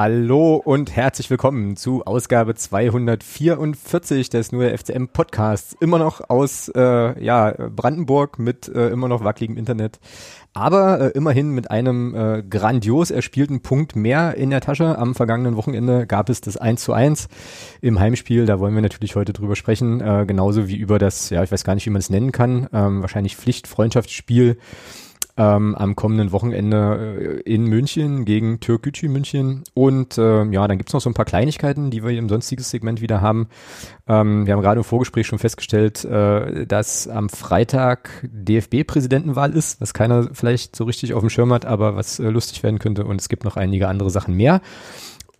Hallo 0.00 0.54
und 0.54 0.94
herzlich 0.94 1.28
willkommen 1.28 1.74
zu 1.74 2.04
Ausgabe 2.04 2.54
244 2.54 4.30
des 4.30 4.52
Nur 4.52 4.70
FCM 4.70 5.08
Podcasts. 5.08 5.76
Immer 5.80 5.98
noch 5.98 6.30
aus 6.30 6.68
äh, 6.68 7.20
ja, 7.20 7.50
Brandenburg 7.50 8.38
mit 8.38 8.68
äh, 8.68 8.90
immer 8.90 9.08
noch 9.08 9.24
wackeligem 9.24 9.56
Internet. 9.56 9.98
Aber 10.52 11.00
äh, 11.00 11.08
immerhin 11.16 11.50
mit 11.50 11.72
einem 11.72 12.14
äh, 12.14 12.44
grandios 12.48 13.10
erspielten 13.10 13.60
Punkt 13.60 13.96
mehr 13.96 14.36
in 14.36 14.50
der 14.50 14.60
Tasche. 14.60 14.96
Am 14.96 15.16
vergangenen 15.16 15.56
Wochenende 15.56 16.06
gab 16.06 16.28
es 16.28 16.40
das 16.40 16.56
1 16.56 16.80
zu 16.80 16.92
1 16.92 17.26
im 17.80 17.98
Heimspiel. 17.98 18.46
Da 18.46 18.60
wollen 18.60 18.76
wir 18.76 18.82
natürlich 18.82 19.16
heute 19.16 19.32
drüber 19.32 19.56
sprechen. 19.56 20.00
Äh, 20.00 20.26
genauso 20.28 20.68
wie 20.68 20.76
über 20.76 21.00
das, 21.00 21.30
ja, 21.30 21.42
ich 21.42 21.50
weiß 21.50 21.64
gar 21.64 21.74
nicht, 21.74 21.86
wie 21.86 21.90
man 21.90 21.98
es 21.98 22.08
nennen 22.08 22.30
kann, 22.30 22.68
ähm, 22.72 23.00
wahrscheinlich 23.00 23.36
Pflicht-Freundschaftsspiel 23.36 24.58
ähm, 25.38 25.76
am 25.76 25.94
kommenden 25.94 26.32
Wochenende 26.32 27.42
äh, 27.46 27.52
in 27.52 27.64
München 27.64 28.24
gegen 28.24 28.58
Türkgücü 28.58 29.08
München. 29.08 29.62
Und 29.72 30.18
äh, 30.18 30.44
ja, 30.44 30.66
dann 30.66 30.78
gibt's 30.78 30.92
noch 30.92 31.00
so 31.00 31.08
ein 31.08 31.14
paar 31.14 31.24
Kleinigkeiten, 31.24 31.90
die 31.90 32.02
wir 32.02 32.10
im 32.10 32.28
sonstiges 32.28 32.70
Segment 32.70 33.00
wieder 33.00 33.20
haben. 33.20 33.48
Ähm, 34.08 34.46
wir 34.46 34.54
haben 34.54 34.60
gerade 34.60 34.80
im 34.80 34.84
Vorgespräch 34.84 35.28
schon 35.28 35.38
festgestellt, 35.38 36.04
äh, 36.04 36.66
dass 36.66 37.06
am 37.06 37.28
Freitag 37.28 38.10
DFB-Präsidentenwahl 38.24 39.52
ist, 39.52 39.80
was 39.80 39.94
keiner 39.94 40.28
vielleicht 40.32 40.74
so 40.74 40.84
richtig 40.84 41.14
auf 41.14 41.20
dem 41.20 41.30
Schirm 41.30 41.52
hat, 41.52 41.64
aber 41.64 41.94
was 41.94 42.18
äh, 42.18 42.28
lustig 42.28 42.64
werden 42.64 42.80
könnte. 42.80 43.04
Und 43.04 43.20
es 43.20 43.28
gibt 43.28 43.44
noch 43.44 43.56
einige 43.56 43.86
andere 43.86 44.10
Sachen 44.10 44.34
mehr. 44.34 44.60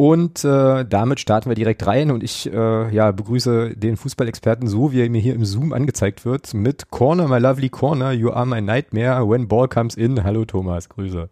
Und 0.00 0.44
äh, 0.44 0.84
damit 0.84 1.18
starten 1.18 1.50
wir 1.50 1.56
direkt 1.56 1.84
rein 1.84 2.12
und 2.12 2.22
ich 2.22 2.48
äh, 2.52 2.94
ja, 2.94 3.10
begrüße 3.10 3.74
den 3.77 3.96
Fußballexperten 3.96 4.68
so, 4.68 4.92
wie 4.92 5.00
er 5.00 5.10
mir 5.10 5.20
hier 5.20 5.34
im 5.34 5.44
Zoom 5.44 5.72
angezeigt 5.72 6.24
wird, 6.24 6.54
mit 6.54 6.88
Corner, 6.91 7.27
my 7.27 7.38
lovely 7.38 7.68
Corner, 7.68 8.12
you 8.12 8.30
are 8.30 8.46
my 8.46 8.60
nightmare, 8.60 9.28
when 9.28 9.48
ball 9.48 9.66
comes 9.66 9.96
in. 9.96 10.22
Hallo 10.22 10.44
Thomas, 10.44 10.88
Grüße. 10.88 11.28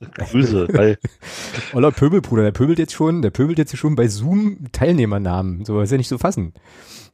Grüße, 0.00 0.68
hi. 0.76 0.96
Oller 1.72 1.90
Pöbelbruder, 1.90 2.44
der 2.44 2.52
pöbelt 2.52 2.78
jetzt 2.78 2.92
schon, 2.92 3.20
der 3.20 3.30
pöbelt 3.30 3.58
jetzt 3.58 3.76
schon 3.76 3.96
bei 3.96 4.06
Zoom 4.06 4.70
Teilnehmernamen. 4.70 5.64
So, 5.64 5.80
ist 5.80 5.90
ja 5.90 5.96
nicht 5.96 6.08
so 6.08 6.18
fassen. 6.18 6.52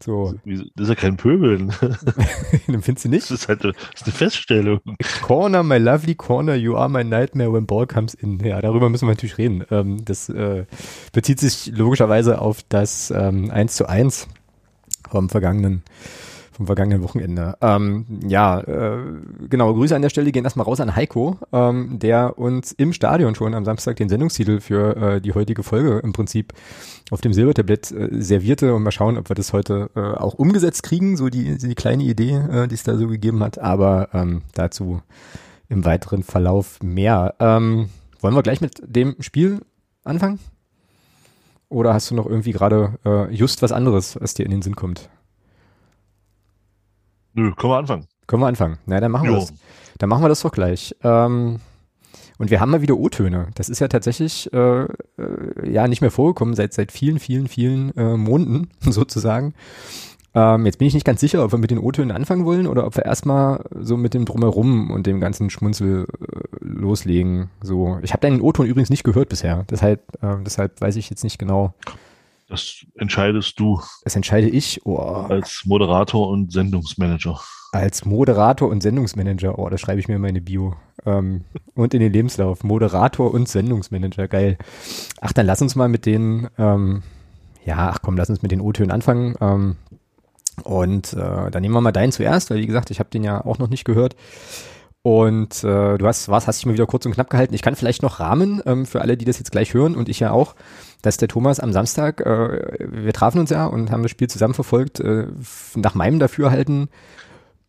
So. 0.02 0.34
Das 0.44 0.60
ist 0.76 0.88
ja 0.88 0.94
kein 0.94 1.16
Pöbeln. 1.16 1.72
Dann 2.66 2.82
findest 2.82 3.06
du 3.06 3.08
nicht? 3.08 3.30
Das 3.30 3.40
ist 3.40 3.48
halt 3.48 3.62
eine, 3.62 3.72
das 3.72 4.02
ist 4.02 4.06
eine 4.06 4.12
Feststellung. 4.12 4.80
Corner, 5.22 5.62
my 5.62 5.78
lovely 5.78 6.14
corner, 6.14 6.56
you 6.56 6.76
are 6.76 6.90
my 6.90 7.02
nightmare 7.02 7.52
when 7.52 7.66
ball 7.66 7.86
comes 7.86 8.12
in. 8.12 8.38
Ja, 8.40 8.60
darüber 8.60 8.90
müssen 8.90 9.06
wir 9.06 9.12
natürlich 9.12 9.38
reden. 9.38 9.64
Ähm, 9.70 10.04
das 10.04 10.28
äh, 10.28 10.66
bezieht 11.12 11.40
sich 11.40 11.72
logischerweise 11.74 12.38
auf 12.38 12.62
das 12.68 13.10
ähm, 13.10 13.50
1 13.50 13.76
zu 13.76 13.88
1 13.88 14.28
vom 15.08 15.30
vergangenen 15.30 15.82
vom 16.54 16.66
vergangenen 16.66 17.02
Wochenende. 17.02 17.56
Ähm, 17.60 18.06
ja, 18.26 18.60
äh, 18.60 18.98
genau, 19.48 19.74
Grüße 19.74 19.94
an 19.94 20.02
der 20.02 20.08
Stelle 20.08 20.30
gehen 20.32 20.44
erstmal 20.44 20.64
raus 20.64 20.80
an 20.80 20.94
Heiko, 20.94 21.38
ähm, 21.52 21.98
der 21.98 22.38
uns 22.38 22.72
im 22.72 22.92
Stadion 22.92 23.34
schon 23.34 23.54
am 23.54 23.64
Samstag 23.64 23.96
den 23.96 24.08
Sendungstitel 24.08 24.60
für 24.60 24.96
äh, 24.96 25.20
die 25.20 25.34
heutige 25.34 25.62
Folge 25.62 25.98
im 25.98 26.12
Prinzip 26.12 26.52
auf 27.10 27.20
dem 27.20 27.32
Silbertablett 27.32 27.90
äh, 27.90 28.08
servierte 28.12 28.74
und 28.74 28.82
mal 28.82 28.92
schauen, 28.92 29.18
ob 29.18 29.28
wir 29.28 29.34
das 29.34 29.52
heute 29.52 29.90
äh, 29.96 30.00
auch 30.00 30.34
umgesetzt 30.34 30.84
kriegen, 30.84 31.16
so 31.16 31.28
die, 31.28 31.58
die 31.58 31.74
kleine 31.74 32.04
Idee, 32.04 32.36
äh, 32.36 32.68
die 32.68 32.74
es 32.74 32.84
da 32.84 32.96
so 32.96 33.08
gegeben 33.08 33.42
hat, 33.42 33.58
aber 33.58 34.10
ähm, 34.12 34.42
dazu 34.54 35.02
im 35.68 35.84
weiteren 35.84 36.22
Verlauf 36.22 36.82
mehr. 36.82 37.34
Ähm, 37.40 37.88
wollen 38.20 38.34
wir 38.34 38.42
gleich 38.42 38.60
mit 38.60 38.80
dem 38.84 39.16
Spiel 39.20 39.60
anfangen? 40.04 40.38
Oder 41.68 41.94
hast 41.94 42.10
du 42.10 42.14
noch 42.14 42.26
irgendwie 42.26 42.52
gerade 42.52 42.98
äh, 43.04 43.32
just 43.34 43.60
was 43.60 43.72
anderes, 43.72 44.16
was 44.20 44.34
dir 44.34 44.44
in 44.44 44.52
den 44.52 44.62
Sinn 44.62 44.76
kommt? 44.76 45.08
Nö, 47.34 47.52
können 47.52 47.72
wir 47.72 47.78
anfangen. 47.78 48.06
Können 48.26 48.42
wir 48.42 48.46
anfangen. 48.46 48.78
Na, 48.86 49.00
dann 49.00 49.10
machen 49.10 49.28
wir 49.28 49.36
das. 49.36 49.52
Dann 49.98 50.08
machen 50.08 50.22
wir 50.22 50.28
das 50.28 50.40
doch 50.40 50.52
gleich. 50.52 50.96
Ähm, 51.02 51.60
und 52.38 52.50
wir 52.50 52.60
haben 52.60 52.70
mal 52.70 52.82
wieder 52.82 52.96
O-Töne. 52.96 53.48
Das 53.54 53.68
ist 53.68 53.80
ja 53.80 53.88
tatsächlich 53.88 54.52
äh, 54.52 54.82
äh, 54.82 54.88
ja 55.64 55.86
nicht 55.86 56.00
mehr 56.00 56.10
vorgekommen 56.10 56.54
seit 56.54 56.72
seit 56.72 56.90
vielen, 56.90 57.18
vielen, 57.18 57.48
vielen 57.48 57.96
äh, 57.96 58.16
Monaten 58.16 58.70
sozusagen. 58.80 59.54
Ähm, 60.36 60.66
jetzt 60.66 60.78
bin 60.78 60.88
ich 60.88 60.94
nicht 60.94 61.06
ganz 61.06 61.20
sicher, 61.20 61.44
ob 61.44 61.52
wir 61.52 61.58
mit 61.58 61.70
den 61.70 61.78
O-Tönen 61.78 62.10
anfangen 62.10 62.44
wollen 62.44 62.66
oder 62.66 62.86
ob 62.86 62.96
wir 62.96 63.04
erstmal 63.04 63.64
so 63.78 63.96
mit 63.96 64.14
dem 64.14 64.24
Drumherum 64.24 64.90
und 64.90 65.06
dem 65.06 65.20
ganzen 65.20 65.48
Schmunzel 65.48 66.06
äh, 66.08 66.36
loslegen. 66.60 67.50
So, 67.62 67.98
ich 68.02 68.12
habe 68.12 68.20
deinen 68.20 68.40
O-Ton 68.40 68.66
übrigens 68.66 68.90
nicht 68.90 69.04
gehört 69.04 69.28
bisher. 69.28 69.64
Deshalb, 69.70 70.02
äh, 70.22 70.36
deshalb 70.44 70.80
weiß 70.80 70.96
ich 70.96 71.08
jetzt 71.08 71.22
nicht 71.22 71.38
genau. 71.38 71.74
Das 72.48 72.84
entscheidest 72.96 73.58
du. 73.58 73.80
Das 74.04 74.16
entscheide 74.16 74.48
ich. 74.48 74.84
Oh. 74.84 74.96
Als 74.96 75.62
Moderator 75.64 76.28
und 76.28 76.52
Sendungsmanager. 76.52 77.40
Als 77.72 78.04
Moderator 78.04 78.68
und 78.68 78.82
Sendungsmanager. 78.82 79.58
Oh, 79.58 79.68
das 79.68 79.80
schreibe 79.80 80.00
ich 80.00 80.08
mir 80.08 80.16
in 80.16 80.20
meine 80.20 80.40
Bio. 80.40 80.76
Ähm, 81.06 81.44
und 81.74 81.94
in 81.94 82.00
den 82.00 82.12
Lebenslauf. 82.12 82.62
Moderator 82.62 83.32
und 83.32 83.48
Sendungsmanager. 83.48 84.28
Geil. 84.28 84.58
Ach, 85.20 85.32
dann 85.32 85.46
lass 85.46 85.62
uns 85.62 85.74
mal 85.74 85.88
mit 85.88 86.06
den, 86.06 86.48
ähm, 86.58 87.02
ja, 87.64 87.90
ach 87.90 88.00
komm, 88.02 88.16
lass 88.16 88.30
uns 88.30 88.42
mit 88.42 88.52
den 88.52 88.60
O-Tönen 88.60 88.90
anfangen. 88.90 89.34
Ähm, 89.40 89.76
und 90.62 91.14
äh, 91.14 91.50
dann 91.50 91.62
nehmen 91.62 91.74
wir 91.74 91.80
mal 91.80 91.92
deinen 91.92 92.12
zuerst, 92.12 92.50
weil 92.50 92.58
wie 92.58 92.66
gesagt, 92.66 92.90
ich 92.90 93.00
habe 93.00 93.10
den 93.10 93.24
ja 93.24 93.44
auch 93.44 93.58
noch 93.58 93.68
nicht 93.68 93.84
gehört. 93.84 94.14
Und 95.06 95.62
äh, 95.64 95.98
du 95.98 96.06
hast, 96.06 96.30
was, 96.30 96.46
hast 96.46 96.60
dich 96.60 96.64
mal 96.64 96.72
wieder 96.72 96.86
kurz 96.86 97.04
und 97.04 97.12
knapp 97.12 97.28
gehalten. 97.28 97.52
Ich 97.52 97.60
kann 97.60 97.76
vielleicht 97.76 98.02
noch 98.02 98.20
rahmen 98.20 98.62
ähm, 98.64 98.86
für 98.86 99.02
alle, 99.02 99.18
die 99.18 99.26
das 99.26 99.38
jetzt 99.38 99.52
gleich 99.52 99.74
hören 99.74 99.96
und 99.96 100.08
ich 100.08 100.18
ja 100.18 100.30
auch, 100.30 100.54
dass 101.02 101.18
der 101.18 101.28
Thomas 101.28 101.60
am 101.60 101.74
Samstag, 101.74 102.22
äh, 102.22 102.78
wir 102.90 103.12
trafen 103.12 103.38
uns 103.38 103.50
ja 103.50 103.66
und 103.66 103.90
haben 103.90 104.00
das 104.00 104.10
Spiel 104.10 104.30
zusammen 104.30 104.54
verfolgt, 104.54 105.00
äh, 105.00 105.26
nach 105.74 105.94
meinem 105.94 106.20
Dafürhalten 106.20 106.88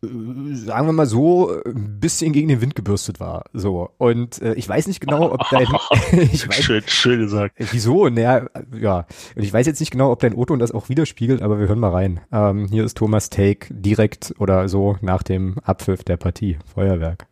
sagen 0.02 0.86
wir 0.86 0.92
mal 0.92 1.06
so, 1.06 1.50
ein 1.64 1.98
bisschen 2.00 2.32
gegen 2.32 2.48
den 2.48 2.60
Wind 2.60 2.74
gebürstet 2.74 3.20
war. 3.20 3.44
So. 3.52 3.90
Und 3.98 4.40
äh, 4.42 4.54
ich 4.54 4.68
weiß 4.68 4.86
nicht 4.86 5.00
genau, 5.00 5.32
ob 5.32 5.48
dein. 5.50 5.66
ich 6.32 6.48
weiß, 6.48 6.64
schön, 6.64 6.82
schön 6.86 7.20
gesagt. 7.20 7.54
Wieso? 7.58 8.08
Naja, 8.08 8.46
ja. 8.78 9.06
Und 9.34 9.42
ich 9.42 9.52
weiß 9.52 9.66
jetzt 9.66 9.80
nicht 9.80 9.90
genau, 9.90 10.12
ob 10.12 10.20
dein 10.20 10.34
Otto 10.34 10.56
das 10.56 10.72
auch 10.72 10.88
widerspiegelt, 10.88 11.42
aber 11.42 11.58
wir 11.58 11.68
hören 11.68 11.78
mal 11.78 11.90
rein. 11.90 12.20
Ähm, 12.32 12.66
hier 12.70 12.84
ist 12.84 12.96
Thomas 12.96 13.30
Take 13.30 13.72
direkt 13.72 14.34
oder 14.38 14.68
so 14.68 14.96
nach 15.00 15.22
dem 15.22 15.58
Abpfiff 15.64 16.04
der 16.04 16.16
Partie. 16.16 16.58
Feuerwerk. 16.72 17.26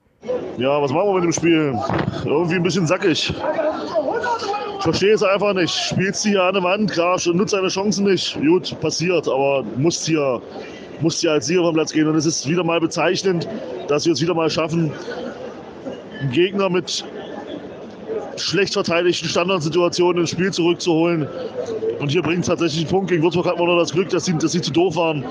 Ja, 0.57 0.81
was 0.81 0.93
machen 0.93 1.09
wir 1.09 1.15
mit 1.15 1.25
dem 1.25 1.33
Spiel? 1.33 1.79
Irgendwie 2.25 2.57
ein 2.57 2.63
bisschen 2.63 2.87
sackig. 2.87 3.35
Ich 4.79 4.83
verstehe 4.83 5.15
es 5.15 5.23
einfach 5.23 5.55
nicht. 5.55 5.75
Spielst 5.75 6.25
du 6.25 6.31
hier 6.31 6.43
an 6.43 6.55
der 6.55 6.63
Wand, 6.63 6.91
klar, 6.91 7.19
nutzt 7.33 7.53
deine 7.53 7.69
Chancen 7.69 8.05
nicht. 8.05 8.39
Gut, 8.41 8.79
passiert, 8.81 9.27
aber 9.29 9.65
musst 9.77 10.07
hier 10.07 10.41
musste 11.01 11.27
ja 11.27 11.33
als 11.35 11.47
Sieger 11.47 11.63
vom 11.63 11.75
Platz 11.75 11.93
gehen. 11.93 12.07
Und 12.07 12.17
es 12.17 12.27
ist 12.27 12.49
wieder 12.49 12.65
mal 12.65 12.81
bezeichnend, 12.81 13.49
dass 13.89 14.07
wir 14.07 14.13
es 14.13 14.21
wieder 14.21 14.35
mal 14.35 14.51
schaffen, 14.51 14.93
einen 16.21 16.31
Gegner 16.31 16.69
mit 16.71 17.05
schlecht 18.37 18.73
verteidigten 18.73 19.29
Standardsituationen 19.29 20.23
ins 20.23 20.31
Spiel 20.31 20.53
zurückzuholen. 20.53 21.29
Und 22.01 22.11
hier 22.11 22.23
bringt 22.23 22.41
es 22.41 22.47
tatsächlich 22.47 22.83
einen 22.83 22.91
Punkt. 22.91 23.11
Gegen 23.11 23.23
Würzburg 23.23 23.47
hatten 23.47 23.59
wir 23.59 23.67
noch 23.67 23.79
das 23.79 23.93
Glück, 23.93 24.09
dass 24.09 24.25
sie, 24.25 24.37
dass 24.37 24.53
sie 24.53 24.61
zu 24.61 24.73
doof 24.73 24.97
waren 24.97 25.25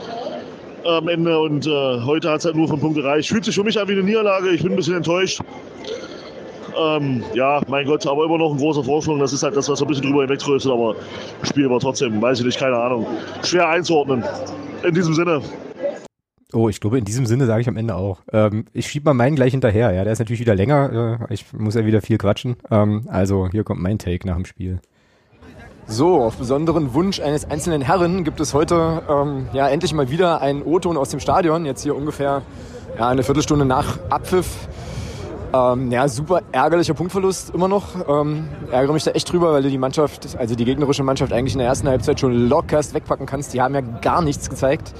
am 0.85 1.07
Ende. 1.07 1.39
Und 1.39 1.67
äh, 1.67 2.01
heute 2.01 2.29
hat 2.29 2.39
es 2.39 2.45
halt 2.45 2.55
nur 2.55 2.67
von 2.67 2.79
Punkt 2.79 2.97
gereicht. 2.97 3.29
Fühlt 3.29 3.45
sich 3.45 3.55
für 3.55 3.63
mich 3.63 3.79
an 3.79 3.87
wie 3.87 3.93
eine 3.93 4.03
Niederlage. 4.03 4.49
Ich 4.49 4.63
bin 4.63 4.73
ein 4.73 4.75
bisschen 4.75 4.95
enttäuscht. 4.95 5.41
Ähm, 6.77 7.23
ja, 7.33 7.61
mein 7.67 7.85
Gott, 7.85 8.05
aber 8.07 8.25
immer 8.25 8.37
noch 8.37 8.51
ein 8.51 8.57
großer 8.57 8.83
Vorsprung. 8.83 9.19
Das 9.19 9.33
ist 9.33 9.43
halt 9.43 9.55
das, 9.55 9.69
was 9.69 9.79
so 9.79 9.85
ein 9.85 9.87
bisschen 9.87 10.05
drüber 10.05 10.21
hinwegtröstet. 10.21 10.71
Aber 10.71 10.95
das 11.39 11.49
Spiel 11.49 11.69
war 11.69 11.79
trotzdem, 11.79 12.21
weiß 12.21 12.39
ich 12.39 12.45
nicht, 12.45 12.59
keine 12.59 12.77
Ahnung. 12.77 13.05
Schwer 13.43 13.69
einzuordnen. 13.69 14.23
In 14.83 14.93
diesem 14.93 15.13
Sinne. 15.13 15.41
Oh, 16.53 16.69
ich 16.69 16.79
glaube, 16.79 16.99
in 16.99 17.05
diesem 17.05 17.25
Sinne 17.25 17.47
sage 17.47 17.61
ich 17.61 17.67
am 17.67 17.77
Ende 17.77 17.95
auch. 17.95 18.19
Ähm, 18.31 18.65
ich 18.73 18.87
schiebe 18.87 19.05
mal 19.05 19.15
meinen 19.15 19.35
gleich 19.35 19.51
hinterher. 19.51 19.91
Ja, 19.91 20.03
der 20.03 20.13
ist 20.13 20.19
natürlich 20.19 20.39
wieder 20.39 20.55
länger. 20.55 21.19
Äh, 21.29 21.33
ich 21.33 21.51
muss 21.53 21.73
ja 21.73 21.85
wieder 21.85 22.01
viel 22.01 22.19
quatschen. 22.19 22.57
Ähm, 22.69 23.07
also, 23.07 23.49
hier 23.49 23.63
kommt 23.63 23.81
mein 23.81 23.97
Take 23.97 24.27
nach 24.27 24.35
dem 24.35 24.45
Spiel. 24.45 24.79
So, 25.87 26.21
auf 26.21 26.37
besonderen 26.37 26.93
Wunsch 26.93 27.19
eines 27.19 27.43
einzelnen 27.43 27.81
Herren 27.81 28.23
gibt 28.23 28.39
es 28.39 28.53
heute 28.53 29.01
ähm, 29.09 29.47
ja 29.51 29.67
endlich 29.67 29.93
mal 29.93 30.09
wieder 30.09 30.41
einen 30.41 30.61
O-Ton 30.61 30.95
aus 30.95 31.09
dem 31.09 31.19
Stadion. 31.19 31.65
Jetzt 31.65 31.83
hier 31.83 31.95
ungefähr 31.95 32.41
ja, 32.97 33.09
eine 33.09 33.23
Viertelstunde 33.23 33.65
nach 33.65 33.99
Abpfiff. 34.09 34.67
Ähm, 35.53 35.91
ja, 35.91 36.07
super 36.07 36.41
ärgerlicher 36.51 36.95
Punktverlust 36.95 37.53
immer 37.53 37.67
noch. 37.67 37.83
Ähm, 38.07 38.47
ärgere 38.71 38.93
mich 38.93 39.03
da 39.03 39.11
echt 39.11 39.31
drüber, 39.31 39.53
weil 39.53 39.61
du 39.61 39.69
die 39.69 39.77
Mannschaft, 39.77 40.35
also 40.37 40.55
die 40.55 40.65
gegnerische 40.65 41.03
Mannschaft 41.03 41.31
eigentlich 41.31 41.53
in 41.53 41.59
der 41.59 41.67
ersten 41.67 41.87
Halbzeit 41.87 42.19
schon 42.19 42.49
lockerst 42.49 42.95
wegpacken 42.95 43.27
kannst. 43.27 43.53
Die 43.53 43.61
haben 43.61 43.75
ja 43.75 43.81
gar 43.81 44.23
nichts 44.23 44.49
gezeigt. 44.49 44.93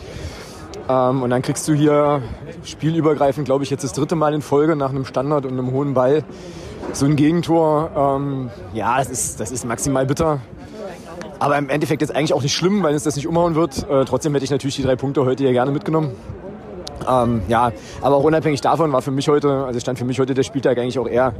Ähm, 0.87 1.23
und 1.23 1.31
dann 1.31 1.41
kriegst 1.41 1.67
du 1.67 1.73
hier 1.73 2.21
spielübergreifend, 2.63 3.45
glaube 3.45 3.63
ich, 3.63 3.71
jetzt 3.71 3.83
das 3.83 3.93
dritte 3.93 4.15
Mal 4.15 4.35
in 4.35 4.43
Folge 4.43 4.75
nach 4.75 4.91
einem 4.91 5.05
Standard 5.05 5.45
und 5.45 5.53
einem 5.53 5.71
hohen 5.71 5.95
Ball 5.95 6.23
so 6.91 7.07
ein 7.07 7.15
Gegentor. 7.15 7.89
Ähm, 7.95 8.51
ja, 8.73 8.97
das 8.99 9.09
ist, 9.09 9.39
das 9.39 9.51
ist 9.51 9.65
maximal 9.65 10.05
bitter. 10.05 10.39
Aber 11.39 11.57
im 11.57 11.69
Endeffekt 11.69 12.01
jetzt 12.01 12.15
eigentlich 12.15 12.33
auch 12.33 12.43
nicht 12.43 12.55
schlimm, 12.55 12.83
weil 12.83 12.93
es 12.93 13.03
das 13.03 13.15
nicht 13.15 13.27
umhauen 13.27 13.55
wird. 13.55 13.89
Äh, 13.89 14.05
trotzdem 14.05 14.33
hätte 14.33 14.45
ich 14.45 14.51
natürlich 14.51 14.75
die 14.75 14.83
drei 14.83 14.95
Punkte 14.95 15.25
heute 15.25 15.43
hier 15.43 15.51
gerne 15.51 15.71
mitgenommen. 15.71 16.11
Ähm, 17.07 17.41
ja, 17.47 17.71
aber 18.01 18.15
auch 18.15 18.23
unabhängig 18.23 18.61
davon 18.61 18.91
war 18.91 19.01
für 19.01 19.11
mich 19.11 19.27
heute, 19.27 19.65
also 19.65 19.79
stand 19.79 19.99
für 19.99 20.05
mich 20.05 20.19
heute 20.19 20.33
der 20.33 20.43
Spieltag 20.43 20.77
eigentlich 20.77 20.99
auch 20.99 21.07
eher 21.07 21.33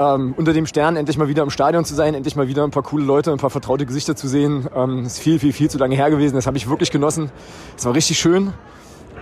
ähm, 0.00 0.34
unter 0.36 0.52
dem 0.52 0.66
Stern 0.66 0.96
endlich 0.96 1.18
mal 1.18 1.28
wieder 1.28 1.42
im 1.42 1.50
Stadion 1.50 1.84
zu 1.84 1.94
sein, 1.94 2.14
endlich 2.14 2.36
mal 2.36 2.48
wieder 2.48 2.64
ein 2.64 2.70
paar 2.70 2.82
coole 2.82 3.04
Leute, 3.04 3.32
ein 3.32 3.38
paar 3.38 3.50
vertraute 3.50 3.84
Gesichter 3.86 4.16
zu 4.16 4.28
sehen. 4.28 4.66
Ähm, 4.74 5.04
ist 5.04 5.18
viel, 5.18 5.38
viel, 5.38 5.52
viel 5.52 5.68
zu 5.68 5.78
lange 5.78 5.94
her 5.94 6.10
gewesen. 6.10 6.36
Das 6.36 6.46
habe 6.46 6.56
ich 6.56 6.68
wirklich 6.68 6.90
genossen. 6.90 7.30
Es 7.76 7.84
war 7.84 7.94
richtig 7.94 8.18
schön. 8.18 8.52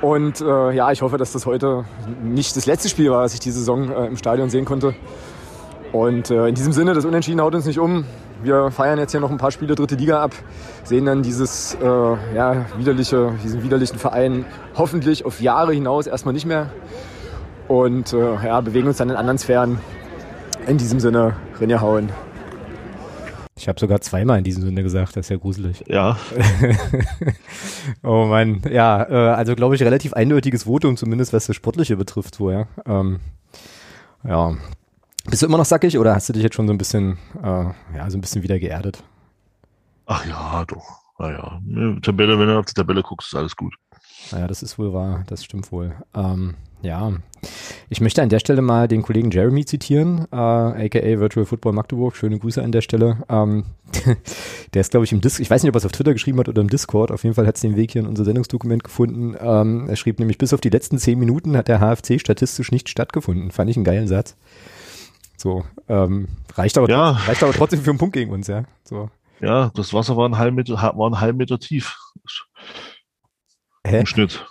Und 0.00 0.40
äh, 0.40 0.72
ja, 0.72 0.93
ich 0.93 1.02
hoffe, 1.02 1.16
dass 1.16 1.32
das 1.32 1.46
heute 1.46 1.84
nicht 2.22 2.56
das 2.56 2.66
letzte 2.66 2.88
Spiel 2.88 3.10
war, 3.10 3.25
was 3.25 3.34
ich 3.34 3.40
diese 3.40 3.58
Saison 3.58 3.90
äh, 3.90 4.06
im 4.06 4.16
Stadion 4.16 4.50
sehen 4.50 4.64
konnte. 4.64 4.94
Und 5.93 6.31
äh, 6.31 6.49
in 6.49 6.55
diesem 6.55 6.72
Sinne, 6.72 6.94
das 6.94 7.05
Unentschieden 7.05 7.40
haut 7.40 7.55
uns 7.55 7.66
nicht 7.66 7.81
um. 7.81 8.05
Wir 8.43 8.70
feiern 8.70 8.99
jetzt 8.99 9.12
hier 9.12 9.20
noch 9.20 9.31
ein 9.31 9.38
paar 9.38 9.50
Spiele 9.50 9.75
dritte 9.75 9.96
Liga 9.96 10.23
ab, 10.23 10.32
sehen 10.85 11.05
dann 11.06 11.23
dieses 11.23 11.75
äh, 11.75 11.85
ja, 11.85 12.67
widerliche, 12.76 13.32
diesen 13.44 13.62
widerlichen 13.62 13.99
Verein 13.99 14.44
hoffentlich 14.76 15.25
auf 15.25 15.40
Jahre 15.40 15.73
hinaus 15.73 16.06
erstmal 16.06 16.35
nicht 16.35 16.46
mehr 16.46 16.70
und 17.69 18.12
äh, 18.12 18.35
ja, 18.44 18.61
bewegen 18.61 18.88
uns 18.88 18.96
dann 18.96 19.11
in 19.11 19.17
anderen 19.17 19.38
Sphären. 19.38 19.79
In 20.67 20.76
diesem 20.76 21.00
Sinne, 21.00 21.35
Rinja 21.61 21.81
hauen. 21.81 22.11
Ich 23.56 23.69
habe 23.69 23.81
sogar 23.81 24.00
zweimal 24.00 24.38
in 24.38 24.44
diesem 24.44 24.62
Sinne 24.62 24.82
gesagt, 24.82 25.17
das 25.17 25.26
ist 25.26 25.31
ja 25.31 25.37
gruselig. 25.37 25.82
Ja. 25.88 26.17
oh 28.05 28.26
Mann, 28.26 28.62
ja, 28.70 29.02
äh, 29.02 29.34
also 29.34 29.55
glaube 29.56 29.75
ich 29.75 29.82
relativ 29.82 30.12
eindeutiges 30.12 30.64
Votum, 30.64 30.96
zumindest 30.96 31.32
was 31.32 31.46
das 31.46 31.56
Sportliche 31.56 31.96
betrifft, 31.96 32.37
so, 32.37 32.50
ja. 32.50 32.67
Ähm, 32.87 33.19
ja. 34.23 34.56
Bist 35.31 35.43
du 35.43 35.47
immer 35.47 35.59
noch 35.59 35.67
sackig 35.67 35.99
oder 35.99 36.15
hast 36.15 36.29
du 36.29 36.33
dich 36.33 36.43
jetzt 36.43 36.55
schon 36.55 36.67
so 36.67 36.73
ein 36.73 36.79
bisschen, 36.79 37.19
äh, 37.43 37.47
ja, 37.97 38.09
so 38.09 38.17
ein 38.17 38.21
bisschen 38.21 38.43
wieder 38.43 38.59
geerdet? 38.59 39.03
Ach 40.07 40.25
ja, 40.27 40.65
doch. 40.65 41.03
Naja, 41.19 41.61
Tabelle, 42.01 42.39
wenn 42.39 42.47
du 42.47 42.59
auf 42.59 42.67
die 42.67 42.75
Tabelle 42.75 43.03
guckst, 43.03 43.29
ist 43.29 43.39
alles 43.39 43.57
gut. 43.57 43.75
Naja, 44.31 44.47
das 44.47 44.63
ist 44.63 44.79
wohl 44.79 44.93
wahr, 44.93 45.25
das 45.27 45.45
stimmt 45.45 45.71
wohl. 45.73 45.95
Ähm, 46.15 46.55
ja, 46.81 47.13
ich 47.91 48.01
möchte 48.01 48.23
an 48.23 48.29
der 48.29 48.39
Stelle 48.39 48.63
mal 48.63 48.89
den 48.89 49.03
Kollegen 49.03 49.31
Jeremy 49.31 49.65
zitieren, 49.65 50.27
äh, 50.31 50.37
aka 50.37 51.21
Virtual 51.21 51.45
Football 51.45 51.73
Magdeburg. 51.73 52.17
Schöne 52.17 52.39
Grüße 52.39 52.63
an 52.63 52.73
der 52.73 52.83
Stelle. 52.83 53.19
Ähm, 53.29 53.65
der 54.75 54.81
ist, 54.81 54.93
glaube 54.93 55.05
ich, 55.05 55.13
im 55.13 55.21
Discord, 55.21 55.41
ich 55.41 55.51
weiß 55.51 55.63
nicht, 55.63 55.71
ob 55.71 55.77
er 55.77 55.79
es 55.79 55.87
auf 55.87 55.93
Twitter 55.93 56.13
geschrieben 56.13 56.39
hat 56.39 56.49
oder 56.49 56.63
im 56.63 56.71
Discord. 56.71 57.11
Auf 57.11 57.25
jeden 57.25 57.35
Fall 57.35 57.47
hat 57.47 57.57
es 57.57 57.63
den 57.63 57.77
Weg 57.77 57.91
hier 57.91 58.03
in 58.03 58.09
unser 58.09 58.25
Sendungsdokument 58.25 58.85
gefunden. 58.85 59.35
Ähm, 59.41 59.89
er 59.89 59.97
schrieb 59.97 60.21
nämlich, 60.21 60.39
bis 60.39 60.55
auf 60.55 60.61
die 60.61 60.71
letzten 60.71 60.99
zehn 60.99 61.19
Minuten 61.19 61.57
hat 61.57 61.69
der 61.69 61.81
HFC 61.81 62.21
statistisch 62.21 62.71
nicht 62.71 62.89
stattgefunden. 62.89 63.51
Fand 63.51 63.69
ich 63.71 63.77
einen 63.77 63.85
geilen 63.85 64.09
Satz. 64.09 64.37
So, 65.38 65.64
ähm, 65.88 66.29
reicht, 66.55 66.76
aber, 66.76 66.90
ja. 66.90 67.11
reicht 67.11 67.43
aber 67.44 67.52
trotzdem 67.52 67.81
für 67.81 67.90
einen 67.90 67.99
Punkt 67.99 68.14
gegen 68.14 68.32
uns, 68.32 68.49
ja. 68.49 68.64
So. 68.82 69.08
Ja, 69.40 69.70
das 69.75 69.94
Wasser 69.94 70.17
war 70.17 70.29
ein 70.29 70.37
halb 70.37 70.52
Meter, 70.52 70.75
war 70.75 71.08
ein 71.08 71.20
halb 71.20 71.37
Meter 71.37 71.61
tief. 71.61 71.96
Hä? 73.87 74.00
Im 74.00 74.06
Schnitt. 74.06 74.44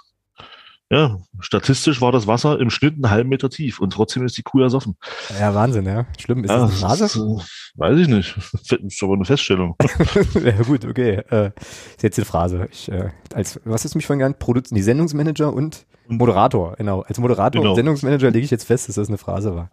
Ja, 0.90 1.18
statistisch 1.42 2.00
war 2.00 2.14
das 2.14 2.28
Wasser 2.28 2.62
im 2.62 2.70
Schnitt 2.70 2.94
einen 2.94 3.10
halben 3.10 3.28
Meter 3.28 3.50
tief 3.50 3.82
und 3.82 3.92
trotzdem 3.92 4.26
ist 4.26 4.38
die 4.38 4.44
Kuh 4.44 4.62
ersoffen. 4.62 4.96
Ja, 5.38 5.54
Wahnsinn, 5.54 5.86
ja. 5.86 6.06
Schlimm. 6.18 6.46
Ist 6.46 6.50
ja, 6.50 6.60
das 6.60 6.82
eine? 6.82 7.06
Ist, 7.06 7.16
äh, 7.18 7.76
weiß 7.76 8.00
ich 8.00 8.08
nicht. 8.08 8.36
Das 8.70 8.80
ist 8.80 9.04
aber 9.04 9.16
eine 9.16 9.26
Feststellung. 9.26 9.76
ja, 10.42 10.64
gut, 10.64 10.86
okay. 10.86 11.22
Äh, 11.30 11.52
ist 11.98 12.04
jetzt 12.04 12.18
die 12.18 12.24
Phrase. 12.24 12.70
Ich, 12.72 12.90
äh, 12.90 13.10
als, 13.34 13.60
was 13.66 13.84
ist 13.84 13.96
mich 13.96 14.06
vorhin 14.06 14.20
genannt? 14.20 14.40
Produz 14.40 14.70
die 14.70 14.82
Sendungsmanager 14.82 15.54
und 15.54 15.86
Moderator, 16.08 16.76
genau. 16.78 17.02
Als 17.02 17.20
Moderator 17.20 17.62
genau. 17.62 17.72
und 17.72 17.76
Sendungsmanager 17.76 18.32
lege 18.32 18.46
ich 18.46 18.52
jetzt 18.52 18.66
fest, 18.66 18.88
dass 18.88 18.96
das 18.96 19.08
eine 19.08 19.18
Phrase 19.18 19.56
war. 19.56 19.70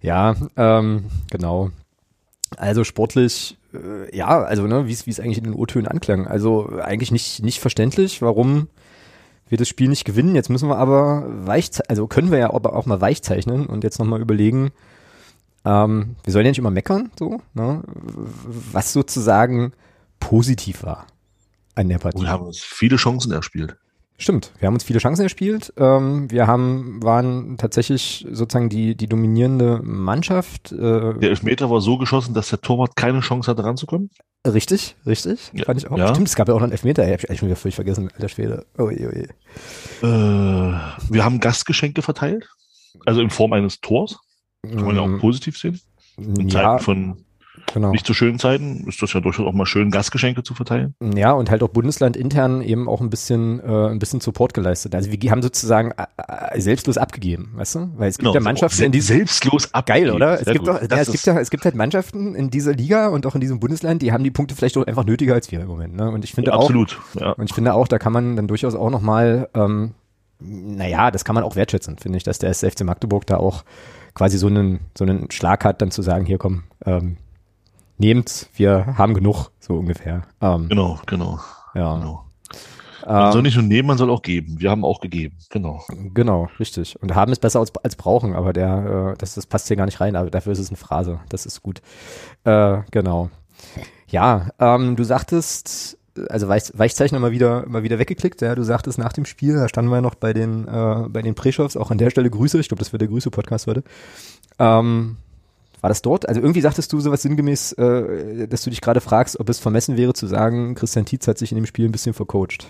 Ja, 0.00 0.34
ähm, 0.56 1.04
genau. 1.30 1.70
Also 2.56 2.84
sportlich, 2.84 3.58
äh, 3.72 4.16
ja, 4.16 4.42
also 4.42 4.66
ne, 4.66 4.86
wie 4.86 4.92
es 4.92 5.20
eigentlich 5.20 5.38
in 5.38 5.44
den 5.44 5.54
O-Tönen 5.54 5.86
anklang. 5.86 6.26
Also 6.26 6.68
eigentlich 6.82 7.12
nicht, 7.12 7.42
nicht 7.42 7.60
verständlich, 7.60 8.22
warum 8.22 8.68
wir 9.48 9.58
das 9.58 9.68
Spiel 9.68 9.88
nicht 9.88 10.04
gewinnen. 10.04 10.34
Jetzt 10.34 10.48
müssen 10.48 10.68
wir 10.68 10.78
aber 10.78 11.24
weich, 11.46 11.70
also 11.88 12.06
können 12.06 12.30
wir 12.30 12.38
ja 12.38 12.52
aber 12.52 12.74
auch 12.74 12.86
mal 12.86 13.00
weich 13.00 13.22
zeichnen 13.22 13.66
und 13.66 13.84
jetzt 13.84 13.98
nochmal 13.98 14.20
überlegen, 14.20 14.70
ähm, 15.64 16.16
wir 16.24 16.32
sollen 16.32 16.46
ja 16.46 16.50
nicht 16.52 16.58
immer 16.58 16.70
meckern, 16.70 17.10
so, 17.18 17.40
ne, 17.52 17.82
was 18.72 18.92
sozusagen 18.92 19.72
positiv 20.18 20.82
war 20.82 21.06
an 21.74 21.88
der 21.88 21.98
Partie. 21.98 22.20
Wir 22.20 22.28
haben 22.28 22.46
uns 22.46 22.60
viele 22.60 22.96
Chancen 22.96 23.32
erspielt. 23.32 23.76
Stimmt, 24.20 24.52
wir 24.58 24.66
haben 24.66 24.74
uns 24.74 24.84
viele 24.84 24.98
Chancen 24.98 25.22
erspielt. 25.22 25.72
Ähm, 25.78 26.30
wir 26.30 26.46
haben, 26.46 27.02
waren 27.02 27.56
tatsächlich 27.56 28.26
sozusagen 28.30 28.68
die, 28.68 28.94
die 28.94 29.06
dominierende 29.06 29.80
Mannschaft. 29.82 30.72
Äh, 30.72 31.14
der 31.18 31.30
Elfmeter 31.30 31.70
war 31.70 31.80
so 31.80 31.96
geschossen, 31.96 32.34
dass 32.34 32.50
der 32.50 32.60
Torwart 32.60 32.96
keine 32.96 33.20
Chance 33.20 33.50
hatte 33.50 33.64
ranzukommen. 33.64 34.10
Richtig, 34.46 34.96
richtig. 35.06 35.50
Ja, 35.54 35.64
fand 35.64 35.80
ich 35.80 35.90
auch. 35.90 35.96
Ja. 35.96 36.08
Stimmt, 36.08 36.28
es 36.28 36.36
gab 36.36 36.48
ja 36.48 36.54
auch 36.54 36.58
noch 36.58 36.64
einen 36.64 36.72
Elfmeter. 36.72 37.02
Ich 37.06 37.22
habe 37.22 37.38
schon 37.38 37.48
wieder 37.48 37.56
völlig 37.56 37.76
vergessen, 37.76 38.10
alter 38.12 38.28
Schwede. 38.28 38.66
Oh, 38.76 38.90
je, 38.90 39.06
oh. 39.06 40.06
Äh, 40.06 40.08
wir 41.08 41.24
haben 41.24 41.40
Gastgeschenke 41.40 42.02
verteilt. 42.02 42.46
Also 43.06 43.22
in 43.22 43.30
Form 43.30 43.54
eines 43.54 43.80
Tors. 43.80 44.18
Kann 44.62 44.84
man 44.84 44.96
ja 44.96 45.00
auch 45.00 45.08
mm. 45.08 45.20
positiv 45.20 45.56
sehen. 45.56 45.80
In 46.18 46.50
ja. 46.50 46.76
Zeiten 46.76 46.84
von 46.84 47.24
Genau. 47.72 47.90
Nicht 47.90 48.06
zu 48.06 48.14
schönen 48.14 48.38
Zeiten 48.38 48.86
ist 48.88 49.02
das 49.02 49.12
ja 49.12 49.20
durchaus 49.20 49.46
auch 49.46 49.52
mal 49.52 49.66
schön, 49.66 49.90
Gastgeschenke 49.90 50.42
zu 50.42 50.54
verteilen. 50.54 50.94
Ja, 51.14 51.32
und 51.32 51.50
halt 51.50 51.62
auch 51.62 51.68
Bundesland 51.68 52.16
intern 52.16 52.62
eben 52.62 52.88
auch 52.88 53.00
ein 53.00 53.10
bisschen, 53.10 53.60
äh, 53.60 53.88
ein 53.88 53.98
bisschen 53.98 54.20
Support 54.20 54.54
geleistet. 54.54 54.94
Also 54.94 55.10
wir 55.10 55.30
haben 55.30 55.42
sozusagen 55.42 55.92
äh, 55.92 56.56
äh 56.56 56.60
selbstlos 56.60 56.98
abgegeben, 56.98 57.52
weißt 57.54 57.74
du? 57.76 57.90
Weil 57.96 58.08
es 58.08 58.18
gibt 58.18 58.26
genau, 58.26 58.34
ja 58.34 58.40
Mannschaften 58.40 58.84
in 58.84 58.92
diesem 58.92 59.16
selbstlos 59.16 59.72
abgegeben. 59.74 60.06
Geil, 60.06 60.14
oder? 60.14 60.40
Es 60.40 60.46
gibt, 60.46 60.66
doch, 60.66 60.80
ja, 60.80 60.96
es 60.98 61.10
gibt 61.10 61.26
ja, 61.26 61.38
es 61.38 61.50
gibt 61.50 61.64
halt 61.64 61.74
Mannschaften 61.74 62.34
in 62.34 62.50
dieser 62.50 62.72
Liga 62.72 63.08
und 63.08 63.26
auch 63.26 63.34
in 63.34 63.40
diesem 63.40 63.60
Bundesland, 63.60 64.02
die 64.02 64.12
haben 64.12 64.24
die 64.24 64.30
Punkte 64.30 64.54
vielleicht 64.54 64.76
auch 64.76 64.86
einfach 64.86 65.04
nötiger 65.04 65.34
als 65.34 65.50
wir 65.50 65.60
im 65.60 65.68
Moment. 65.68 65.96
Ne? 65.96 66.10
Und 66.10 66.24
ich 66.24 66.32
finde 66.32 66.50
ja, 66.50 66.56
auch, 66.56 66.62
absolut. 66.62 67.00
Ja. 67.18 67.32
Und 67.32 67.44
ich 67.44 67.54
finde 67.54 67.74
auch, 67.74 67.88
da 67.88 67.98
kann 67.98 68.12
man 68.12 68.36
dann 68.36 68.48
durchaus 68.48 68.74
auch 68.74 68.90
noch 68.90 69.00
mal, 69.00 69.48
ähm, 69.54 69.92
naja, 70.40 71.10
das 71.10 71.24
kann 71.24 71.34
man 71.34 71.44
auch 71.44 71.56
wertschätzen, 71.56 71.98
finde 71.98 72.18
ich, 72.18 72.24
dass 72.24 72.38
der 72.38 72.50
SFC 72.50 72.84
Magdeburg 72.84 73.26
da 73.26 73.36
auch 73.36 73.64
quasi 74.14 74.38
so 74.38 74.46
einen, 74.46 74.80
so 74.96 75.04
einen 75.04 75.30
Schlag 75.30 75.64
hat, 75.64 75.82
dann 75.82 75.90
zu 75.90 76.02
sagen, 76.02 76.24
hier 76.24 76.38
komm, 76.38 76.64
ähm, 76.84 77.16
nehmt, 78.00 78.48
wir 78.54 78.98
haben 78.98 79.14
genug, 79.14 79.50
so 79.60 79.74
ungefähr. 79.74 80.22
Ähm, 80.40 80.68
genau, 80.68 80.98
genau. 81.06 81.38
Ja. 81.74 81.96
Genau. 81.96 82.24
Man 83.06 83.32
soll 83.32 83.42
nicht 83.42 83.56
nur 83.56 83.64
nehmen, 83.64 83.88
man 83.88 83.98
soll 83.98 84.10
auch 84.10 84.22
geben. 84.22 84.60
Wir 84.60 84.70
haben 84.70 84.84
auch 84.84 85.00
gegeben, 85.00 85.36
genau. 85.48 85.82
Genau, 86.14 86.48
richtig. 86.58 87.00
Und 87.00 87.14
haben 87.14 87.32
ist 87.32 87.40
besser 87.40 87.60
als, 87.60 87.72
als 87.82 87.96
brauchen, 87.96 88.34
aber 88.34 88.52
der, 88.52 89.14
äh, 89.14 89.18
das, 89.18 89.34
das 89.34 89.46
passt 89.46 89.68
hier 89.68 89.76
gar 89.76 89.86
nicht 89.86 90.00
rein, 90.00 90.16
aber 90.16 90.30
dafür 90.30 90.52
ist 90.52 90.58
es 90.58 90.68
eine 90.68 90.76
Phrase. 90.76 91.20
Das 91.28 91.46
ist 91.46 91.62
gut. 91.62 91.80
Äh, 92.44 92.78
genau. 92.90 93.30
Ja, 94.08 94.50
ähm, 94.58 94.96
du 94.96 95.04
sagtest, 95.04 95.98
also 96.28 96.48
Weich, 96.48 96.64
Weichzeichner 96.74 97.18
mal 97.20 97.32
wieder, 97.32 97.66
mal 97.68 97.82
wieder 97.82 97.98
weggeklickt, 97.98 98.42
ja, 98.42 98.54
du 98.54 98.62
sagtest 98.62 98.98
nach 98.98 99.12
dem 99.12 99.24
Spiel, 99.24 99.54
da 99.54 99.68
standen 99.68 99.90
wir 99.90 100.00
noch 100.00 100.14
bei 100.14 100.32
den, 100.32 100.68
äh, 100.68 101.08
bei 101.08 101.22
den 101.22 101.34
Preschows, 101.34 101.76
auch 101.76 101.90
an 101.90 101.98
der 101.98 102.10
Stelle 102.10 102.30
Grüße, 102.30 102.58
ich 102.60 102.68
glaube, 102.68 102.80
das 102.80 102.92
wird 102.92 103.00
der 103.00 103.08
Grüße-Podcast 103.08 103.66
heute. 103.66 103.82
Ähm, 104.58 105.16
war 105.80 105.88
das 105.88 106.02
dort? 106.02 106.28
Also 106.28 106.40
irgendwie 106.40 106.60
sagtest 106.60 106.92
du 106.92 107.00
sowas 107.00 107.22
sinngemäß, 107.22 107.72
äh, 107.72 108.48
dass 108.48 108.62
du 108.62 108.70
dich 108.70 108.80
gerade 108.80 109.00
fragst, 109.00 109.40
ob 109.40 109.48
es 109.48 109.58
vermessen 109.58 109.96
wäre 109.96 110.12
zu 110.12 110.26
sagen, 110.26 110.74
Christian 110.74 111.06
Tietz 111.06 111.26
hat 111.28 111.38
sich 111.38 111.52
in 111.52 111.56
dem 111.56 111.66
Spiel 111.66 111.86
ein 111.88 111.92
bisschen 111.92 112.14
vercoacht. 112.14 112.66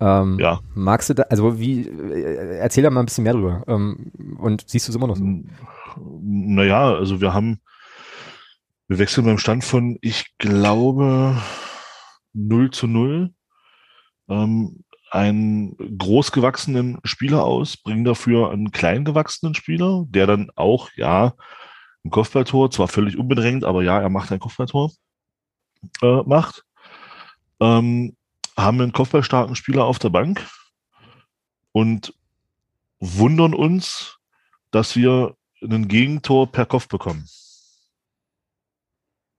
Ähm, 0.00 0.38
ja. 0.38 0.60
Magst 0.74 1.10
du 1.10 1.14
da, 1.14 1.24
also 1.24 1.58
wie, 1.58 1.82
äh, 1.88 2.58
erzähl 2.58 2.84
da 2.84 2.90
mal 2.90 3.00
ein 3.00 3.06
bisschen 3.06 3.24
mehr 3.24 3.32
drüber. 3.32 3.64
Ähm, 3.66 4.12
und 4.38 4.64
siehst 4.66 4.86
du 4.86 4.92
es 4.92 4.96
immer 4.96 5.08
noch 5.08 5.16
so? 5.16 5.24
Naja, 6.22 6.94
also 6.94 7.20
wir 7.20 7.34
haben, 7.34 7.60
wir 8.86 8.98
wechseln 8.98 9.26
beim 9.26 9.38
Stand 9.38 9.64
von, 9.64 9.98
ich 10.00 10.36
glaube, 10.38 11.36
0 12.32 12.70
zu 12.70 12.86
0. 12.86 13.30
Ähm, 14.28 14.84
einen 15.10 15.76
großgewachsenen 15.98 16.98
Spieler 17.02 17.42
aus, 17.44 17.78
bringen 17.78 18.04
dafür 18.04 18.50
einen 18.50 18.70
kleingewachsenen 18.70 19.54
Spieler, 19.54 20.04
der 20.08 20.26
dann 20.26 20.50
auch, 20.54 20.90
ja, 20.96 21.34
ein 22.08 22.10
Kopfballtor, 22.10 22.70
zwar 22.70 22.88
völlig 22.88 23.16
unbedrängt, 23.18 23.64
aber 23.64 23.82
ja, 23.82 24.00
er 24.00 24.08
macht 24.08 24.32
ein 24.32 24.40
Kopfballtor, 24.40 24.92
äh, 26.02 26.22
macht. 26.22 26.64
Ähm, 27.60 28.16
haben 28.56 28.80
einen 28.80 28.92
kopfballstarken 28.92 29.54
Spieler 29.54 29.84
auf 29.84 29.98
der 29.98 30.10
Bank 30.10 30.44
und 31.72 32.12
wundern 32.98 33.54
uns, 33.54 34.18
dass 34.70 34.96
wir 34.96 35.36
ein 35.62 35.88
Gegentor 35.88 36.50
per 36.50 36.66
Kopf 36.66 36.88
bekommen. 36.88 37.28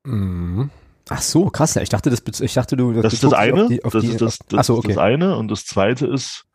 Mhm. 0.05 0.69
Ach 1.09 1.21
so, 1.21 1.49
krass. 1.49 1.75
Ich 1.75 1.89
dachte, 1.89 2.09
das, 2.09 2.39
ich 2.39 2.53
dachte, 2.53 2.77
du. 2.77 2.93
Das, 2.93 3.03
das 3.03 3.13
ist 3.13 3.23
das 3.23 3.33
eine. 3.33 3.67
Die, 3.67 3.79
das 3.79 4.01
die, 4.01 4.07
ist 4.09 4.21
das, 4.21 4.39
das, 4.47 4.67
so, 4.67 4.77
okay. 4.77 4.89
das 4.89 4.97
eine. 4.97 5.35
Und 5.37 5.49
das 5.49 5.65
zweite 5.65 6.07
ist, 6.07 6.45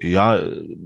ja, 0.00 0.36
äh, 0.36 0.76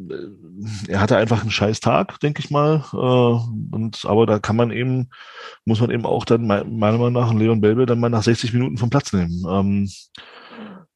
er 0.88 1.00
hatte 1.00 1.16
einfach 1.16 1.42
einen 1.42 1.50
scheiß 1.50 1.80
Tag, 1.80 2.20
denke 2.20 2.40
ich 2.40 2.50
mal. 2.50 2.84
Äh, 2.92 3.74
und, 3.76 4.04
aber 4.04 4.26
da 4.26 4.38
kann 4.38 4.56
man 4.56 4.70
eben, 4.70 5.10
muss 5.64 5.80
man 5.80 5.90
eben 5.90 6.06
auch 6.06 6.24
dann 6.24 6.46
meiner 6.46 6.64
Meinung 6.68 7.12
nach 7.12 7.32
Leon 7.34 7.60
Belbe 7.60 7.86
dann 7.86 8.00
mal 8.00 8.10
nach 8.10 8.22
60 8.22 8.52
Minuten 8.52 8.78
vom 8.78 8.90
Platz 8.90 9.12
nehmen. 9.12 9.44
Ähm, 9.48 9.90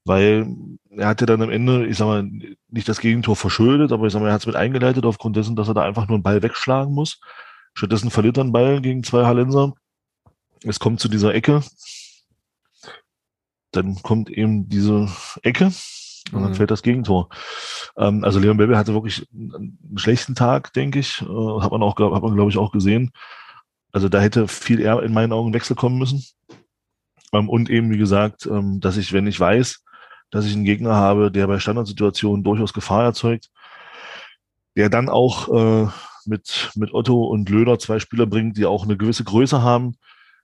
weil 0.04 0.46
er 0.90 1.08
hatte 1.08 1.26
dann 1.26 1.42
am 1.42 1.50
Ende, 1.50 1.86
ich 1.86 1.96
sag 1.98 2.06
mal, 2.06 2.22
nicht 2.68 2.88
das 2.88 3.00
Gegentor 3.00 3.36
verschuldet, 3.36 3.92
aber 3.92 4.06
ich 4.06 4.12
sag 4.12 4.20
mal, 4.20 4.28
er 4.28 4.34
hat 4.34 4.42
es 4.42 4.46
mit 4.46 4.56
eingeleitet 4.56 5.04
aufgrund 5.04 5.36
dessen, 5.36 5.56
dass 5.56 5.68
er 5.68 5.74
da 5.74 5.82
einfach 5.82 6.06
nur 6.06 6.16
einen 6.16 6.22
Ball 6.22 6.42
wegschlagen 6.42 6.94
muss. 6.94 7.20
Stattdessen 7.74 8.10
verliert 8.10 8.38
er 8.38 8.44
einen 8.44 8.52
Ball 8.52 8.80
gegen 8.80 9.02
zwei 9.02 9.26
Hallenser 9.26 9.74
es 10.64 10.78
kommt 10.78 11.00
zu 11.00 11.08
dieser 11.08 11.34
Ecke, 11.34 11.62
dann 13.72 14.02
kommt 14.02 14.30
eben 14.30 14.68
diese 14.68 15.08
Ecke 15.42 15.72
und 16.32 16.42
dann 16.42 16.50
mhm. 16.50 16.54
fällt 16.54 16.70
das 16.70 16.82
Gegentor. 16.82 17.28
Ähm, 17.96 18.24
also 18.24 18.38
Leon 18.38 18.56
Belbe 18.56 18.76
hatte 18.76 18.94
wirklich 18.94 19.26
einen 19.32 19.78
schlechten 19.96 20.34
Tag, 20.34 20.72
denke 20.72 20.98
ich. 20.98 21.22
Äh, 21.22 21.60
hat 21.60 21.70
man 21.70 21.82
auch, 21.82 21.96
hat 21.98 22.22
man 22.22 22.34
glaube 22.34 22.50
ich 22.50 22.58
auch 22.58 22.72
gesehen. 22.72 23.12
Also 23.92 24.08
da 24.08 24.20
hätte 24.20 24.48
viel 24.48 24.80
eher 24.80 25.02
in 25.02 25.12
meinen 25.12 25.32
Augen 25.32 25.54
Wechsel 25.54 25.76
kommen 25.76 25.98
müssen. 25.98 26.24
Ähm, 27.32 27.48
und 27.48 27.70
eben, 27.70 27.90
wie 27.90 27.98
gesagt, 27.98 28.46
ähm, 28.46 28.80
dass 28.80 28.96
ich, 28.96 29.12
wenn 29.12 29.26
ich 29.26 29.38
weiß, 29.38 29.82
dass 30.30 30.46
ich 30.46 30.54
einen 30.54 30.64
Gegner 30.64 30.94
habe, 30.94 31.30
der 31.30 31.46
bei 31.46 31.58
Standardsituationen 31.58 32.42
durchaus 32.42 32.72
Gefahr 32.72 33.04
erzeugt, 33.04 33.50
der 34.76 34.90
dann 34.90 35.08
auch 35.08 35.48
äh, 35.48 35.88
mit, 36.26 36.70
mit 36.74 36.92
Otto 36.92 37.24
und 37.24 37.48
Löder 37.48 37.78
zwei 37.78 37.98
Spieler 37.98 38.26
bringt, 38.26 38.56
die 38.56 38.66
auch 38.66 38.84
eine 38.84 38.96
gewisse 38.96 39.24
Größe 39.24 39.62
haben, 39.62 39.96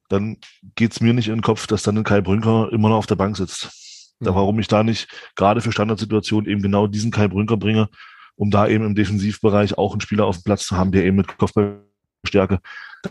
dann 0.08 0.38
geht's 0.76 1.00
mir 1.00 1.12
nicht 1.12 1.28
in 1.28 1.36
den 1.36 1.42
Kopf, 1.42 1.66
dass 1.66 1.82
dann 1.82 1.98
ein 1.98 2.04
Kai 2.04 2.20
Brünker 2.20 2.70
immer 2.72 2.88
noch 2.88 2.96
auf 2.96 3.06
der 3.06 3.16
Bank 3.16 3.36
sitzt. 3.36 3.81
Da, 4.22 4.30
Mhm. 4.30 4.36
warum 4.36 4.58
ich 4.58 4.68
da 4.68 4.82
nicht 4.82 5.08
gerade 5.36 5.60
für 5.60 5.72
Standardsituationen 5.72 6.50
eben 6.50 6.62
genau 6.62 6.86
diesen 6.86 7.10
Kai 7.10 7.28
Brünker 7.28 7.56
bringe, 7.56 7.88
um 8.36 8.50
da 8.50 8.66
eben 8.68 8.84
im 8.86 8.94
Defensivbereich 8.94 9.76
auch 9.78 9.92
einen 9.92 10.00
Spieler 10.00 10.26
auf 10.26 10.38
dem 10.38 10.44
Platz 10.44 10.66
zu 10.66 10.76
haben, 10.76 10.92
der 10.92 11.04
eben 11.04 11.16
mit 11.16 11.36
Kopfballstärke 11.38 12.60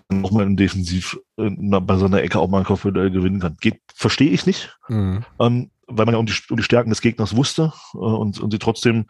dann 0.10 0.24
auch 0.25 0.32
mal 0.32 0.44
im 0.46 0.56
Defensiv 0.56 1.18
äh, 1.38 1.50
bei 1.50 1.98
so 1.98 2.06
einer 2.06 2.22
Ecke 2.24 2.39
auch 2.39 2.48
mal 2.50 2.60
ein 2.60 2.63
Kopfballduell 2.65 3.12
gewinnen 3.12 3.39
kann. 3.41 3.58
Geht, 3.60 3.82
verstehe 3.94 4.32
ich 4.32 4.46
nicht, 4.46 4.77
Mhm. 4.88 5.25
ähm, 5.39 5.70
weil 5.88 6.06
man 6.06 6.13
ja 6.15 6.20
um 6.20 6.25
die, 6.25 6.34
um 6.50 6.56
die 6.58 6.63
Stärken 6.63 6.89
des 6.89 7.01
Gegners 7.01 7.36
wusste 7.36 7.74
äh, 7.94 7.98
und, 7.98 8.39
und 8.39 8.51
sie 8.51 8.60
trotzdem 8.60 9.06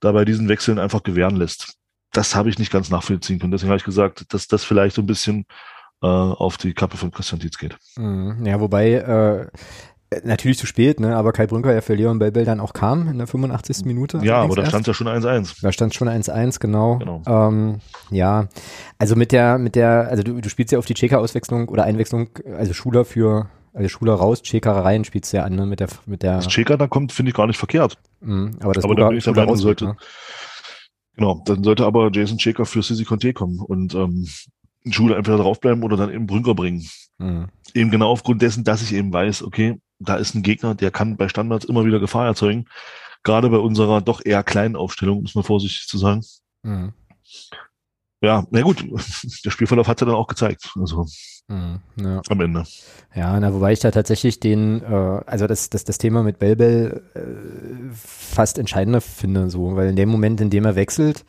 da 0.00 0.12
bei 0.12 0.24
diesen 0.24 0.48
Wechseln 0.48 0.78
einfach 0.78 1.02
gewähren 1.02 1.36
lässt. 1.36 1.76
Das 2.12 2.34
habe 2.36 2.50
ich 2.50 2.58
nicht 2.58 2.70
ganz 2.70 2.90
nachvollziehen 2.90 3.38
können. 3.38 3.52
Deswegen 3.52 3.70
habe 3.70 3.78
ich 3.78 3.84
gesagt, 3.84 4.32
dass 4.34 4.46
das 4.46 4.64
vielleicht 4.64 4.94
so 4.96 5.02
ein 5.02 5.06
bisschen 5.06 5.44
äh, 6.02 6.06
auf 6.06 6.56
die 6.56 6.74
Kappe 6.74 6.96
von 6.96 7.10
Christian 7.10 7.40
Dietz 7.40 7.56
geht. 7.58 7.76
Mhm. 7.96 8.44
Ja, 8.44 8.60
wobei, 8.60 8.92
äh, 8.92 9.46
natürlich 10.24 10.58
zu 10.58 10.66
spät, 10.66 11.00
ne? 11.00 11.16
aber 11.16 11.32
Kai 11.32 11.46
Brünker 11.46 11.72
ja 11.72 11.80
für 11.80 11.94
Leon 11.94 12.18
Belbel 12.18 12.44
dann 12.44 12.60
auch 12.60 12.72
kam 12.72 13.08
in 13.08 13.18
der 13.18 13.26
85. 13.26 13.84
Minute. 13.84 14.18
Ja, 14.22 14.36
aber 14.42 14.56
da 14.56 14.66
stand 14.66 14.86
ja 14.86 14.94
schon 14.94 15.08
1-1. 15.08 15.56
Da 15.62 15.72
stand 15.72 15.94
schon 15.94 16.08
1-1, 16.08 16.60
genau. 16.60 16.98
Genau. 16.98 17.22
Ähm, 17.26 17.80
ja, 18.10 18.48
also 18.98 19.16
mit 19.16 19.32
der, 19.32 19.58
mit 19.58 19.74
der, 19.74 20.08
also 20.08 20.22
du, 20.22 20.40
du 20.40 20.48
spielst 20.48 20.72
ja 20.72 20.78
auf 20.78 20.86
die 20.86 20.94
Cheka-Auswechslung 20.94 21.68
oder 21.68 21.84
Einwechslung, 21.84 22.28
also 22.56 22.72
Schuler 22.72 23.04
für, 23.04 23.48
also 23.74 23.88
Schuler 23.88 24.14
raus, 24.14 24.42
Cheka 24.42 24.80
rein 24.80 25.04
spielst 25.04 25.32
du 25.32 25.38
ja 25.38 25.44
an, 25.44 25.54
ne, 25.54 25.66
mit 25.66 25.80
der, 25.80 25.88
mit 26.06 26.22
der, 26.22 26.36
Dass 26.36 26.48
Cheka 26.48 26.76
da 26.76 26.86
kommt, 26.86 27.12
finde 27.12 27.30
ich 27.30 27.36
gar 27.36 27.46
nicht 27.46 27.58
verkehrt. 27.58 27.98
mh, 28.20 28.50
aber 28.60 28.74
das 28.74 28.84
aber 28.84 28.94
da 28.94 29.08
bin 29.08 29.18
ich 29.18 29.26
wird, 29.26 29.58
sollte- 29.58 29.84
ne? 29.86 29.96
Genau, 31.16 31.42
dann 31.44 31.62
sollte 31.62 31.84
aber 31.84 32.10
Jason 32.12 32.38
Cheka 32.38 32.64
für 32.64 32.82
Sissi 32.82 33.04
Conte 33.04 33.32
kommen 33.34 33.60
und 33.60 33.94
ähm, 33.94 34.26
Schule 34.90 35.14
entweder 35.14 35.36
draufbleiben 35.38 35.82
oder 35.82 35.96
dann 35.96 36.10
eben 36.12 36.26
Brünker 36.26 36.54
bringen. 36.54 36.84
Mhm. 37.22 37.48
Eben 37.74 37.90
genau 37.90 38.10
aufgrund 38.10 38.42
dessen, 38.42 38.64
dass 38.64 38.82
ich 38.82 38.92
eben 38.92 39.12
weiß, 39.12 39.42
okay, 39.42 39.80
da 39.98 40.16
ist 40.16 40.34
ein 40.34 40.42
Gegner, 40.42 40.74
der 40.74 40.90
kann 40.90 41.16
bei 41.16 41.28
Standards 41.28 41.64
immer 41.64 41.84
wieder 41.84 42.00
Gefahr 42.00 42.26
erzeugen. 42.26 42.66
Gerade 43.22 43.48
bei 43.50 43.58
unserer 43.58 44.00
doch 44.00 44.20
eher 44.24 44.42
kleinen 44.42 44.76
Aufstellung, 44.76 45.24
es 45.24 45.34
mal 45.34 45.42
vorsichtig 45.44 45.86
zu 45.86 45.96
sagen. 45.98 46.22
Mhm. 46.62 46.92
Ja, 48.20 48.46
na 48.50 48.62
gut, 48.62 48.84
der 49.44 49.50
Spielverlauf 49.50 49.88
hat 49.88 50.00
ja 50.00 50.06
dann 50.06 50.16
auch 50.16 50.26
gezeigt, 50.26 50.72
also 50.78 51.06
Mhm. 51.48 51.80
Ja. 51.96 52.22
am 52.28 52.40
Ende. 52.40 52.64
Ja, 53.14 53.38
na, 53.38 53.52
wobei 53.52 53.72
ich 53.72 53.80
da 53.80 53.90
tatsächlich 53.90 54.40
den, 54.40 54.82
äh, 54.82 55.20
also 55.26 55.46
das, 55.46 55.70
das, 55.70 55.84
das 55.84 55.98
Thema 55.98 56.22
mit 56.22 56.38
Belbel 56.38 57.02
äh, 57.14 57.92
fast 57.94 58.58
entscheidender 58.58 59.00
finde, 59.00 59.50
so, 59.50 59.76
weil 59.76 59.88
in 59.90 59.96
dem 59.96 60.08
Moment, 60.08 60.40
in 60.40 60.50
dem 60.50 60.64
er 60.64 60.76
wechselt, 60.76 61.24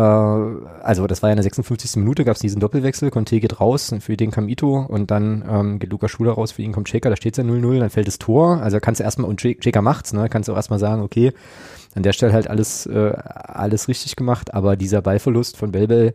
also 0.00 1.06
das 1.06 1.22
war 1.22 1.28
ja 1.30 1.34
in 1.34 1.36
der 1.36 1.44
56. 1.44 1.96
Minute, 1.96 2.24
gab 2.24 2.34
es 2.34 2.40
diesen 2.40 2.58
Doppelwechsel, 2.60 3.10
Conte 3.10 3.38
geht 3.38 3.60
raus, 3.60 3.94
für 4.00 4.16
den 4.16 4.32
kam 4.32 4.48
Ito 4.48 4.80
und 4.88 5.10
dann 5.12 5.44
ähm, 5.48 5.78
geht 5.78 5.90
Lukas 5.90 6.10
Schuler 6.10 6.32
raus, 6.32 6.50
für 6.52 6.62
ihn 6.62 6.72
kommt 6.72 6.88
Cheka, 6.88 7.08
da 7.10 7.16
steht 7.16 7.36
ja 7.36 7.44
0-0, 7.44 7.78
dann 7.78 7.90
fällt 7.90 8.08
das 8.08 8.18
Tor, 8.18 8.60
also 8.60 8.80
kannst 8.80 8.98
du 9.00 9.04
erstmal, 9.04 9.30
und 9.30 9.40
Che- 9.40 9.56
Cheka 9.60 9.82
macht's, 9.82 10.12
ne, 10.12 10.28
kannst 10.28 10.48
du 10.48 10.52
auch 10.52 10.56
erstmal 10.56 10.80
sagen, 10.80 11.02
okay, 11.02 11.32
an 11.94 12.02
der 12.02 12.12
Stelle 12.12 12.32
halt 12.32 12.48
alles, 12.50 12.86
äh, 12.86 13.12
alles 13.14 13.86
richtig 13.86 14.16
gemacht, 14.16 14.52
aber 14.52 14.74
dieser 14.76 15.00
Ballverlust 15.00 15.56
von 15.56 15.70
Belbel, 15.70 16.14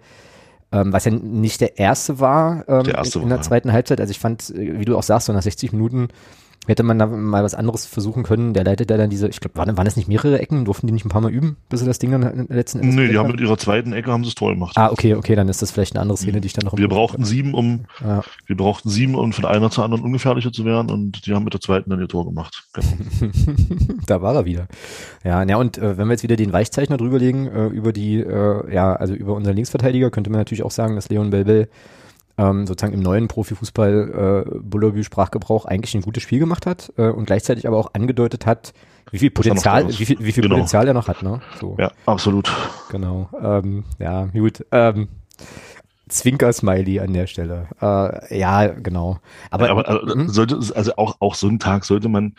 ähm, 0.73 0.91
was 0.91 1.05
ja 1.05 1.11
nicht 1.11 1.61
der 1.61 1.79
erste 1.79 2.19
war, 2.19 2.65
ähm, 2.67 2.83
Der 2.83 2.95
erste 2.95 3.19
in, 3.19 3.23
in 3.23 3.29
der 3.29 3.37
war, 3.37 3.43
ja. 3.43 3.47
zweiten 3.47 3.71
Halbzeit. 3.71 4.01
Also 4.01 4.11
ich 4.11 4.19
fand, 4.19 4.49
äh, 4.49 4.77
wie 4.79 4.85
du 4.85 4.97
auch 4.97 5.03
sagst, 5.03 5.27
so 5.27 5.33
nach 5.33 5.41
60 5.41 5.71
Minuten 5.71 6.09
hätte 6.69 6.83
man 6.83 6.99
da 6.99 7.07
mal 7.07 7.43
was 7.43 7.55
anderes 7.55 7.85
versuchen 7.85 8.23
können. 8.23 8.53
Der 8.53 8.63
leitet 8.63 8.89
da 8.89 8.97
dann 8.97 9.09
diese, 9.09 9.27
ich 9.27 9.39
glaube, 9.39 9.57
waren, 9.57 9.75
waren 9.77 9.85
das 9.85 9.95
nicht 9.95 10.07
mehrere 10.07 10.39
Ecken? 10.39 10.65
Durften 10.65 10.87
die 10.87 10.93
nicht 10.93 11.05
ein 11.05 11.09
paar 11.09 11.21
Mal 11.21 11.31
üben, 11.31 11.57
bis 11.69 11.79
sie 11.81 11.85
das 11.85 11.99
Ding 11.99 12.11
dann 12.11 12.47
letzten 12.49 12.79
Endes 12.79 12.95
Nee, 12.95 13.07
die 13.07 13.17
haben 13.17 13.31
mit 13.31 13.39
ihrer 13.39 13.57
zweiten 13.57 13.93
Ecke 13.93 14.11
haben 14.11 14.23
sie 14.23 14.29
das 14.29 14.35
Tor 14.35 14.53
gemacht. 14.53 14.77
Ah, 14.77 14.91
okay, 14.91 15.15
okay, 15.15 15.35
dann 15.35 15.49
ist 15.49 15.61
das 15.61 15.71
vielleicht 15.71 15.95
eine 15.95 16.01
andere 16.01 16.17
Szene, 16.17 16.41
die 16.41 16.45
ich 16.47 16.53
dann 16.53 16.65
noch 16.65 16.77
Wir 16.77 16.87
brauchten 16.87 17.25
sieben, 17.25 17.53
um 17.53 17.85
Ja. 18.01 18.21
wir 18.45 18.57
brauchten 18.57 18.89
sieben, 18.89 19.15
um 19.15 19.33
von 19.33 19.45
einer 19.45 19.69
zur 19.69 19.83
anderen 19.83 20.03
ungefährlicher 20.03 20.51
zu 20.51 20.65
werden 20.65 20.89
und 20.91 21.25
die 21.25 21.33
haben 21.33 21.43
mit 21.43 21.53
der 21.53 21.61
zweiten 21.61 21.89
dann 21.89 21.99
ihr 21.99 22.07
Tor 22.07 22.25
gemacht. 22.25 22.67
Genau. 22.73 22.87
da 24.07 24.21
war 24.21 24.35
er 24.35 24.45
wieder. 24.45 24.67
Ja, 25.23 25.43
na 25.45 25.57
und 25.57 25.77
äh, 25.77 25.97
wenn 25.97 26.07
wir 26.07 26.13
jetzt 26.13 26.23
wieder 26.23 26.35
den 26.35 26.53
Weichzeichner 26.53 26.97
drüberlegen, 26.97 27.47
äh, 27.47 27.67
über 27.67 27.93
die, 27.93 28.19
äh, 28.19 28.73
ja, 28.73 28.93
also 28.93 29.13
über 29.13 29.33
unseren 29.33 29.55
Linksverteidiger, 29.55 30.11
könnte 30.11 30.29
man 30.29 30.39
natürlich 30.39 30.63
auch 30.63 30.71
sagen, 30.71 30.95
dass 30.95 31.09
Leon 31.09 31.29
Belbel 31.29 31.69
ähm, 32.39 32.65
sozusagen 32.65 32.93
im 32.93 33.01
neuen 33.01 33.27
Profifußball 33.27 34.45
äh, 34.47 34.59
Bullabü 34.61 35.03
Sprachgebrauch 35.03 35.65
eigentlich 35.65 35.93
ein 35.95 36.01
gutes 36.01 36.23
Spiel 36.23 36.39
gemacht 36.39 36.65
hat 36.65 36.93
äh, 36.97 37.09
und 37.09 37.25
gleichzeitig 37.25 37.67
aber 37.67 37.77
auch 37.77 37.93
angedeutet 37.93 38.45
hat, 38.45 38.73
wie 39.11 39.19
viel 39.19 39.31
Potenzial, 39.31 39.87
wie 39.89 40.05
viel, 40.05 40.19
wie 40.19 40.31
viel 40.31 40.43
Genau. 40.43 40.55
Potenzial 40.55 40.87
er 40.87 40.93
noch 40.93 41.07
hat, 41.07 41.21
ne? 41.23 41.41
So, 41.59 41.75
Ja, 41.79 41.91
absolut. 42.05 42.49
genau. 42.89 43.27
Ähm, 43.41 43.83
ja, 43.99 44.25
gut. 44.27 44.65
Ähm, 44.71 45.07
Zwinker-Smiley 46.07 46.99
an 47.01 47.13
der 47.13 47.27
Stelle. 47.27 47.67
Äh, 47.81 48.37
ja, 48.39 48.67
genau. 48.67 49.19
Aber, 49.51 49.69
Aber, 49.69 49.87
aber 49.87 50.15
Mhm. 50.15 50.29
sollte 50.29 50.59
also 50.75 50.95
auch 50.95 51.17
auch 51.19 51.35
so 51.35 51.47
einen 51.47 51.59
Tag 51.59 51.85
sollte 51.85 52.09
man 52.09 52.35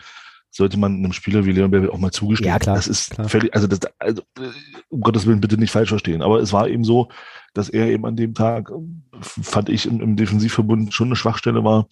sollte 0.53 0.77
man 0.77 0.95
einem 0.97 1.13
Spieler 1.13 1.45
wie 1.45 1.53
Leon 1.53 1.71
Belbel 1.71 1.89
auch 1.89 1.97
mal 1.97 2.11
zugestehen. 2.11 2.49
Ja, 2.51 2.59
klar, 2.59 2.75
Das 2.75 2.87
ist 2.87 3.11
klar. 3.11 3.29
völlig, 3.29 3.53
also 3.55 3.67
das, 3.67 3.79
also, 3.99 4.21
äh, 4.37 4.49
um 4.89 4.99
Gottes 4.99 5.25
Willen 5.25 5.39
bitte 5.39 5.57
nicht 5.57 5.71
falsch 5.71 5.87
verstehen. 5.87 6.21
Aber 6.21 6.41
es 6.41 6.51
war 6.51 6.67
eben 6.67 6.83
so, 6.83 7.07
dass 7.53 7.69
er 7.69 7.87
eben 7.87 8.05
an 8.05 8.15
dem 8.15 8.33
Tag, 8.33 8.71
fand 9.21 9.69
ich, 9.69 9.85
im, 9.85 9.99
im 10.01 10.15
Defensivverbund 10.15 10.93
schon 10.93 11.09
eine 11.09 11.15
Schwachstelle 11.15 11.63
war. 11.63 11.87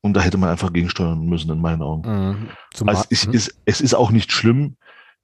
Und 0.00 0.14
da 0.14 0.20
hätte 0.20 0.36
man 0.38 0.50
einfach 0.50 0.72
gegensteuern 0.72 1.24
müssen, 1.26 1.50
in 1.50 1.60
meinen 1.60 1.82
Augen. 1.82 2.08
Mhm. 2.10 2.48
Also 2.86 3.04
es, 3.10 3.26
Mhm. 3.26 3.32
ist, 3.32 3.58
es 3.64 3.80
ist 3.80 3.94
auch 3.94 4.10
nicht 4.10 4.32
schlimm. 4.32 4.76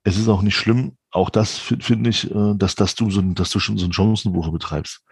Es 0.04 0.16
ist 0.16 0.28
auch 0.28 0.40
nicht 0.42 0.56
schlimm. 0.56 0.92
Auch 1.10 1.28
das 1.28 1.58
fi- 1.58 1.80
finde 1.80 2.08
ich, 2.10 2.30
äh, 2.34 2.54
dass, 2.56 2.74
dass 2.76 2.94
du 2.94 3.10
so, 3.10 3.20
ein- 3.20 3.34
dass 3.34 3.50
du 3.50 3.58
schon 3.58 3.76
so 3.76 3.84
einen 3.84 3.92
Chancenbuche 3.92 4.50
betreibst. 4.50 5.02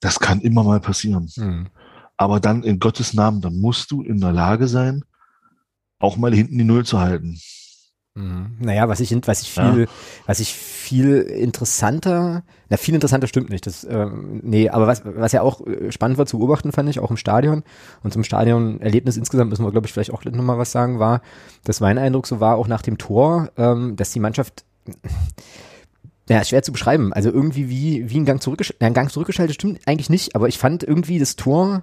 Das 0.00 0.18
kann 0.18 0.40
immer 0.40 0.64
mal 0.64 0.80
passieren. 0.80 1.30
Mhm. 1.36 1.68
Aber 2.16 2.40
dann 2.40 2.62
in 2.64 2.80
Gottes 2.80 3.14
Namen, 3.14 3.40
dann 3.40 3.60
musst 3.60 3.90
du 3.92 4.02
in 4.02 4.20
der 4.20 4.32
Lage 4.32 4.66
sein, 4.68 5.04
auch 6.00 6.16
mal 6.16 6.34
hinten 6.34 6.58
die 6.58 6.64
Null 6.64 6.84
zu 6.84 6.98
halten. 6.98 7.38
Mhm. 8.16 8.56
Naja, 8.60 8.88
was 8.88 9.00
ich, 9.00 9.14
was 9.26 9.42
ich 9.42 9.54
Ja. 9.54 9.72
viel, 9.72 9.88
was 10.24 10.40
ich 10.40 10.54
viel 10.54 11.18
interessanter, 11.20 12.42
na 12.70 12.78
viel 12.78 12.94
interessanter 12.94 13.26
stimmt 13.26 13.50
nicht, 13.50 13.66
das, 13.66 13.84
ähm, 13.88 14.40
nee, 14.42 14.70
aber 14.70 14.86
was, 14.86 15.02
was 15.04 15.32
ja 15.32 15.42
auch 15.42 15.64
äh, 15.66 15.92
spannend 15.92 16.16
war 16.16 16.24
zu 16.24 16.38
beobachten, 16.38 16.72
fand 16.72 16.88
ich, 16.88 16.98
auch 16.98 17.10
im 17.10 17.18
Stadion 17.18 17.62
und 18.02 18.14
zum 18.14 18.24
Stadionerlebnis 18.24 19.18
insgesamt 19.18 19.50
müssen 19.50 19.64
wir, 19.64 19.70
glaube 19.70 19.86
ich, 19.86 19.92
vielleicht 19.92 20.12
auch 20.12 20.24
nochmal 20.24 20.56
was 20.56 20.72
sagen, 20.72 20.98
war, 20.98 21.20
dass 21.64 21.80
mein 21.80 21.98
Eindruck 21.98 22.26
so 22.26 22.40
war, 22.40 22.56
auch 22.56 22.68
nach 22.68 22.82
dem 22.82 22.96
Tor, 22.96 23.50
ähm, 23.58 23.96
dass 23.96 24.12
die 24.12 24.20
Mannschaft, 24.20 24.64
ja, 26.28 26.42
schwer 26.42 26.62
zu 26.62 26.72
beschreiben, 26.72 27.12
also 27.12 27.30
irgendwie 27.30 27.68
wie, 27.68 28.08
wie 28.10 28.18
ein 28.18 28.24
Gang 28.24 28.42
zurückgeschaltet, 28.42 28.82
ein 28.82 28.94
Gang 28.94 29.10
zurückgeschaltet 29.10 29.54
stimmt 29.54 29.80
eigentlich 29.86 30.10
nicht, 30.10 30.34
aber 30.34 30.48
ich 30.48 30.58
fand 30.58 30.82
irgendwie 30.82 31.18
das 31.18 31.36
Tor, 31.36 31.82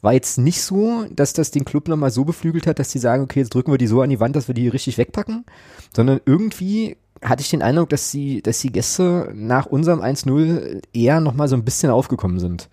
war 0.00 0.12
jetzt 0.12 0.38
nicht 0.38 0.62
so, 0.62 1.06
dass 1.10 1.32
das 1.32 1.50
den 1.50 1.64
Club 1.64 1.88
nochmal 1.88 2.10
so 2.10 2.24
beflügelt 2.24 2.66
hat, 2.66 2.78
dass 2.78 2.90
die 2.90 2.98
sagen, 2.98 3.24
okay, 3.24 3.40
jetzt 3.40 3.54
drücken 3.54 3.72
wir 3.72 3.78
die 3.78 3.86
so 3.86 4.00
an 4.00 4.10
die 4.10 4.20
Wand, 4.20 4.36
dass 4.36 4.48
wir 4.48 4.54
die 4.54 4.68
richtig 4.68 4.98
wegpacken, 4.98 5.44
sondern 5.94 6.20
irgendwie 6.24 6.96
hatte 7.22 7.42
ich 7.42 7.50
den 7.50 7.62
Eindruck, 7.62 7.88
dass 7.88 8.10
die, 8.10 8.42
dass 8.42 8.60
die 8.60 8.70
Gäste 8.70 9.32
nach 9.34 9.66
unserem 9.66 10.00
1-0 10.00 10.82
eher 10.92 11.20
nochmal 11.20 11.48
so 11.48 11.56
ein 11.56 11.64
bisschen 11.64 11.90
aufgekommen 11.90 12.38
sind. 12.38 12.68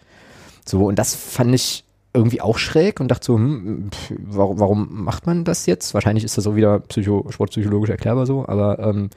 So, 0.66 0.86
und 0.86 1.00
das 1.00 1.16
fand 1.16 1.54
ich 1.56 1.84
irgendwie 2.14 2.42
auch 2.42 2.58
schräg 2.58 3.00
und 3.00 3.10
dachte 3.10 3.26
so, 3.26 3.36
hm, 3.36 3.90
pf, 3.92 4.14
warum, 4.20 4.60
warum 4.60 5.04
macht 5.04 5.26
man 5.26 5.44
das 5.44 5.66
jetzt? 5.66 5.94
Wahrscheinlich 5.94 6.24
ist 6.24 6.38
das 6.38 6.48
auch 6.48 6.56
wieder 6.56 6.80
psycho, 6.80 7.26
sportpsychologisch 7.30 7.90
erklärbar 7.90 8.26
so, 8.26 8.48
aber 8.48 8.80
ähm, 8.80 9.10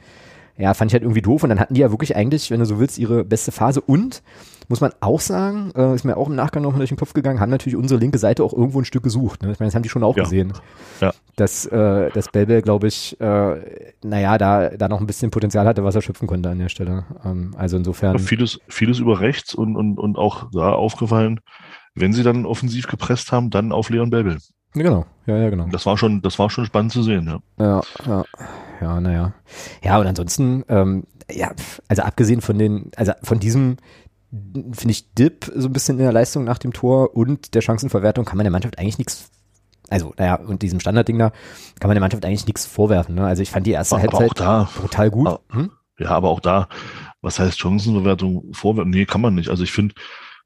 ja, 0.58 0.74
fand 0.74 0.90
ich 0.90 0.94
halt 0.94 1.02
irgendwie 1.04 1.22
doof 1.22 1.42
und 1.44 1.48
dann 1.50 1.60
hatten 1.60 1.74
die 1.74 1.80
ja 1.80 1.90
wirklich 1.90 2.16
eigentlich, 2.16 2.50
wenn 2.50 2.58
du 2.60 2.66
so 2.66 2.78
willst, 2.78 2.98
ihre 2.98 3.24
beste 3.24 3.52
Phase 3.52 3.80
und 3.80 4.22
muss 4.70 4.82
man 4.82 4.92
auch 5.00 5.20
sagen, 5.20 5.72
äh, 5.74 5.94
ist 5.94 6.04
mir 6.04 6.16
auch 6.18 6.28
im 6.28 6.34
Nachgang 6.34 6.62
noch 6.62 6.72
mal 6.72 6.78
durch 6.78 6.90
den 6.90 6.98
Kopf 6.98 7.14
gegangen, 7.14 7.40
haben 7.40 7.48
natürlich 7.48 7.76
unsere 7.76 7.98
linke 7.98 8.18
Seite 8.18 8.44
auch 8.44 8.52
irgendwo 8.52 8.78
ein 8.80 8.84
Stück 8.84 9.02
gesucht. 9.02 9.42
Ne? 9.42 9.50
Ich 9.52 9.60
meine, 9.60 9.68
das 9.68 9.74
haben 9.74 9.82
die 9.82 9.88
schon 9.88 10.02
auch 10.04 10.14
Ja. 10.16 10.24
gesehen. 10.24 10.52
Ja. 11.00 11.12
Dass, 11.36 11.64
äh, 11.64 12.10
dass 12.10 12.28
Belbel, 12.30 12.60
glaube 12.60 12.86
ich, 12.88 13.18
äh, 13.18 13.56
naja, 14.04 14.36
da, 14.36 14.68
da 14.70 14.88
noch 14.88 15.00
ein 15.00 15.06
bisschen 15.06 15.30
Potenzial 15.30 15.64
hatte, 15.66 15.84
was 15.84 15.94
er 15.94 16.02
schöpfen 16.02 16.28
konnte 16.28 16.50
an 16.50 16.58
der 16.58 16.68
Stelle. 16.68 17.04
Ähm, 17.24 17.54
also 17.56 17.78
insofern. 17.78 18.18
Vieles, 18.18 18.58
vieles 18.68 18.98
über 18.98 19.20
rechts 19.20 19.54
und, 19.54 19.74
und, 19.74 19.98
und 19.98 20.18
auch 20.18 20.50
da 20.52 20.72
aufgefallen, 20.72 21.40
wenn 21.94 22.12
sie 22.12 22.22
dann 22.22 22.44
offensiv 22.44 22.88
gepresst 22.88 23.32
haben, 23.32 23.48
dann 23.48 23.72
auf 23.72 23.88
Leon 23.88 24.10
Belbel. 24.10 24.36
Ja, 24.74 24.82
genau, 24.82 25.06
ja, 25.24 25.38
ja, 25.38 25.48
genau. 25.48 25.66
Das 25.72 25.86
war 25.86 25.96
schon, 25.96 26.20
das 26.20 26.38
war 26.38 26.50
schon 26.50 26.66
spannend 26.66 26.92
zu 26.92 27.02
sehen, 27.02 27.26
ja. 27.26 27.38
Ja, 27.64 27.80
ja, 28.06 28.24
ja, 28.80 29.00
naja. 29.00 29.34
Ja, 29.82 29.98
und 29.98 30.06
ansonsten, 30.06 30.64
ähm, 30.68 31.04
ja, 31.30 31.52
also 31.88 32.02
abgesehen 32.02 32.40
von 32.40 32.58
den, 32.58 32.90
also 32.96 33.12
von 33.22 33.38
diesem, 33.38 33.76
finde 34.30 34.90
ich, 34.90 35.12
Dip 35.14 35.50
so 35.54 35.68
ein 35.68 35.72
bisschen 35.72 35.98
in 35.98 36.04
der 36.04 36.12
Leistung 36.12 36.44
nach 36.44 36.58
dem 36.58 36.72
Tor 36.72 37.16
und 37.16 37.54
der 37.54 37.62
Chancenverwertung 37.62 38.24
kann 38.24 38.36
man 38.36 38.44
der 38.44 38.52
Mannschaft 38.52 38.78
eigentlich 38.78 38.98
nichts, 38.98 39.30
also, 39.88 40.12
naja, 40.18 40.36
und 40.36 40.62
diesem 40.62 40.80
Standardding 40.80 41.18
da, 41.18 41.30
kann 41.80 41.88
man 41.88 41.94
der 41.94 42.00
Mannschaft 42.00 42.24
eigentlich 42.24 42.46
nichts 42.46 42.66
vorwerfen. 42.66 43.14
Ne? 43.14 43.26
Also 43.26 43.42
ich 43.42 43.50
fand 43.50 43.66
die 43.66 43.72
erste 43.72 43.96
Aber 43.96 44.02
Halbzeit 44.02 44.30
auch 44.30 44.34
da, 44.34 44.70
brutal 44.80 45.10
gut. 45.10 45.28
Ah. 45.28 45.40
Hm? 45.50 45.70
ja, 45.98 46.10
aber 46.10 46.28
auch 46.28 46.40
da, 46.40 46.68
was 47.20 47.38
heißt 47.38 47.58
Chancenbewertung 47.58 48.52
vorwerfen? 48.52 48.90
Nee, 48.90 49.06
kann 49.06 49.20
man 49.20 49.34
nicht. 49.34 49.48
Also 49.48 49.64
ich 49.64 49.72
finde, 49.72 49.94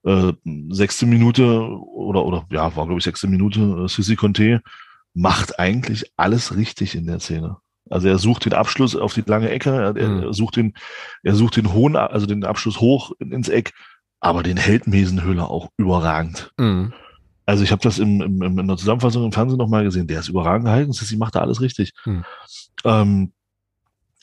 äh, 0.05 0.33
sechste 0.71 1.07
Minute 1.07 1.61
oder, 1.61 2.25
oder 2.25 2.47
ja, 2.51 2.75
war 2.75 2.87
glaube 2.87 2.99
ich 2.99 3.05
sechste 3.05 3.29
Minute, 3.29 3.61
äh, 3.61 3.89
Sissi 3.89 4.17
Conte 4.17 4.63
macht 5.15 5.59
eigentlich 5.59 6.13
alles 6.17 6.57
richtig 6.57 6.95
in 6.95 7.07
der 7.07 7.21
Szene. 7.21 7.59
Also 7.93 8.09
er 8.09 8.19
sucht 8.19 8.45
den 8.47 8.55
Abschluss 8.55 8.97
auf 8.97 9.15
die 9.15 9.23
lange 9.27 9.51
Ecke, 9.51 9.71
er, 9.71 9.97
er 9.97 10.09
Mhm. 10.09 10.33
sucht 10.33 10.57
den, 10.57 10.75
er 11.23 11.35
sucht 11.35 11.57
den 11.57 11.73
hohen, 11.73 11.95
also 11.97 12.27
den 12.27 12.45
Abschluss 12.45 12.81
hoch 12.81 13.13
in- 13.19 13.33
ins 13.33 13.49
Eck, 13.49 13.73
aber 14.21 14.43
den 14.43 14.57
hält 14.57 14.87
Mesenhöhler 14.87 15.51
auch 15.51 15.69
überragend. 15.77 16.53
Mhm. 16.59 16.93
Also 17.45 17.65
ich 17.65 17.73
habe 17.73 17.83
das 17.83 17.99
im, 17.99 18.21
im, 18.23 18.59
in 18.59 18.67
der 18.69 18.77
Zusammenfassung 18.77 19.25
im 19.25 19.33
Fernsehen 19.33 19.59
nochmal 19.59 19.85
gesehen. 19.85 20.07
Der 20.07 20.21
ist 20.21 20.29
überragend 20.29 20.65
gehalten. 20.67 20.93
Sie 20.93 21.17
macht 21.17 21.35
da 21.35 21.41
alles 21.41 21.61
richtig. 21.61 21.93
Hm. 22.05 22.25
Ähm, 22.85 23.33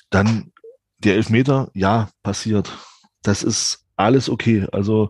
dann 0.09 0.51
der 0.99 1.15
Elfmeter, 1.15 1.69
ja, 1.73 2.09
passiert. 2.23 2.71
Das 3.21 3.43
ist 3.43 3.85
alles 3.97 4.29
okay. 4.29 4.65
Also 4.71 5.09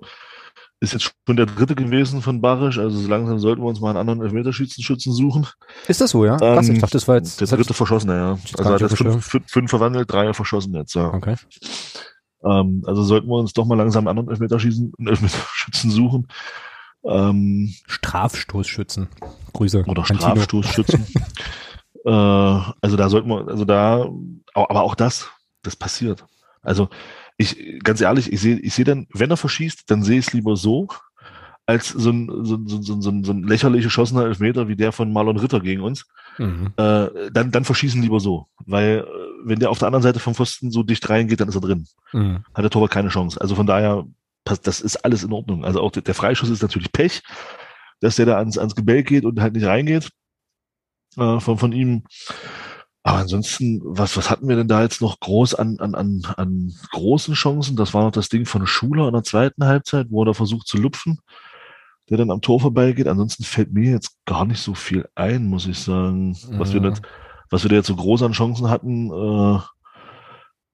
ist 0.81 0.93
jetzt 0.93 1.13
schon 1.25 1.36
der 1.36 1.45
dritte 1.45 1.75
gewesen 1.75 2.21
von 2.21 2.39
Barisch, 2.41 2.79
also 2.79 2.98
so 2.98 3.07
langsam 3.07 3.39
sollten 3.39 3.62
wir 3.62 3.67
uns 3.67 3.81
mal 3.81 3.89
einen 3.89 3.98
anderen 3.98 4.21
Elfmeterschützen 4.21 5.13
suchen. 5.13 5.45
Ist 5.88 6.00
das 6.00 6.12
so, 6.12 6.25
ja? 6.25 6.38
Krass, 6.38 6.69
ähm, 6.69 6.75
ich 6.75 6.81
dachte, 6.81 6.93
das 6.93 7.07
war 7.07 7.17
jetzt. 7.17 7.41
Der 7.41 7.48
dritte 7.48 7.74
verschossene, 7.74 8.15
ja. 8.15 8.38
Also 8.57 8.74
hat 8.74 8.81
jetzt 8.81 8.98
fünf, 8.98 9.39
fünf, 9.48 9.69
verwandelt, 9.69 10.12
drei 10.12 10.33
verschossen 10.33 10.74
jetzt, 10.75 10.95
ja. 10.95 11.13
Okay. 11.13 11.36
Ähm, 12.45 12.83
also 12.86 13.03
sollten 13.03 13.27
wir 13.27 13.36
uns 13.36 13.51
doch 13.51 13.65
mal 13.65 13.75
langsam 13.75 14.07
einen 14.07 14.17
anderen 14.17 14.29
Elfmeterschießen, 14.29 14.93
Elfmeterschützen 15.05 15.91
suchen. 15.91 16.27
Ähm, 17.03 17.74
Strafstoßschützen. 17.88 19.09
Grüße. 19.53 19.83
Oder 19.86 20.05
Strafstoßschützen. 20.05 21.05
äh, 22.05 22.09
also 22.09 22.95
da 22.95 23.09
sollten 23.09 23.29
wir, 23.29 23.48
also 23.48 23.65
da, 23.65 24.09
aber 24.53 24.83
auch 24.83 24.95
das, 24.95 25.29
das 25.62 25.75
passiert. 25.75 26.25
Also 26.62 26.89
ich, 27.39 27.79
ganz 27.84 28.01
ehrlich, 28.01 28.31
ich 28.34 28.41
sehe, 28.41 28.60
ich 28.60 28.74
sehe 28.74 28.84
dann, 28.84 29.08
wenn 29.13 29.31
er 29.31 29.38
verschießt, 29.38 29.89
dann 29.89 30.03
sehe 30.03 30.19
ich 30.19 30.27
es 30.27 30.34
lieber 30.34 30.58
so, 30.58 30.89
als 31.65 31.88
so 31.88 32.10
ein, 32.10 32.27
so, 32.27 32.60
so, 32.65 32.81
so, 32.81 33.00
so, 33.00 33.24
so 33.24 33.31
ein 33.31 33.43
lächerlich 33.43 33.84
geschossener 33.84 34.25
Elfmeter 34.25 34.67
wie 34.67 34.75
der 34.75 34.91
von 34.91 35.13
Marlon 35.13 35.38
Ritter 35.38 35.62
gegen 35.62 35.81
uns. 35.81 36.05
Mhm. 36.38 36.74
Äh, 36.75 37.31
dann, 37.31 37.51
dann 37.51 37.63
verschießen 37.63 38.01
lieber 38.01 38.19
so. 38.19 38.48
Weil, 38.65 39.05
äh, 39.08 39.46
wenn 39.46 39.60
der 39.60 39.69
auf 39.69 39.79
der 39.79 39.88
anderen 39.88 40.03
Seite 40.03 40.19
vom 40.19 40.36
Pfosten 40.36 40.69
so 40.69 40.84
dicht 40.84 41.10
reingeht, 41.10 41.39
dann 41.39 41.48
ist 41.48 41.55
er 41.55 41.62
drin. 41.62 41.88
Mhm. 42.12 42.43
Hat 42.53 42.63
der 42.63 42.69
Torwart 42.69 42.91
keine 42.91 43.10
Chance. 43.10 43.39
Also 43.39 43.55
von 43.55 43.67
daher, 43.67 44.05
das 44.43 44.81
ist 44.81 44.98
alles 45.05 45.24
in 45.24 45.31
Ordnung. 45.31 45.63
Also 45.63 45.79
auch 45.79 45.91
der, 45.91 46.15
Freischuss 46.15 46.50
ist 46.50 46.62
natürlich 46.62 46.91
Pech, 46.91 47.22
dass 48.01 48.17
der 48.17 48.25
da 48.25 48.38
ans, 48.38 48.58
ans 48.58 48.75
Gebälk 48.75 49.08
geht 49.08 49.24
und 49.24 49.39
halt 49.39 49.53
nicht 49.53 49.65
reingeht. 49.65 50.10
Äh, 51.15 51.39
von, 51.39 51.58
von 51.58 51.72
ihm. 51.72 52.03
Aber 53.03 53.20
ansonsten, 53.20 53.82
was, 53.84 54.18
was 54.18 54.29
hatten 54.29 54.48
wir 54.48 54.56
denn 54.56 54.68
da 54.68 54.82
jetzt 54.82 55.01
noch 55.01 55.20
groß 55.20 55.56
an, 55.56 55.79
an, 55.79 55.96
an, 55.96 56.22
an 56.36 56.74
großen 56.91 57.34
Chancen? 57.34 57.75
Das 57.75 57.94
war 57.94 58.03
noch 58.03 58.12
das 58.12 58.29
Ding 58.29 58.46
von 58.46 58.68
Schuler 58.68 59.08
in 59.08 59.13
der 59.13 59.24
zweiten 59.24 59.65
Halbzeit, 59.65 60.08
wo 60.10 60.24
er 60.24 60.27
da 60.27 60.34
versucht 60.34 60.68
zu 60.68 60.77
lupfen, 60.77 61.20
der 62.10 62.18
dann 62.18 62.32
am 62.32 62.41
Tor 62.41 62.60
vorbeigeht. 62.60 63.08
Ansonsten 63.08 63.44
fällt 63.44 63.72
mir 63.72 63.91
jetzt 63.91 64.18
gar 64.25 64.46
nicht 64.46 64.60
so 64.60 64.74
viel 64.74 65.08
ein, 65.15 65.46
muss 65.46 65.65
ich 65.65 65.79
sagen. 65.79 66.38
Was 66.51 66.74
wir 66.74 66.82
nicht, 66.82 67.01
was 67.50 67.63
wir 67.63 67.70
da 67.70 67.77
jetzt 67.77 67.88
so 67.88 67.96
groß 67.96 68.24
an 68.24 68.34
Chancen 68.34 68.70
hatten, 68.70 69.10
äh, 69.10 69.60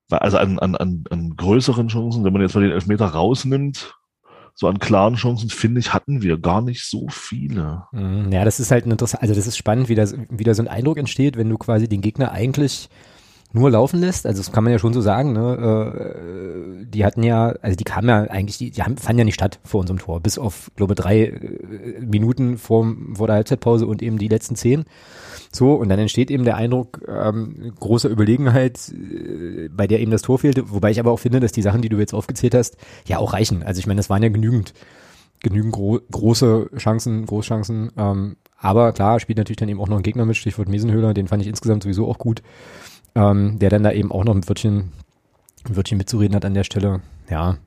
also 0.09 0.37
an, 0.37 0.59
an, 0.59 0.75
an, 0.75 1.03
an 1.09 1.35
größeren 1.35 1.87
Chancen, 1.87 2.23
wenn 2.23 2.33
man 2.33 2.41
jetzt 2.41 2.55
mal 2.55 2.61
den 2.61 2.71
Elfmeter 2.71 3.07
rausnimmt, 3.07 3.95
so 4.55 4.67
an 4.67 4.79
klaren 4.79 5.15
Chancen, 5.15 5.49
finde 5.49 5.81
ich, 5.81 5.93
hatten 5.93 6.21
wir 6.21 6.39
gar 6.39 6.61
nicht 6.61 6.89
so 6.89 7.07
viele. 7.09 7.83
Mhm. 7.91 8.31
Ja, 8.31 8.45
das 8.45 8.59
ist 8.59 8.71
halt 8.71 8.85
interessant, 8.85 9.21
also 9.21 9.35
das 9.35 9.47
ist 9.47 9.57
spannend, 9.57 9.89
wie, 9.89 9.95
das, 9.95 10.15
wie 10.29 10.45
da 10.45 10.53
so 10.53 10.63
ein 10.63 10.69
Eindruck 10.69 10.97
entsteht, 10.97 11.37
wenn 11.37 11.49
du 11.49 11.57
quasi 11.57 11.89
den 11.89 12.01
Gegner 12.01 12.31
eigentlich 12.31 12.89
nur 13.51 13.69
laufen 13.71 13.99
lässt, 13.99 14.25
also 14.25 14.41
das 14.41 14.51
kann 14.51 14.63
man 14.63 14.73
ja 14.73 14.79
schon 14.79 14.93
so 14.93 15.01
sagen, 15.01 15.33
ne? 15.33 16.05
Äh, 16.11 16.85
die 16.85 17.05
hatten 17.05 17.23
ja, 17.23 17.53
also 17.61 17.75
die 17.75 17.83
kamen 17.83 18.09
ja 18.09 18.23
eigentlich, 18.23 18.57
die, 18.57 18.71
die 18.71 18.83
haben, 18.83 18.97
fanden 18.97 19.19
ja 19.19 19.25
nicht 19.25 19.35
statt 19.35 19.59
vor 19.63 19.81
unserem 19.81 19.99
Tor, 19.99 20.19
bis 20.19 20.37
auf, 20.37 20.71
glaube 20.75 20.95
drei 20.95 21.25
äh, 21.25 22.01
Minuten 22.01 22.57
vor, 22.57 22.85
vor 23.13 23.27
der 23.27 23.37
Halbzeitpause 23.37 23.87
und 23.87 24.01
eben 24.01 24.17
die 24.17 24.27
letzten 24.27 24.55
zehn. 24.55 24.85
So, 25.55 25.73
und 25.73 25.87
dann 25.87 25.99
entsteht 25.99 26.29
eben 26.31 26.43
der 26.43 26.57
Eindruck 26.57 27.01
ähm, 27.07 27.73
großer 27.79 28.09
Überlegenheit, 28.09 28.89
äh, 28.89 29.69
bei 29.69 29.87
der 29.87 30.01
eben 30.01 30.11
das 30.11 30.21
Tor 30.21 30.39
fehlte, 30.39 30.69
wobei 30.69 30.91
ich 30.91 30.99
aber 30.99 31.11
auch 31.11 31.19
finde, 31.19 31.39
dass 31.39 31.53
die 31.53 31.61
Sachen, 31.61 31.81
die 31.81 31.87
du 31.87 31.97
jetzt 31.97 32.13
aufgezählt 32.13 32.53
hast, 32.53 32.75
ja 33.07 33.19
auch 33.19 33.31
reichen. 33.31 33.63
Also 33.63 33.79
ich 33.79 33.87
meine, 33.87 33.99
das 33.99 34.09
waren 34.09 34.21
ja 34.21 34.27
genügend, 34.27 34.73
genügend 35.41 35.71
gro 35.71 36.01
große 36.11 36.71
Chancen, 36.77 37.25
Großchancen. 37.25 37.91
Ähm, 37.95 38.35
aber 38.57 38.91
klar, 38.91 39.21
spielt 39.21 39.37
natürlich 39.37 39.55
dann 39.55 39.69
eben 39.69 39.79
auch 39.79 39.87
noch 39.87 39.95
ein 39.95 40.03
Gegner 40.03 40.25
mit, 40.25 40.35
Stichwort 40.35 40.67
Miesenhöhler, 40.67 41.13
den 41.13 41.29
fand 41.29 41.41
ich 41.41 41.47
insgesamt 41.47 41.83
sowieso 41.83 42.05
auch 42.05 42.17
gut, 42.17 42.41
ähm, 43.15 43.57
der 43.57 43.69
dann 43.69 43.83
da 43.83 43.93
eben 43.93 44.11
auch 44.11 44.25
noch 44.25 44.35
ein 44.35 44.47
Wörtchen, 44.49 44.91
ein 45.65 45.75
Wörtchen 45.77 45.97
mitzureden 45.97 46.35
hat 46.35 46.43
an 46.43 46.53
der 46.53 46.65
Stelle. 46.65 47.01
Ja, 47.29 47.57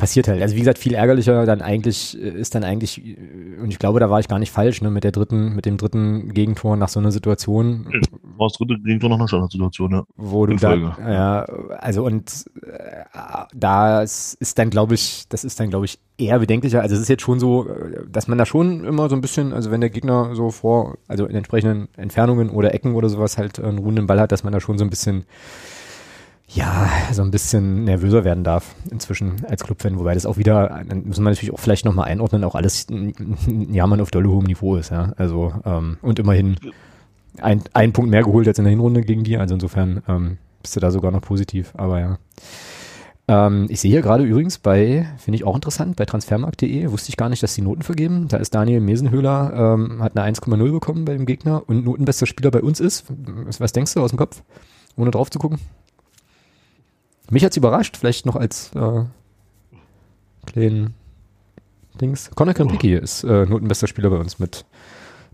passiert 0.00 0.28
halt. 0.28 0.42
Also 0.42 0.56
wie 0.56 0.60
gesagt, 0.60 0.78
viel 0.78 0.94
ärgerlicher 0.94 1.44
dann 1.44 1.60
eigentlich 1.60 2.20
äh, 2.20 2.30
ist 2.30 2.54
dann 2.54 2.64
eigentlich, 2.64 3.04
äh, 3.04 3.16
und 3.60 3.70
ich 3.70 3.78
glaube, 3.78 4.00
da 4.00 4.10
war 4.10 4.18
ich 4.18 4.28
gar 4.28 4.38
nicht 4.38 4.50
falsch, 4.50 4.80
ne, 4.80 4.90
mit 4.90 5.04
der 5.04 5.12
dritten, 5.12 5.54
mit 5.54 5.66
dem 5.66 5.76
dritten 5.76 6.32
Gegentor 6.32 6.76
nach 6.76 6.88
so 6.88 6.98
einer 6.98 7.12
Situation. 7.12 7.86
War 8.36 8.48
das 8.48 8.56
dritte 8.56 8.78
Gegentor 8.80 9.10
nach 9.10 9.18
einer 9.18 9.28
Standardsituation, 9.28 9.92
ja. 9.92 10.04
Wo 10.16 10.46
du 10.46 10.56
da, 10.56 10.74
ja, 10.74 11.42
also 11.78 12.04
und 12.04 12.46
äh, 12.62 13.04
das 13.54 14.34
ist 14.34 14.58
dann, 14.58 14.70
glaube 14.70 14.94
ich, 14.94 15.26
das 15.28 15.44
ist 15.44 15.60
dann, 15.60 15.68
glaube 15.68 15.84
ich, 15.84 15.98
eher 16.16 16.38
bedenklicher. 16.38 16.80
Also 16.80 16.94
es 16.94 17.02
ist 17.02 17.08
jetzt 17.08 17.22
schon 17.22 17.38
so, 17.38 17.68
äh, 17.68 18.06
dass 18.10 18.26
man 18.26 18.38
da 18.38 18.46
schon 18.46 18.84
immer 18.84 19.08
so 19.08 19.14
ein 19.14 19.20
bisschen, 19.20 19.52
also 19.52 19.70
wenn 19.70 19.82
der 19.82 19.90
Gegner 19.90 20.34
so 20.34 20.50
vor, 20.50 20.96
also 21.08 21.26
in 21.26 21.36
entsprechenden 21.36 21.88
Entfernungen 21.96 22.48
oder 22.48 22.74
Ecken 22.74 22.94
oder 22.94 23.10
sowas 23.10 23.36
halt 23.36 23.60
einen 23.60 23.78
ruhenden 23.78 24.06
Ball 24.06 24.18
hat, 24.18 24.32
dass 24.32 24.44
man 24.44 24.52
da 24.52 24.60
schon 24.60 24.78
so 24.78 24.84
ein 24.84 24.90
bisschen 24.90 25.26
ja, 26.52 26.88
so 27.12 27.22
ein 27.22 27.30
bisschen 27.30 27.84
nervöser 27.84 28.24
werden 28.24 28.42
darf 28.42 28.74
inzwischen 28.90 29.44
als 29.48 29.62
Clubfan, 29.62 29.98
wobei 29.98 30.14
das 30.14 30.26
auch 30.26 30.36
wieder, 30.36 30.82
dann 30.88 31.04
müssen 31.04 31.22
wir 31.22 31.30
natürlich 31.30 31.52
auch 31.54 31.60
vielleicht 31.60 31.84
nochmal 31.84 32.08
einordnen, 32.08 32.42
auch 32.42 32.56
alles 32.56 32.88
ein 32.90 33.72
Jammern 33.72 34.00
auf 34.00 34.10
dolle 34.10 34.28
hohem 34.28 34.46
Niveau 34.46 34.76
ist, 34.76 34.90
ja. 34.90 35.12
Also, 35.16 35.52
ähm, 35.64 35.98
und 36.02 36.18
immerhin 36.18 36.56
ein, 37.40 37.62
ein 37.72 37.92
Punkt 37.92 38.10
mehr 38.10 38.24
geholt 38.24 38.48
als 38.48 38.58
in 38.58 38.64
der 38.64 38.70
Hinrunde 38.70 39.02
gegen 39.02 39.22
die, 39.22 39.36
also 39.36 39.54
insofern 39.54 40.02
ähm, 40.08 40.38
bist 40.62 40.74
du 40.74 40.80
da 40.80 40.90
sogar 40.90 41.12
noch 41.12 41.22
positiv, 41.22 41.72
aber 41.76 42.00
ja. 42.00 42.18
Ähm, 43.28 43.66
ich 43.68 43.80
sehe 43.80 43.92
hier 43.92 44.02
gerade 44.02 44.24
übrigens 44.24 44.58
bei, 44.58 45.06
finde 45.18 45.36
ich 45.36 45.44
auch 45.44 45.54
interessant, 45.54 45.94
bei 45.94 46.04
transfermarkt.de, 46.04 46.90
wusste 46.90 47.10
ich 47.10 47.16
gar 47.16 47.28
nicht, 47.28 47.44
dass 47.44 47.54
die 47.54 47.62
Noten 47.62 47.82
vergeben. 47.82 48.26
Da 48.26 48.38
ist 48.38 48.56
Daniel 48.56 48.80
Mesenhöhler, 48.80 49.76
ähm, 49.78 50.02
hat 50.02 50.16
eine 50.16 50.34
1,0 50.34 50.72
bekommen 50.72 51.04
bei 51.04 51.12
dem 51.12 51.26
Gegner 51.26 51.62
und 51.68 51.84
notenbester 51.84 52.26
Spieler 52.26 52.50
bei 52.50 52.60
uns 52.60 52.80
ist. 52.80 53.04
Was 53.60 53.72
denkst 53.72 53.94
du 53.94 54.00
aus 54.00 54.10
dem 54.10 54.18
Kopf, 54.18 54.42
ohne 54.96 55.12
drauf 55.12 55.30
zu 55.30 55.38
gucken? 55.38 55.60
Mich 57.30 57.44
hat's 57.44 57.56
überrascht, 57.56 57.96
vielleicht 57.96 58.26
noch 58.26 58.36
als 58.36 58.72
äh, 58.74 59.04
kleinen 60.46 60.94
Dings. 62.00 62.30
Conor 62.34 62.54
Krempicki 62.54 62.98
oh. 62.98 63.02
ist 63.02 63.22
äh, 63.24 63.46
notenbester 63.46 63.86
Spieler 63.86 64.10
bei 64.10 64.16
uns 64.16 64.38
mit, 64.40 64.64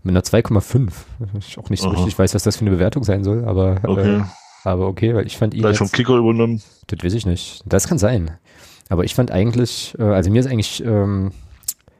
mit 0.03 0.13
einer 0.13 0.21
2,5. 0.21 0.91
Ich 1.39 1.57
auch 1.57 1.69
nicht 1.71 1.81
so 1.81 1.89
Aha. 1.89 1.95
richtig 1.95 2.17
weiß, 2.17 2.35
was 2.35 2.43
das 2.43 2.57
für 2.57 2.61
eine 2.61 2.71
Bewertung 2.71 3.03
sein 3.03 3.23
soll, 3.23 3.45
aber 3.45 3.83
äh, 3.83 3.87
okay, 3.87 4.15
äh, 4.17 4.23
aber 4.63 4.87
okay 4.87 5.15
weil 5.15 5.25
ich 5.25 5.37
fand 5.37 5.55
ihn. 5.55 5.61
Vielleicht 5.61 5.79
vom 5.79 5.91
Kicker 5.91 6.17
übernommen? 6.17 6.61
Das 6.85 7.03
weiß 7.03 7.13
ich 7.13 7.25
nicht. 7.25 7.63
Das 7.65 7.87
kann 7.87 7.97
sein. 7.97 8.37
Aber 8.89 9.03
ich 9.03 9.15
fand 9.15 9.31
eigentlich, 9.31 9.95
äh, 9.97 10.03
also 10.03 10.29
mir 10.29 10.39
ist 10.39 10.47
eigentlich 10.47 10.83
ähm, 10.83 11.31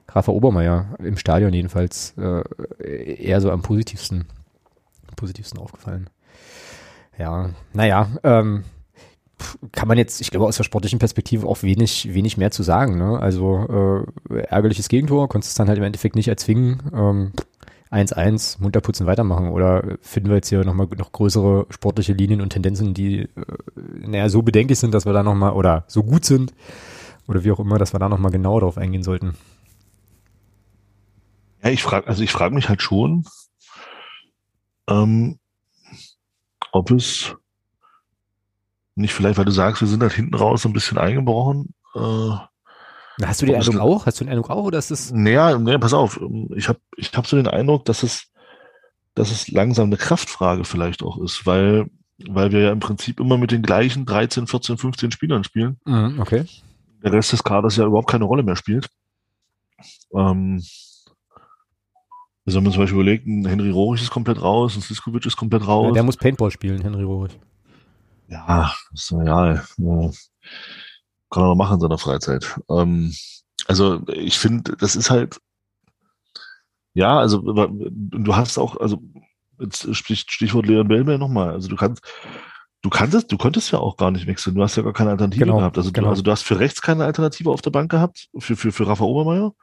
Rafa 0.09 0.31
Obermeier 0.31 0.95
im 0.99 1.17
Stadion 1.17 1.53
jedenfalls 1.53 2.13
äh, 2.17 2.43
eher 3.15 3.41
so 3.41 3.51
am 3.51 3.61
positivsten, 3.61 4.25
positivsten 5.15 5.59
aufgefallen. 5.59 6.09
Ja, 7.17 7.49
naja, 7.73 8.09
ähm, 8.23 8.63
kann 9.71 9.87
man 9.87 9.97
jetzt, 9.97 10.21
ich 10.21 10.31
glaube, 10.31 10.47
aus 10.47 10.57
der 10.57 10.63
sportlichen 10.63 10.99
Perspektive 10.99 11.47
auch 11.47 11.63
wenig, 11.63 12.13
wenig 12.13 12.37
mehr 12.37 12.51
zu 12.51 12.63
sagen. 12.63 12.97
Ne? 12.97 13.19
Also 13.19 14.05
äh, 14.29 14.39
ärgerliches 14.39 14.89
Gegentor, 14.89 15.29
konntest 15.29 15.51
es 15.51 15.55
dann 15.55 15.67
halt 15.67 15.77
im 15.77 15.83
Endeffekt 15.83 16.15
nicht 16.15 16.27
erzwingen. 16.27 16.81
Ähm, 16.93 17.31
1-1, 17.91 18.61
munter 18.61 18.81
putzen, 18.81 19.07
weitermachen. 19.07 19.49
Oder 19.49 19.97
finden 20.01 20.29
wir 20.29 20.35
jetzt 20.35 20.49
hier 20.49 20.63
nochmal 20.65 20.87
noch 20.97 21.11
größere 21.11 21.67
sportliche 21.69 22.13
Linien 22.13 22.41
und 22.41 22.49
Tendenzen, 22.49 22.93
die 22.93 23.21
äh, 23.21 23.27
naja, 23.99 24.29
so 24.29 24.41
bedenklich 24.41 24.79
sind, 24.79 24.93
dass 24.93 25.05
wir 25.05 25.13
da 25.13 25.23
nochmal, 25.23 25.53
oder 25.53 25.85
so 25.87 26.03
gut 26.03 26.25
sind, 26.25 26.53
oder 27.27 27.43
wie 27.43 27.51
auch 27.51 27.59
immer, 27.59 27.77
dass 27.77 27.93
wir 27.93 27.99
da 27.99 28.09
nochmal 28.09 28.31
genauer 28.31 28.61
drauf 28.61 28.77
eingehen 28.77 29.03
sollten. 29.03 29.35
Ja, 31.63 31.69
ich 31.69 31.83
frage, 31.83 32.07
also 32.07 32.23
ich 32.23 32.31
frage 32.31 32.55
mich 32.55 32.69
halt 32.69 32.81
schon, 32.81 33.25
ähm, 34.89 35.39
ob 36.71 36.91
es 36.91 37.35
nicht 38.97 39.13
vielleicht, 39.13 39.37
weil 39.37 39.45
du 39.45 39.51
sagst, 39.51 39.81
wir 39.81 39.87
sind 39.87 40.01
halt 40.01 40.13
hinten 40.13 40.35
raus 40.35 40.61
so 40.63 40.69
ein 40.69 40.73
bisschen 40.73 40.97
eingebrochen. 40.97 41.73
Äh, 41.95 42.31
Hast 43.23 43.41
du 43.41 43.45
den 43.47 43.55
Eindruck 43.55 43.79
auch? 43.79 44.05
Hast 44.05 44.19
du 44.19 44.25
den 44.25 44.31
Eindruck 44.31 44.49
auch, 44.51 44.63
oder 44.63 44.77
ist 44.77 44.91
es? 44.91 45.11
Naja, 45.11 45.57
nee, 45.57 45.77
pass 45.77 45.93
auf. 45.93 46.19
Ich 46.55 46.69
habe 46.69 46.79
ich 46.97 47.11
hab 47.13 47.25
so 47.25 47.35
den 47.35 47.47
Eindruck, 47.47 47.85
dass 47.85 48.03
es, 48.03 48.27
dass 49.15 49.31
es 49.31 49.47
langsam 49.49 49.87
eine 49.87 49.97
Kraftfrage 49.97 50.63
vielleicht 50.65 51.01
auch 51.01 51.17
ist, 51.19 51.45
weil, 51.47 51.89
weil 52.27 52.51
wir 52.51 52.59
ja 52.61 52.71
im 52.71 52.79
Prinzip 52.79 53.19
immer 53.19 53.37
mit 53.37 53.51
den 53.51 53.63
gleichen 53.63 54.05
13, 54.05 54.45
14, 54.45 54.77
15 54.77 55.11
Spielern 55.11 55.43
spielen. 55.43 55.77
Mhm, 55.85 56.19
okay. 56.19 56.45
Der 57.03 57.11
Rest 57.13 57.31
des 57.31 57.43
Kaders 57.43 57.75
ja 57.77 57.85
überhaupt 57.85 58.09
keine 58.09 58.25
Rolle 58.25 58.43
mehr 58.43 58.55
spielt. 58.55 58.87
Ähm, 60.13 60.61
also 62.45 62.57
wenn 62.59 62.63
man 62.63 62.73
zum 62.73 62.81
Beispiel 62.83 62.99
überlegt, 62.99 63.25
ein 63.27 63.45
Henry 63.45 63.71
Rohrig 63.71 64.01
ist 64.01 64.09
komplett 64.11 64.41
raus, 64.41 64.75
ein 64.75 64.81
Siskovic 64.81 65.25
ist 65.25 65.35
komplett 65.37 65.67
raus. 65.67 65.87
Ja, 65.87 65.93
der 65.93 66.03
muss 66.03 66.17
Paintball 66.17 66.51
spielen, 66.51 66.81
Henry 66.81 67.03
Rohrig. 67.03 67.37
Ja, 68.27 68.73
ist 68.93 69.11
ja, 69.11 69.53
ja. 69.53 70.11
Kann 71.29 71.43
er 71.43 71.47
noch 71.47 71.55
machen 71.55 71.75
in 71.75 71.79
seiner 71.81 71.97
Freizeit. 71.97 72.59
Ähm, 72.69 73.13
also 73.67 74.01
ich 74.07 74.37
finde, 74.37 74.75
das 74.77 74.95
ist 74.95 75.09
halt, 75.09 75.39
ja, 76.93 77.19
also 77.19 77.41
du 77.41 78.35
hast 78.35 78.57
auch, 78.57 78.77
also 78.77 79.01
jetzt 79.59 79.95
Stichwort 79.95 80.65
Leon 80.65 80.87
Bellmer 80.87 81.17
nochmal, 81.17 81.51
also 81.51 81.67
du 81.67 81.75
kannst, 81.75 82.01
du 82.81 82.89
kannst, 82.89 83.31
du 83.31 83.37
konntest 83.37 83.71
ja 83.71 83.79
auch 83.79 83.97
gar 83.97 84.11
nicht 84.11 84.27
wechseln, 84.27 84.55
du 84.55 84.63
hast 84.63 84.75
ja 84.75 84.83
gar 84.83 84.93
keine 84.93 85.11
Alternative 85.11 85.45
genau, 85.45 85.57
gehabt. 85.57 85.77
Also, 85.77 85.91
genau. 85.91 86.07
du, 86.07 86.11
also 86.11 86.21
du 86.21 86.31
hast 86.31 86.43
für 86.43 86.59
rechts 86.59 86.81
keine 86.81 87.05
Alternative 87.05 87.49
auf 87.51 87.61
der 87.61 87.71
Bank 87.71 87.91
gehabt, 87.91 88.29
für, 88.37 88.55
für, 88.55 88.71
für 88.71 88.87
Rafa 88.87 89.03
Obermeier. 89.03 89.53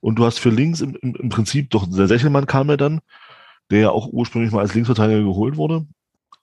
Und 0.00 0.18
du 0.18 0.24
hast 0.24 0.38
für 0.38 0.50
links 0.50 0.80
im, 0.80 0.96
im, 0.96 1.14
im 1.14 1.28
Prinzip 1.28 1.70
doch 1.70 1.86
der 1.86 2.08
Sechelmann 2.08 2.46
kam 2.46 2.70
ja 2.70 2.76
dann, 2.76 3.00
der 3.70 3.80
ja 3.80 3.90
auch 3.90 4.08
ursprünglich 4.08 4.50
mal 4.50 4.60
als 4.60 4.74
Linksverteidiger 4.74 5.22
geholt 5.22 5.56
wurde. 5.56 5.86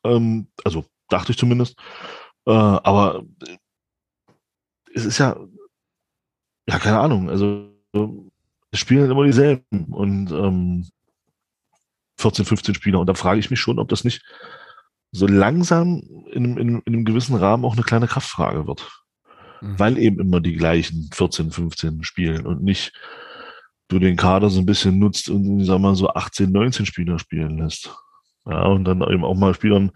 Ähm, 0.03 0.47
also 0.63 0.85
dachte 1.09 1.31
ich 1.31 1.37
zumindest. 1.37 1.77
Äh, 2.45 2.51
aber 2.51 3.23
es 4.93 5.05
ist 5.05 5.17
ja, 5.17 5.37
ja, 6.67 6.79
keine 6.79 6.99
Ahnung. 6.99 7.29
Also 7.29 7.69
es 8.71 8.79
spielen 8.79 9.09
immer 9.09 9.25
dieselben 9.25 9.85
und 9.91 10.31
ähm, 10.31 10.87
14, 12.19 12.45
15 12.45 12.75
Spieler. 12.75 12.99
Und 12.99 13.07
da 13.07 13.13
frage 13.13 13.39
ich 13.39 13.49
mich 13.49 13.59
schon, 13.59 13.79
ob 13.79 13.89
das 13.89 14.03
nicht 14.03 14.23
so 15.11 15.27
langsam 15.27 16.01
in, 16.31 16.57
in, 16.57 16.81
in 16.81 16.93
einem 16.93 17.05
gewissen 17.05 17.35
Rahmen 17.35 17.63
auch 17.63 17.73
eine 17.73 17.83
kleine 17.83 18.07
Kraftfrage 18.07 18.67
wird. 18.67 18.89
Mhm. 19.61 19.79
Weil 19.79 19.97
eben 19.97 20.19
immer 20.19 20.41
die 20.41 20.55
gleichen 20.55 21.09
14, 21.13 21.51
15 21.51 22.03
spielen 22.03 22.45
und 22.45 22.63
nicht 22.63 22.93
du 23.87 23.99
den 23.99 24.17
Kader 24.17 24.49
so 24.49 24.59
ein 24.59 24.65
bisschen 24.65 24.99
nutzt 24.99 25.29
und, 25.29 25.63
sag 25.63 25.79
mal, 25.79 25.95
so 25.95 26.09
18, 26.09 26.51
19 26.51 26.85
Spieler 26.85 27.19
spielen 27.19 27.57
lässt. 27.59 27.95
Ja, 28.45 28.63
und 28.63 28.85
dann 28.85 29.01
eben 29.01 29.23
auch 29.23 29.35
mal 29.35 29.53
Spielern 29.53 29.91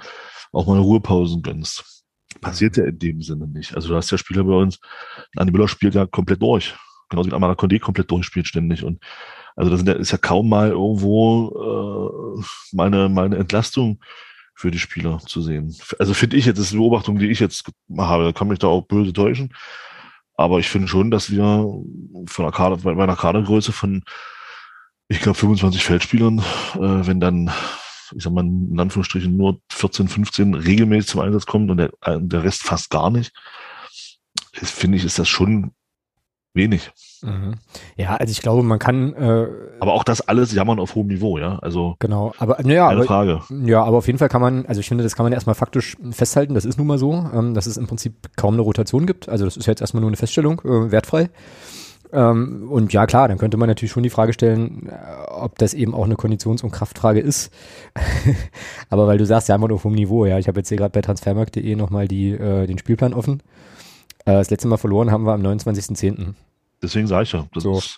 auch 0.52 0.68
mal 0.68 0.80
Ruhepausen 0.80 1.42
gönnst. 1.42 2.04
Passiert 2.40 2.78
ja 2.78 2.86
in 2.86 3.00
dem 3.00 3.22
Sinne 3.22 3.48
nicht. 3.48 3.76
Also 3.76 3.90
du 3.90 3.96
hast 3.96 4.12
ja 4.12 4.18
Spieler 4.18 4.44
bei 4.44 4.54
uns, 4.54 4.80
Andi 5.36 5.52
Müller 5.52 5.68
spielt 5.68 5.96
ja 5.96 6.06
komplett 6.06 6.42
durch. 6.42 6.76
Genauso 7.10 7.30
wie 7.30 7.36
Amara 7.36 7.54
Condé 7.54 7.80
komplett 7.80 8.10
durchspielt 8.10 8.48
ständig. 8.48 8.84
Und 8.84 9.04
also 9.56 9.76
das 9.76 9.84
ist 10.00 10.12
ja 10.12 10.18
kaum 10.18 10.50
mal 10.50 10.70
irgendwo 10.70 12.40
äh, 12.40 12.44
meine, 12.72 13.10
meine 13.10 13.38
Entlastung 13.38 14.00
für 14.56 14.72
die 14.72 14.80
Spieler 14.80 15.20
zu 15.20 15.42
sehen. 15.42 15.76
Also 16.00 16.14
finde 16.14 16.38
ich 16.38 16.46
jetzt, 16.46 16.58
das 16.58 16.68
ist 16.68 16.72
eine 16.72 16.82
Beobachtung, 16.82 17.18
die 17.18 17.30
ich 17.30 17.40
jetzt 17.40 17.70
habe, 17.98 18.24
da 18.24 18.32
kann 18.32 18.48
mich 18.48 18.60
da 18.60 18.68
auch 18.68 18.88
böse 18.88 19.12
täuschen. 19.12 19.54
Aber 20.36 20.60
ich 20.60 20.70
finde 20.70 20.88
schon, 20.88 21.12
dass 21.12 21.30
wir 21.32 21.66
von 22.26 22.46
einer 22.46 22.52
Kader, 22.52 22.78
bei 22.78 22.92
einer 22.92 23.16
Kadergröße 23.16 23.72
von, 23.72 24.04
ich 25.08 25.20
glaube, 25.20 25.38
25 25.38 25.84
Feldspielern, 25.84 26.40
äh, 26.40 27.08
wenn 27.08 27.20
dann, 27.20 27.52
ich 28.15 28.24
sag 28.24 28.34
mal, 28.34 28.45
in 28.45 28.80
Anführungsstrichen 28.80 29.36
nur 29.36 29.60
14, 29.71 30.08
15 30.08 30.54
regelmäßig 30.54 31.10
zum 31.10 31.21
Einsatz 31.21 31.45
kommt 31.45 31.69
und 31.71 31.78
der, 31.78 31.91
der 32.06 32.43
Rest 32.43 32.63
fast 32.63 32.89
gar 32.89 33.10
nicht, 33.10 33.32
finde 34.54 34.97
ich, 34.97 35.06
ist 35.06 35.19
das 35.19 35.28
schon 35.28 35.71
wenig. 36.54 36.91
Mhm. 37.21 37.56
Ja, 37.95 38.15
also 38.15 38.32
ich 38.32 38.41
glaube, 38.41 38.63
man 38.63 38.80
kann. 38.80 39.13
Äh, 39.13 39.47
aber 39.80 39.93
auch 39.93 40.04
das 40.04 40.21
alles 40.28 40.54
jammern 40.54 40.80
auf 40.80 40.95
hohem 40.95 41.08
Niveau, 41.08 41.38
ja. 41.38 41.60
Also 41.60 41.95
genau, 42.00 42.34
aber 42.38 42.58
naja, 42.63 42.88
keine 42.88 43.00
aber, 43.00 43.08
Frage. 43.08 43.41
Ja, 43.63 43.84
aber 43.84 43.97
auf 43.97 44.08
jeden 44.08 44.19
Fall 44.19 44.30
kann 44.30 44.41
man, 44.41 44.65
also 44.65 44.82
ich 44.82 44.88
finde, 44.88 45.04
das 45.04 45.15
kann 45.15 45.26
man 45.26 45.34
erstmal 45.34 45.56
faktisch 45.56 45.95
festhalten. 46.12 46.54
Das 46.54 46.65
ist 46.65 46.78
nun 46.78 46.88
mal 46.88 46.97
so, 46.97 47.13
ähm, 47.34 47.54
dass 47.54 47.67
es 47.67 47.78
im 47.78 47.88
Prinzip 47.88 48.30
kaum 48.36 48.56
eine 48.56 48.63
Rotation 48.63 49.06
gibt. 49.06 49.30
Also 49.30 49.45
das 49.45 49.58
ist 49.58 49.67
jetzt 49.67 49.82
erstmal 49.82 50.02
nur 50.02 50.10
eine 50.10 50.17
Feststellung, 50.17 50.62
äh, 50.65 50.91
wertfrei. 50.91 51.30
Ähm, 52.13 52.67
und 52.69 52.91
ja, 52.93 53.06
klar, 53.06 53.28
dann 53.28 53.38
könnte 53.38 53.58
man 53.58 53.69
natürlich 53.69 53.91
schon 53.91 54.04
die 54.04 54.10
Frage 54.10 54.34
stellen, 54.34 54.89
äh, 54.89 55.30
ob 55.30 55.58
das 55.58 55.74
eben 55.74 55.93
auch 55.93 56.06
eine 56.06 56.15
Konditions- 56.15 56.63
und 56.63 56.71
Kraftfrage 56.71 57.19
ist. 57.19 57.52
aber 58.89 59.08
weil 59.08 59.17
du 59.17 59.26
sagst, 59.26 59.50
ja, 59.50 59.58
man 59.58 59.71
auf 59.71 59.84
hohem 59.84 59.93
Niveau, 59.93 60.26
ja. 60.26 60.38
Ich 60.38 60.47
habe 60.47 60.60
jetzt 60.60 60.69
hier 60.69 60.78
gerade 60.78 60.91
bei 60.91 61.02
transfermarkt.de 61.02 61.76
nochmal 61.76 62.08
die, 62.08 62.32
äh, 62.32 62.67
den 62.67 62.78
Spielplan 62.78 63.13
offen. 63.13 63.41
Äh, 64.26 64.34
das 64.34 64.50
letzte 64.50 64.67
Mal 64.67 64.78
verloren 64.78 65.12
haben 65.12 65.26
wir 65.26 65.34
am 65.34 65.41
29.10. 65.41 66.34
Deswegen 66.84 67.06
sage 67.06 67.24
ich 67.24 67.32
ja. 67.32 67.45
So. 67.56 67.78
Ist, 67.78 67.97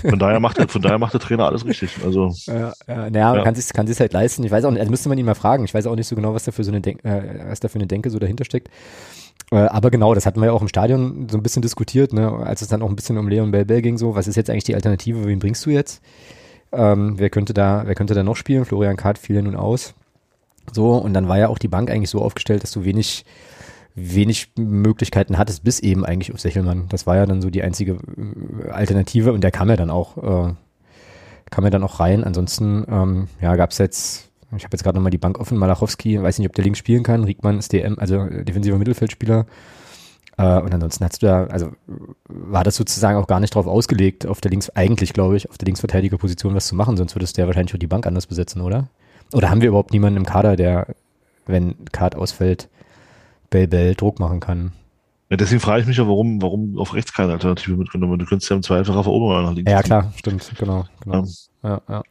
von, 0.00 0.18
daher 0.18 0.40
macht 0.40 0.58
der, 0.58 0.68
von 0.68 0.82
daher 0.82 0.98
macht 0.98 1.14
der 1.14 1.20
Trainer 1.20 1.46
alles 1.46 1.64
richtig. 1.64 1.98
Also, 2.04 2.32
ja, 2.46 2.72
ja, 2.88 3.10
naja, 3.10 3.36
ja. 3.36 3.44
kann 3.44 3.54
sich 3.54 3.72
kann 3.72 3.86
sich 3.86 4.00
halt 4.00 4.12
leisten. 4.12 4.42
Ich 4.42 4.50
weiß 4.50 4.64
auch 4.64 4.72
nicht, 4.72 4.80
also 4.80 4.90
müsste 4.90 5.08
man 5.08 5.18
ihn 5.18 5.26
mal 5.26 5.36
fragen. 5.36 5.64
Ich 5.64 5.72
weiß 5.72 5.86
auch 5.86 5.94
nicht 5.94 6.08
so 6.08 6.16
genau, 6.16 6.34
was 6.34 6.42
da 6.42 6.50
für 6.50 6.64
so 6.64 6.72
eine, 6.72 6.80
Denk 6.80 7.04
äh, 7.04 7.44
was 7.48 7.60
da 7.60 7.68
für 7.68 7.76
eine 7.76 7.86
Denke 7.86 8.10
so 8.10 8.18
dahinter 8.18 8.44
steckt. 8.44 8.70
Äh, 9.54 9.68
aber 9.68 9.90
genau, 9.90 10.14
das 10.14 10.26
hatten 10.26 10.40
wir 10.40 10.46
ja 10.46 10.52
auch 10.52 10.62
im 10.62 10.68
Stadion 10.68 11.28
so 11.30 11.36
ein 11.38 11.42
bisschen 11.42 11.62
diskutiert, 11.62 12.12
ne, 12.12 12.32
als 12.32 12.60
es 12.60 12.68
dann 12.68 12.82
auch 12.82 12.88
ein 12.88 12.96
bisschen 12.96 13.16
um 13.18 13.28
Leon 13.28 13.52
Bell 13.52 13.64
Bell 13.64 13.82
ging. 13.82 13.98
So, 13.98 14.16
was 14.16 14.26
ist 14.26 14.36
jetzt 14.36 14.50
eigentlich 14.50 14.64
die 14.64 14.74
Alternative? 14.74 15.26
Wen 15.26 15.38
bringst 15.38 15.64
du 15.64 15.70
jetzt? 15.70 16.02
Ähm, 16.72 17.14
wer 17.18 17.30
könnte 17.30 17.54
da, 17.54 17.84
wer 17.86 17.94
könnte 17.94 18.14
da 18.14 18.24
noch 18.24 18.36
spielen? 18.36 18.64
Florian 18.64 18.96
Kart 18.96 19.16
fiel 19.16 19.36
ja 19.36 19.42
nun 19.42 19.54
aus. 19.54 19.94
So, 20.72 20.94
und 20.96 21.14
dann 21.14 21.28
war 21.28 21.38
ja 21.38 21.48
auch 21.48 21.58
die 21.58 21.68
Bank 21.68 21.90
eigentlich 21.90 22.10
so 22.10 22.20
aufgestellt, 22.20 22.62
dass 22.64 22.72
du 22.72 22.84
wenig 22.84 23.24
wenig 23.96 24.50
Möglichkeiten 24.56 25.38
hattest, 25.38 25.62
bis 25.62 25.78
eben 25.78 26.04
eigentlich 26.04 26.34
auf 26.34 26.40
Sechelmann. 26.40 26.86
Das 26.88 27.06
war 27.06 27.14
ja 27.14 27.26
dann 27.26 27.40
so 27.40 27.48
die 27.48 27.62
einzige 27.62 27.92
äh, 27.92 28.70
Alternative 28.70 29.32
und 29.32 29.42
der 29.42 29.52
kam 29.52 29.70
ja 29.70 29.76
dann 29.76 29.90
auch, 29.90 30.16
äh, 30.16 30.52
kam 31.50 31.64
ja 31.64 31.70
dann 31.70 31.84
auch 31.84 32.00
rein. 32.00 32.24
Ansonsten, 32.24 32.84
ähm, 32.88 33.28
ja, 33.40 33.54
gab 33.54 33.70
es 33.70 33.78
jetzt, 33.78 34.30
ich 34.56 34.64
habe 34.64 34.74
jetzt 34.74 34.84
gerade 34.84 34.96
nochmal 34.96 35.10
die 35.10 35.18
Bank 35.18 35.38
offen, 35.38 35.58
Malachowski, 35.58 36.22
weiß 36.22 36.38
nicht, 36.38 36.48
ob 36.48 36.54
der 36.54 36.64
links 36.64 36.78
spielen 36.78 37.02
kann, 37.02 37.24
Riegmann 37.24 37.58
ist 37.58 37.72
DM, 37.72 37.98
also 37.98 38.16
äh, 38.16 38.44
defensiver 38.44 38.78
Mittelfeldspieler. 38.78 39.46
Äh, 40.36 40.60
und 40.60 40.74
ansonsten 40.74 41.04
hast 41.04 41.22
du 41.22 41.26
da, 41.26 41.44
also 41.44 41.72
war 42.28 42.64
das 42.64 42.76
sozusagen 42.76 43.18
auch 43.18 43.26
gar 43.26 43.40
nicht 43.40 43.54
drauf 43.54 43.66
ausgelegt, 43.66 44.26
auf 44.26 44.40
der 44.40 44.50
Links, 44.50 44.70
eigentlich 44.70 45.12
glaube 45.12 45.36
ich, 45.36 45.48
auf 45.50 45.58
der 45.58 45.66
Linksverteidigerposition 45.66 46.54
was 46.54 46.66
zu 46.66 46.74
machen, 46.74 46.96
sonst 46.96 47.14
würdest 47.14 47.36
du 47.36 47.42
ja 47.42 47.46
wahrscheinlich 47.46 47.74
auch 47.74 47.78
die 47.78 47.86
Bank 47.86 48.06
anders 48.06 48.26
besetzen, 48.26 48.60
oder? 48.60 48.88
Oder 49.32 49.50
haben 49.50 49.60
wir 49.60 49.68
überhaupt 49.68 49.92
niemanden 49.92 50.18
im 50.18 50.26
Kader, 50.26 50.56
der, 50.56 50.94
wenn 51.46 51.74
Kart 51.92 52.16
ausfällt, 52.16 52.68
Bell 53.50 53.68
Bell 53.68 53.94
Druck 53.94 54.18
machen 54.18 54.40
kann. 54.40 54.72
Ja, 55.30 55.36
deswegen 55.36 55.60
frage 55.60 55.80
ich 55.80 55.86
mich 55.86 55.96
ja, 55.96 56.06
warum, 56.06 56.42
warum 56.42 56.78
auf 56.78 56.94
rechts 56.94 57.12
keine 57.12 57.32
Alternative 57.32 57.76
mitgenommen 57.76 58.18
Du 58.18 58.26
könntest 58.26 58.50
ja 58.50 58.56
im 58.56 58.62
Zweifel 58.62 58.94
Rafa 58.94 59.10
Obermann 59.10 59.44
nach 59.44 59.52
links. 59.54 59.70
Ja, 59.70 59.82
klar, 59.82 60.12
stimmt, 60.16 60.52
genau. 60.58 60.84
genau. 61.02 61.24
Ja. 61.62 61.80
ja, 61.88 62.02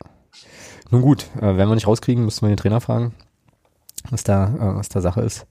Nun 0.93 1.01
gut, 1.01 1.25
äh, 1.37 1.41
werden 1.41 1.69
wir 1.69 1.73
nicht 1.73 1.87
rauskriegen, 1.87 2.23
müssen 2.23 2.43
wir 2.43 2.49
den 2.49 2.57
Trainer 2.57 2.79
fragen, 2.79 3.13
was 4.11 4.23
da, 4.23 4.45
äh, 4.45 4.75
was 4.75 4.89
da 4.89 5.01
Sache 5.01 5.21
ist. 5.21 5.47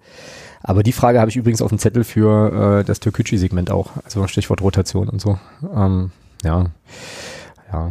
Aber 0.62 0.84
die 0.84 0.92
Frage 0.92 1.18
habe 1.18 1.30
ich 1.30 1.36
übrigens 1.36 1.60
auf 1.60 1.70
dem 1.70 1.80
Zettel 1.80 2.04
für 2.04 2.78
äh, 2.78 2.84
das 2.84 3.00
Türkücü-Segment 3.00 3.72
auch, 3.72 3.90
also 4.04 4.24
Stichwort 4.28 4.62
Rotation 4.62 5.08
und 5.08 5.20
so. 5.20 5.40
Ähm, 5.74 6.12
ja, 6.44 6.66
ja, 7.72 7.90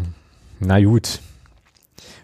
na 0.62 0.82
gut. 0.82 1.20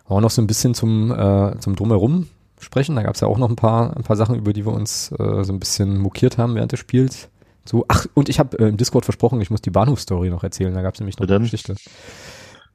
Auch 0.08 0.22
noch 0.22 0.32
so 0.32 0.42
ein 0.42 0.48
bisschen 0.48 0.74
zum, 0.74 1.12
äh, 1.12 1.60
zum 1.60 1.76
Drumherum 1.76 2.28
sprechen. 2.60 2.96
Da 2.96 3.04
gab 3.04 3.16
es 3.16 3.20
ja 3.20 3.28
auch 3.28 3.38
noch 3.38 3.50
ein 3.50 3.58
paar, 3.58 3.98
ein 3.98 4.04
paar 4.04 4.16
Sachen, 4.16 4.36
über 4.36 4.54
die 4.54 4.66
wir 4.66 4.72
uns 4.72 5.12
äh, 5.12 5.44
so 5.44 5.52
ein 5.52 5.60
bisschen 5.60 5.98
mokiert 5.98 6.38
haben 6.38 6.56
während 6.56 6.72
des 6.72 6.80
Spiels. 6.80 7.28
So, 7.66 7.84
ach, 7.90 8.06
und 8.14 8.30
ich 8.30 8.40
habe 8.40 8.58
äh, 8.60 8.70
im 8.70 8.78
Discord 8.78 9.04
versprochen, 9.04 9.42
ich 9.42 9.50
muss 9.50 9.62
die 9.62 9.72
Bahnhofstory 9.72 10.30
noch 10.30 10.46
erzählen. 10.46 10.74
Da 10.74 10.82
gab 10.82 10.94
es 10.94 11.02
nämlich 11.02 11.20
noch 11.20 11.28
eine 11.28 11.40
Geschichte. 11.42 11.76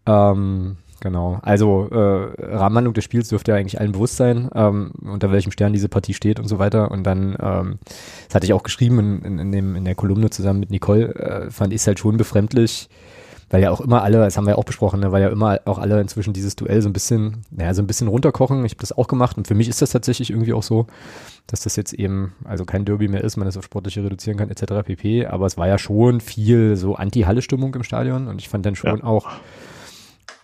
Ähm, 0.05 0.77
genau. 1.03 1.39
Also 1.43 1.89
äh, 1.91 2.47
Rahmenhandlung 2.57 2.95
des 2.95 3.05
Spiels 3.05 3.29
dürfte 3.29 3.51
ja 3.51 3.59
eigentlich 3.59 3.79
allen 3.79 3.93
bewusst 3.93 4.17
sein, 4.17 4.49
ähm, 4.55 4.93
unter 5.03 5.31
welchem 5.31 5.53
Stern 5.53 5.75
diese 5.75 5.89
Partie 5.89 6.15
steht 6.15 6.39
und 6.39 6.49
so 6.49 6.59
weiter. 6.59 6.91
Und 6.91 7.05
dann, 7.05 7.37
ähm, 7.41 7.79
das 8.27 8.35
hatte 8.35 8.47
ich 8.47 8.55
auch 8.55 8.63
geschrieben 8.63 8.99
in, 8.99 9.23
in, 9.23 9.39
in, 9.39 9.53
dem, 9.53 9.77
in 9.77 9.85
der 9.85 9.95
Kolumne 9.95 10.31
zusammen 10.31 10.61
mit 10.61 10.71
Nicole, 10.71 11.15
äh, 11.15 11.51
fand 11.51 11.75
ich 11.75 11.83
es 11.83 11.87
halt 11.87 11.99
schon 11.99 12.17
befremdlich, 12.17 12.89
weil 13.51 13.63
ja 13.63 13.71
auch 13.71 13.83
immer 13.83 14.03
alle, 14.03 14.19
das 14.19 14.37
haben 14.37 14.47
wir 14.47 14.53
ja 14.53 14.57
auch 14.57 14.65
besprochen, 14.65 15.01
ne, 15.01 15.13
weil 15.13 15.21
ja 15.21 15.29
immer 15.29 15.61
auch 15.67 15.79
alle 15.79 16.01
inzwischen 16.01 16.33
dieses 16.33 16.57
Duell 16.57 16.81
so 16.81 16.89
ein 16.89 16.95
bisschen, 16.95 17.43
naja, 17.51 17.75
so 17.75 17.83
ein 17.83 17.87
bisschen 17.87 18.09
runterkochen. 18.09 18.65
Ich 18.65 18.73
habe 18.73 18.81
das 18.81 18.97
auch 18.97 19.09
gemacht 19.09 19.37
und 19.37 19.47
für 19.47 19.55
mich 19.55 19.69
ist 19.69 19.83
das 19.83 19.91
tatsächlich 19.91 20.31
irgendwie 20.31 20.55
auch 20.55 20.63
so, 20.63 20.87
dass 21.49 21.63
das 21.63 21.77
jetzt 21.77 21.93
eben, 21.93 22.33
also 22.45 22.65
kein 22.65 22.85
Derby 22.85 23.09
mehr 23.09 23.25
ist, 23.25 23.37
man 23.37 23.47
das 23.47 23.57
auf 23.57 23.65
sportliche 23.65 24.03
reduzieren 24.05 24.39
kann, 24.39 24.51
etc. 24.51 24.87
pp. 24.87 25.27
Aber 25.27 25.47
es 25.47 25.59
war 25.59 25.67
ja 25.67 25.77
schon 25.77 26.21
viel 26.21 26.77
so 26.77 26.95
Anti-Halle-Stimmung 26.95 27.75
im 27.75 27.83
Stadion 27.83 28.29
und 28.29 28.41
ich 28.41 28.49
fand 28.49 28.65
dann 28.65 28.77
schon 28.77 28.99
ja. 28.99 29.05
auch, 29.05 29.29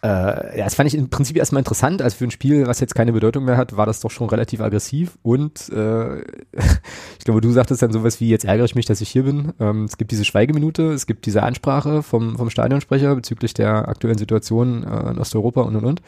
äh, 0.02 0.58
ja, 0.58 0.64
das 0.64 0.76
fand 0.76 0.86
ich 0.86 0.94
im 0.94 1.10
Prinzip 1.10 1.36
erstmal 1.36 1.60
interessant. 1.60 2.02
Also 2.02 2.16
für 2.16 2.24
ein 2.24 2.30
Spiel, 2.30 2.66
was 2.66 2.78
jetzt 2.78 2.94
keine 2.94 3.12
Bedeutung 3.12 3.44
mehr 3.44 3.56
hat, 3.56 3.76
war 3.76 3.86
das 3.86 4.00
doch 4.00 4.10
schon 4.10 4.28
relativ 4.28 4.60
aggressiv. 4.60 5.18
Und 5.22 5.68
äh, 5.70 6.18
ich 7.18 7.24
glaube, 7.24 7.40
du 7.40 7.50
sagtest 7.50 7.82
dann 7.82 7.92
sowas 7.92 8.20
wie, 8.20 8.28
jetzt 8.28 8.44
ärgere 8.44 8.64
ich 8.64 8.74
mich, 8.76 8.86
dass 8.86 9.00
ich 9.00 9.08
hier 9.08 9.24
bin. 9.24 9.52
Ähm, 9.58 9.84
es 9.84 9.96
gibt 9.96 10.12
diese 10.12 10.24
Schweigeminute, 10.24 10.92
es 10.92 11.06
gibt 11.06 11.26
diese 11.26 11.42
Ansprache 11.42 12.02
vom, 12.02 12.36
vom 12.36 12.48
Stadionsprecher 12.48 13.14
bezüglich 13.16 13.54
der 13.54 13.88
aktuellen 13.88 14.18
Situation 14.18 14.84
äh, 14.84 15.10
in 15.10 15.18
Osteuropa 15.18 15.62
und 15.62 15.74
und 15.74 15.84
und. 15.84 16.02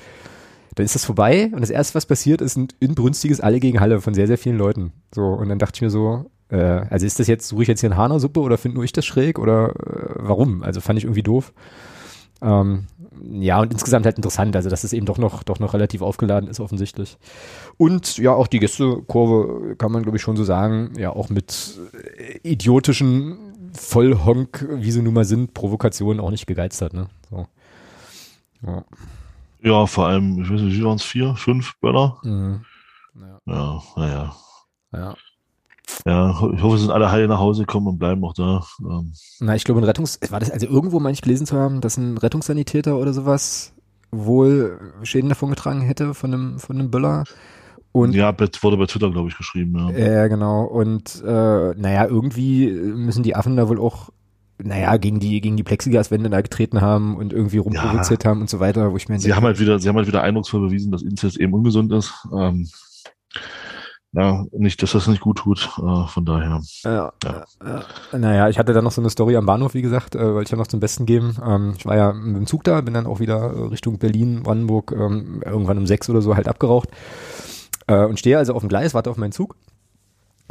Dann 0.77 0.85
ist 0.85 0.95
das 0.95 1.05
vorbei 1.05 1.51
und 1.53 1.61
das 1.61 1.71
erste, 1.71 1.97
was 1.97 2.07
passiert, 2.07 2.41
ist 2.41 2.57
ein 2.57 2.69
inbrünstiges 2.79 3.41
Alle 3.41 3.59
gegen 3.59 3.81
Halle 3.81 4.01
von 4.01 4.15
sehr, 4.15 4.29
sehr 4.29 4.39
vielen 4.39 4.57
Leuten. 4.57 4.93
So, 5.13 5.25
und 5.25 5.49
dann 5.49 5.59
dachte 5.59 5.79
ich 5.79 5.83
mir 5.83 5.91
so, 5.91 6.31
äh, 6.49 6.57
also 6.57 7.07
ist 7.07 7.19
das 7.19 7.27
jetzt, 7.27 7.49
suche 7.49 7.63
ich 7.63 7.69
jetzt 7.69 7.81
hier 7.81 7.91
eine 7.91 7.97
Hahnersuppe 7.97 8.41
oder 8.41 8.57
finde 8.57 8.77
nur 8.77 8.85
ich 8.85 8.93
das 8.93 9.05
schräg 9.05 9.41
oder 9.41 9.71
äh, 9.71 10.15
warum? 10.19 10.63
Also 10.63 10.81
fand 10.81 10.99
ich 10.99 11.05
irgendwie 11.05 11.25
doof. 11.25 11.53
Ähm, 12.43 12.87
ja, 13.33 13.61
und 13.61 13.73
insgesamt 13.73 14.07
halt 14.07 14.17
interessant, 14.17 14.55
also 14.55 14.71
dass 14.71 14.85
es 14.85 14.93
eben 14.93 15.07
doch 15.07 15.19
noch, 15.19 15.43
doch 15.43 15.59
noch 15.59 15.75
relativ 15.75 16.03
aufgeladen 16.03 16.49
ist, 16.49 16.61
offensichtlich. 16.61 17.19
Und 17.77 18.19
ja, 18.19 18.33
auch 18.33 18.47
die 18.47 18.61
Gästekurve 18.61 19.77
kann 19.77 19.93
man, 19.93 20.03
glaube 20.03 20.17
ich, 20.17 20.23
schon 20.23 20.37
so 20.37 20.45
sagen, 20.45 20.93
ja, 20.97 21.11
auch 21.11 21.29
mit 21.29 21.79
äh, 22.17 22.39
idiotischen 22.43 23.37
Vollhonk, 23.73 24.67
wie 24.71 24.91
sie 24.91 25.03
nun 25.03 25.15
mal 25.15 25.25
sind, 25.25 25.55
Provokationen 25.55 26.21
auch 26.21 26.31
nicht 26.31 26.47
gegeizt 26.47 26.83
hat, 26.83 26.93
ne? 26.93 27.09
So. 27.31 27.47
Ja. 28.67 28.85
ja, 29.63 29.87
vor 29.87 30.07
allem, 30.07 30.43
ich 30.43 30.51
weiß 30.51 30.61
nicht, 30.61 30.77
wie 30.77 30.85
waren 30.85 30.97
es, 30.97 31.05
vier, 31.05 31.35
fünf 31.35 31.79
Böller? 31.81 32.19
Mhm. 32.23 32.65
Ja, 33.15 33.41
naja. 33.47 33.83
Ja. 33.97 34.07
ja. 34.07 34.37
Ja, 34.93 35.15
ich 36.05 36.63
hoffe, 36.63 36.75
es 36.75 36.81
sind 36.81 36.91
alle 36.91 37.11
heil 37.11 37.27
nach 37.27 37.39
Hause 37.39 37.63
gekommen 37.63 37.89
und 37.89 37.99
bleiben 37.99 38.25
auch 38.25 38.35
da. 38.35 38.65
Ähm. 38.81 39.13
Na, 39.41 39.55
ich 39.55 39.65
glaube, 39.65 39.81
ein 39.81 39.85
Rettungs, 39.85 40.19
war 40.31 40.41
das 40.41 40.51
also 40.51 40.67
irgendwo, 40.67 41.01
meine 41.01 41.13
ich, 41.13 41.23
gelesen 41.23 41.47
zu 41.47 41.57
haben, 41.57 41.81
dass 41.81 41.97
ein 41.97 42.19
Rettungssanitäter 42.19 42.97
oder 42.97 43.13
sowas 43.13 43.73
wohl 44.11 44.79
Schäden 45.03 45.29
davon 45.29 45.51
getragen 45.51 45.83
hätte 45.83 46.15
von 46.15 46.33
einem, 46.33 46.59
von 46.59 46.79
einem 46.79 46.91
Böller. 46.91 47.25
Und, 47.93 48.15
ja, 48.15 48.33
wurde 48.39 48.77
bei 48.77 48.87
Twitter, 48.87 49.11
glaube 49.11 49.29
ich, 49.29 49.37
geschrieben, 49.37 49.77
ja. 49.77 49.99
Ja, 49.99 50.29
genau. 50.29 50.65
Und 50.65 51.23
äh, 51.25 51.75
naja, 51.75 52.07
irgendwie 52.07 52.71
müssen 52.71 53.23
die 53.23 53.35
Affen 53.35 53.57
da 53.57 53.69
wohl 53.69 53.81
auch 53.81 54.11
naja, 54.63 54.97
gegen 54.97 55.21
die, 55.21 55.41
gegen 55.41 55.57
die 55.57 55.63
Plexiglaswände 55.63 56.31
da 56.31 56.41
getreten 56.41 56.81
haben 56.81 57.17
und 57.17 57.33
irgendwie 57.33 57.59
rumprovoziert 57.59 58.25
ja. 58.25 58.31
haben 58.31 58.43
und 58.43 58.51
so 58.51 58.61
weiter, 58.61 58.93
wo 58.93 58.97
ich 58.97 59.09
mir 59.09 59.19
Sie 59.19 59.33
haben 59.33 59.45
halt 59.45 59.59
wieder, 59.59 59.79
sie 59.79 59.89
haben 59.89 59.97
halt 59.97 60.07
wieder 60.07 60.23
eindrucksvoll 60.23 60.61
bewiesen, 60.61 60.93
dass 60.93 61.03
Inzest 61.03 61.39
eben 61.39 61.55
ungesund 61.55 61.93
ist. 61.93 62.13
Ähm, 62.37 62.69
ja, 64.13 64.45
nicht, 64.53 64.83
dass 64.83 64.93
das 64.93 65.07
nicht 65.07 65.21
gut 65.21 65.39
tut, 65.39 65.71
äh, 65.79 66.07
von 66.07 66.25
daher. 66.25 66.61
Ja, 66.83 67.13
ja. 67.23 67.45
Äh, 68.13 68.19
naja, 68.19 68.49
ich 68.49 68.59
hatte 68.59 68.73
dann 68.73 68.85
noch 68.85 68.93
so 68.93 69.01
eine 69.01 69.11
Story 69.11 69.37
am 69.37 69.47
Bahnhof, 69.47 69.75
wie 69.75 69.83
gesagt, 69.83 70.15
äh, 70.15 70.35
wollte 70.35 70.49
ich 70.49 70.51
ja 70.51 70.59
noch 70.59 70.67
zum 70.67 70.81
Besten 70.81 71.07
geben. 71.07 71.37
Ähm, 71.45 71.75
ich 71.77 71.87
war 71.87 71.97
ja 71.97 72.13
mit 72.13 72.37
dem 72.37 72.47
Zug 72.47 72.65
da, 72.65 72.81
bin 72.81 72.95
dann 72.95 73.07
auch 73.07 73.21
wieder 73.21 73.71
Richtung 73.71 73.99
Berlin, 73.99 74.43
Brandenburg, 74.43 74.93
ähm, 74.93 75.43
irgendwann 75.45 75.79
um 75.79 75.87
sechs 75.87 76.11
oder 76.11 76.23
so 76.23 76.35
halt 76.35 76.49
abgeraucht 76.49 76.89
äh, 77.87 78.05
und 78.05 78.19
stehe 78.19 78.39
also 78.39 78.55
auf 78.55 78.63
dem 78.63 78.69
Gleis, 78.69 78.95
warte 78.95 79.11
auf 79.11 79.17
meinen 79.17 79.33
Zug 79.33 79.57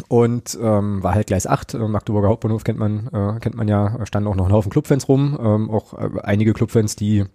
und 0.07 0.57
ähm, 0.61 1.03
war 1.03 1.13
halt 1.13 1.27
Gleis 1.27 1.45
8, 1.47 1.73
äh, 1.73 1.77
Magdeburger 1.79 2.29
Hauptbahnhof 2.29 2.63
kennt 2.63 2.79
man, 2.79 3.07
äh, 3.07 3.39
kennt 3.39 3.55
man 3.55 3.67
ja, 3.67 4.05
standen 4.05 4.29
auch 4.29 4.35
noch 4.35 4.45
ein 4.45 4.53
Haufen 4.53 4.71
Clubfans 4.71 5.07
rum, 5.09 5.37
ähm, 5.41 5.69
auch 5.69 5.93
äh, 5.93 6.09
einige 6.23 6.53
Clubfans, 6.53 6.95
die, 6.95 7.25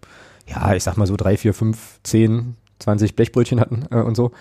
ja, 0.46 0.74
ich 0.74 0.82
sag 0.82 0.96
mal 0.96 1.06
so 1.06 1.16
drei, 1.16 1.36
vier, 1.36 1.54
fünf, 1.54 2.00
zehn, 2.02 2.56
zwanzig 2.78 3.16
Blechbrötchen 3.16 3.60
hatten 3.60 3.86
äh, 3.90 4.00
und 4.00 4.14
so. 4.14 4.32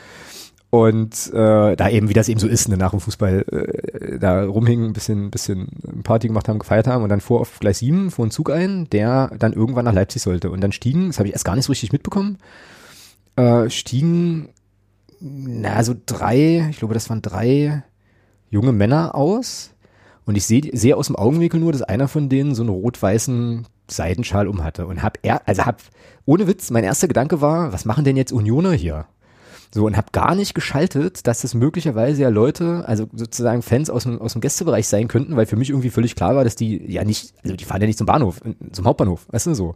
Und 0.73 1.31
äh, 1.31 1.75
da 1.75 1.87
eben, 1.87 2.09
wie 2.09 2.15
das 2.15 2.29
eben 2.29 2.39
so 2.39 2.47
ist, 2.47 2.67
ne, 2.67 2.77
nach 2.77 2.89
dem 2.89 2.99
Fußball 2.99 3.45
äh, 3.51 4.17
da 4.17 4.43
rumhingen, 4.43 4.87
ein 4.87 4.93
bisschen, 4.93 5.29
bisschen 5.29 5.67
Party 6.01 6.29
gemacht 6.29 6.49
haben, 6.49 6.57
gefeiert 6.57 6.87
haben 6.87 7.03
und 7.03 7.09
dann 7.09 7.21
fuhr 7.21 7.41
auf 7.41 7.59
Gleis 7.59 7.77
7 7.77 8.09
fuhr 8.09 8.25
ein 8.25 8.31
Zug 8.31 8.49
ein, 8.49 8.89
der 8.89 9.29
dann 9.37 9.53
irgendwann 9.53 9.85
nach 9.85 9.93
Leipzig 9.93 10.23
sollte. 10.23 10.49
Und 10.49 10.61
dann 10.61 10.71
stiegen, 10.71 11.09
das 11.09 11.19
habe 11.19 11.27
ich 11.27 11.33
erst 11.35 11.45
gar 11.45 11.55
nicht 11.55 11.65
so 11.65 11.71
richtig 11.71 11.91
mitbekommen, 11.91 12.39
äh, 13.35 13.69
stiegen, 13.69 14.49
na, 15.19 15.83
so 15.83 15.93
drei, 16.07 16.69
ich 16.71 16.79
glaube, 16.79 16.95
das 16.95 17.07
waren 17.07 17.21
drei 17.21 17.83
junge 18.49 18.71
Männer 18.71 19.13
aus. 19.13 19.75
Und 20.25 20.37
ich 20.37 20.45
sehe 20.47 20.71
seh 20.73 20.95
aus 20.95 21.05
dem 21.05 21.17
Augenwinkel 21.17 21.59
nur, 21.59 21.71
dass 21.71 21.83
einer 21.83 22.07
von 22.07 22.29
denen 22.29 22.55
so 22.55 22.63
einen 22.63 22.71
rot-weißen 22.71 23.67
Seidenschal 23.87 24.47
um 24.47 24.63
hatte. 24.63 24.87
Und 24.87 25.03
hab 25.03 25.19
er, 25.21 25.47
also 25.47 25.67
hab, 25.67 25.83
ohne 26.25 26.47
Witz, 26.47 26.71
mein 26.71 26.83
erster 26.83 27.07
Gedanke 27.07 27.41
war, 27.41 27.73
was 27.73 27.85
machen 27.85 28.05
denn 28.05 28.17
jetzt 28.17 28.31
Unioner 28.31 28.71
hier? 28.71 29.05
So, 29.73 29.87
und 29.87 29.97
habe 29.97 30.09
gar 30.11 30.35
nicht 30.35 30.53
geschaltet, 30.53 31.25
dass 31.25 31.41
das 31.41 31.55
möglicherweise 31.55 32.21
ja 32.21 32.29
Leute, 32.29 32.83
also 32.87 33.07
sozusagen 33.11 33.63
Fans 33.63 33.89
aus 33.89 34.03
dem, 34.03 34.21
aus 34.21 34.33
dem 34.33 34.41
Gästebereich 34.41 34.87
sein 34.87 35.07
könnten, 35.07 35.35
weil 35.35 35.47
für 35.47 35.55
mich 35.55 35.71
irgendwie 35.71 35.89
völlig 35.89 36.15
klar 36.15 36.35
war, 36.35 36.43
dass 36.43 36.55
die 36.55 36.91
ja 36.91 37.03
nicht, 37.03 37.33
also 37.43 37.55
die 37.55 37.65
fahren 37.65 37.81
ja 37.81 37.87
nicht 37.87 37.97
zum 37.97 38.05
Bahnhof, 38.05 38.39
zum 38.71 38.85
Hauptbahnhof, 38.85 39.25
weißt 39.31 39.47
du 39.47 39.55
so. 39.55 39.73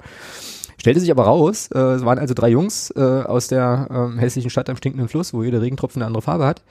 Stellte 0.77 0.99
sich 0.99 1.09
aber 1.09 1.23
raus, 1.23 1.69
äh, 1.73 1.79
es 1.79 2.05
waren 2.05 2.19
also 2.19 2.35
drei 2.35 2.49
Jungs 2.49 2.91
äh, 2.95 3.01
aus 3.01 3.47
der 3.47 4.13
äh, 4.15 4.19
hässlichen 4.19 4.51
Stadt 4.51 4.69
am 4.69 4.77
stinkenden 4.77 5.09
Fluss, 5.09 5.33
wo 5.33 5.41
jeder 5.41 5.63
Regentropfen 5.63 6.03
eine 6.03 6.05
andere 6.07 6.21
Farbe 6.21 6.45
hat. 6.45 6.61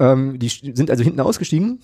Ähm, 0.00 0.36
die 0.40 0.48
sind 0.48 0.90
also 0.90 1.04
hinten 1.04 1.20
ausgestiegen, 1.20 1.78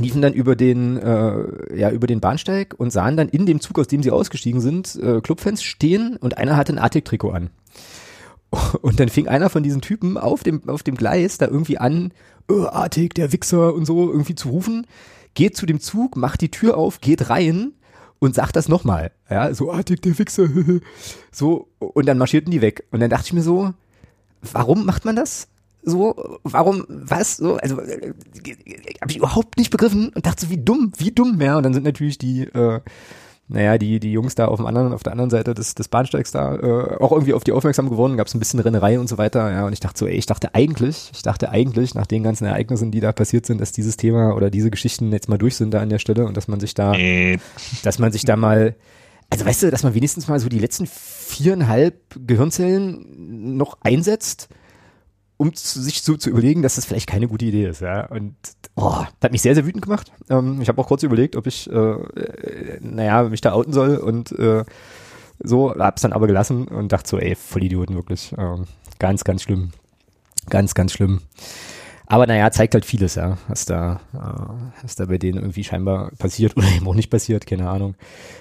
liefen 0.00 0.20
dann 0.20 0.32
über 0.32 0.56
den 0.56 0.96
äh, 0.96 1.78
ja 1.78 1.92
über 1.92 2.08
den 2.08 2.18
Bahnsteig 2.18 2.74
und 2.76 2.90
sahen 2.90 3.16
dann 3.16 3.28
in 3.28 3.46
dem 3.46 3.60
Zug, 3.60 3.78
aus 3.78 3.86
dem 3.86 4.02
sie 4.02 4.10
ausgestiegen 4.10 4.60
sind, 4.60 4.96
äh, 4.96 5.20
Clubfans 5.20 5.62
stehen 5.62 6.16
und 6.16 6.38
einer 6.38 6.56
hatte 6.56 6.72
ein 6.72 6.78
Arctic-Trikot 6.80 7.30
an. 7.30 7.50
Und 8.82 9.00
dann 9.00 9.08
fing 9.08 9.28
einer 9.28 9.48
von 9.48 9.62
diesen 9.62 9.80
Typen 9.80 10.18
auf 10.18 10.42
dem, 10.42 10.68
auf 10.68 10.82
dem 10.82 10.94
Gleis 10.94 11.38
da 11.38 11.46
irgendwie 11.46 11.78
an, 11.78 12.12
oh, 12.48 12.66
Artig, 12.66 13.14
der 13.14 13.32
Wichser 13.32 13.74
und 13.74 13.86
so 13.86 14.10
irgendwie 14.10 14.34
zu 14.34 14.50
rufen, 14.50 14.86
geht 15.34 15.56
zu 15.56 15.66
dem 15.66 15.80
Zug, 15.80 16.16
macht 16.16 16.40
die 16.42 16.50
Tür 16.50 16.76
auf, 16.76 17.00
geht 17.00 17.30
rein 17.30 17.72
und 18.18 18.34
sagt 18.34 18.56
das 18.56 18.68
nochmal. 18.68 19.10
Ja, 19.30 19.54
so 19.54 19.72
Artig, 19.72 20.02
der 20.02 20.18
Wichser. 20.18 20.48
so, 21.32 21.68
und 21.78 22.06
dann 22.06 22.18
marschierten 22.18 22.50
die 22.50 22.60
weg. 22.60 22.84
Und 22.90 23.00
dann 23.00 23.10
dachte 23.10 23.26
ich 23.26 23.32
mir 23.32 23.42
so, 23.42 23.72
warum 24.40 24.84
macht 24.84 25.04
man 25.04 25.16
das? 25.16 25.48
So, 25.84 26.38
warum, 26.44 26.84
was, 26.88 27.38
so, 27.38 27.56
also 27.56 27.80
äh, 27.80 28.12
habe 29.00 29.10
ich 29.10 29.16
überhaupt 29.16 29.56
nicht 29.56 29.70
begriffen 29.70 30.10
und 30.10 30.26
dachte 30.26 30.46
so, 30.46 30.50
wie 30.50 30.62
dumm, 30.62 30.92
wie 30.98 31.10
dumm, 31.10 31.40
ja. 31.40 31.56
Und 31.56 31.64
dann 31.64 31.74
sind 31.74 31.84
natürlich 31.84 32.18
die, 32.18 32.42
äh, 32.42 32.80
naja, 33.48 33.76
die, 33.76 34.00
die 34.00 34.12
Jungs 34.12 34.34
da 34.34 34.46
auf 34.46 34.58
dem 34.58 34.66
anderen, 34.66 34.92
auf 34.92 35.02
der 35.02 35.12
anderen 35.12 35.30
Seite 35.30 35.52
des, 35.52 35.74
des 35.74 35.88
Bahnsteigs 35.88 36.30
da 36.30 36.54
äh, 36.56 36.96
auch 37.00 37.12
irgendwie 37.12 37.34
auf 37.34 37.44
die 37.44 37.52
aufmerksam 37.52 37.90
geworden, 37.90 38.16
gab 38.16 38.26
es 38.26 38.34
ein 38.34 38.38
bisschen 38.38 38.60
Rennerei 38.60 38.98
und 38.98 39.08
so 39.08 39.18
weiter, 39.18 39.50
ja, 39.50 39.66
und 39.66 39.72
ich 39.72 39.80
dachte 39.80 39.98
so, 39.98 40.06
ey, 40.06 40.14
ich 40.14 40.26
dachte 40.26 40.54
eigentlich, 40.54 41.10
ich 41.12 41.22
dachte 41.22 41.50
eigentlich, 41.50 41.94
nach 41.94 42.06
den 42.06 42.22
ganzen 42.22 42.46
Ereignissen, 42.46 42.90
die 42.90 43.00
da 43.00 43.12
passiert 43.12 43.44
sind, 43.44 43.60
dass 43.60 43.72
dieses 43.72 43.96
Thema 43.96 44.34
oder 44.36 44.50
diese 44.50 44.70
Geschichten 44.70 45.12
jetzt 45.12 45.28
mal 45.28 45.38
durch 45.38 45.56
sind 45.56 45.72
da 45.74 45.80
an 45.80 45.90
der 45.90 45.98
Stelle 45.98 46.24
und 46.24 46.36
dass 46.36 46.48
man 46.48 46.60
sich 46.60 46.74
da, 46.74 46.94
äh. 46.94 47.38
dass 47.82 47.98
man 47.98 48.12
sich 48.12 48.24
da 48.24 48.36
mal, 48.36 48.76
also 49.28 49.44
weißt 49.44 49.64
du, 49.64 49.70
dass 49.70 49.82
man 49.82 49.94
wenigstens 49.94 50.28
mal 50.28 50.38
so 50.38 50.48
die 50.48 50.60
letzten 50.60 50.86
viereinhalb 50.86 51.96
Gehirnzellen 52.26 53.56
noch 53.56 53.78
einsetzt, 53.82 54.48
um 55.42 55.52
zu, 55.54 55.82
sich 55.82 56.02
so 56.02 56.16
zu 56.16 56.30
überlegen, 56.30 56.62
dass 56.62 56.76
das 56.76 56.84
vielleicht 56.84 57.08
keine 57.08 57.26
gute 57.26 57.44
Idee 57.44 57.66
ist, 57.66 57.80
ja. 57.80 58.06
Und 58.06 58.36
oh, 58.76 59.00
das 59.00 59.24
hat 59.24 59.32
mich 59.32 59.42
sehr, 59.42 59.56
sehr 59.56 59.66
wütend 59.66 59.82
gemacht. 59.82 60.12
Ähm, 60.30 60.60
ich 60.62 60.68
habe 60.68 60.80
auch 60.80 60.86
kurz 60.86 61.02
überlegt, 61.02 61.34
ob 61.34 61.48
ich, 61.48 61.68
äh, 61.68 61.74
äh, 61.74 62.78
naja, 62.80 63.24
mich 63.24 63.40
da 63.40 63.52
outen 63.52 63.72
soll 63.72 63.96
und 63.96 64.30
äh, 64.38 64.64
so, 65.42 65.74
hab's 65.74 66.02
dann 66.02 66.12
aber 66.12 66.28
gelassen 66.28 66.68
und 66.68 66.92
dachte 66.92 67.08
so, 67.08 67.18
ey, 67.18 67.34
voll 67.34 67.64
Idioten, 67.64 67.96
wirklich. 67.96 68.32
Ähm, 68.38 68.66
ganz, 69.00 69.24
ganz 69.24 69.42
schlimm. 69.42 69.72
Ganz, 70.48 70.74
ganz 70.74 70.92
schlimm. 70.92 71.22
Aber 72.12 72.26
naja, 72.26 72.50
zeigt 72.50 72.74
halt 72.74 72.84
vieles, 72.84 73.14
ja, 73.14 73.38
was 73.48 73.64
da, 73.64 73.98
äh, 74.12 74.82
was 74.82 74.96
da 74.96 75.06
bei 75.06 75.16
denen 75.16 75.38
irgendwie 75.38 75.64
scheinbar 75.64 76.10
passiert 76.18 76.54
oder 76.58 76.66
eben 76.68 76.86
auch 76.86 76.94
nicht 76.94 77.08
passiert, 77.08 77.46
keine 77.46 77.70
Ahnung. 77.70 77.94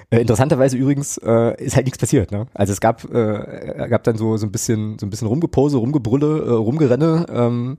Äh, 0.09 0.19
interessanterweise 0.19 0.75
übrigens 0.75 1.17
äh, 1.19 1.55
ist 1.63 1.77
halt 1.77 1.85
nichts 1.85 1.97
passiert, 1.97 2.33
ne? 2.33 2.47
Also 2.53 2.73
es 2.73 2.81
gab, 2.81 3.05
äh, 3.13 3.87
gab 3.89 4.03
dann 4.03 4.17
so 4.17 4.35
so 4.35 4.45
ein 4.45 4.51
bisschen 4.51 4.99
so 4.99 5.05
ein 5.05 5.09
bisschen 5.09 5.29
Rumgepose, 5.29 5.77
Rumgebrülle, 5.77 6.43
äh, 6.47 6.49
Rumgerenne, 6.49 7.25
ähm, 7.31 7.77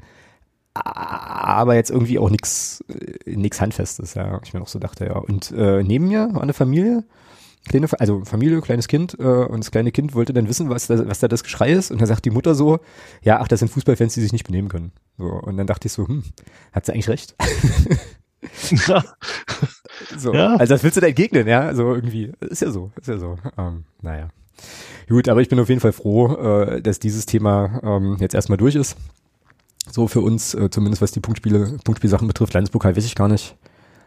aber 0.73 1.75
jetzt 1.75 1.91
irgendwie 1.91 2.19
auch 2.19 2.31
nichts 2.31 2.83
äh, 2.89 3.37
nix 3.37 3.61
handfestes, 3.61 4.15
ja. 4.15 4.41
Ich 4.45 4.55
mir 4.55 4.61
noch 4.61 4.69
so 4.69 4.79
dachte, 4.79 5.05
ja. 5.05 5.19
Und 5.19 5.51
äh, 5.51 5.83
neben 5.83 6.09
mir 6.09 6.31
war 6.33 6.41
eine 6.41 6.55
Familie, 6.55 7.05
kleine, 7.69 7.89
also 7.99 8.25
Familie, 8.25 8.61
kleines 8.61 8.89
Kind, 8.89 9.17
äh, 9.19 9.23
und 9.23 9.61
das 9.61 9.71
kleine 9.71 9.93
Kind 9.93 10.15
wollte 10.15 10.33
dann 10.33 10.49
wissen, 10.49 10.69
was 10.69 10.87
da, 10.87 11.07
was 11.09 11.21
da 11.21 11.29
das 11.29 11.45
Geschrei 11.45 11.73
ist. 11.73 11.91
Und 11.91 12.01
dann 12.01 12.09
sagt 12.09 12.25
die 12.25 12.31
Mutter 12.31 12.55
so, 12.55 12.81
ja, 13.23 13.41
ach, 13.41 13.49
das 13.49 13.61
sind 13.61 13.69
Fußballfans, 13.71 14.15
die 14.15 14.21
sich 14.21 14.33
nicht 14.33 14.47
benehmen 14.47 14.69
können. 14.69 14.93
So, 15.19 15.27
und 15.27 15.57
dann 15.57 15.67
dachte 15.67 15.87
ich 15.87 15.93
so, 15.93 16.07
hm, 16.07 16.25
hat 16.73 16.87
sie 16.87 16.93
eigentlich 16.93 17.09
recht? 17.09 17.35
ja. 18.87 19.05
So, 20.19 20.35
ja. 20.35 20.57
Also 20.57 20.75
das 20.75 20.83
willst 20.83 20.97
du 20.97 21.01
da 21.01 21.07
entgegnen, 21.07 21.47
ja? 21.47 21.75
So 21.75 21.95
irgendwie. 21.95 22.33
Ist 22.41 22.61
ja 22.61 22.71
so, 22.71 22.91
ist 23.01 23.07
ja 23.07 23.19
so. 23.19 23.37
Ähm, 23.57 23.85
naja. 24.03 24.29
Gut, 25.09 25.29
aber 25.29 25.41
ich 25.41 25.49
bin 25.49 25.61
auf 25.61 25.69
jeden 25.69 25.81
Fall 25.81 25.93
froh, 25.93 26.35
äh, 26.35 26.83
dass 26.83 26.99
dieses 26.99 27.25
Thema 27.25 27.81
ähm, 27.85 28.17
jetzt 28.19 28.35
erstmal 28.35 28.59
durch 28.59 28.75
ist. 28.75 28.97
So 29.91 30.09
für 30.09 30.21
uns, 30.21 30.55
äh, 30.55 30.71
zumindest 30.71 31.03
was 31.03 31.13
die 31.13 31.21
Punktspiele, 31.21 31.79
Punktspielsachen 31.85 32.27
betrifft. 32.27 32.53
Landespokal 32.55 32.97
weiß 32.97 33.05
ich 33.05 33.15
gar 33.15 33.29
nicht 33.29 33.57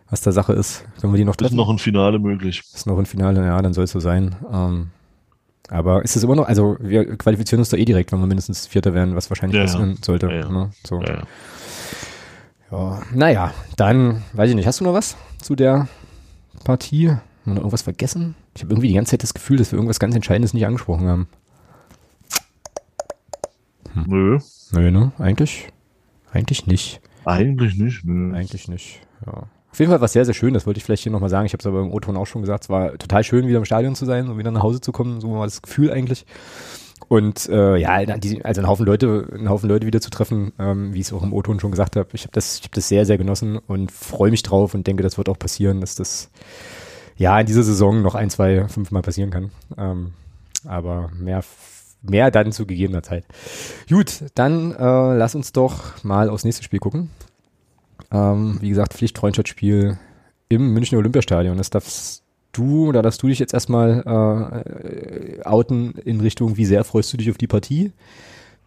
was 0.10 0.22
da 0.22 0.32
Sache 0.32 0.54
ist. 0.54 0.86
Können 1.02 1.13
wir 1.13 1.18
die 1.18 1.26
noch 1.26 1.36
treffen? 1.36 1.54
Ist 1.54 1.58
noch 1.58 1.70
ein 1.70 1.80
Finale 1.80 2.20
möglich. 2.20 2.63
Ist 2.74 2.88
noch 2.88 2.98
ein 2.98 3.06
Finale, 3.06 3.44
ja, 3.46 3.62
dann 3.62 3.74
soll 3.74 3.86
es 3.86 3.91
so 3.91 4.00
sein. 4.00 4.36
Ähm, 4.52 4.88
aber 5.70 6.04
ist 6.04 6.15
es 6.15 6.24
immer 6.24 6.36
noch, 6.36 6.48
also 6.48 6.78
wir 6.80 7.18
qualifizieren 7.18 7.60
uns 7.60 7.70
da 7.70 7.78
eh 7.78 7.86
direkt, 7.86 8.12
wenn 8.12 8.20
wir 8.20 8.28
mindestens 8.28 8.68
Vierter 8.68 8.94
werden, 8.94 9.15
was 9.15 9.30
wahrscheinlich 9.30 9.58
ja, 9.58 9.63
passieren 9.63 9.91
ja. 9.91 9.98
sollte. 10.04 10.28
Ja, 10.28 10.50
ne? 10.50 10.70
so. 10.84 11.02
ja, 11.02 11.24
ja. 12.72 13.04
Naja, 13.13 13.54
dann, 13.78 14.24
weiß 14.34 14.50
ich 14.50 14.56
nicht, 14.56 14.68
hast 14.68 14.80
du 14.80 14.84
noch 14.84 14.94
was 14.94 15.15
zu 15.41 15.56
der 15.56 15.88
Partie? 16.63 17.10
Haben 17.10 17.20
wir 17.46 17.54
noch 17.54 17.62
irgendwas 17.62 17.84
vergessen? 17.84 18.36
Ich 18.56 18.63
habe 18.63 18.74
irgendwie 18.74 18.89
die 18.89 18.96
ganze 18.96 19.12
Zeit 19.12 19.24
das 19.24 19.34
Gefühl, 19.34 19.58
dass 19.58 19.72
wir 19.72 19.78
irgendwas 19.78 20.00
ganz 20.00 20.15
Entscheidendes 20.15 20.54
nicht 20.54 20.65
angesprochen 20.65 21.08
haben. 21.08 21.28
Hm. 23.94 24.04
Nö. 24.08 24.39
Nö, 24.72 24.91
ne? 24.91 25.12
Eigentlich? 25.18 25.70
Eigentlich 26.32 26.68
nicht. 26.68 27.02
Eigentlich 27.24 27.76
nicht, 27.76 28.04
nö. 28.04 28.36
Eigentlich 28.36 28.68
nicht, 28.68 29.00
ja. 29.26 29.44
Auf 29.76 29.80
jeden 29.80 29.92
Fall 29.92 30.00
war 30.00 30.06
es 30.06 30.14
sehr, 30.14 30.24
sehr 30.24 30.34
schön, 30.34 30.54
das 30.54 30.66
wollte 30.66 30.78
ich 30.78 30.86
vielleicht 30.86 31.04
hier 31.04 31.12
nochmal 31.12 31.30
sagen. 31.30 31.46
Ich 31.46 31.52
habe 31.52 31.60
es 31.60 31.66
aber 31.66 31.82
im 31.82 31.92
O-Ton 31.92 32.16
auch 32.16 32.28
schon 32.28 32.42
gesagt, 32.42 32.64
es 32.64 32.70
war 32.70 32.98
total 32.98 33.26
schön, 33.26 33.46
wieder 33.46 33.58
im 33.58 33.66
Stadion 33.66 33.94
zu 33.94 34.06
sein 34.06 34.30
und 34.30 34.38
wieder 34.38 34.50
nach 34.50 34.64
Hause 34.64 34.80
zu 34.80 34.94
kommen. 34.94 35.20
So 35.20 35.30
war 35.34 35.44
das 35.44 35.62
Gefühl 35.62 35.92
eigentlich. 35.92 36.26
Und 37.10 37.50
äh, 37.50 37.76
ja, 37.76 37.96
also 38.44 38.62
ein 38.62 38.68
Haufen 38.68 38.86
Leute, 38.86 39.28
einen 39.34 39.50
Haufen 39.50 39.68
Leute 39.68 39.86
wieder 39.86 40.00
zu 40.00 40.10
treffen, 40.10 40.54
ähm, 40.60 40.94
wie 40.94 41.02
ich 41.02 41.08
es 41.08 41.14
auch 41.14 41.24
im 41.24 41.34
O-Ton 41.34 41.60
schon 41.60 41.72
gesagt 41.72 41.98
habe. 41.98 42.08
Ich 42.14 42.22
habe 42.22 42.32
das, 42.32 42.60
habe 42.60 42.70
das 42.74 42.88
sehr, 42.88 43.06
sehr 43.06 43.18
genossen 43.18 43.58
und 43.58 43.92
freue 43.92 44.32
mich 44.32 44.44
drauf 44.44 44.76
und 44.76 44.88
denke, 44.88 45.04
das 45.04 45.18
wird 45.18 45.28
auch 45.28 45.38
passieren, 45.38 45.82
dass 45.82 45.96
das 45.96 46.30
ja 47.18 47.38
in 47.38 47.46
dieser 47.46 47.64
Saison 47.64 48.02
noch 48.02 48.16
ein, 48.16 48.30
zwei, 48.30 48.70
fünf 48.70 48.92
Mal 48.92 49.02
passieren 49.02 49.30
kann. 49.30 49.52
Ähm, 49.78 50.14
aber 50.66 51.12
mehr, 51.20 51.44
mehr 52.02 52.32
dann 52.32 52.54
zu 52.54 52.66
gegebener 52.66 53.04
Zeit. 53.04 53.26
Gut, 53.90 54.24
dann 54.36 54.72
äh, 54.72 55.18
lass 55.18 55.36
uns 55.36 55.52
doch 55.52 56.02
mal 56.06 56.30
aufs 56.30 56.46
nächste 56.46 56.64
Spiel 56.64 56.80
gucken. 56.80 57.10
Ähm, 58.12 58.58
wie 58.62 58.70
gesagt, 58.70 58.94
Pflichtfreundschaftsspiel 58.94 59.98
im 60.50 60.74
Münchner 60.74 61.00
Olympiastadion. 61.00 61.58
Das 61.58 61.70
darfst 61.70 62.24
du 62.52 62.88
oder 62.88 63.02
darfst 63.02 63.22
du 63.24 63.28
dich 63.28 63.39
jetzt 63.39 63.54
erstmal 63.54 64.04
äh, 64.06 65.44
outen 65.44 65.94
in 66.06 66.22
Richtung, 66.22 66.58
wie 66.58 66.65
sehr 66.65 66.84
freust 66.84 67.12
du 67.13 67.18
dich 67.18 67.30
auf 67.30 67.38
die 67.38 67.48
Partie? 67.48 67.91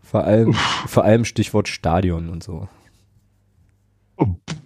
Vor 0.03 0.25
allem, 0.25 0.55
vor 0.87 1.05
allem 1.05 1.25
Stichwort 1.25 1.69
Stadion 1.69 2.29
und 2.31 2.43
so. 2.43 2.69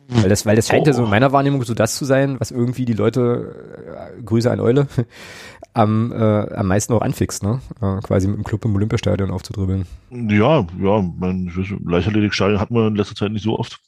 Weil 0.09 0.29
das, 0.29 0.47
weil 0.47 0.57
das 0.57 0.69
scheint 0.69 0.87
ja 0.87 0.93
so 0.93 1.05
in 1.05 1.11
meiner 1.11 1.33
Wahrnehmung 1.33 1.63
so 1.63 1.75
das 1.75 1.97
zu 1.97 2.05
sein, 2.05 2.39
was 2.39 2.51
irgendwie 2.51 2.85
die 2.85 2.93
Leute, 2.93 4.13
äh, 4.19 4.23
Grüße 4.23 4.51
an 4.51 4.61
Eule, 4.61 4.87
am, 5.75 6.13
äh, 6.13 6.55
am 6.55 6.67
meisten 6.67 6.93
auch 6.93 7.03
anfixt, 7.03 7.43
ne? 7.43 7.61
Äh, 7.81 8.01
quasi 8.01 8.29
mit 8.29 8.37
dem 8.37 8.45
Club 8.45 8.65
im 8.65 8.75
Olympiastadion 8.75 9.31
aufzudribbeln. 9.31 9.87
Ja, 10.11 10.67
ja, 10.81 11.03
mein 11.19 11.51
Leichtathletikstadion 11.85 12.61
hat 12.61 12.71
man 12.71 12.89
in 12.89 12.97
letzter 12.97 13.15
Zeit 13.15 13.33
nicht 13.33 13.45
so 13.45 13.59
oft. 13.59 13.81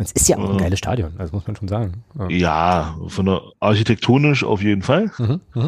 Es 0.00 0.12
ist 0.12 0.28
ja 0.28 0.38
auch 0.38 0.50
ein 0.50 0.58
geiles 0.58 0.78
Stadion, 0.78 1.16
das 1.18 1.32
muss 1.32 1.44
man 1.46 1.56
schon 1.56 1.66
sagen. 1.66 2.04
Ja, 2.16 2.28
ja 2.28 2.98
von 3.08 3.26
der 3.26 3.42
architektonisch 3.58 4.44
auf 4.44 4.62
jeden 4.62 4.82
Fall. 4.82 5.10
Mhm, 5.18 5.40
mh. 5.54 5.66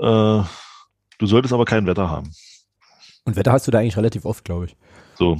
äh, 0.00 0.44
du 1.18 1.26
solltest 1.26 1.54
aber 1.54 1.64
kein 1.64 1.86
Wetter 1.86 2.10
haben. 2.10 2.30
Und 3.24 3.36
Wetter 3.36 3.52
hast 3.52 3.66
du 3.66 3.70
da 3.70 3.78
eigentlich 3.78 3.96
relativ 3.96 4.26
oft, 4.26 4.44
glaube 4.44 4.66
ich. 4.66 4.76
So. 5.14 5.38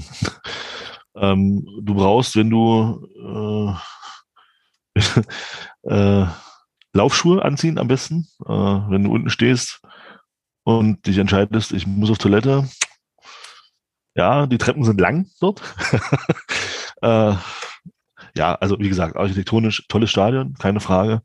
ähm, 1.16 1.66
du 1.82 1.94
brauchst, 1.94 2.34
wenn 2.36 2.48
du 2.48 3.76
äh, 4.96 5.00
äh, 5.90 6.26
Laufschuhe 6.94 7.44
anziehen 7.44 7.78
am 7.78 7.88
besten, 7.88 8.26
äh, 8.46 8.48
wenn 8.48 9.04
du 9.04 9.12
unten 9.12 9.28
stehst 9.28 9.82
und 10.62 11.06
dich 11.06 11.18
entscheidest, 11.18 11.72
ich 11.72 11.86
muss 11.86 12.10
auf 12.10 12.18
Toilette. 12.18 12.66
Ja, 14.14 14.46
die 14.46 14.58
Treppen 14.58 14.84
sind 14.84 14.98
lang 14.98 15.26
dort. 15.40 15.60
ja, 18.36 18.54
also 18.56 18.78
wie 18.78 18.88
gesagt, 18.88 19.16
architektonisch 19.16 19.86
tolles 19.88 20.10
Stadion, 20.10 20.54
keine 20.54 20.80
Frage. 20.80 21.22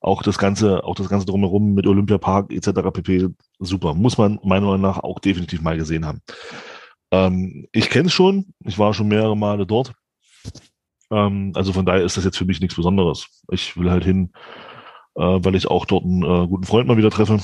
Auch 0.00 0.22
das 0.22 0.38
ganze, 0.38 0.84
auch 0.84 0.96
das 0.96 1.08
ganze 1.08 1.26
drumherum 1.26 1.74
mit 1.74 1.86
Olympiapark 1.86 2.52
etc. 2.52 2.90
pp. 2.92 3.28
Super, 3.60 3.94
muss 3.94 4.18
man 4.18 4.40
meiner 4.42 4.66
Meinung 4.66 4.80
nach 4.80 4.98
auch 4.98 5.20
definitiv 5.20 5.62
mal 5.62 5.76
gesehen 5.76 6.06
haben. 6.06 6.20
Ähm, 7.12 7.68
ich 7.72 7.90
kenne 7.90 8.06
es 8.06 8.12
schon, 8.12 8.54
ich 8.64 8.78
war 8.78 8.94
schon 8.94 9.08
mehrere 9.08 9.36
Male 9.36 9.66
dort. 9.66 9.92
Ähm, 11.10 11.52
also 11.54 11.72
von 11.72 11.86
daher 11.86 12.02
ist 12.02 12.16
das 12.16 12.24
jetzt 12.24 12.38
für 12.38 12.44
mich 12.44 12.60
nichts 12.60 12.74
Besonderes. 12.74 13.28
Ich 13.50 13.76
will 13.76 13.90
halt 13.90 14.04
hin, 14.04 14.32
äh, 15.14 15.20
weil 15.22 15.54
ich 15.54 15.68
auch 15.68 15.84
dort 15.86 16.04
einen 16.04 16.22
äh, 16.22 16.48
guten 16.48 16.64
Freund 16.64 16.88
mal 16.88 16.96
wieder 16.96 17.10
treffe, 17.10 17.40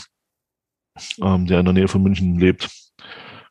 ähm, 1.22 1.46
der 1.46 1.60
in 1.60 1.64
der 1.64 1.74
Nähe 1.74 1.88
von 1.88 2.02
München 2.02 2.38
lebt 2.38 2.87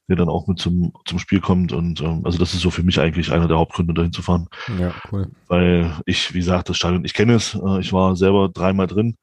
der 0.08 0.16
dann 0.16 0.30
auch 0.30 0.48
mit 0.48 0.60
zum, 0.60 0.94
zum 1.06 1.20
Spiel 1.20 1.42
kommt. 1.42 1.72
Und 1.72 2.02
ähm, 2.02 2.22
also 2.24 2.38
das 2.38 2.54
ist 2.54 2.62
so 2.62 2.72
für 2.72 2.84
mich 2.84 3.00
eigentlich 3.00 3.32
einer 3.32 3.48
der 3.48 3.58
Hauptgründe, 3.58 3.94
dahin 3.94 4.14
zu 4.14 4.22
fahren. 4.22 4.48
Ja, 4.80 4.94
cool. 5.12 5.30
Weil 5.48 5.94
ich, 6.06 6.34
wie 6.34 6.40
gesagt, 6.40 6.70
das 6.70 6.78
Stadion, 6.78 7.06
ich 7.06 7.14
kenne 7.14 7.34
es, 7.34 7.56
äh, 7.56 7.80
ich 7.80 7.92
war 7.94 8.16
selber 8.16 8.50
dreimal 8.50 8.88
drin. 8.88 9.18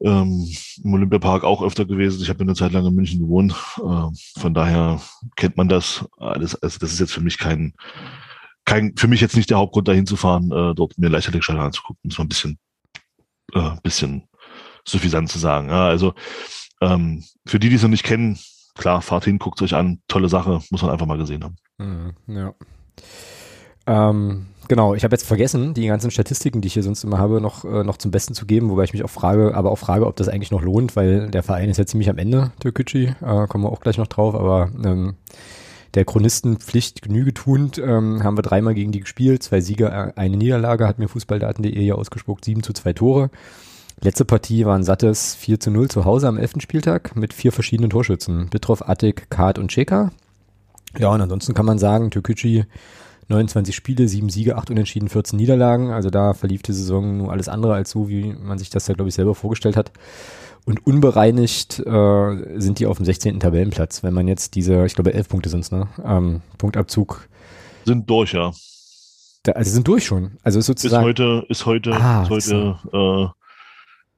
Ähm, 0.00 0.48
Im 0.84 0.94
Olympiapark 0.94 1.44
auch 1.44 1.62
öfter 1.62 1.84
gewesen. 1.84 2.22
Ich 2.22 2.28
habe 2.28 2.40
eine 2.40 2.54
Zeit 2.54 2.72
lang 2.72 2.86
in 2.86 2.94
München 2.94 3.20
gewohnt. 3.20 3.52
Äh, 3.78 4.40
von 4.40 4.54
daher 4.54 5.00
kennt 5.36 5.56
man 5.56 5.68
das 5.68 6.04
alles. 6.18 6.60
Also 6.60 6.78
das 6.78 6.92
ist 6.92 7.00
jetzt 7.00 7.12
für 7.12 7.20
mich 7.20 7.38
kein, 7.38 7.74
kein, 8.64 8.96
für 8.96 9.08
mich 9.08 9.20
jetzt 9.20 9.36
nicht 9.36 9.50
der 9.50 9.58
Hauptgrund, 9.58 9.88
dahin 9.88 10.06
zu 10.06 10.16
fahren, 10.16 10.50
äh, 10.52 10.74
dort 10.74 10.98
mir 10.98 11.08
Leichtathletikstadion 11.08 11.64
anzugucken. 11.64 12.10
Das 12.10 12.18
war 12.18 12.24
ein 12.24 12.28
bisschen, 12.28 12.58
äh, 13.54 13.70
bisschen 13.82 14.24
suffisant 14.84 15.28
zu 15.28 15.38
sagen. 15.38 15.68
Ja, 15.68 15.86
also 15.86 16.14
ähm, 16.80 17.24
für 17.46 17.58
die, 17.58 17.68
die 17.68 17.76
es 17.76 17.82
noch 17.82 17.88
nicht 17.88 18.04
kennen, 18.04 18.38
klar, 18.78 19.02
fahrt 19.02 19.24
hin, 19.24 19.38
guckt 19.38 19.60
euch 19.60 19.74
an, 19.74 20.00
tolle 20.08 20.28
Sache, 20.28 20.60
muss 20.70 20.82
man 20.82 20.90
einfach 20.90 21.06
mal 21.06 21.18
gesehen 21.18 21.44
haben. 21.44 21.56
Mhm, 21.78 22.14
ja. 22.34 22.54
Ähm, 23.86 24.46
genau, 24.68 24.94
ich 24.94 25.04
habe 25.04 25.14
jetzt 25.14 25.26
vergessen, 25.26 25.74
die 25.74 25.86
ganzen 25.86 26.10
Statistiken, 26.10 26.60
die 26.60 26.68
ich 26.68 26.74
hier 26.74 26.82
sonst 26.82 27.04
immer 27.04 27.18
habe, 27.18 27.40
noch, 27.40 27.64
äh, 27.64 27.84
noch 27.84 27.96
zum 27.96 28.10
Besten 28.10 28.34
zu 28.34 28.46
geben, 28.46 28.70
wobei 28.70 28.84
ich 28.84 28.92
mich 28.92 29.04
auch 29.04 29.10
frage, 29.10 29.54
aber 29.54 29.70
auch 29.70 29.78
frage, 29.78 30.06
ob 30.06 30.16
das 30.16 30.28
eigentlich 30.28 30.50
noch 30.50 30.62
lohnt, 30.62 30.96
weil 30.96 31.30
der 31.30 31.42
Verein 31.42 31.68
ist 31.68 31.78
ja 31.78 31.86
ziemlich 31.86 32.08
am 32.08 32.18
Ende, 32.18 32.52
Türkücü, 32.60 33.08
äh, 33.20 33.46
kommen 33.46 33.64
wir 33.64 33.70
auch 33.70 33.80
gleich 33.80 33.98
noch 33.98 34.06
drauf, 34.06 34.34
aber 34.34 34.70
ähm, 34.84 35.16
der 35.94 36.04
Chronistenpflicht 36.04 37.02
Genüge 37.02 37.32
tuend, 37.32 37.78
ähm, 37.78 38.22
haben 38.22 38.36
wir 38.36 38.42
dreimal 38.42 38.74
gegen 38.74 38.92
die 38.92 39.00
gespielt, 39.00 39.42
zwei 39.42 39.60
Sieger, 39.60 40.08
äh, 40.08 40.12
eine 40.16 40.36
Niederlage, 40.36 40.86
hat 40.86 40.98
mir 40.98 41.08
Fußballdaten.de 41.08 41.74
hier 41.74 41.96
ausgespuckt, 41.96 42.44
sieben 42.44 42.62
zu 42.62 42.72
zwei 42.72 42.92
Tore. 42.92 43.30
Letzte 44.00 44.24
Partie 44.24 44.64
war 44.64 44.76
ein 44.76 44.84
sattes 44.84 45.34
4 45.34 45.58
zu 45.58 45.70
0 45.72 45.88
zu 45.88 46.04
Hause 46.04 46.28
am 46.28 46.38
11. 46.38 46.60
Spieltag 46.60 47.16
mit 47.16 47.34
vier 47.34 47.50
verschiedenen 47.50 47.90
Torschützen. 47.90 48.48
Bitrov, 48.48 48.88
Attik, 48.88 49.28
Kart 49.28 49.58
und 49.58 49.72
Cheka. 49.72 50.12
Ja, 50.96 51.08
und 51.08 51.20
ansonsten 51.20 51.52
kann 51.52 51.66
man 51.66 51.78
sagen, 51.78 52.10
Türkücü 52.10 52.64
29 53.26 53.74
Spiele, 53.74 54.06
7 54.06 54.30
Siege, 54.30 54.56
8 54.56 54.70
Unentschieden, 54.70 55.08
14 55.08 55.36
Niederlagen. 55.36 55.90
Also 55.90 56.10
da 56.10 56.32
verlief 56.32 56.62
die 56.62 56.72
Saison 56.72 57.18
nur 57.18 57.32
alles 57.32 57.48
andere 57.48 57.74
als 57.74 57.90
so, 57.90 58.08
wie 58.08 58.32
man 58.32 58.58
sich 58.58 58.70
das 58.70 58.86
ja, 58.86 58.94
glaube 58.94 59.08
ich, 59.08 59.16
selber 59.16 59.34
vorgestellt 59.34 59.76
hat. 59.76 59.90
Und 60.64 60.86
unbereinigt 60.86 61.80
äh, 61.80 62.60
sind 62.60 62.78
die 62.78 62.86
auf 62.86 62.98
dem 62.98 63.04
16. 63.04 63.40
Tabellenplatz. 63.40 64.04
Wenn 64.04 64.14
man 64.14 64.28
jetzt 64.28 64.54
diese, 64.54 64.86
ich 64.86 64.94
glaube, 64.94 65.12
11 65.12 65.28
Punkte 65.28 65.48
sind's, 65.48 65.72
ne? 65.72 65.88
Ähm, 66.04 66.42
Punktabzug. 66.56 67.28
Sind 67.84 68.08
durch, 68.08 68.32
ja. 68.32 68.52
Da, 69.42 69.52
also 69.52 69.70
sind 69.72 69.88
durch 69.88 70.06
schon. 70.06 70.38
Also 70.42 70.60
ist 70.60 70.66
sozusagen. 70.66 71.02
Ist 71.02 71.08
heute, 71.08 71.46
ist 71.48 71.66
heute, 71.66 71.92
ah, 71.94 72.22
ist 72.22 72.30
heute 72.30 72.78
äh, 72.92 73.38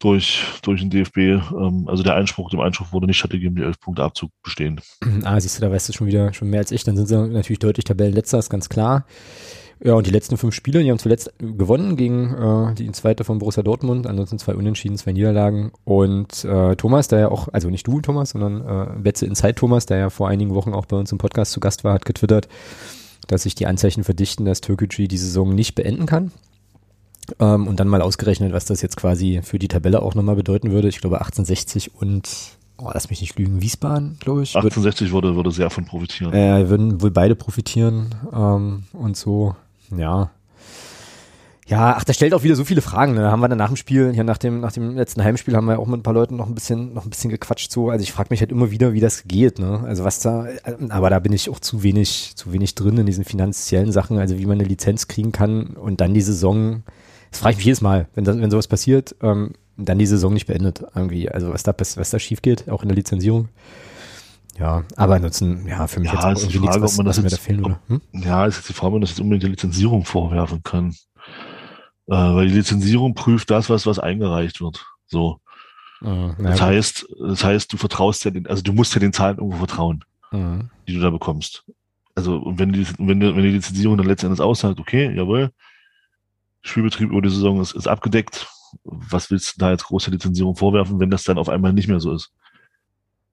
durch, 0.00 0.42
durch 0.62 0.80
den 0.80 0.90
DFB. 0.90 1.16
Ähm, 1.18 1.84
also 1.86 2.02
der 2.02 2.16
Einspruch, 2.16 2.50
dem 2.50 2.60
Einspruch 2.60 2.92
wurde 2.92 3.06
nicht 3.06 3.18
stattgegeben, 3.18 3.54
die 3.54 3.62
elf 3.62 3.78
Punkte 3.78 4.02
Abzug 4.02 4.30
bestehen. 4.42 4.80
Ah, 5.22 5.38
siehst 5.38 5.58
du, 5.58 5.60
da 5.60 5.70
weißt 5.70 5.88
du 5.88 5.92
schon 5.92 6.06
wieder 6.06 6.32
schon 6.32 6.48
mehr 6.48 6.60
als 6.60 6.72
ich. 6.72 6.82
Dann 6.82 6.96
sind 6.96 7.06
sie 7.06 7.28
natürlich 7.28 7.58
deutlich 7.58 7.84
Tabellenletzter, 7.84 8.38
ist 8.38 8.48
ganz 8.48 8.68
klar. 8.68 9.04
Ja, 9.82 9.94
und 9.94 10.06
die 10.06 10.10
letzten 10.10 10.36
fünf 10.36 10.54
Spiele, 10.54 10.82
die 10.82 10.90
haben 10.90 10.98
zuletzt 10.98 11.32
gewonnen 11.38 11.96
gegen 11.96 12.34
äh, 12.34 12.74
die 12.74 12.90
zweite 12.92 13.24
von 13.24 13.38
Borussia 13.38 13.62
Dortmund, 13.62 14.06
ansonsten 14.06 14.38
zwei 14.38 14.54
Unentschieden, 14.54 14.98
zwei 14.98 15.12
Niederlagen. 15.12 15.72
Und 15.84 16.44
äh, 16.44 16.76
Thomas, 16.76 17.08
der 17.08 17.20
ja 17.20 17.28
auch, 17.28 17.48
also 17.52 17.70
nicht 17.70 17.86
du, 17.86 18.00
Thomas, 18.00 18.30
sondern 18.30 18.60
äh, 18.60 19.00
Betze 19.00 19.26
Inside 19.26 19.54
Thomas, 19.54 19.86
der 19.86 19.98
ja 19.98 20.10
vor 20.10 20.28
einigen 20.28 20.54
Wochen 20.54 20.74
auch 20.74 20.86
bei 20.86 20.96
uns 20.96 21.12
im 21.12 21.18
Podcast 21.18 21.52
zu 21.52 21.60
Gast 21.60 21.84
war, 21.84 21.94
hat 21.94 22.04
getwittert, 22.04 22.48
dass 23.26 23.44
sich 23.44 23.54
die 23.54 23.66
Anzeichen 23.66 24.04
verdichten, 24.04 24.44
dass 24.44 24.60
Türkgücü 24.60 25.08
die 25.08 25.18
Saison 25.18 25.54
nicht 25.54 25.74
beenden 25.74 26.06
kann. 26.06 26.30
Ähm, 27.38 27.66
und 27.66 27.80
dann 27.80 27.88
mal 27.88 28.02
ausgerechnet, 28.02 28.52
was 28.52 28.64
das 28.64 28.82
jetzt 28.82 28.96
quasi 28.96 29.40
für 29.42 29.58
die 29.58 29.68
Tabelle 29.68 30.02
auch 30.02 30.14
nochmal 30.14 30.36
bedeuten 30.36 30.70
würde. 30.70 30.88
Ich 30.88 31.00
glaube 31.00 31.16
1860 31.16 31.94
und, 31.94 32.28
oh, 32.78 32.90
lass 32.92 33.10
mich 33.10 33.20
nicht 33.20 33.38
lügen, 33.38 33.60
Wiesbaden, 33.60 34.16
glaube 34.20 34.42
ich. 34.42 34.56
1860 34.56 35.12
würde, 35.12 35.36
würde 35.36 35.50
sehr 35.50 35.70
von 35.70 35.84
profitieren. 35.84 36.32
Äh, 36.32 36.68
würden 36.68 37.00
wohl 37.00 37.10
beide 37.10 37.34
profitieren 37.34 38.14
ähm, 38.32 38.84
und 38.92 39.16
so, 39.16 39.54
ja. 39.96 40.30
Ja, 41.70 41.94
ach, 41.96 42.02
das 42.02 42.16
stellt 42.16 42.34
auch 42.34 42.42
wieder 42.42 42.56
so 42.56 42.64
viele 42.64 42.82
Fragen. 42.82 43.14
Ne? 43.14 43.20
Da 43.20 43.30
haben 43.30 43.38
wir 43.38 43.48
dann 43.48 43.58
nach 43.58 43.68
dem 43.68 43.76
Spiel, 43.76 44.12
hier 44.12 44.24
nach 44.24 44.38
dem, 44.38 44.58
nach 44.58 44.72
dem 44.72 44.96
letzten 44.96 45.22
Heimspiel 45.22 45.54
haben 45.54 45.66
wir 45.66 45.78
auch 45.78 45.86
mit 45.86 46.00
ein 46.00 46.02
paar 46.02 46.14
Leuten 46.14 46.34
noch 46.34 46.48
ein 46.48 46.54
bisschen, 46.56 46.94
noch 46.94 47.04
ein 47.04 47.10
bisschen 47.10 47.30
gequatscht 47.30 47.70
so. 47.70 47.90
Also 47.90 48.02
ich 48.02 48.10
frage 48.10 48.26
mich 48.30 48.40
halt 48.40 48.50
immer 48.50 48.72
wieder, 48.72 48.92
wie 48.92 48.98
das 48.98 49.22
geht, 49.28 49.60
ne? 49.60 49.84
Also 49.86 50.02
was 50.02 50.18
da, 50.18 50.48
aber 50.88 51.10
da 51.10 51.20
bin 51.20 51.32
ich 51.32 51.48
auch 51.48 51.60
zu 51.60 51.84
wenig, 51.84 52.32
zu 52.34 52.52
wenig 52.52 52.74
drin 52.74 52.98
in 52.98 53.06
diesen 53.06 53.24
finanziellen 53.24 53.92
Sachen, 53.92 54.18
also 54.18 54.36
wie 54.36 54.46
man 54.46 54.58
eine 54.58 54.68
Lizenz 54.68 55.06
kriegen 55.06 55.30
kann 55.30 55.68
und 55.68 56.00
dann 56.00 56.12
die 56.12 56.22
Saison 56.22 56.82
das 57.30 57.40
frage 57.40 57.52
ich 57.52 57.56
mich 57.58 57.66
jedes 57.66 57.80
Mal, 57.80 58.08
wenn, 58.14 58.24
das, 58.24 58.38
wenn 58.38 58.50
sowas 58.50 58.68
passiert, 58.68 59.14
ähm, 59.22 59.52
dann 59.76 59.98
die 59.98 60.06
Saison 60.06 60.32
nicht 60.32 60.46
beendet 60.46 60.82
irgendwie. 60.94 61.28
Also 61.30 61.52
was 61.52 61.62
da, 61.62 61.74
was 61.78 62.10
da 62.10 62.18
schief 62.18 62.42
geht, 62.42 62.68
auch 62.68 62.82
in 62.82 62.88
der 62.88 62.96
Lizenzierung. 62.96 63.48
Ja, 64.58 64.84
aber 64.96 65.14
ansonsten, 65.14 65.66
ja, 65.66 65.86
für 65.86 66.00
mich 66.00 66.12
ja, 66.12 66.16
jetzt 66.16 66.24
auch 66.24 66.42
irgendwie 66.42 66.58
Frage, 66.58 66.80
nichts, 66.80 66.98
was, 66.98 67.06
was 67.06 67.22
mir 67.22 67.30
da 67.30 67.36
fehlen 67.36 67.64
würde. 67.64 67.78
Hm? 67.86 68.00
Ja, 68.12 68.44
ist 68.44 68.56
jetzt 68.56 68.68
die 68.68 68.74
Frage, 68.74 68.88
ob 68.88 68.92
man 68.94 69.00
das 69.00 69.10
jetzt 69.10 69.20
unbedingt 69.20 69.44
der 69.44 69.50
Lizenzierung 69.50 70.04
vorwerfen 70.04 70.62
kann. 70.62 70.90
Äh, 72.08 72.14
weil 72.14 72.48
die 72.48 72.54
Lizenzierung 72.54 73.14
prüft 73.14 73.50
das, 73.50 73.70
was, 73.70 73.86
was 73.86 73.98
eingereicht 73.98 74.60
wird. 74.60 74.84
So. 75.06 75.40
Uh, 76.02 76.32
das 76.38 76.60
heißt, 76.60 77.06
das 77.28 77.44
heißt, 77.44 77.72
du 77.72 77.76
vertraust 77.76 78.24
ja 78.24 78.30
den, 78.30 78.46
also 78.46 78.62
du 78.62 78.72
musst 78.72 78.94
ja 78.94 79.00
den 79.00 79.12
Zahlen 79.12 79.36
irgendwo 79.36 79.58
vertrauen, 79.58 80.02
uh. 80.32 80.60
die 80.88 80.94
du 80.94 81.00
da 81.00 81.10
bekommst. 81.10 81.62
Also, 82.14 82.42
wenn 82.46 82.72
die, 82.72 82.86
wenn, 82.98 83.20
die, 83.20 83.36
wenn 83.36 83.42
die 83.42 83.50
Lizenzierung 83.50 83.98
dann 83.98 84.06
letztendlich 84.06 84.40
aussagt, 84.40 84.80
okay, 84.80 85.14
jawohl, 85.14 85.50
Spielbetrieb 86.62 87.10
über 87.10 87.22
die 87.22 87.30
Saison 87.30 87.60
ist, 87.60 87.72
ist 87.72 87.88
abgedeckt. 87.88 88.48
Was 88.84 89.30
willst 89.30 89.54
du 89.54 89.58
da 89.58 89.70
jetzt 89.70 89.84
große 89.84 90.10
Lizenzierung 90.10 90.56
vorwerfen, 90.56 91.00
wenn 91.00 91.10
das 91.10 91.24
dann 91.24 91.38
auf 91.38 91.48
einmal 91.48 91.72
nicht 91.72 91.88
mehr 91.88 92.00
so 92.00 92.12
ist? 92.12 92.32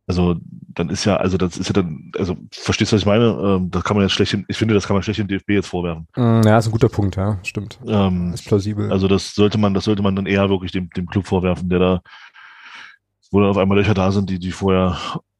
Also 0.07 0.37
dann 0.73 0.89
ist 0.89 1.03
ja, 1.03 1.17
also 1.17 1.37
das 1.37 1.57
ist 1.57 1.67
ja 1.67 1.73
dann, 1.73 2.13
also 2.17 2.37
verstehst 2.51 2.91
du, 2.91 2.95
was 2.95 3.01
ich 3.01 3.05
meine? 3.05 3.25
Ähm, 3.25 3.69
das 3.69 3.83
kann 3.83 3.97
man 3.97 4.05
jetzt 4.05 4.13
schlecht, 4.13 4.37
ich 4.47 4.57
finde, 4.57 4.73
das 4.73 4.87
kann 4.87 4.95
man 4.95 5.03
schlecht 5.03 5.19
dem 5.19 5.27
DFB 5.27 5.49
jetzt 5.49 5.67
vorwerfen. 5.67 6.07
Mm, 6.15 6.43
ja, 6.47 6.57
ist 6.57 6.67
ein 6.67 6.71
guter 6.71 6.87
Punkt, 6.87 7.17
ja, 7.17 7.37
stimmt. 7.43 7.77
Ähm, 7.85 8.33
ist 8.33 8.45
plausibel. 8.45 8.89
Also 8.89 9.09
das 9.09 9.35
sollte 9.35 9.57
man, 9.57 9.73
das 9.73 9.83
sollte 9.83 10.01
man 10.01 10.15
dann 10.15 10.25
eher 10.25 10.49
wirklich 10.49 10.71
dem, 10.71 10.89
dem 10.91 11.07
Club 11.07 11.27
vorwerfen, 11.27 11.67
der 11.67 11.79
da, 11.79 12.01
wo 13.31 13.41
dann 13.41 13.49
auf 13.49 13.57
einmal 13.57 13.77
Löcher 13.77 13.93
da 13.93 14.13
sind, 14.13 14.29
die, 14.29 14.39
die 14.39 14.51
vorher 14.51 14.97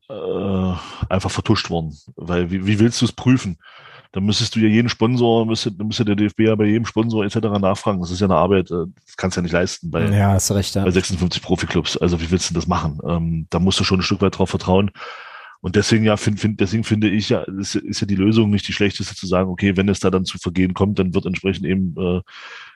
äh, 0.10 0.74
einfach 1.10 1.32
vertuscht 1.32 1.70
wurden. 1.70 1.98
Weil 2.18 2.52
wie, 2.52 2.68
wie 2.68 2.80
willst 2.80 3.02
du 3.02 3.06
es 3.06 3.14
prüfen? 3.14 3.58
Dann 4.18 4.26
müsstest 4.26 4.56
du 4.56 4.60
ja 4.60 4.68
jeden 4.68 4.90
Sponsor, 4.90 5.46
müsste, 5.46 5.70
müsste 5.72 6.04
der 6.04 6.16
DFB 6.16 6.40
ja 6.40 6.56
bei 6.56 6.66
jedem 6.66 6.88
Sponsor 6.88 7.24
etc. 7.24 7.36
nachfragen. 7.62 8.02
Das 8.02 8.10
ist 8.10 8.20
ja 8.20 8.26
eine 8.26 8.34
Arbeit, 8.34 8.72
äh, 8.72 8.86
das 9.06 9.16
kannst 9.16 9.38
du 9.38 9.42
ja 9.42 9.44
nicht 9.44 9.52
leisten 9.52 9.92
bei, 9.92 10.10
ja, 10.10 10.32
hast 10.32 10.50
recht, 10.50 10.74
ja. 10.74 10.84
bei 10.84 10.90
56 10.90 11.40
Profiklubs. 11.40 11.98
Also 11.98 12.20
wie 12.20 12.32
willst 12.32 12.50
du 12.50 12.56
das 12.56 12.66
machen? 12.66 13.00
Ähm, 13.08 13.46
da 13.52 13.60
musst 13.60 13.80
du 13.80 13.84
schon 13.84 14.00
ein 14.00 14.04
Stück 14.04 14.22
weit 14.22 14.40
drauf 14.40 14.50
vertrauen. 14.50 14.90
Und 15.62 15.76
deswegen 15.76 16.04
ja, 16.04 16.18
find, 16.18 16.40
find, 16.40 16.60
deswegen 16.60 16.84
finde 16.84 17.10
ich 17.10 17.30
ja, 17.30 17.42
ist, 17.42 17.76
ist 17.76 18.02
ja 18.02 18.08
die 18.08 18.16
Lösung 18.16 18.50
nicht 18.50 18.68
die 18.68 18.74
schlechteste 18.74 19.14
zu 19.14 19.28
sagen, 19.28 19.52
okay, 19.52 19.78
wenn 19.78 19.88
es 19.88 20.00
da 20.00 20.10
dann 20.10 20.26
zu 20.26 20.40
Vergehen 20.40 20.74
kommt, 20.74 20.98
dann 20.98 21.14
wird 21.14 21.28
entsprechend 21.28 21.68
eben, 21.68 21.94
äh, 22.00 22.22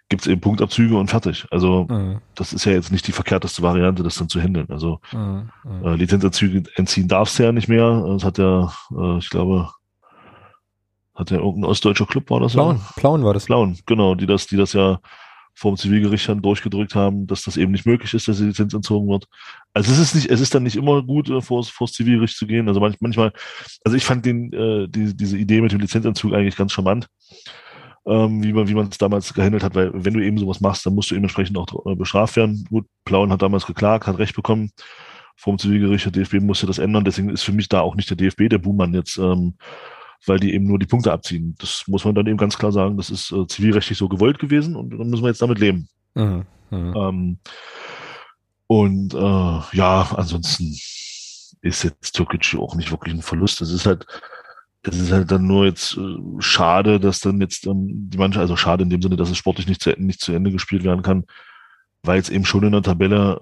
gibt 0.10 0.22
es 0.22 0.28
eben 0.28 0.42
Punktabzüge 0.42 0.96
und 0.96 1.10
fertig. 1.10 1.48
Also 1.50 1.88
mhm. 1.90 2.20
das 2.36 2.54
ist 2.54 2.66
ja 2.66 2.74
jetzt 2.74 2.92
nicht 2.92 3.08
die 3.08 3.14
verkehrteste 3.14 3.64
Variante, 3.64 4.04
das 4.04 4.14
dann 4.14 4.30
zu 4.30 4.40
handeln. 4.40 4.68
Also 4.70 5.00
mhm. 5.12 5.50
äh, 5.84 5.96
Lizenzabzüge 5.96 6.70
entziehen 6.76 7.08
darfst 7.08 7.40
du 7.40 7.44
ja 7.44 7.52
nicht 7.52 7.68
mehr. 7.68 8.06
Das 8.10 8.24
hat 8.24 8.38
ja, 8.38 8.72
äh, 8.96 9.18
ich 9.18 9.32
glaube, 9.32 9.72
hat 11.22 11.32
ja 11.32 11.38
irgendein 11.38 11.70
ostdeutscher 11.70 12.06
Club 12.06 12.30
war 12.30 12.40
das? 12.40 12.54
Plauen, 12.54 12.78
ja? 12.78 12.94
Plauen 12.96 13.24
war 13.24 13.34
das. 13.34 13.46
Plauen, 13.46 13.80
genau, 13.86 14.16
die 14.16 14.26
das, 14.26 14.48
die 14.48 14.58
das 14.58 14.74
ja 14.74 15.00
vom 15.54 15.76
Zivilgericht 15.76 16.30
dann 16.30 16.42
durchgedrückt 16.42 16.96
haben, 16.96 17.28
dass 17.28 17.44
das 17.44 17.58
eben 17.58 17.72
nicht 17.72 17.86
möglich 17.86 18.14
ist, 18.14 18.28
dass 18.28 18.38
die 18.38 18.46
Lizenz 18.46 18.74
entzogen 18.74 19.10
wird. 19.10 19.26
Also 19.74 19.92
es 19.92 20.00
ist 20.00 20.16
nicht, 20.16 20.30
es 20.30 20.40
ist 20.40 20.56
dann 20.56 20.64
nicht 20.64 20.76
immer 20.76 21.04
gut, 21.04 21.30
äh, 21.30 21.42
vor, 21.42 21.64
vor 21.64 21.88
das 21.88 21.96
Zivilgericht 21.96 22.38
zu 22.38 22.48
gehen. 22.48 22.68
Also 22.68 22.80
manchmal, 23.00 23.34
also 23.84 23.98
ich 23.98 24.04
fand 24.04 24.26
den, 24.26 24.52
äh, 24.54 24.88
die, 24.88 25.16
diese 25.16 25.38
Idee 25.38 25.62
mit 25.62 25.72
dem 25.72 25.80
Lizenzentzug 25.80 26.34
eigentlich 26.34 26.56
ganz 26.56 26.72
charmant. 26.72 27.08
Äh, 27.30 27.36
ähm, 28.06 28.44
wie 28.44 28.54
man 28.54 28.68
wie 28.68 28.74
man 28.74 28.88
es 28.88 28.98
damals 28.98 29.34
gehandelt 29.34 29.64
hat, 29.64 29.76
weil 29.76 29.92
wenn 29.94 30.14
du 30.14 30.24
eben 30.24 30.38
sowas 30.38 30.62
machst, 30.62 30.86
dann 30.86 30.96
musst 30.96 31.12
du 31.12 31.16
eben 31.16 31.24
entsprechend 31.26 31.58
auch 31.58 31.86
äh, 31.86 31.96
bestraft 31.96 32.36
werden. 32.36 32.66
Gut, 32.70 32.86
Plauen 33.06 33.32
hat 33.32 33.42
damals 33.42 33.66
geklagt, 33.66 34.08
hat 34.08 34.18
Recht 34.18 34.36
bekommen 34.36 34.72
vom 35.36 35.58
Zivilgericht, 35.58 36.06
der 36.06 36.12
DFB 36.12 36.36
musste 36.36 36.68
das 36.68 36.78
ändern, 36.78 37.04
deswegen 37.04 37.30
ist 37.30 37.44
für 37.44 37.52
mich 37.52 37.68
da 37.68 37.82
auch 37.82 37.96
nicht 37.96 38.10
der 38.10 38.18
DFB 38.18 38.50
der 38.50 38.60
Buhmann 38.60 38.94
jetzt, 38.94 39.18
ähm, 39.18 39.56
weil 40.26 40.40
die 40.40 40.54
eben 40.54 40.66
nur 40.66 40.80
die 40.80 40.86
Punkte 40.86 41.12
abziehen. 41.12 41.56
Das 41.60 41.84
muss 41.88 42.06
man 42.06 42.16
dann 42.16 42.28
eben 42.28 42.38
ganz 42.38 42.58
klar 42.58 42.72
sagen, 42.72 42.98
das 42.98 43.10
ist 43.10 43.32
äh, 43.32 43.48
zivilrechtlich 43.48 43.98
so 43.98 44.08
gewollt 44.08 44.40
gewesen 44.40 44.76
und 44.76 44.92
dann 44.92 45.10
müssen 45.10 45.24
wir 45.24 45.30
jetzt 45.30 45.42
damit 45.42 45.60
leben. 45.60 45.88
Mhm. 46.16 46.46
Mhm. 46.70 46.94
Ähm, 46.96 47.38
und 48.68 49.14
äh, 49.14 49.78
ja, 49.78 50.08
ansonsten 50.16 50.74
ist 51.62 51.84
jetzt 51.84 52.14
Türkgücü 52.14 52.58
auch 52.58 52.76
nicht 52.76 52.92
wirklich 52.92 53.14
ein 53.14 53.22
Verlust. 53.22 53.62
Das 53.62 53.72
ist 53.72 53.86
halt, 53.86 54.06
das 54.84 54.98
ist 54.98 55.12
halt 55.12 55.32
dann 55.32 55.46
nur 55.46 55.66
jetzt 55.66 55.98
äh, 55.98 56.18
schade, 56.40 57.00
dass 57.00 57.20
dann 57.20 57.40
jetzt 57.42 57.68
ähm, 57.68 58.10
die 58.10 58.18
Mannschaft, 58.18 58.42
also 58.42 58.56
schade 58.56 58.84
in 58.84 58.90
dem 58.90 59.02
Sinne, 59.02 59.18
dass 59.18 59.30
es 59.30 59.38
sportlich 59.38 59.68
nicht 59.68 59.82
zu, 59.82 59.92
nicht 59.98 60.22
zu 60.22 60.32
Ende 60.32 60.52
gespielt 60.52 60.84
werden 60.84 61.04
kann, 61.04 61.26
weil 62.04 62.20
es 62.20 62.30
eben 62.30 62.46
schon 62.46 62.64
in 62.64 62.72
der 62.72 62.82
Tabelle 62.82 63.42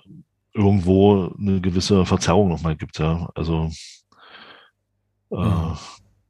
irgendwo 0.54 1.34
eine 1.38 1.62
gewisse 1.62 2.06
Verzerrung 2.06 2.50
nochmal 2.50 2.76
gibt. 2.76 3.00
Ja. 3.00 3.30
Also 3.36 3.72
äh, 5.32 5.74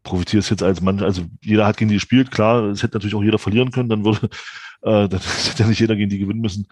profitiert 0.04 0.50
jetzt 0.50 0.64
als 0.64 0.82
Mannschaft, 0.82 1.06
also 1.06 1.26
jeder 1.42 1.66
hat 1.66 1.78
gegen 1.78 1.90
die 1.90 1.96
gespielt, 1.96 2.32
klar, 2.32 2.64
es 2.66 2.84
hätte 2.84 2.98
natürlich 2.98 3.16
auch 3.16 3.24
jeder 3.24 3.40
verlieren 3.40 3.72
können, 3.72 3.90
dann 3.90 4.06
würde, 4.06 4.30
äh, 4.82 5.08
dann 5.08 5.20
hätte 5.48 5.64
ja 5.64 5.68
nicht 5.68 5.80
jeder 5.80 5.96
gegen 5.96 6.10
die 6.10 6.20
gewinnen 6.20 6.42
müssen. 6.42 6.68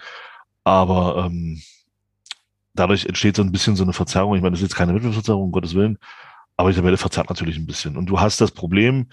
Aber 0.64 1.26
ähm, 1.26 1.62
dadurch 2.74 3.06
entsteht 3.06 3.36
so 3.36 3.42
ein 3.42 3.52
bisschen 3.52 3.76
so 3.76 3.84
eine 3.84 3.94
Verzerrung. 3.94 4.36
Ich 4.36 4.42
meine, 4.42 4.52
das 4.52 4.60
ist 4.60 4.70
jetzt 4.70 4.76
keine 4.76 4.94
Wettbewerbsverzerrung, 4.94 5.44
um 5.44 5.52
Gottes 5.52 5.76
Willen, 5.76 5.98
aber 6.58 6.70
die 6.70 6.76
Tabelle 6.76 6.98
verzerrt 6.98 7.30
natürlich 7.30 7.58
ein 7.58 7.68
bisschen. 7.68 7.98
Und 7.98 8.08
du 8.08 8.20
hast 8.20 8.42
das 8.42 8.52
Problem, 8.52 9.08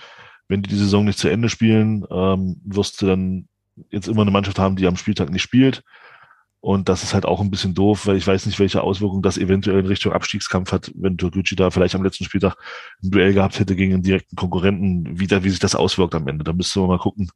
wenn 0.49 0.63
die 0.63 0.71
die 0.71 0.77
Saison 0.77 1.05
nicht 1.05 1.19
zu 1.19 1.29
Ende 1.29 1.49
spielen, 1.49 2.05
ähm, 2.11 2.61
wirst 2.65 3.01
du 3.01 3.07
dann 3.07 3.49
jetzt 3.91 4.09
immer 4.09 4.23
eine 4.23 4.31
Mannschaft 4.31 4.59
haben, 4.59 4.77
die 4.77 4.87
am 4.87 4.97
Spieltag 4.97 5.31
nicht 5.31 5.43
spielt. 5.43 5.83
Und 6.65 6.89
das 6.89 7.03
ist 7.03 7.13
halt 7.13 7.27
auch 7.27 7.43
ein 7.43 7.51
bisschen 7.51 7.75
doof, 7.75 8.07
weil 8.07 8.17
ich 8.17 8.27
weiß 8.27 8.47
nicht, 8.47 8.59
welche 8.59 8.81
Auswirkungen 8.81 9.21
das 9.21 9.37
eventuell 9.37 9.81
in 9.81 9.87
Richtung 9.87 10.15
Abstiegskampf 10.15 10.73
hat, 10.73 10.91
wenn 10.95 11.19
Türkgücü 11.19 11.57
da 11.57 11.71
vielleicht 11.71 11.95
am 11.95 12.03
letzten 12.03 12.25
Spieltag 12.25 12.57
ein 13.03 13.11
Duell 13.11 13.35
gehabt 13.35 13.61
hätte 13.61 13.77
gegen 13.77 13.93
einen 13.93 14.03
direkten 14.03 14.35
Konkurrenten, 14.35 15.21
wie, 15.21 15.27
da, 15.27 15.45
wie 15.45 15.51
sich 15.51 15.59
das 15.59 15.75
auswirkt 15.75 16.15
am 16.15 16.27
Ende. 16.27 16.43
Da 16.43 16.55
müsste 16.55 16.81
man 16.81 16.89
mal 16.89 16.99
gucken, 16.99 17.31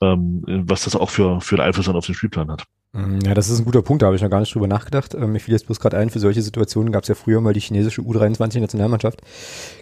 ähm, 0.00 0.42
was 0.66 0.82
das 0.82 0.96
auch 0.96 1.08
für, 1.08 1.40
für 1.40 1.54
einen 1.54 1.68
Einfluss 1.68 1.86
dann 1.86 1.94
auf 1.94 2.06
den 2.06 2.16
Spielplan 2.16 2.50
hat. 2.50 2.64
Mm, 2.94 3.20
ja, 3.24 3.32
das 3.32 3.48
ist 3.48 3.58
ein 3.58 3.64
guter 3.64 3.80
Punkt, 3.80 4.02
da 4.02 4.06
habe 4.06 4.16
ich 4.16 4.22
noch 4.22 4.28
gar 4.28 4.40
nicht 4.40 4.54
drüber 4.54 4.66
nachgedacht. 4.66 5.14
Ähm, 5.14 5.32
mir 5.32 5.40
fiel 5.40 5.52
jetzt 5.52 5.64
bloß 5.64 5.80
gerade 5.80 5.96
ein, 5.96 6.10
für 6.10 6.18
solche 6.18 6.42
Situationen 6.42 6.92
gab 6.92 7.04
es 7.04 7.08
ja 7.08 7.14
früher 7.14 7.40
mal 7.40 7.54
die 7.54 7.60
chinesische 7.60 8.02
U23-Nationalmannschaft, 8.02 9.22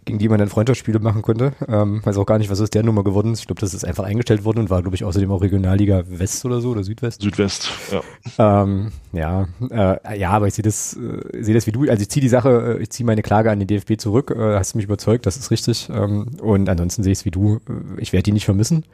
gegen 0.05 0.21
die 0.21 0.29
man 0.29 0.39
dann 0.39 0.49
Freundschaftsspiele 0.49 1.01
machen 1.01 1.23
konnte. 1.23 1.53
Ähm, 1.67 2.03
weiß 2.05 2.17
auch 2.19 2.27
gar 2.27 2.39
nicht, 2.39 2.51
was 2.51 2.61
ist 2.61 2.73
der 2.75 2.85
Nummer 2.85 3.03
geworden 3.03 3.33
ist. 3.33 3.41
Ich 3.41 3.47
glaube, 3.49 3.61
das 3.61 3.75
ist 3.75 3.85
einfach 3.85 4.05
eingestellt 4.05 4.45
worden 4.45 4.61
und 4.61 4.71
war, 4.71 4.83
glaube 4.83 4.95
ich, 4.95 5.03
außerdem 5.03 5.29
auch 5.33 5.43
Regionalliga 5.43 6.05
West 6.07 6.45
oder 6.45 6.61
so 6.61 6.71
oder 6.71 6.85
Südwest. 6.85 7.23
Südwest, 7.23 7.69
ja. 7.91 8.63
Ähm, 8.63 8.93
ja, 9.13 9.49
äh, 9.71 10.17
ja, 10.17 10.31
aber 10.31 10.47
ich 10.47 10.55
sehe 10.55 10.63
das, 10.63 10.97
äh, 10.97 11.43
sehe 11.43 11.55
das 11.55 11.67
wie 11.67 11.73
du. 11.73 11.91
Also 11.91 12.03
ich 12.03 12.11
ziehe 12.11 12.23
die 12.23 12.29
Sache, 12.29 12.79
äh, 12.79 12.83
ich 12.83 12.91
ziehe 12.91 13.05
meine 13.05 13.23
Klage 13.23 13.51
an 13.51 13.59
den 13.59 13.67
DFB 13.67 13.99
zurück. 13.99 14.31
Äh, 14.31 14.57
hast 14.57 14.75
du 14.75 14.79
mich 14.79 14.85
überzeugt, 14.85 15.27
das 15.27 15.37
ist 15.37 15.51
richtig. 15.51 15.89
Ähm, 15.93 16.37
und 16.41 16.69
ansonsten 16.69 17.03
sehe 17.03 17.11
ich 17.13 17.19
es 17.19 17.25
wie 17.25 17.33
du. 17.33 17.57
Äh, 17.69 18.01
ich 18.01 18.13
werde 18.13 18.23
die 18.23 18.33
nicht 18.33 18.45
vermissen. 18.45 18.85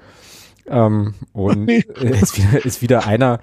Ähm, 0.68 1.12
und 1.34 1.68
ist, 2.00 2.38
wieder, 2.38 2.64
ist 2.64 2.80
wieder 2.80 3.06
einer, 3.06 3.40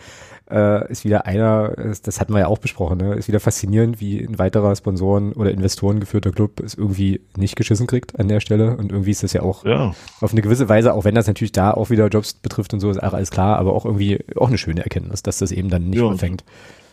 äh, 0.54 0.91
ist 0.91 1.04
wieder 1.04 1.26
einer, 1.26 1.74
das 2.04 2.20
hatten 2.20 2.34
wir 2.34 2.41
ja 2.41 2.47
auch 2.47 2.60
besprochen, 2.60 2.99
ne? 2.99 3.16
ist 3.16 3.28
wieder 3.28 3.39
faszinierend, 3.39 3.99
wie 3.99 4.20
ein 4.20 4.38
weiterer 4.38 4.76
Sponsoren 4.76 5.34
oder 5.34 5.51
Investoren 5.51 5.99
geführter 5.99 6.32
Club 6.32 6.60
es 6.60 6.76
irgendwie 6.76 7.22
nicht 7.36 7.56
geschissen 7.56 7.88
kriegt 7.88 8.20
an 8.20 8.28
der 8.28 8.39
Stelle. 8.39 8.78
Und 8.78 8.91
irgendwie 8.91 9.12
ist 9.12 9.24
das 9.24 9.34
ja 9.34 9.41
auch 9.41 9.66
ja. 9.66 9.93
auf 10.22 10.32
eine 10.32 10.41
gewisse 10.41 10.70
Weise, 10.70 10.93
auch 10.93 11.06
wenn 11.06 11.16
das 11.16 11.28
natürlich 11.28 11.51
da 11.51 11.72
auch 11.72 11.89
wieder 11.89 12.08
Jobs 12.08 12.34
betrifft 12.34 12.74
und 12.74 12.80
so, 12.80 12.91
ist 12.91 13.01
auch 13.01 13.14
alles 13.14 13.32
klar, 13.32 13.58
aber 13.58 13.74
auch 13.74 13.86
irgendwie 13.86 14.20
auch 14.36 14.47
eine 14.47 14.58
schöne 14.58 14.84
Erkenntnis, 14.84 15.24
dass 15.24 15.39
das 15.39 15.51
eben 15.51 15.70
dann 15.70 15.89
nicht 15.89 15.99
ja. 15.99 16.16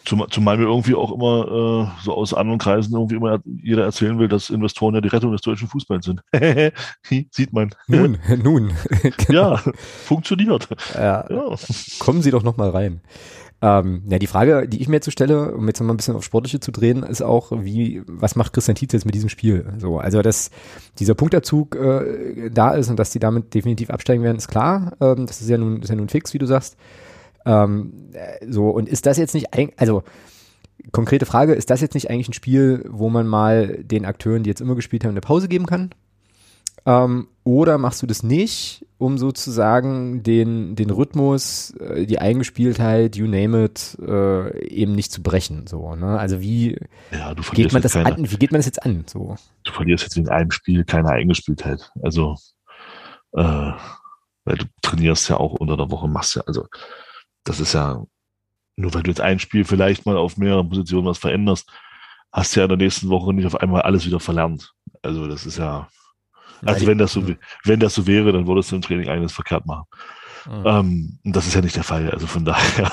Zum, 0.06 0.24
zumal 0.30 0.56
mir 0.56 0.64
irgendwie 0.64 0.94
auch 0.94 1.12
immer 1.12 1.90
äh, 1.92 2.04
so 2.04 2.14
aus 2.14 2.32
anderen 2.32 2.58
Kreisen 2.58 2.94
irgendwie 2.94 3.16
immer 3.16 3.40
jeder 3.62 3.84
erzählen 3.84 4.18
will, 4.18 4.28
dass 4.28 4.48
Investoren 4.48 4.94
ja 4.94 5.02
die 5.02 5.08
Rettung 5.08 5.32
des 5.32 5.42
deutschen 5.42 5.68
Fußballs 5.68 6.06
sind. 6.06 6.22
Sieht 7.30 7.52
man. 7.52 7.74
Nun, 7.86 8.18
nun. 8.42 8.72
genau. 9.26 9.40
Ja, 9.56 9.56
funktioniert. 10.04 10.68
Ja. 10.94 11.26
ja. 11.28 11.54
Kommen 11.98 12.22
Sie 12.22 12.30
doch 12.30 12.42
noch 12.42 12.56
mal 12.56 12.70
rein. 12.70 13.02
Ähm, 13.62 14.02
ja, 14.08 14.18
die 14.18 14.26
Frage, 14.26 14.66
die 14.66 14.80
ich 14.80 14.88
mir 14.88 14.96
jetzt 14.96 15.12
stelle, 15.12 15.54
um 15.54 15.66
jetzt 15.68 15.80
noch 15.80 15.86
mal 15.86 15.92
ein 15.92 15.98
bisschen 15.98 16.16
auf 16.16 16.24
Sportliche 16.24 16.60
zu 16.60 16.72
drehen, 16.72 17.02
ist 17.02 17.20
auch, 17.20 17.52
wie, 17.52 18.02
was 18.06 18.34
macht 18.34 18.54
Christian 18.54 18.74
Tietz 18.74 18.94
jetzt 18.94 19.04
mit 19.04 19.14
diesem 19.14 19.28
Spiel? 19.28 19.74
So, 19.78 19.98
also, 19.98 20.22
dass 20.22 20.50
dieser 20.98 21.14
Punktabzug 21.14 21.76
äh, 21.76 22.50
da 22.50 22.72
ist 22.72 22.88
und 22.88 22.98
dass 22.98 23.10
die 23.10 23.18
damit 23.18 23.52
definitiv 23.52 23.90
absteigen 23.90 24.22
werden, 24.22 24.38
ist 24.38 24.48
klar. 24.48 24.96
Ähm, 25.00 25.26
das 25.26 25.42
ist 25.42 25.50
ja 25.50 25.58
nun, 25.58 25.82
ist 25.82 25.90
ja 25.90 25.96
nun 25.96 26.08
fix, 26.08 26.32
wie 26.32 26.38
du 26.38 26.46
sagst. 26.46 26.76
Ähm, 27.44 28.10
so, 28.48 28.70
und 28.70 28.88
ist 28.88 29.04
das 29.04 29.18
jetzt 29.18 29.34
nicht, 29.34 29.52
ein, 29.52 29.72
also 29.76 30.04
konkrete 30.92 31.26
Frage, 31.26 31.52
ist 31.52 31.68
das 31.68 31.82
jetzt 31.82 31.94
nicht 31.94 32.10
eigentlich 32.10 32.28
ein 32.28 32.34
Spiel, 32.34 32.86
wo 32.88 33.10
man 33.10 33.26
mal 33.26 33.82
den 33.82 34.06
Akteuren, 34.06 34.42
die 34.42 34.50
jetzt 34.50 34.62
immer 34.62 34.74
gespielt 34.74 35.04
haben, 35.04 35.10
eine 35.10 35.20
Pause 35.20 35.48
geben 35.48 35.66
kann? 35.66 35.90
Ähm, 36.86 37.28
oder 37.50 37.78
machst 37.78 38.00
du 38.00 38.06
das 38.06 38.22
nicht, 38.22 38.86
um 38.96 39.18
sozusagen 39.18 40.22
den, 40.22 40.76
den 40.76 40.90
Rhythmus, 40.90 41.72
äh, 41.80 42.06
die 42.06 42.20
Eingespieltheit, 42.20 43.16
you 43.16 43.26
name 43.26 43.64
it, 43.64 43.98
äh, 44.00 44.68
eben 44.68 44.94
nicht 44.94 45.10
zu 45.10 45.20
brechen? 45.20 45.66
So, 45.66 45.96
ne? 45.96 46.16
Also 46.16 46.40
wie 46.40 46.78
ja, 47.10 47.34
geht 47.52 47.72
man 47.72 47.82
das 47.82 47.94
keine, 47.94 48.14
an? 48.14 48.30
Wie 48.30 48.36
geht 48.36 48.52
man 48.52 48.60
das 48.60 48.66
jetzt 48.66 48.84
an? 48.84 49.02
So? 49.08 49.36
Du 49.64 49.72
verlierst 49.72 50.04
jetzt 50.04 50.16
in 50.16 50.28
einem 50.28 50.52
Spiel 50.52 50.84
keine 50.84 51.08
Eingespieltheit. 51.08 51.90
Also 52.00 52.36
äh, 53.32 53.72
weil 54.44 54.56
du 54.56 54.66
trainierst 54.80 55.28
ja 55.28 55.38
auch 55.38 55.54
unter 55.54 55.76
der 55.76 55.90
Woche, 55.90 56.06
machst 56.06 56.36
ja, 56.36 56.42
also 56.46 56.68
das 57.42 57.58
ist 57.58 57.72
ja, 57.72 58.04
nur 58.76 58.94
weil 58.94 59.02
du 59.02 59.10
jetzt 59.10 59.20
ein 59.20 59.40
Spiel 59.40 59.64
vielleicht 59.64 60.06
mal 60.06 60.16
auf 60.16 60.36
mehreren 60.36 60.68
Positionen 60.68 61.06
was 61.06 61.18
veränderst, 61.18 61.68
hast 62.30 62.54
du 62.54 62.60
ja 62.60 62.66
in 62.66 62.68
der 62.68 62.78
nächsten 62.78 63.08
Woche 63.08 63.34
nicht 63.34 63.46
auf 63.46 63.56
einmal 63.56 63.82
alles 63.82 64.06
wieder 64.06 64.20
verlernt. 64.20 64.72
Also 65.02 65.26
das 65.26 65.46
ist 65.46 65.58
ja, 65.58 65.88
also 66.64 66.86
wenn 66.86 66.98
das 66.98 67.12
so, 67.12 67.24
wenn 67.64 67.80
das 67.80 67.94
so 67.94 68.06
wäre, 68.06 68.32
dann 68.32 68.46
würdest 68.46 68.70
du 68.70 68.76
im 68.76 68.82
Training 68.82 69.08
eines 69.08 69.32
verkehrt 69.32 69.66
machen. 69.66 69.86
Mhm. 70.46 70.62
Ähm, 70.66 71.18
das 71.24 71.46
ist 71.46 71.54
ja 71.54 71.60
nicht 71.60 71.76
der 71.76 71.84
Fall. 71.84 72.10
Also 72.10 72.26
von 72.26 72.44
daher 72.46 72.92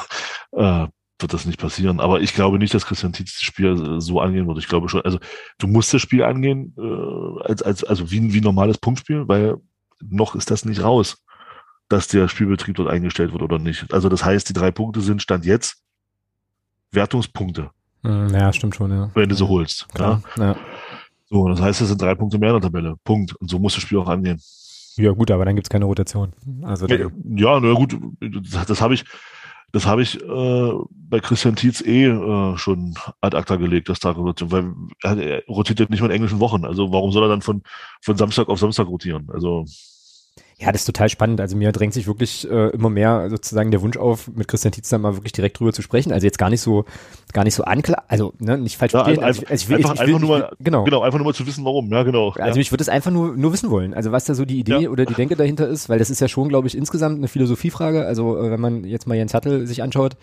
äh, 0.52 0.88
wird 1.20 1.34
das 1.34 1.46
nicht 1.46 1.60
passieren. 1.60 2.00
Aber 2.00 2.22
ich 2.22 2.34
glaube 2.34 2.60
nicht, 2.60 2.74
dass 2.74 2.86
Christian 2.86 3.14
Tietz 3.14 3.34
das 3.34 3.44
Spiel 3.44 4.00
so 4.00 4.22
angehen 4.22 4.48
wird. 4.48 4.58
Ich 4.60 4.68
glaube 4.68 4.90
schon, 4.90 5.02
also 5.02 5.20
du 5.58 5.68
musst 5.68 5.94
das 5.94 6.02
Spiel 6.02 6.24
angehen, 6.24 6.76
äh, 6.78 7.44
als, 7.44 7.62
als, 7.64 7.84
also 7.84 8.12
wie, 8.12 8.34
wie 8.34 8.42
normales 8.42 8.78
Punktspiel, 8.78 9.28
weil 9.28 9.56
noch 10.02 10.36
ist 10.36 10.52
das 10.52 10.66
nicht 10.66 10.84
raus 10.84 11.24
dass 11.90 12.08
der 12.08 12.28
Spielbetrieb 12.28 12.76
dort 12.76 12.90
eingestellt 12.90 13.32
wird 13.32 13.42
oder 13.42 13.60
nicht. 13.60 13.94
Also 13.94 14.10
das 14.10 14.24
heißt, 14.24 14.50
die 14.50 14.54
drei 14.54 14.72
Punkte 14.72 15.02
sind 15.02 15.22
Stand 15.22 15.46
jetzt 15.46 15.82
Wertungspunkte. 16.92 17.72
Hm, 18.04 18.30
ja, 18.30 18.52
stimmt 18.54 18.76
schon, 18.76 18.92
ja. 18.92 19.10
Wenn 19.14 19.30
du 19.30 19.36
sie 19.36 19.48
holst. 19.48 19.88
Klar, 19.94 20.22
ja. 20.38 20.44
ja. 20.44 20.56
So, 21.30 21.48
das 21.48 21.62
heißt, 21.62 21.82
es 21.82 21.90
sind 21.90 22.02
drei 22.02 22.16
Punkte 22.16 22.40
mehr 22.40 22.50
in 22.50 22.62
der 22.62 22.70
Tabelle. 22.70 22.96
Punkt. 23.04 23.36
Und 23.36 23.50
so 23.50 23.60
muss 23.60 23.74
das 23.74 23.84
Spiel 23.84 23.98
auch 23.98 24.08
angehen. 24.08 24.40
Ja, 24.96 25.12
gut, 25.12 25.30
aber 25.30 25.46
dann 25.46 25.56
gibt's 25.56 25.70
keine 25.70 25.86
Rotation. 25.86 26.34
Also 26.64 26.88
ja, 26.88 27.08
ja, 27.36 27.60
na 27.60 27.74
gut, 27.74 27.98
das, 28.20 28.66
das 28.66 28.82
habe 28.82 28.96
ich, 28.96 29.06
das 29.72 29.86
habe 29.86 30.02
ich 30.02 30.20
äh, 30.20 30.72
bei 30.90 31.20
Christian 31.20 31.56
Tietz 31.56 31.82
eh 31.82 32.06
äh, 32.06 32.58
schon 32.58 32.96
ad 33.22 33.38
acta 33.38 33.58
gelegt, 33.58 33.90
das 33.90 34.00
Tag 34.00 34.18
Rotation, 34.18 34.52
weil 34.52 34.74
er, 35.04 35.18
er 35.18 35.44
rotiert 35.48 35.80
ja 35.80 35.86
nicht 35.90 36.02
mal 36.02 36.08
in 36.08 36.16
englischen 36.16 36.40
Wochen. 36.40 36.66
Also 36.66 36.92
warum 36.92 37.12
soll 37.12 37.24
er 37.24 37.30
dann 37.30 37.42
von, 37.42 37.62
von 38.02 38.18
Samstag 38.18 38.50
auf 38.50 38.60
Samstag 38.60 38.88
rotieren? 38.88 39.28
Also 39.32 39.66
ja, 40.60 40.72
das 40.72 40.82
ist 40.82 40.86
total 40.86 41.08
spannend. 41.08 41.40
Also 41.40 41.56
mir 41.56 41.72
drängt 41.72 41.94
sich 41.94 42.08
wirklich 42.08 42.50
äh, 42.50 42.70
immer 42.70 42.90
mehr 42.90 43.30
sozusagen 43.30 43.70
der 43.70 43.82
Wunsch 43.84 43.96
auf, 43.96 44.28
mit 44.28 44.48
Christian 44.48 44.72
Tietz 44.72 44.92
mal 44.92 45.16
wirklich 45.16 45.32
direkt 45.32 45.60
drüber 45.60 45.72
zu 45.72 45.84
sprechen. 45.84 46.12
Also 46.12 46.26
jetzt 46.26 46.40
gar 46.40 46.50
nicht 46.50 46.62
so, 46.62 46.86
gar 47.32 47.44
nicht 47.44 47.54
so 47.54 47.64
anklar, 47.64 48.04
also 48.08 48.34
ne, 48.40 48.58
nicht 48.58 48.76
falsch 48.76 48.94
ja, 48.94 49.04
verstehen. 49.04 49.24
Also, 49.24 49.42
also 49.42 49.54
ich 49.54 49.70
will, 49.70 49.78
einfach, 49.78 49.94
ich, 49.94 50.00
will, 50.00 50.08
einfach 50.08 50.20
nur 50.20 50.40
mal, 50.40 50.52
genau. 50.60 50.84
genau, 50.84 51.02
einfach 51.04 51.20
nur 51.20 51.28
mal 51.28 51.36
zu 51.36 51.46
wissen, 51.46 51.64
warum. 51.64 51.92
Ja, 51.92 52.02
genau. 52.02 52.32
Also 52.32 52.58
ja. 52.58 52.62
ich 52.62 52.72
würde 52.72 52.82
es 52.82 52.90
einfach 52.90 53.12
nur, 53.12 53.38
nur 53.38 53.54
wissen 53.54 53.70
wollen. 53.70 53.94
Also 53.94 54.12
was 54.12 54.26
da 54.26 54.34
so 54.34 54.46
die 54.46 54.58
Idee 54.58 54.80
ja. 54.80 54.90
oder 54.90 55.06
die 55.06 55.14
Denke 55.14 55.36
dahinter 55.36 55.68
ist, 55.68 55.90
weil 55.90 56.00
das 56.00 56.10
ist 56.10 56.22
ja 56.22 56.28
schon, 56.28 56.50
glaube 56.50 56.68
ich, 56.68 56.76
insgesamt 56.76 57.20
eine 57.20 57.28
Philosophiefrage. 57.28 58.08
Also 58.08 58.40
äh, 58.40 58.50
wenn 58.50 58.60
man 58.60 58.84
jetzt 58.84 59.06
mal 59.06 59.14
Jens 59.14 59.36
Hattel 59.36 59.68
sich 59.68 59.84
anschaut, 59.84 60.18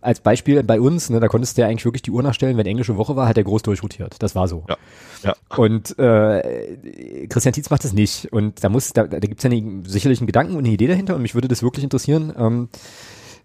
als 0.00 0.20
Beispiel 0.20 0.62
bei 0.62 0.80
uns, 0.80 1.10
ne, 1.10 1.20
da 1.20 1.28
konntest 1.28 1.56
du 1.56 1.62
ja 1.62 1.68
eigentlich 1.68 1.84
wirklich 1.84 2.02
die 2.02 2.10
Uhr 2.10 2.22
nachstellen, 2.22 2.56
wenn 2.56 2.66
englische 2.66 2.96
Woche 2.96 3.16
war, 3.16 3.28
hat 3.28 3.36
er 3.36 3.44
groß 3.44 3.62
durchrotiert. 3.62 4.16
Das 4.22 4.34
war 4.34 4.48
so. 4.48 4.64
Ja. 4.68 4.76
ja. 5.24 5.56
Und 5.56 5.98
äh, 5.98 7.26
Christian 7.28 7.52
Tietz 7.52 7.70
macht 7.70 7.84
das 7.84 7.92
nicht. 7.92 8.32
Und 8.32 8.62
da 8.62 8.68
muss, 8.68 8.92
da, 8.92 9.04
da 9.04 9.18
gibt 9.18 9.38
es 9.38 9.44
ja 9.44 9.50
eine, 9.50 9.82
sicherlich 9.86 10.20
einen 10.20 10.26
Gedanken 10.26 10.56
und 10.56 10.64
eine 10.64 10.72
Idee 10.72 10.86
dahinter 10.86 11.16
und 11.16 11.22
mich 11.22 11.34
würde 11.34 11.48
das 11.48 11.62
wirklich 11.62 11.84
interessieren. 11.84 12.32
Ähm, 12.38 12.68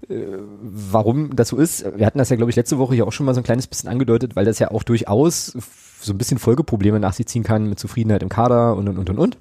äh, 0.09 0.15
warum 0.61 1.35
das 1.35 1.49
so 1.49 1.57
ist. 1.57 1.85
Wir 1.95 2.05
hatten 2.05 2.17
das 2.17 2.29
ja, 2.29 2.35
glaube 2.35 2.49
ich, 2.49 2.55
letzte 2.55 2.77
Woche 2.77 2.95
hier 2.95 3.07
auch 3.07 3.13
schon 3.13 3.25
mal 3.25 3.33
so 3.33 3.41
ein 3.41 3.45
kleines 3.45 3.67
bisschen 3.67 3.89
angedeutet, 3.89 4.35
weil 4.35 4.45
das 4.45 4.59
ja 4.59 4.71
auch 4.71 4.83
durchaus 4.83 5.57
so 6.01 6.13
ein 6.13 6.17
bisschen 6.17 6.37
Folgeprobleme 6.37 6.99
nach 6.99 7.13
sich 7.13 7.27
ziehen 7.27 7.43
kann 7.43 7.67
mit 7.67 7.79
Zufriedenheit 7.79 8.23
im 8.23 8.29
Kader 8.29 8.75
und 8.75 8.89
und 8.89 8.97
und 8.97 9.09
und 9.09 9.19
und. 9.19 9.37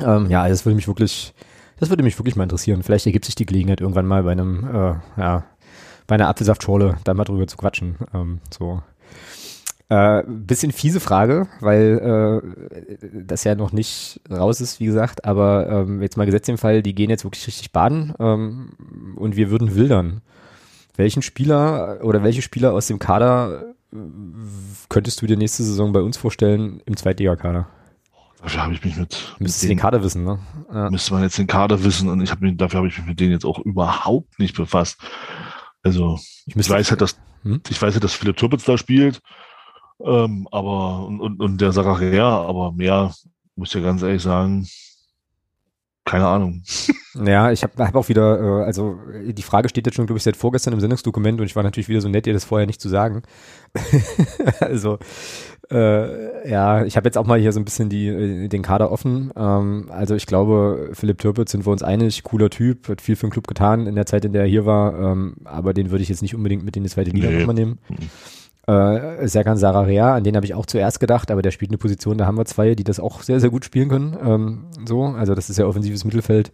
Ähm, 0.00 0.30
ja, 0.30 0.48
das 0.48 0.64
würde 0.64 0.76
mich 0.76 0.86
wirklich, 0.86 1.34
das 1.78 1.90
würde 1.90 2.02
mich 2.02 2.18
wirklich 2.18 2.36
mal 2.36 2.44
interessieren. 2.44 2.82
Vielleicht 2.82 3.06
ergibt 3.06 3.24
sich 3.24 3.34
die 3.34 3.46
Gelegenheit 3.46 3.80
irgendwann 3.80 4.06
mal 4.06 4.22
bei 4.22 4.32
einem, 4.32 4.64
äh, 4.64 5.20
ja, 5.20 5.44
bei 6.10 6.16
einer 6.16 6.28
Apfelsaftschorle 6.28 6.96
da 7.04 7.14
mal 7.14 7.22
drüber 7.22 7.46
zu 7.46 7.56
quatschen. 7.56 7.94
Ähm, 8.12 8.40
so. 8.50 8.82
Äh, 9.88 10.24
bisschen 10.26 10.72
fiese 10.72 10.98
Frage, 10.98 11.46
weil 11.60 12.42
äh, 12.42 13.18
das 13.24 13.44
ja 13.44 13.54
noch 13.54 13.70
nicht 13.70 14.20
raus 14.28 14.60
ist, 14.60 14.80
wie 14.80 14.86
gesagt, 14.86 15.24
aber 15.24 15.68
ähm, 15.70 16.02
jetzt 16.02 16.16
mal 16.16 16.26
gesetzt 16.26 16.48
im 16.48 16.58
Fall, 16.58 16.82
die 16.82 16.96
gehen 16.96 17.10
jetzt 17.10 17.22
wirklich 17.22 17.46
richtig 17.46 17.70
baden 17.70 18.12
ähm, 18.18 19.14
und 19.14 19.36
wir 19.36 19.50
würden 19.50 19.76
wildern. 19.76 20.20
Welchen 20.96 21.22
Spieler 21.22 22.00
oder 22.02 22.24
welche 22.24 22.42
Spieler 22.42 22.72
aus 22.72 22.88
dem 22.88 22.98
Kader 22.98 23.66
äh, 23.92 23.96
könntest 24.88 25.22
du 25.22 25.26
dir 25.26 25.36
nächste 25.36 25.62
Saison 25.62 25.92
bei 25.92 26.00
uns 26.00 26.16
vorstellen 26.16 26.82
im 26.86 26.96
Zweitliga-Kader? 26.96 27.68
Dafür 28.42 28.62
habe 28.64 28.72
ich 28.72 28.84
mich 28.84 28.96
mit. 28.96 29.36
Müsstest 29.38 29.62
du 29.62 29.68
den 29.68 29.78
Kader 29.78 30.02
wissen, 30.02 30.24
ne? 30.24 30.40
Ja. 30.72 30.90
Müsste 30.90 31.12
man 31.12 31.22
jetzt 31.22 31.38
den 31.38 31.46
Kader 31.46 31.84
wissen 31.84 32.08
und 32.08 32.20
ich 32.20 32.32
habe 32.32 32.44
mich, 32.44 32.56
dafür 32.56 32.78
habe 32.78 32.88
ich 32.88 32.98
mich 32.98 33.06
mit 33.06 33.20
denen 33.20 33.32
jetzt 33.32 33.44
auch 33.44 33.60
überhaupt 33.60 34.40
nicht 34.40 34.56
befasst. 34.56 34.98
Also 35.82 36.18
ich, 36.46 36.56
ich 36.56 36.70
weiß 36.70 36.90
halt, 36.90 37.00
dass 37.00 37.18
hm? 37.42 37.62
ich 37.68 37.80
weiß 37.80 37.94
halt, 37.94 38.04
dass 38.04 38.14
Philipp 38.14 38.36
Turbitz 38.36 38.64
da 38.64 38.76
spielt, 38.76 39.20
ähm, 40.04 40.48
aber 40.50 41.06
und, 41.06 41.20
und, 41.20 41.40
und 41.40 41.60
der 41.60 41.72
Sarachea, 41.72 42.42
aber 42.42 42.72
mehr 42.72 43.14
muss 43.56 43.68
ich 43.70 43.74
ja 43.74 43.80
ganz 43.80 44.02
ehrlich 44.02 44.22
sagen, 44.22 44.66
keine 46.04 46.26
Ahnung. 46.26 46.62
Ja, 47.14 47.50
ich 47.52 47.62
habe 47.62 47.84
hab 47.84 47.94
auch 47.94 48.08
wieder, 48.08 48.40
äh, 48.40 48.64
also 48.64 48.98
die 49.24 49.42
Frage 49.42 49.68
steht 49.68 49.86
jetzt 49.86 49.96
schon, 49.96 50.06
glaube 50.06 50.18
ich, 50.18 50.22
seit 50.22 50.36
vorgestern 50.36 50.72
im 50.72 50.80
Sendungsdokument 50.80 51.40
und 51.40 51.46
ich 51.46 51.56
war 51.56 51.62
natürlich 51.62 51.88
wieder 51.88 52.00
so 52.00 52.08
nett, 52.08 52.26
ihr 52.26 52.32
das 52.32 52.44
vorher 52.44 52.66
nicht 52.66 52.80
zu 52.80 52.88
sagen. 52.88 53.22
also 54.60 54.98
äh, 55.70 56.48
ja, 56.50 56.84
ich 56.84 56.96
habe 56.96 57.06
jetzt 57.06 57.16
auch 57.18 57.26
mal 57.26 57.38
hier 57.38 57.52
so 57.52 57.60
ein 57.60 57.64
bisschen 57.64 57.88
die, 57.88 58.08
äh, 58.08 58.48
den 58.48 58.62
Kader 58.62 58.90
offen. 58.90 59.32
Ähm, 59.36 59.86
also 59.90 60.14
ich 60.14 60.26
glaube, 60.26 60.90
Philipp 60.92 61.18
Türpitz 61.18 61.52
sind 61.52 61.66
wir 61.66 61.72
uns 61.72 61.82
einig, 61.82 62.22
cooler 62.22 62.50
Typ, 62.50 62.88
hat 62.88 63.00
viel 63.00 63.16
für 63.16 63.26
den 63.26 63.32
Club 63.32 63.46
getan 63.46 63.86
in 63.86 63.94
der 63.94 64.06
Zeit, 64.06 64.24
in 64.24 64.32
der 64.32 64.42
er 64.42 64.48
hier 64.48 64.66
war, 64.66 64.98
ähm, 64.98 65.36
aber 65.44 65.74
den 65.74 65.90
würde 65.90 66.02
ich 66.02 66.08
jetzt 66.08 66.22
nicht 66.22 66.34
unbedingt 66.34 66.64
mit 66.64 66.76
in 66.76 66.82
die 66.82 66.90
zweite 66.90 67.10
Liga 67.10 67.28
nee. 67.28 67.38
nochmal 67.38 67.54
nehmen. 67.54 67.78
Äh, 68.70 69.26
Serkan 69.26 69.56
Sararea, 69.56 70.14
an 70.14 70.24
den 70.24 70.36
habe 70.36 70.46
ich 70.46 70.54
auch 70.54 70.66
zuerst 70.66 71.00
gedacht, 71.00 71.30
aber 71.30 71.42
der 71.42 71.50
spielt 71.50 71.70
eine 71.70 71.78
Position, 71.78 72.18
da 72.18 72.26
haben 72.26 72.38
wir 72.38 72.44
zwei, 72.44 72.74
die 72.74 72.84
das 72.84 73.00
auch 73.00 73.22
sehr, 73.22 73.40
sehr 73.40 73.50
gut 73.50 73.64
spielen 73.64 73.88
können. 73.88 74.16
Ähm, 74.22 74.64
so, 74.86 75.04
also 75.04 75.34
das 75.34 75.50
ist 75.50 75.58
ja 75.58 75.66
offensives 75.66 76.04
Mittelfeld. 76.04 76.52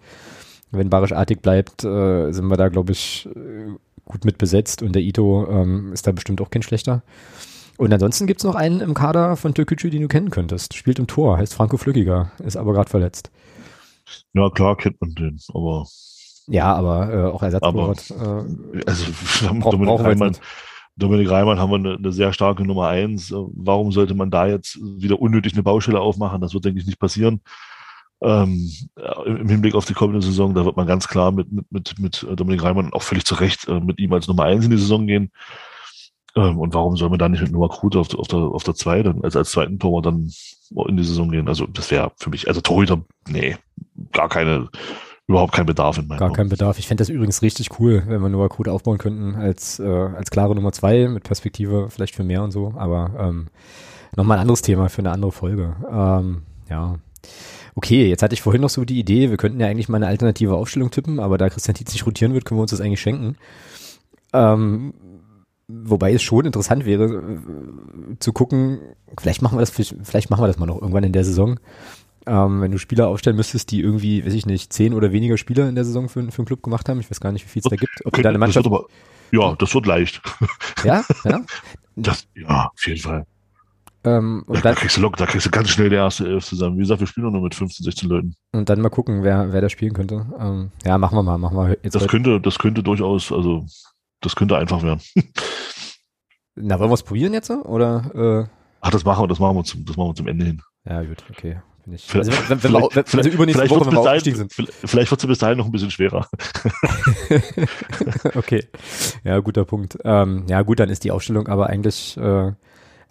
Wenn 0.70 0.90
Barisch 0.90 1.12
artig 1.12 1.42
bleibt, 1.42 1.84
äh, 1.84 2.32
sind 2.32 2.46
wir 2.46 2.56
da, 2.56 2.68
glaube 2.68 2.92
ich, 2.92 3.28
äh, 3.34 3.72
gut 4.04 4.24
mit 4.24 4.38
besetzt 4.38 4.82
und 4.82 4.94
der 4.94 5.02
Ito 5.02 5.46
ähm, 5.50 5.92
ist 5.92 6.06
da 6.06 6.12
bestimmt 6.12 6.40
auch 6.40 6.50
kein 6.50 6.62
schlechter. 6.62 7.02
Und 7.76 7.92
ansonsten 7.92 8.26
gibt 8.26 8.40
es 8.40 8.44
noch 8.44 8.54
einen 8.54 8.80
im 8.80 8.94
Kader 8.94 9.36
von 9.36 9.52
Türkgücü, 9.52 9.90
den 9.90 10.02
du 10.02 10.08
kennen 10.08 10.30
könntest. 10.30 10.74
Spielt 10.74 10.98
im 10.98 11.06
Tor, 11.06 11.36
heißt 11.36 11.54
Franco 11.54 11.76
Flückiger, 11.76 12.32
ist 12.42 12.56
aber 12.56 12.72
gerade 12.72 12.88
verletzt. 12.88 13.30
Ja, 14.32 14.48
klar 14.50 14.76
kennt 14.76 15.00
man 15.00 15.14
den, 15.14 15.38
aber. 15.52 15.86
Ja, 16.46 16.74
aber 16.74 17.12
äh, 17.12 17.24
auch 17.24 17.42
Ersatztorwart. 17.42 18.10
Äh, 18.10 18.82
also, 18.86 19.04
brauch, 19.60 19.72
Dominik 19.72 20.00
Reimann, 20.00 20.36
Dominik 20.96 21.30
Reimann 21.30 21.58
haben 21.58 21.70
wir 21.70 21.76
eine, 21.76 21.94
eine, 21.96 22.12
sehr 22.12 22.32
starke 22.32 22.64
Nummer 22.64 22.88
eins. 22.88 23.32
Warum 23.32 23.92
sollte 23.92 24.14
man 24.14 24.30
da 24.30 24.46
jetzt 24.46 24.78
wieder 24.80 25.20
unnötig 25.20 25.52
eine 25.52 25.62
Baustelle 25.62 26.00
aufmachen? 26.00 26.40
Das 26.40 26.54
wird, 26.54 26.64
denke 26.64 26.80
ich, 26.80 26.86
nicht 26.86 26.98
passieren. 26.98 27.40
Ähm, 28.22 28.70
Im 29.26 29.48
Hinblick 29.48 29.74
auf 29.74 29.84
die 29.84 29.92
kommende 29.92 30.22
Saison, 30.22 30.54
da 30.54 30.64
wird 30.64 30.76
man 30.76 30.86
ganz 30.86 31.06
klar 31.06 31.32
mit, 31.32 31.52
mit, 31.52 31.70
mit, 31.70 31.98
mit 31.98 32.26
Dominik 32.34 32.62
Reimann 32.62 32.94
auch 32.94 33.02
völlig 33.02 33.26
zu 33.26 33.34
Recht 33.34 33.68
äh, 33.68 33.78
mit 33.78 33.98
ihm 33.98 34.12
als 34.14 34.26
Nummer 34.26 34.44
eins 34.44 34.64
in 34.64 34.70
die 34.70 34.78
Saison 34.78 35.06
gehen. 35.06 35.30
Ähm, 36.36 36.58
und 36.58 36.74
warum 36.74 36.96
soll 36.96 37.10
man 37.10 37.18
da 37.18 37.28
nicht 37.28 37.42
mit 37.42 37.52
Noah 37.52 37.70
Krute 37.70 37.98
auf, 37.98 38.14
auf 38.14 38.28
der, 38.28 38.38
auf 38.38 38.62
der 38.62 38.74
zwei, 38.74 39.02
dann, 39.02 39.22
also 39.22 39.38
als 39.38 39.50
zweiten 39.50 39.78
Torwart 39.78 40.06
dann 40.06 40.30
in 40.88 40.96
die 40.96 41.04
Saison 41.04 41.30
gehen? 41.30 41.48
Also, 41.48 41.66
das 41.66 41.90
wäre 41.90 42.12
für 42.16 42.30
mich, 42.30 42.48
also 42.48 42.60
Torhüter, 42.60 43.02
nee, 43.28 43.56
gar 44.12 44.28
keine, 44.28 44.68
überhaupt 45.28 45.52
kein 45.54 45.66
Bedarf 45.66 45.98
in 45.98 46.06
meinem 46.06 46.18
Gar 46.18 46.32
kein 46.32 46.48
Bedarf. 46.48 46.78
Ich 46.78 46.86
fände 46.86 47.02
das 47.02 47.08
übrigens 47.08 47.42
richtig 47.42 47.80
cool, 47.80 48.02
wenn 48.06 48.20
wir 48.20 48.28
Noah 48.28 48.48
Krute 48.48 48.72
aufbauen 48.72 48.98
könnten 48.98 49.34
als, 49.34 49.78
äh, 49.78 49.84
als 49.84 50.30
klare 50.30 50.54
Nummer 50.54 50.72
zwei 50.72 51.08
mit 51.08 51.24
Perspektive 51.24 51.88
vielleicht 51.90 52.14
für 52.14 52.24
mehr 52.24 52.42
und 52.42 52.52
so, 52.52 52.74
aber, 52.76 53.10
ähm, 53.18 53.48
nochmal 54.16 54.38
ein 54.38 54.42
anderes 54.42 54.62
Thema 54.62 54.88
für 54.88 55.00
eine 55.00 55.10
andere 55.10 55.32
Folge. 55.32 55.76
Ähm, 55.90 56.42
ja. 56.70 56.96
Okay, 57.74 58.08
jetzt 58.08 58.22
hatte 58.22 58.34
ich 58.34 58.42
vorhin 58.42 58.62
noch 58.62 58.70
so 58.70 58.84
die 58.84 58.98
Idee, 58.98 59.30
wir 59.30 59.36
könnten 59.36 59.60
ja 59.60 59.66
eigentlich 59.66 59.88
mal 59.88 59.98
eine 59.98 60.06
alternative 60.06 60.54
Aufstellung 60.54 60.90
tippen, 60.90 61.20
aber 61.20 61.38
da 61.38 61.50
Christian 61.50 61.74
Tietz 61.74 61.92
nicht 61.92 62.06
rotieren 62.06 62.32
wird, 62.32 62.44
können 62.44 62.58
wir 62.58 62.62
uns 62.62 62.70
das 62.70 62.80
eigentlich 62.80 63.00
schenken. 63.00 63.36
Ähm, 64.32 64.94
Wobei 65.68 66.12
es 66.12 66.22
schon 66.22 66.46
interessant 66.46 66.86
wäre, 66.86 67.06
äh, 67.06 68.18
zu 68.20 68.32
gucken, 68.32 68.78
vielleicht 69.18 69.42
machen 69.42 69.58
wir 69.58 69.62
das, 69.62 69.70
vielleicht 69.70 70.30
machen 70.30 70.42
wir 70.42 70.46
das 70.46 70.58
mal 70.58 70.66
noch 70.66 70.80
irgendwann 70.80 71.02
in 71.02 71.12
der 71.12 71.24
Saison. 71.24 71.58
Ähm, 72.26 72.60
wenn 72.60 72.72
du 72.72 72.78
Spieler 72.78 73.08
aufstellen 73.08 73.36
müsstest, 73.36 73.70
die 73.70 73.80
irgendwie, 73.80 74.26
weiß 74.26 74.34
ich 74.34 74.46
nicht, 74.46 74.72
zehn 74.72 74.94
oder 74.94 75.12
weniger 75.12 75.38
Spieler 75.38 75.68
in 75.68 75.76
der 75.76 75.84
Saison 75.84 76.08
für, 76.08 76.20
für 76.30 76.38
einen 76.38 76.46
Club 76.46 76.62
gemacht 76.62 76.88
haben. 76.88 76.98
Ich 76.98 77.10
weiß 77.10 77.20
gar 77.20 77.32
nicht, 77.32 77.44
wie 77.44 77.48
viel 77.48 77.62
es 77.64 77.70
da 77.70 77.76
gibt. 77.76 78.00
Ob 78.04 78.12
okay, 78.12 78.22
deine 78.22 78.38
Mannschaft. 78.38 78.66
Das 78.66 78.72
aber, 78.72 78.86
ja, 79.30 79.54
das 79.56 79.74
wird 79.74 79.86
leicht. 79.86 80.20
Ja, 80.84 81.04
ja. 81.24 81.40
Das, 81.94 82.26
ja, 82.34 82.70
auf 82.74 82.86
jeden 82.86 83.00
Fall. 83.00 83.26
Ähm, 84.04 84.44
und 84.46 84.58
da, 84.58 84.60
dann, 84.60 84.74
da, 84.74 84.80
kriegst 84.80 84.96
du 84.96 85.00
lock, 85.00 85.16
da 85.16 85.26
kriegst 85.26 85.46
du 85.46 85.50
ganz 85.50 85.70
schnell 85.70 85.88
der 85.88 86.00
erste 86.00 86.28
Elf 86.28 86.44
zusammen. 86.44 86.76
Wie 86.76 86.80
gesagt, 86.80 87.00
wir 87.00 87.06
spielen 87.08 87.32
nur 87.32 87.42
mit 87.42 87.54
15, 87.54 87.84
16 87.84 88.08
Leuten. 88.08 88.36
Und 88.52 88.68
dann 88.68 88.80
mal 88.80 88.88
gucken, 88.88 89.24
wer, 89.24 89.52
wer 89.52 89.60
da 89.60 89.68
spielen 89.68 89.94
könnte. 89.94 90.26
Ähm, 90.38 90.70
ja, 90.84 90.96
machen 90.96 91.16
wir 91.16 91.22
mal, 91.24 91.38
machen 91.38 91.56
wir 91.56 91.76
jetzt. 91.82 91.94
Das 91.94 92.06
könnte, 92.06 92.40
das 92.40 92.58
könnte 92.58 92.82
durchaus, 92.84 93.32
also 93.32 93.66
das 94.20 94.36
könnte 94.36 94.56
einfach 94.56 94.82
werden. 94.82 95.00
Na, 96.54 96.78
wollen 96.78 96.90
wir 96.90 96.94
es 96.94 97.02
probieren 97.02 97.32
jetzt? 97.32 97.50
Oder, 97.50 98.46
äh? 98.46 98.50
Ach, 98.80 98.90
das 98.90 99.04
machen 99.04 99.24
wir, 99.24 99.28
das 99.28 99.40
machen 99.40 99.56
wir 99.56 99.64
zum, 99.64 99.84
das 99.84 99.96
machen 99.96 100.10
wir 100.10 100.14
zum 100.14 100.28
Ende 100.28 100.44
hin. 100.44 100.62
Ja, 100.84 101.02
gut, 101.02 101.24
okay. 101.28 101.56
Ich, 101.88 102.12
also, 102.14 102.32
wenn, 102.48 102.62
wenn, 102.62 102.72
wir, 102.72 102.88
wenn, 102.92 103.04
also 103.18 103.30
übernächste 103.30 103.70
Woche, 103.70 103.86
wenn 103.86 103.94
wir 103.94 104.02
dahin, 104.02 104.34
sind. 104.34 104.52
Vielleicht 104.52 105.10
wird 105.10 105.22
es 105.22 105.26
bis 105.26 105.38
dahin 105.38 105.58
noch 105.58 105.66
ein 105.66 105.72
bisschen 105.72 105.90
schwerer. 105.90 106.28
okay. 108.34 108.66
Ja, 109.22 109.38
guter 109.38 109.64
Punkt. 109.64 109.96
Ähm, 110.04 110.46
ja, 110.48 110.62
gut, 110.62 110.80
dann 110.80 110.88
ist 110.88 111.04
die 111.04 111.12
Aufstellung 111.12 111.46
aber 111.46 111.68
eigentlich 111.68 112.16
äh, 112.16 112.52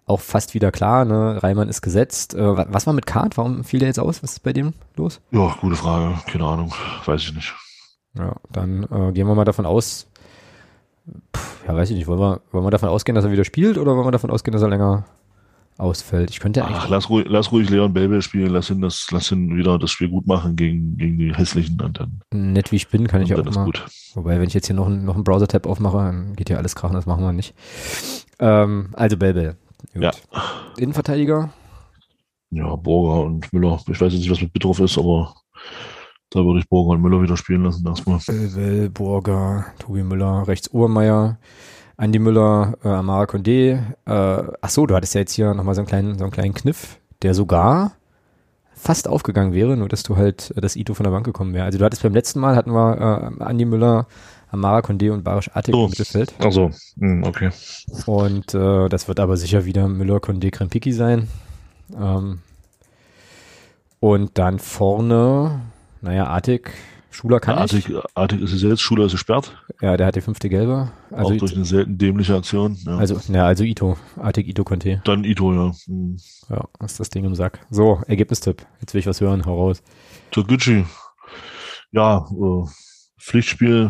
auch 0.04 0.20
fast 0.20 0.52
wieder 0.52 0.72
klar. 0.72 1.06
Ne? 1.06 1.42
Reimann 1.42 1.70
ist 1.70 1.80
gesetzt. 1.80 2.34
Äh, 2.34 2.56
was 2.72 2.86
war 2.86 2.92
mit 2.92 3.06
Kart? 3.06 3.38
Warum 3.38 3.64
fiel 3.64 3.80
der 3.80 3.88
jetzt 3.88 3.98
aus? 3.98 4.22
Was 4.22 4.32
ist 4.32 4.42
bei 4.42 4.52
dem 4.52 4.74
los? 4.96 5.20
Ja, 5.30 5.56
gute 5.60 5.76
Frage. 5.76 6.18
Keine 6.26 6.44
Ahnung. 6.44 6.74
Weiß 7.06 7.22
ich 7.22 7.34
nicht. 7.34 7.54
Ja, 8.18 8.36
dann 8.50 8.82
äh, 8.84 9.12
gehen 9.12 9.26
wir 9.26 9.34
mal 9.34 9.44
davon 9.44 9.66
aus, 9.66 10.06
Puh, 11.32 11.40
ja, 11.66 11.74
weiß 11.74 11.90
ich 11.90 11.96
nicht. 11.96 12.06
Wollen 12.06 12.20
wir, 12.20 12.40
wollen 12.52 12.64
wir 12.64 12.70
davon 12.70 12.88
ausgehen, 12.88 13.14
dass 13.14 13.24
er 13.24 13.30
wieder 13.30 13.44
spielt 13.44 13.78
oder 13.78 13.94
wollen 13.96 14.06
wir 14.06 14.12
davon 14.12 14.30
ausgehen, 14.30 14.52
dass 14.52 14.62
er 14.62 14.68
länger 14.68 15.04
ausfällt? 15.78 16.30
Ich 16.30 16.40
könnte 16.40 16.64
Ach, 16.64 16.88
lass 16.88 17.10
ruhig, 17.10 17.26
lass 17.28 17.52
ruhig 17.52 17.68
Leon 17.70 17.92
Belbel 17.92 18.22
spielen, 18.22 18.50
lass 18.50 18.70
ihn, 18.70 18.80
das, 18.80 19.06
lass 19.10 19.30
ihn 19.32 19.56
wieder 19.56 19.78
das 19.78 19.90
Spiel 19.90 20.08
gut 20.08 20.26
machen 20.26 20.56
gegen, 20.56 20.96
gegen 20.96 21.18
die 21.18 21.34
hässlichen 21.34 21.80
und 21.80 22.00
dann. 22.00 22.20
Nett 22.32 22.72
wie 22.72 22.76
ich 22.76 22.88
bin, 22.88 23.06
kann 23.06 23.22
ich 23.22 23.34
auch 23.34 23.44
mal. 23.44 23.64
Gut. 23.64 23.84
Wobei, 24.14 24.38
wenn 24.38 24.48
ich 24.48 24.54
jetzt 24.54 24.66
hier 24.66 24.76
noch, 24.76 24.88
noch 24.88 25.14
einen 25.14 25.24
Browser-Tab 25.24 25.66
aufmache, 25.66 25.98
dann 25.98 26.36
geht 26.36 26.50
ja 26.50 26.56
alles 26.56 26.74
krachen, 26.74 26.94
das 26.94 27.06
machen 27.06 27.24
wir 27.24 27.32
nicht. 27.32 27.54
Ähm, 28.38 28.88
also 28.92 29.16
Belbel. 29.16 29.56
Ja. 29.94 30.10
Innenverteidiger? 30.76 31.50
Ja, 32.50 32.76
Borger 32.76 33.24
und 33.24 33.52
Müller. 33.52 33.80
Ich 33.88 34.00
weiß 34.00 34.12
jetzt 34.12 34.20
nicht, 34.20 34.30
was 34.30 34.40
mit 34.40 34.52
Bitroff 34.52 34.80
ist, 34.80 34.98
aber 34.98 35.34
da 36.30 36.44
würde 36.44 36.60
ich 36.60 36.68
Burger 36.68 36.90
und 36.90 37.02
Müller 37.02 37.22
wieder 37.22 37.36
spielen 37.36 37.64
lassen 37.64 37.86
erstmal. 37.86 38.18
Will, 38.26 38.90
Burger, 38.90 39.66
Tobi 39.78 40.02
Müller, 40.02 40.46
rechts 40.46 40.72
Obermeier, 40.72 41.38
Andi 41.96 42.18
Müller, 42.18 42.74
äh, 42.84 42.88
Amara 42.88 43.24
Condé. 43.24 43.78
Äh, 44.06 44.52
ach 44.60 44.68
so, 44.68 44.86
du 44.86 44.94
hattest 44.94 45.14
ja 45.14 45.20
jetzt 45.20 45.32
hier 45.32 45.54
nochmal 45.54 45.74
so 45.74 45.80
einen 45.80 45.88
kleinen, 45.88 46.18
so 46.18 46.24
einen 46.24 46.32
kleinen 46.32 46.54
Kniff, 46.54 46.98
der 47.22 47.34
sogar 47.34 47.92
fast 48.74 49.08
aufgegangen 49.08 49.54
wäre, 49.54 49.76
nur 49.76 49.88
dass 49.88 50.02
du 50.02 50.16
halt 50.16 50.52
äh, 50.56 50.60
das 50.60 50.76
Ito 50.76 50.94
von 50.94 51.04
der 51.04 51.10
Bank 51.10 51.24
gekommen 51.24 51.54
wäre. 51.54 51.64
Also 51.64 51.78
du 51.78 51.84
hattest 51.84 52.02
beim 52.02 52.14
letzten 52.14 52.40
Mal 52.40 52.56
hatten 52.56 52.72
wir 52.72 53.32
äh, 53.38 53.42
Andi 53.42 53.64
Müller, 53.64 54.06
Amara 54.50 54.80
Condé 54.80 55.10
und 55.10 55.24
Barisch 55.24 55.50
Attic 55.54 55.74
so. 55.74 55.84
im 55.84 55.90
Mittelfeld. 55.90 56.34
Also, 56.38 56.70
okay. 57.22 57.50
Und 58.06 58.54
äh, 58.54 58.88
das 58.88 59.08
wird 59.08 59.18
aber 59.18 59.36
sicher 59.36 59.64
wieder 59.64 59.88
Müller, 59.88 60.16
Condé, 60.16 60.50
Krempiki 60.50 60.92
sein. 60.92 61.28
Ähm, 61.98 62.40
und 64.00 64.38
dann 64.38 64.58
vorne 64.58 65.62
naja, 66.06 66.26
Artig, 66.26 66.70
Schuler 67.16 67.40
kann 67.40 67.56
Artig, 67.56 67.88
nicht. 67.88 68.02
Artig 68.14 68.42
ist 68.42 68.52
es 68.52 68.62
jetzt, 68.62 68.82
Schuler 68.82 69.06
ist 69.06 69.12
gesperrt. 69.12 69.56
Ja, 69.80 69.96
der 69.96 70.06
hat 70.06 70.16
die 70.16 70.20
fünfte 70.20 70.50
Gelbe. 70.50 70.92
Also 71.10 71.32
Auch 71.32 71.38
durch 71.38 71.56
eine 71.56 71.64
selten 71.64 71.96
dämliche 71.96 72.34
Aktion. 72.34 72.76
Ja. 72.84 72.98
Also, 72.98 73.18
ja, 73.32 73.46
also 73.46 73.64
Ito. 73.64 73.96
Artig, 74.16 74.46
Ito, 74.48 74.64
Conte. 74.64 75.00
Dann 75.02 75.24
Ito, 75.24 75.50
ja. 75.54 75.72
Mhm. 75.86 76.18
Ja, 76.50 76.68
ist 76.84 77.00
das 77.00 77.08
Ding 77.08 77.24
im 77.24 77.34
Sack. 77.34 77.66
So, 77.70 78.02
Ergebnistipp. 78.06 78.66
Jetzt 78.82 78.92
will 78.92 78.98
ich 78.98 79.06
was 79.06 79.22
hören, 79.22 79.46
hau 79.46 79.56
raus. 79.56 79.82
Toguchi. 80.30 80.84
Ja, 81.90 82.26
äh, 82.30 82.68
Pflichtspiel 83.18 83.88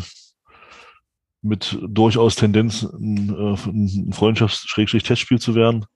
mit 1.43 1.77
durchaus 1.85 2.37
Tendenz, 2.37 2.85
ein, 2.85 3.35
äh, 3.35 3.57
ein 3.69 4.13
Freundschafts-Testspiel 4.13 5.41
zu 5.41 5.57
werden 5.57 5.87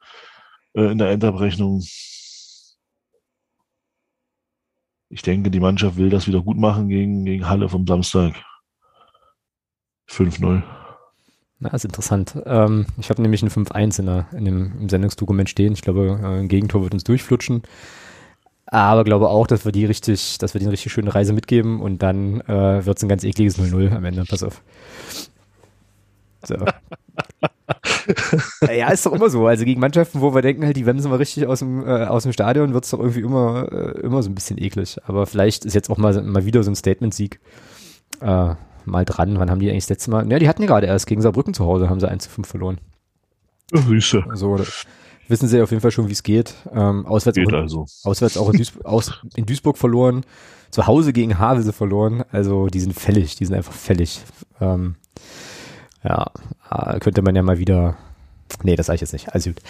äh, 0.74 0.90
in 0.90 0.98
der 0.98 1.10
Endabrechnung 1.10 1.80
ich 5.10 5.22
denke, 5.22 5.50
die 5.50 5.60
Mannschaft 5.60 5.96
will 5.96 6.08
das 6.08 6.28
wieder 6.28 6.40
gut 6.40 6.56
machen 6.56 6.88
gegen, 6.88 7.24
gegen 7.24 7.48
Halle 7.48 7.68
vom 7.68 7.86
Samstag. 7.86 8.34
5-0. 10.08 10.62
Na, 11.58 11.70
ist 11.70 11.84
interessant. 11.84 12.40
Ähm, 12.46 12.86
ich 12.98 13.10
habe 13.10 13.20
nämlich 13.20 13.42
ein 13.42 13.50
5-1 13.50 14.00
in, 14.00 14.38
in 14.38 14.44
dem, 14.44 14.72
im 14.80 14.88
Sendungsdokument 14.88 15.50
stehen. 15.50 15.72
Ich 15.72 15.82
glaube, 15.82 16.18
äh, 16.22 16.40
ein 16.40 16.48
Gegentor 16.48 16.82
wird 16.82 16.94
uns 16.94 17.04
durchflutschen. 17.04 17.62
Aber 18.66 19.02
glaube 19.02 19.28
auch, 19.28 19.48
dass 19.48 19.64
wir 19.64 19.72
die 19.72 19.84
richtig, 19.84 20.38
dass 20.38 20.54
wir 20.54 20.60
die 20.60 20.66
eine 20.66 20.72
richtig 20.72 20.92
schöne 20.92 21.12
Reise 21.12 21.32
mitgeben 21.32 21.80
und 21.80 22.02
dann 22.02 22.40
äh, 22.42 22.86
wird 22.86 22.96
es 22.96 23.02
ein 23.02 23.08
ganz 23.08 23.24
ekliges 23.24 23.58
0-0 23.58 23.92
am 23.92 24.04
Ende. 24.04 24.24
Pass 24.24 24.44
auf. 24.44 24.62
So. 26.44 26.56
ja, 28.72 28.88
ist 28.90 29.06
doch 29.06 29.12
immer 29.12 29.30
so. 29.30 29.46
Also 29.46 29.64
gegen 29.64 29.80
Mannschaften, 29.80 30.20
wo 30.20 30.34
wir 30.34 30.42
denken, 30.42 30.64
halt, 30.64 30.76
die 30.76 30.86
wemsen 30.86 31.10
wir 31.10 31.18
richtig 31.18 31.46
aus 31.46 31.60
dem, 31.60 31.86
äh, 31.86 32.04
aus 32.06 32.24
dem 32.24 32.32
Stadion, 32.32 32.74
wird's 32.74 32.90
doch 32.90 32.98
irgendwie 32.98 33.20
immer, 33.20 33.70
äh, 33.72 34.00
immer 34.00 34.22
so 34.22 34.30
ein 34.30 34.34
bisschen 34.34 34.58
eklig. 34.58 34.98
Aber 35.04 35.26
vielleicht 35.26 35.64
ist 35.64 35.74
jetzt 35.74 35.90
auch 35.90 35.98
mal, 35.98 36.20
mal 36.22 36.44
wieder 36.44 36.62
so 36.62 36.70
ein 36.70 36.76
Statement-Sieg 36.76 37.40
äh, 38.20 38.54
mal 38.84 39.04
dran. 39.04 39.38
Wann 39.38 39.50
haben 39.50 39.60
die 39.60 39.70
eigentlich 39.70 39.84
das 39.84 39.90
letzte 39.90 40.10
Mal? 40.10 40.30
Ja, 40.30 40.38
die 40.38 40.48
hatten 40.48 40.62
ja 40.62 40.68
gerade 40.68 40.86
erst 40.86 41.06
gegen 41.06 41.22
Saarbrücken 41.22 41.54
zu 41.54 41.64
Hause, 41.66 41.88
haben 41.90 42.00
sie 42.00 42.08
1 42.08 42.24
zu 42.24 42.30
5 42.30 42.48
verloren. 42.48 42.80
Süße. 43.72 44.24
So, 44.34 44.58
wissen 45.28 45.46
sie 45.48 45.62
auf 45.62 45.70
jeden 45.70 45.80
Fall 45.80 45.92
schon, 45.92 46.08
wie 46.08 46.12
es 46.12 46.22
geht. 46.24 46.54
Ähm, 46.72 47.06
auswärts, 47.06 47.36
Geht 47.36 47.46
auch, 47.48 47.52
in- 47.52 47.58
also. 47.62 47.86
auswärts 48.02 48.36
auch 48.36 48.50
in, 48.50 48.56
Duisburg, 48.56 48.84
aus, 48.86 49.20
in 49.36 49.46
Duisburg 49.46 49.78
verloren. 49.78 50.24
Zu 50.70 50.86
Hause 50.86 51.12
gegen 51.12 51.38
Havelse 51.38 51.72
verloren. 51.72 52.24
Also 52.30 52.66
die 52.68 52.80
sind 52.80 52.94
fällig, 52.94 53.34
die 53.36 53.44
sind 53.44 53.54
einfach 53.56 53.72
fällig. 53.72 54.20
Ähm, 54.60 54.96
ja, 56.04 56.30
äh, 56.70 56.98
könnte 57.00 57.22
man 57.22 57.36
ja 57.36 57.42
mal 57.42 57.58
wieder. 57.58 57.96
Nee, 58.62 58.76
das 58.76 58.86
sage 58.86 58.96
ich 58.96 59.00
jetzt 59.00 59.12
nicht. 59.12 59.32
Also 59.34 59.50
gut. 59.50 59.62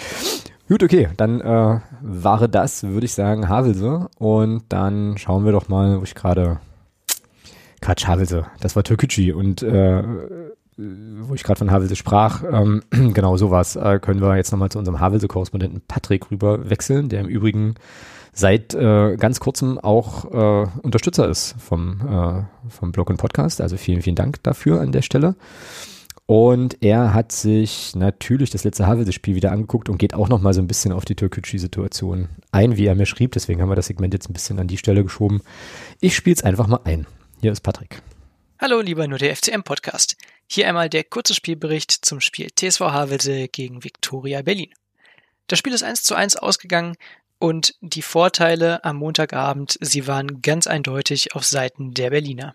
Gut, 0.71 0.85
okay, 0.85 1.09
dann 1.17 1.41
äh, 1.41 1.81
war 2.01 2.47
das, 2.47 2.85
würde 2.85 3.05
ich 3.05 3.13
sagen, 3.13 3.49
Havelse. 3.49 4.09
Und 4.19 4.63
dann 4.69 5.19
schauen 5.19 5.45
wir 5.45 5.51
doch 5.51 5.69
mal, 5.69 5.99
wo 5.99 6.05
ich 6.05 6.15
gerade. 6.15 6.61
Quatsch, 7.81 8.07
Havelse. 8.07 8.47
Das 8.61 8.77
war 8.77 8.85
Türkgücü. 8.85 9.33
Und 9.33 9.65
äh, 9.65 10.05
wo 10.77 11.35
ich 11.35 11.43
gerade 11.43 11.59
von 11.59 11.73
Havelse 11.73 11.97
sprach, 11.97 12.45
ähm, 12.45 12.83
genau 12.91 13.37
sowas, 13.37 13.75
äh, 13.75 13.99
können 13.99 14.21
wir 14.21 14.37
jetzt 14.37 14.53
nochmal 14.53 14.69
zu 14.71 14.79
unserem 14.79 15.01
Havelse-Korrespondenten 15.01 15.83
Patrick 15.89 16.31
rüber 16.31 16.71
wechseln, 16.71 17.09
der 17.09 17.21
im 17.21 17.29
Übrigen 17.29 17.75
seit 18.33 18.73
äh, 18.75 19.17
ganz 19.17 19.41
kurzem 19.41 19.79
auch 19.79 20.25
äh, 20.27 20.69
Unterstützer 20.83 21.29
ist 21.29 21.57
vom, 21.59 22.01
äh, 22.01 22.71
vom 22.71 22.93
Blog 22.93 23.11
und 23.11 23.17
Podcast. 23.17 23.61
Also 23.61 23.77
vielen, 23.77 24.03
vielen 24.03 24.17
Dank 24.17 24.43
dafür 24.45 24.81
an 24.81 24.93
der 24.93 25.03
Stelle. 25.03 25.35
Und 26.31 26.81
er 26.81 27.13
hat 27.13 27.33
sich 27.33 27.97
natürlich 27.97 28.51
das 28.51 28.63
letzte 28.63 28.87
Havelse-Spiel 28.87 29.35
wieder 29.35 29.51
angeguckt 29.51 29.89
und 29.89 29.99
geht 29.99 30.15
auch 30.15 30.29
nochmal 30.29 30.55
so 30.55 30.61
ein 30.61 30.69
bisschen 30.69 30.93
auf 30.93 31.05
die 31.05 31.17
Türkgücü-Situation 31.17 32.29
ein, 32.53 32.77
wie 32.77 32.87
er 32.87 32.95
mir 32.95 33.07
schrieb. 33.07 33.33
Deswegen 33.33 33.61
haben 33.61 33.69
wir 33.69 33.75
das 33.75 33.89
Segment 33.89 34.15
jetzt 34.15 34.31
ein 34.31 34.33
bisschen 34.33 34.61
an 34.61 34.69
die 34.69 34.79
Stelle 34.79 35.03
geschoben. 35.03 35.43
Ich 36.01 36.15
spiele 36.15 36.35
es 36.35 36.45
einfach 36.45 36.69
mal 36.69 36.83
ein. 36.85 37.09
Hier 37.41 37.51
ist 37.51 37.63
Patrick. 37.63 38.01
Hallo, 38.61 38.81
lieber 38.81 39.09
nur 39.09 39.19
der 39.19 39.35
FCM-Podcast. 39.35 40.17
Hier 40.47 40.69
einmal 40.69 40.89
der 40.89 41.03
kurze 41.03 41.35
Spielbericht 41.35 41.91
zum 41.91 42.21
Spiel 42.21 42.47
TSV 42.55 42.79
Havelse 42.79 43.49
gegen 43.49 43.83
Viktoria 43.83 44.43
Berlin. 44.43 44.71
Das 45.49 45.59
Spiel 45.59 45.73
ist 45.73 45.83
1 45.83 46.05
zu 46.05 46.15
1 46.15 46.37
ausgegangen 46.37 46.95
und 47.41 47.75
die 47.81 48.03
Vorteile 48.03 48.85
am 48.85 48.99
Montagabend, 48.99 49.79
sie 49.81 50.07
waren 50.07 50.43
ganz 50.43 50.69
eindeutig 50.69 51.35
auf 51.35 51.45
Seiten 51.45 51.93
der 51.93 52.11
Berliner. 52.11 52.55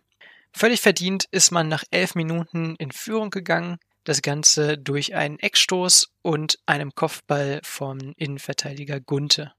Völlig 0.58 0.80
verdient 0.80 1.26
ist 1.32 1.52
man 1.52 1.68
nach 1.68 1.84
elf 1.92 2.16
Minuten 2.16 2.78
in 2.78 2.94
Führung 2.94 3.30
gegangen, 3.30 3.78
das 4.06 4.22
Ganze 4.22 4.78
durch 4.78 5.14
einen 5.14 5.38
Eckstoß 5.38 6.14
und 6.22 6.60
einem 6.66 6.96
Kopfball 6.96 7.60
vom 7.62 8.14
Innenverteidiger 8.16 9.02
Gunthe. 9.02 9.52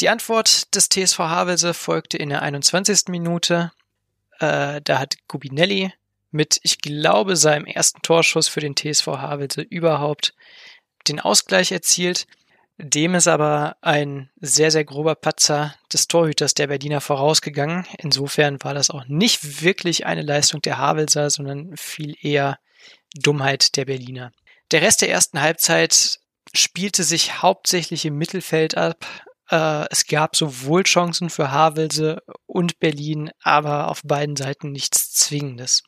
Die 0.00 0.08
Antwort 0.08 0.74
des 0.74 0.88
TSV 0.88 1.18
Havelse 1.18 1.74
folgte 1.74 2.16
in 2.16 2.30
der 2.30 2.40
21. 2.40 3.08
Minute. 3.08 3.70
Äh, 4.38 4.80
da 4.82 4.98
hat 4.98 5.16
Gubinelli 5.28 5.92
mit, 6.30 6.58
ich 6.62 6.78
glaube, 6.78 7.36
seinem 7.36 7.66
ersten 7.66 8.00
Torschuss 8.00 8.48
für 8.48 8.60
den 8.60 8.76
TSV 8.76 9.08
Havelse 9.08 9.60
überhaupt 9.60 10.32
den 11.06 11.20
Ausgleich 11.20 11.70
erzielt. 11.70 12.26
Dem 12.82 13.14
ist 13.14 13.28
aber 13.28 13.76
ein 13.82 14.30
sehr, 14.40 14.70
sehr 14.70 14.84
grober 14.84 15.14
Patzer 15.14 15.74
des 15.92 16.08
Torhüters 16.08 16.54
der 16.54 16.68
Berliner 16.68 17.02
vorausgegangen. 17.02 17.84
Insofern 17.98 18.56
war 18.62 18.72
das 18.72 18.88
auch 18.88 19.04
nicht 19.06 19.62
wirklich 19.62 20.06
eine 20.06 20.22
Leistung 20.22 20.62
der 20.62 20.78
Havelser, 20.78 21.28
sondern 21.28 21.76
viel 21.76 22.16
eher 22.22 22.58
Dummheit 23.14 23.76
der 23.76 23.84
Berliner. 23.84 24.32
Der 24.70 24.80
Rest 24.80 25.02
der 25.02 25.10
ersten 25.10 25.42
Halbzeit 25.42 26.20
spielte 26.54 27.04
sich 27.04 27.42
hauptsächlich 27.42 28.06
im 28.06 28.16
Mittelfeld 28.16 28.78
ab. 28.78 29.04
Äh, 29.50 29.84
es 29.90 30.06
gab 30.06 30.34
sowohl 30.34 30.84
Chancen 30.84 31.28
für 31.28 31.50
Havelse 31.50 32.22
und 32.46 32.78
Berlin, 32.78 33.30
aber 33.42 33.88
auf 33.88 34.00
beiden 34.04 34.36
Seiten 34.36 34.72
nichts 34.72 35.12
Zwingendes. 35.12 35.82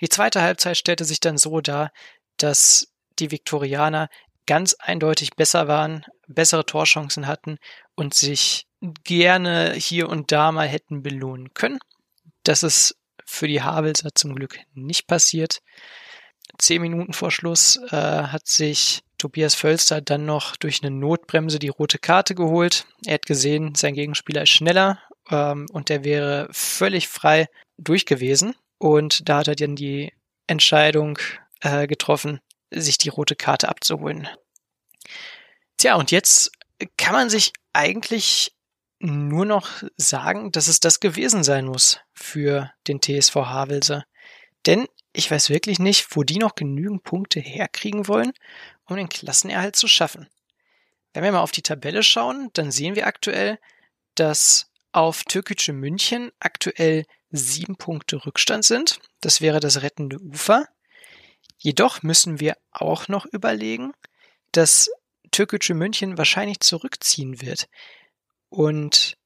Die 0.00 0.08
zweite 0.08 0.42
Halbzeit 0.42 0.76
stellte 0.76 1.04
sich 1.04 1.20
dann 1.20 1.38
so 1.38 1.60
dar, 1.60 1.92
dass 2.36 2.88
die 3.20 3.30
Viktorianer 3.30 4.08
ganz 4.46 4.74
eindeutig 4.74 5.30
besser 5.36 5.68
waren, 5.68 6.04
bessere 6.26 6.66
Torchancen 6.66 7.26
hatten 7.26 7.58
und 7.94 8.14
sich 8.14 8.66
gerne 9.04 9.74
hier 9.74 10.08
und 10.08 10.32
da 10.32 10.52
mal 10.52 10.68
hätten 10.68 11.02
belohnen 11.02 11.52
können. 11.54 11.78
Das 12.42 12.62
ist 12.62 12.96
für 13.24 13.46
die 13.46 13.62
Havelser 13.62 14.10
zum 14.14 14.34
Glück 14.34 14.58
nicht 14.74 15.06
passiert. 15.06 15.60
Zehn 16.58 16.82
Minuten 16.82 17.12
vor 17.12 17.30
Schluss 17.30 17.78
äh, 17.90 17.96
hat 17.96 18.48
sich 18.48 19.02
Tobias 19.18 19.54
Völster 19.54 20.00
dann 20.00 20.24
noch 20.24 20.56
durch 20.56 20.82
eine 20.82 20.90
Notbremse 20.90 21.58
die 21.58 21.68
rote 21.68 21.98
Karte 21.98 22.34
geholt. 22.34 22.86
Er 23.06 23.14
hat 23.14 23.26
gesehen, 23.26 23.74
sein 23.74 23.94
Gegenspieler 23.94 24.42
ist 24.42 24.50
schneller 24.50 24.98
ähm, 25.30 25.66
und 25.72 25.90
der 25.90 26.04
wäre 26.04 26.48
völlig 26.50 27.08
frei 27.08 27.46
durch 27.76 28.06
gewesen. 28.06 28.54
Und 28.78 29.28
da 29.28 29.38
hat 29.38 29.48
er 29.48 29.56
dann 29.56 29.76
die 29.76 30.12
Entscheidung 30.46 31.18
äh, 31.60 31.86
getroffen, 31.86 32.40
sich 32.70 32.98
die 32.98 33.08
rote 33.08 33.36
Karte 33.36 33.68
abzuholen. 33.68 34.28
Tja, 35.76 35.94
und 35.96 36.10
jetzt 36.10 36.52
kann 36.96 37.12
man 37.12 37.30
sich 37.30 37.52
eigentlich 37.72 38.52
nur 38.98 39.46
noch 39.46 39.82
sagen, 39.96 40.52
dass 40.52 40.68
es 40.68 40.80
das 40.80 41.00
gewesen 41.00 41.42
sein 41.42 41.66
muss 41.66 42.00
für 42.12 42.70
den 42.86 43.00
TSV 43.00 43.34
Havelse. 43.34 44.04
Denn 44.66 44.86
ich 45.12 45.30
weiß 45.30 45.48
wirklich 45.48 45.78
nicht, 45.78 46.14
wo 46.14 46.22
die 46.22 46.38
noch 46.38 46.54
genügend 46.54 47.02
Punkte 47.02 47.40
herkriegen 47.40 48.06
wollen, 48.08 48.32
um 48.84 48.96
den 48.96 49.08
Klassenerhalt 49.08 49.74
zu 49.74 49.88
schaffen. 49.88 50.28
Wenn 51.12 51.24
wir 51.24 51.32
mal 51.32 51.40
auf 51.40 51.50
die 51.50 51.62
Tabelle 51.62 52.02
schauen, 52.02 52.50
dann 52.52 52.70
sehen 52.70 52.94
wir 52.94 53.06
aktuell, 53.06 53.58
dass 54.14 54.70
auf 54.92 55.24
Türkische 55.24 55.72
München 55.72 56.30
aktuell 56.38 57.06
sieben 57.30 57.76
Punkte 57.76 58.24
Rückstand 58.24 58.64
sind. 58.64 59.00
Das 59.20 59.40
wäre 59.40 59.60
das 59.60 59.82
rettende 59.82 60.20
Ufer. 60.20 60.66
Jedoch 61.62 62.02
müssen 62.02 62.40
wir 62.40 62.56
auch 62.72 63.08
noch 63.08 63.26
überlegen, 63.26 63.92
dass 64.52 64.90
Türkische 65.30 65.74
München 65.74 66.18
wahrscheinlich 66.18 66.60
zurückziehen 66.60 67.40
wird. 67.40 67.68
Und 68.48 69.16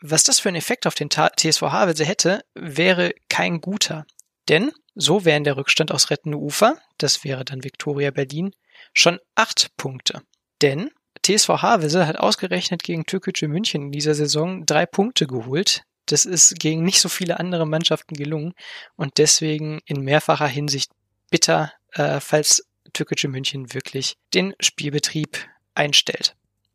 was 0.00 0.24
das 0.24 0.40
für 0.40 0.48
einen 0.48 0.56
Effekt 0.56 0.86
auf 0.86 0.94
den 0.94 1.08
TSV 1.10 1.62
Havelse 1.62 2.04
hätte, 2.04 2.44
wäre 2.54 3.14
kein 3.28 3.60
guter. 3.60 4.06
Denn 4.48 4.72
so 4.94 5.24
wären 5.24 5.44
der 5.44 5.56
Rückstand 5.56 5.92
aus 5.92 6.10
rettende 6.10 6.38
Ufer, 6.38 6.78
das 6.98 7.24
wäre 7.24 7.44
dann 7.44 7.64
Viktoria 7.64 8.10
Berlin, 8.10 8.52
schon 8.92 9.20
acht 9.34 9.76
Punkte. 9.76 10.22
Denn 10.60 10.90
TSV 11.24 11.48
Havelse 11.48 12.06
hat 12.06 12.18
ausgerechnet 12.18 12.82
gegen 12.82 13.06
Türkische 13.06 13.48
München 13.48 13.82
in 13.82 13.92
dieser 13.92 14.14
Saison 14.14 14.66
drei 14.66 14.86
Punkte 14.86 15.26
geholt. 15.26 15.82
Das 16.06 16.24
ist 16.24 16.58
gegen 16.58 16.84
nicht 16.84 17.00
so 17.00 17.08
viele 17.08 17.38
andere 17.38 17.66
Mannschaften 17.66 18.14
gelungen 18.14 18.54
und 18.96 19.18
deswegen 19.18 19.80
in 19.84 20.02
mehrfacher 20.02 20.46
Hinsicht 20.46 20.90
bitter, 21.30 21.72
äh, 21.92 22.20
falls 22.20 22.66
Türkische 22.92 23.28
München 23.28 23.74
wirklich 23.74 24.16
den 24.34 24.54
Spielbetrieb 24.60 25.46
einstellt. 25.74 26.34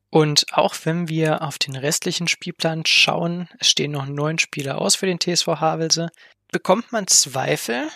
Und 0.10 0.45
auch 0.51 0.76
wenn 0.84 1.08
wir 1.10 1.41
auf 1.41 1.58
den 1.58 1.76
restlichen 1.76 2.28
Spielplan 2.28 2.86
schauen, 2.86 3.49
es 3.60 3.68
stehen 3.68 3.91
noch 3.91 4.06
neun 4.06 4.38
Spieler 4.38 4.80
aus 4.80 4.95
für 4.95 5.08
den 5.08 5.20
TSV 5.20 5.47
Havelse, 5.47 6.10
bekommt 6.51 6.91
man 6.91 7.08
Zweifel, 7.08 7.89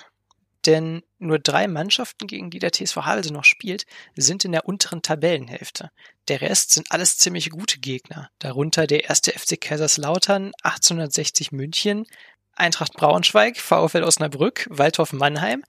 denn 0.66 1.03
nur 1.20 1.38
drei 1.38 1.68
Mannschaften, 1.68 2.26
gegen 2.26 2.49
die 2.49 2.60
der 2.60 2.72
TSV 2.72 2.97
Havelse 2.97 3.32
noch 3.32 3.43
spielt, 3.43 3.86
sind 4.16 4.43
in 4.45 4.51
der 4.51 4.66
unteren 4.66 5.03
Tabellenhälfte. 5.03 5.91
Der 6.28 6.41
Rest 6.41 6.72
sind 6.72 6.91
alles 6.91 7.18
ziemlich 7.18 7.51
gute 7.51 7.80
Gegner, 7.80 8.32
darunter 8.39 8.88
der 8.88 9.05
erste 9.05 9.32
FC 9.32 9.62
Kaiserslautern, 9.62 10.53
1860 10.64 11.51
München, 11.51 12.08
Eintracht 12.55 12.93
Braunschweig, 12.93 13.58
VfL 13.58 14.03
Osnabrück, 14.03 14.66
Waldhof 14.72 15.14
Mannheim. 15.14 15.64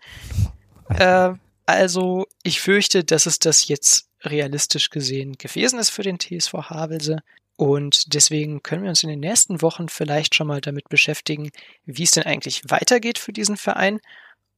Äh, 0.88 1.34
also 1.66 2.26
ich 2.42 2.60
fürchte, 2.60 3.04
dass 3.04 3.26
es 3.26 3.38
das 3.38 3.68
jetzt 3.68 4.08
realistisch 4.22 4.90
gesehen 4.90 5.34
gewesen 5.34 5.78
ist 5.78 5.90
für 5.90 6.02
den 6.02 6.18
TSV 6.18 6.52
Havelse. 6.54 7.18
Und 7.56 8.14
deswegen 8.14 8.62
können 8.62 8.84
wir 8.84 8.90
uns 8.90 9.02
in 9.02 9.08
den 9.08 9.20
nächsten 9.20 9.62
Wochen 9.62 9.88
vielleicht 9.88 10.34
schon 10.34 10.46
mal 10.46 10.60
damit 10.60 10.88
beschäftigen, 10.88 11.50
wie 11.84 12.04
es 12.04 12.12
denn 12.12 12.24
eigentlich 12.24 12.62
weitergeht 12.68 13.18
für 13.18 13.32
diesen 13.32 13.56
Verein 13.56 14.00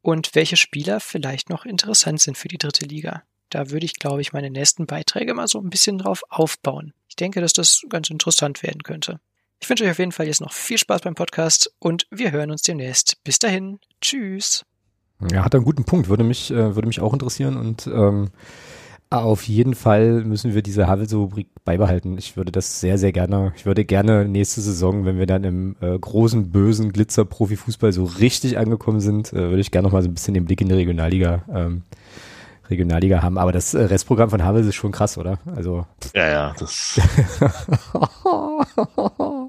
und 0.03 0.35
welche 0.35 0.57
Spieler 0.57 1.01
vielleicht 1.01 1.51
noch 1.51 1.65
interessant 1.65 2.21
sind 2.21 2.37
für 2.37 2.49
die 2.49 2.59
dritte 2.59 2.85
Liga. 2.85 3.23
Da 3.49 3.71
würde 3.71 3.87
ich, 3.87 3.95
glaube 3.95 4.21
ich, 4.21 4.33
meine 4.33 4.51
nächsten 4.51 4.87
Beiträge 4.87 5.35
mal 5.35 5.49
so 5.49 5.59
ein 5.59 5.71
bisschen 5.71 5.99
drauf 5.99 6.23
aufbauen. 6.29 6.93
Ich 7.09 7.17
denke, 7.17 7.41
dass 7.41 7.53
das 7.53 7.83
ganz 7.89 8.09
interessant 8.11 8.63
werden 8.63 8.83
könnte. 8.83 9.19
Ich 9.61 9.69
wünsche 9.69 9.85
euch 9.85 9.91
auf 9.91 9.99
jeden 9.99 10.13
Fall 10.13 10.27
jetzt 10.27 10.41
noch 10.41 10.53
viel 10.53 10.79
Spaß 10.79 11.03
beim 11.03 11.15
Podcast 11.15 11.75
und 11.81 12.07
wir 12.11 12.31
hören 12.31 12.51
uns 12.51 12.63
demnächst. 12.63 13.23
Bis 13.25 13.39
dahin. 13.39 13.79
Tschüss. 14.01 14.65
Ja, 15.33 15.45
hat 15.45 15.55
einen 15.55 15.65
guten 15.65 15.85
Punkt. 15.85 16.09
Würde 16.09 16.25
mich, 16.25 16.51
äh, 16.51 16.75
würde 16.75 16.89
mich 16.89 17.01
auch 17.01 17.13
interessieren 17.13 17.57
und 17.57 17.87
ähm, 17.87 18.31
auf 19.11 19.43
jeden 19.43 19.75
Fall 19.75 20.23
müssen 20.23 20.55
wir 20.55 20.63
diese 20.63 20.87
Havelse-Rubrik 20.87 21.49
beibehalten. 21.65 22.17
Ich 22.17 22.37
würde 22.37 22.53
das 22.53 22.81
sehr, 22.81 22.97
sehr 22.97 23.11
gerne, 23.11 23.53
ich 23.57 23.67
würde 23.67 23.85
gerne 23.85 24.25
nächste 24.25 24.61
Saison, 24.61 25.05
wenn 25.05 25.19
wir 25.19 25.27
dann 25.27 25.43
im 25.43 25.77
äh, 25.81 25.99
großen, 25.99 26.53
bösen 26.53 26.93
Glitzer-Profifußball 26.93 27.93
so 27.93 28.05
richtig 28.05 28.57
angekommen 28.57 29.01
sind, 29.01 29.33
äh, 29.33 29.49
würde 29.51 29.61
ich 29.61 29.73
gerne 29.73 29.89
noch 29.89 29.93
mal 29.93 30.03
so 30.03 30.09
ein 30.09 30.15
bisschen 30.15 30.35
den 30.35 30.45
Blick 30.45 30.61
in 30.61 30.69
die 30.69 30.75
Regionalliga 30.75 31.43
ähm, 31.53 31.83
Regionalliga 32.71 33.21
haben. 33.21 33.37
Aber 33.37 33.51
das 33.51 33.75
äh, 33.75 33.83
Restprogramm 33.83 34.31
von 34.31 34.45
Havels 34.45 34.69
ist 34.69 34.77
schon 34.77 34.93
krass, 34.93 35.19
oder? 35.19 35.41
Also. 35.57 35.87
Ja, 36.15 36.29
ja, 36.29 36.55
das. 36.57 37.01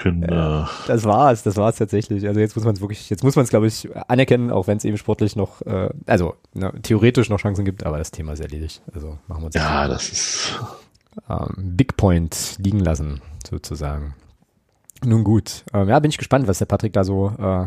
können, 0.00 0.22
äh, 0.22 0.64
das 0.86 1.04
war's, 1.04 1.42
das 1.42 1.56
war's 1.56 1.76
tatsächlich. 1.76 2.26
Also 2.26 2.40
jetzt 2.40 2.56
muss 2.56 2.64
man 2.64 2.74
es 2.74 2.80
wirklich, 2.80 3.10
jetzt 3.10 3.22
muss 3.24 3.36
man 3.36 3.44
es, 3.44 3.50
glaube 3.50 3.66
ich, 3.66 3.88
anerkennen, 4.08 4.50
auch 4.50 4.66
wenn 4.66 4.76
es 4.76 4.84
eben 4.84 4.98
sportlich 4.98 5.36
noch, 5.36 5.62
äh, 5.62 5.90
also 6.06 6.34
ne, 6.54 6.72
theoretisch 6.82 7.28
noch 7.28 7.38
Chancen 7.38 7.64
gibt, 7.64 7.84
aber 7.84 7.98
das 7.98 8.10
Thema 8.10 8.32
ist 8.32 8.40
erledigt. 8.40 8.82
Also 8.94 9.18
machen 9.26 9.42
wir 9.42 9.46
uns 9.46 9.54
ja, 9.54 9.88
das 9.88 10.08
ist 10.08 10.60
ähm, 11.28 11.76
Big 11.76 11.96
Point 11.96 12.56
liegen 12.58 12.80
lassen, 12.80 13.20
sozusagen. 13.48 14.14
Nun 15.04 15.24
gut, 15.24 15.64
ähm, 15.72 15.88
ja, 15.88 15.98
bin 15.98 16.10
ich 16.10 16.18
gespannt, 16.18 16.48
was 16.48 16.58
der 16.58 16.66
Patrick 16.66 16.92
da 16.92 17.04
so 17.04 17.32
äh, 17.38 17.66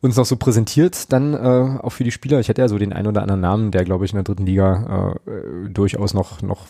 uns 0.00 0.16
noch 0.16 0.26
so 0.26 0.36
präsentiert, 0.36 1.12
dann 1.12 1.34
äh, 1.34 1.78
auch 1.82 1.90
für 1.90 2.04
die 2.04 2.10
Spieler. 2.10 2.40
Ich 2.40 2.48
hätte 2.48 2.62
ja 2.62 2.68
so 2.68 2.78
den 2.78 2.92
einen 2.92 3.08
oder 3.08 3.22
anderen 3.22 3.40
Namen, 3.40 3.70
der, 3.70 3.84
glaube 3.84 4.04
ich, 4.04 4.12
in 4.12 4.16
der 4.16 4.24
dritten 4.24 4.46
Liga 4.46 5.16
äh, 5.26 5.68
durchaus 5.68 6.14
noch, 6.14 6.42
noch 6.42 6.66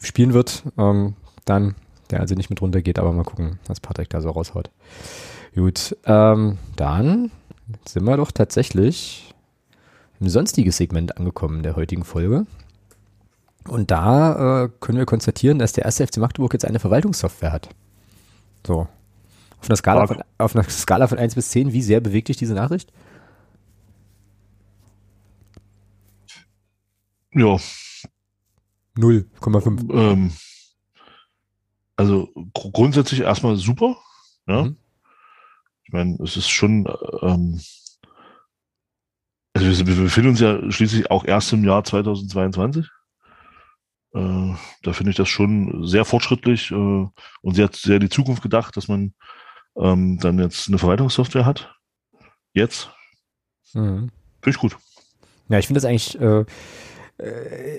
spielen 0.00 0.32
wird. 0.32 0.64
Ähm, 0.78 1.14
dann, 1.44 1.74
der 2.10 2.20
also 2.20 2.34
nicht 2.34 2.50
mit 2.50 2.60
runtergeht, 2.60 2.98
aber 2.98 3.12
mal 3.12 3.24
gucken, 3.24 3.58
was 3.66 3.80
Patrick 3.80 4.10
da 4.10 4.20
so 4.20 4.30
raushaut. 4.30 4.70
Gut, 5.54 5.96
ähm, 6.04 6.58
dann 6.76 7.30
sind 7.86 8.04
wir 8.04 8.16
doch 8.16 8.30
tatsächlich 8.30 9.34
im 10.20 10.28
sonstiges 10.28 10.76
Segment 10.76 11.16
angekommen 11.16 11.62
der 11.62 11.76
heutigen 11.76 12.04
Folge. 12.04 12.46
Und 13.68 13.90
da 13.90 14.64
äh, 14.64 14.68
können 14.80 14.98
wir 14.98 15.06
konstatieren, 15.06 15.58
dass 15.58 15.72
der 15.72 15.84
erste 15.84 16.06
FC 16.06 16.18
Magdeburg 16.18 16.52
jetzt 16.52 16.64
eine 16.64 16.78
Verwaltungssoftware 16.78 17.52
hat. 17.52 17.68
So, 18.66 18.88
auf 19.60 19.68
einer 19.68 19.76
Skala, 19.76 20.06
von, 20.06 20.22
auf 20.38 20.56
einer 20.56 20.64
Skala 20.68 21.06
von 21.06 21.18
1 21.18 21.34
bis 21.34 21.50
10, 21.50 21.72
wie 21.72 21.82
sehr 21.82 22.00
bewegt 22.00 22.28
dich 22.28 22.38
diese 22.38 22.54
Nachricht? 22.54 22.92
Ja. 27.32 27.58
0,5. 28.96 29.92
Ähm, 29.92 30.32
also 32.00 32.30
gr 32.54 32.70
grundsätzlich 32.72 33.20
erstmal 33.20 33.56
super. 33.56 33.98
Ja. 34.46 34.62
Mhm. 34.64 34.76
Ich 35.84 35.92
meine, 35.92 36.16
es 36.22 36.38
ist 36.38 36.48
schon, 36.48 36.86
ähm, 37.20 37.60
also 39.52 39.66
wir, 39.66 39.86
wir, 39.86 40.04
befinden 40.04 40.30
uns 40.30 40.40
ja 40.40 40.70
schließlich 40.72 41.10
auch 41.10 41.26
erst 41.26 41.52
im 41.52 41.62
Jahr 41.62 41.84
2022. 41.84 42.86
Äh, 44.14 44.54
da 44.82 44.92
finde 44.94 45.10
ich 45.10 45.16
das 45.16 45.28
schon 45.28 45.86
sehr 45.86 46.06
fortschrittlich 46.06 46.70
äh, 46.70 46.74
und 47.42 47.54
sehr, 47.54 47.68
sehr 47.74 47.98
die 47.98 48.08
Zukunft 48.08 48.42
gedacht, 48.42 48.78
dass 48.78 48.88
man 48.88 49.12
ähm, 49.76 50.18
dann 50.20 50.38
jetzt 50.38 50.68
eine 50.68 50.78
Verwaltungssoftware 50.78 51.44
hat. 51.44 51.74
Jetzt. 52.54 52.88
Mhm. 53.74 54.10
Finde 54.40 54.56
ich 54.56 54.58
gut. 54.58 54.78
Ja, 55.50 55.58
ich 55.58 55.66
finde 55.66 55.82
das 55.82 55.84
eigentlich 55.84 56.18
äh, 56.18 56.46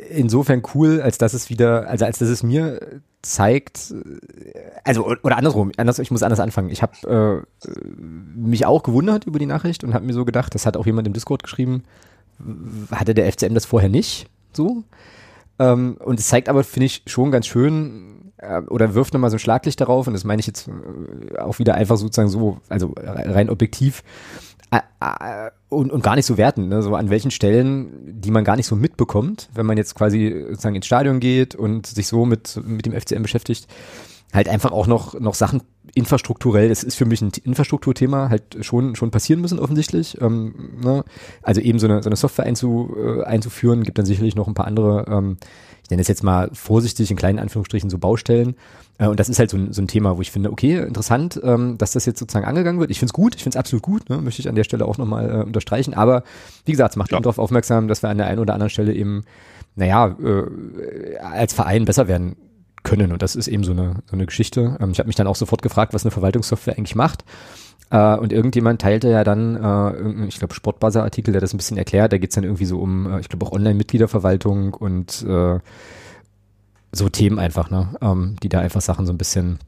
insofern 0.10 0.62
cool, 0.74 1.02
als 1.02 1.18
dass 1.18 1.34
es 1.34 1.50
wieder, 1.50 1.88
also 1.88 2.06
als 2.06 2.20
dass 2.20 2.30
es 2.30 2.44
mir 2.44 3.02
zeigt, 3.22 3.92
äh, 3.92 4.62
also 4.84 5.06
oder 5.06 5.38
andersrum, 5.38 5.72
anders, 5.78 6.00
ich 6.00 6.12
muss 6.12 6.24
anders 6.24 6.40
anfangen. 6.40 6.70
Ich 6.70 6.82
habe 6.82 7.46
äh, 7.66 7.70
mich 8.36 8.66
auch 8.66 8.84
gewundert 8.84 9.26
über 9.26 9.40
die 9.40 9.46
Nachricht 9.46 9.84
und 9.84 9.94
habe 9.94 10.06
mir 10.06 10.14
so 10.14 10.26
gedacht, 10.26 10.56
das 10.56 10.66
hat 10.66 10.78
auch 10.78 10.86
jemand 10.86 11.08
im 11.08 11.14
Discord 11.14 11.44
geschrieben, 11.44 11.84
hatte 12.92 13.14
der 13.14 13.32
FCM 13.32 13.54
das 13.54 13.66
vorher 13.66 13.90
nicht 13.90 14.28
so. 14.54 14.84
Ähm, 15.60 15.98
und 16.00 16.20
es 16.20 16.28
zeigt 16.28 16.50
aber, 16.50 16.64
finde 16.64 16.88
ich, 16.88 17.04
schon 17.06 17.32
ganz 17.32 17.46
schön, 17.46 18.32
äh, 18.38 18.62
oder 18.62 18.96
wirft 18.96 19.14
nochmal 19.14 19.30
so 19.30 19.36
ein 19.36 19.40
Schlaglicht 19.40 19.80
darauf, 19.80 20.08
und 20.08 20.14
das 20.14 20.24
meine 20.24 20.40
ich 20.40 20.48
jetzt 20.48 20.68
äh, 20.68 21.38
auch 21.38 21.60
wieder 21.60 21.76
einfach 21.76 21.98
sozusagen 21.98 22.30
so, 22.30 22.58
also 22.70 22.94
rein 22.98 23.50
objektiv, 23.50 24.04
äh, 24.51 24.51
und, 25.70 25.92
und 25.92 26.04
gar 26.04 26.16
nicht 26.16 26.26
so 26.26 26.38
werten, 26.38 26.70
ne? 26.70 26.82
so 26.82 26.96
an 26.96 27.10
welchen 27.10 27.32
Stellen, 27.32 28.22
die 28.22 28.32
man 28.32 28.44
gar 28.44 28.56
nicht 28.56 28.68
so 28.68 28.76
mitbekommt, 28.76 29.50
wenn 29.54 29.66
man 29.66 29.78
jetzt 29.78 29.96
quasi 29.96 30.46
sozusagen 30.50 30.76
ins 30.76 30.86
Stadion 30.86 31.20
geht 31.20 31.56
und 31.56 31.88
sich 31.88 32.08
so 32.08 32.26
mit, 32.26 32.60
mit 32.64 32.86
dem 32.86 32.94
FCM 32.94 33.22
beschäftigt, 33.22 33.68
halt 34.34 34.48
einfach 34.48 34.72
auch 34.72 34.88
noch, 34.88 35.20
noch 35.20 35.34
Sachen 35.34 35.62
infrastrukturell, 35.94 36.70
das 36.70 36.84
ist 36.84 36.96
für 36.96 37.06
mich 37.06 37.22
ein 37.22 37.32
Infrastrukturthema, 37.44 38.30
halt 38.30 38.58
schon, 38.62 38.96
schon 38.96 39.12
passieren 39.12 39.42
müssen 39.42 39.60
offensichtlich. 39.60 40.22
Ähm, 40.22 40.80
ne? 40.82 41.04
Also 41.42 41.60
eben 41.60 41.80
so 41.80 41.88
eine, 41.88 42.02
so 42.02 42.10
eine 42.10 42.16
Software 42.16 42.46
einzu, 42.46 42.96
äh, 42.98 43.24
einzuführen, 43.24 43.84
gibt 43.84 43.98
dann 43.98 44.06
sicherlich 44.06 44.36
noch 44.36 44.48
ein 44.48 44.54
paar 44.54 44.68
andere 44.68 45.06
ähm, 45.10 45.38
nenne 45.92 46.02
es 46.02 46.08
jetzt 46.08 46.24
mal 46.24 46.50
vorsichtig 46.54 47.12
in 47.12 47.18
kleinen 47.18 47.38
Anführungsstrichen 47.38 47.90
so 47.90 47.98
Baustellen. 48.00 48.56
Äh, 48.98 49.08
und 49.08 49.20
das 49.20 49.30
ist 49.30 49.38
halt 49.38 49.50
so 49.50 49.58
ein, 49.58 49.74
so 49.74 49.82
ein 49.82 49.88
Thema, 49.88 50.18
wo 50.18 50.22
ich 50.22 50.32
finde, 50.32 50.52
okay, 50.52 50.80
interessant, 50.80 51.40
ähm, 51.44 51.78
dass 51.78 51.92
das 51.92 52.06
jetzt 52.06 52.20
sozusagen 52.20 52.46
angegangen 52.46 52.80
wird. 52.80 52.90
Ich 52.90 53.00
finde 53.00 53.12
es 53.12 53.14
gut, 53.14 53.36
ich 53.36 53.44
finde 53.44 53.58
es 53.58 53.60
absolut 53.60 53.84
gut, 53.84 54.10
ne? 54.10 54.18
möchte 54.18 54.42
ich 54.42 54.50
an 54.50 54.56
der 54.56 54.64
Stelle 54.64 54.86
auch 54.86 54.98
nochmal 54.98 55.30
äh, 55.30 55.44
unterstreichen. 55.44 55.94
Aber 55.94 56.24
wie 56.66 56.72
gesagt, 56.72 56.94
es 56.94 56.98
macht 56.98 57.12
ja. 57.12 57.18
eben 57.18 57.24
darauf 57.24 57.38
aufmerksam, 57.38 57.88
dass 57.88 58.02
wir 58.02 58.10
an 58.10 58.18
der 58.18 58.28
einen 58.28 58.40
oder 58.40 58.54
anderen 58.54 58.70
Stelle 58.70 58.94
eben, 58.94 59.24
naja, 59.76 60.16
äh, 60.24 61.18
als 61.18 61.54
Verein 61.54 61.86
besser 61.86 62.08
werden 62.08 62.36
können. 62.84 63.12
Und 63.12 63.22
das 63.22 63.36
ist 63.36 63.48
eben 63.48 63.64
so 63.64 63.72
eine, 63.72 63.98
so 64.08 64.14
eine 64.14 64.26
Geschichte. 64.26 64.78
Ähm, 64.80 64.92
ich 64.92 65.00
habe 65.00 65.08
mich 65.08 65.16
dann 65.16 65.28
auch 65.28 65.36
sofort 65.36 65.62
gefragt, 65.62 65.94
was 65.94 66.04
eine 66.04 66.12
Verwaltungssoftware 66.12 66.78
eigentlich 66.78 66.96
macht. 66.96 67.24
Äh, 67.92 68.16
und 68.16 68.34
irgendjemand 68.34 68.82
teilte 68.82 69.10
ja 69.10 69.24
dann, 69.24 69.56
äh, 69.58 70.26
ich 70.28 70.40
glaube, 70.40 70.54
Sportbuzzer-Artikel, 70.54 71.34
der 71.34 71.42
das 71.42 71.54
ein 71.54 71.58
bisschen 71.58 71.78
erklärt. 71.78 72.14
Da 72.14 72.18
geht's 72.18 72.36
dann 72.36 72.46
irgendwie 72.46 72.66
so 72.66 72.80
um, 72.80 73.12
äh, 73.12 73.20
ich 73.20 73.30
glaube, 73.30 73.46
auch 73.46 73.52
Online-Mitgliederverwaltung 73.52 74.74
und 74.74 75.24
äh, 75.24 75.60
so 76.94 77.10
Themen 77.10 77.38
einfach, 77.38 77.70
ne? 77.70 77.96
Ähm, 78.02 78.38
die 78.42 78.50
da 78.50 78.60
einfach 78.60 78.82
Sachen 78.82 79.06
so 79.06 79.14
ein 79.14 79.18
bisschen, 79.18 79.60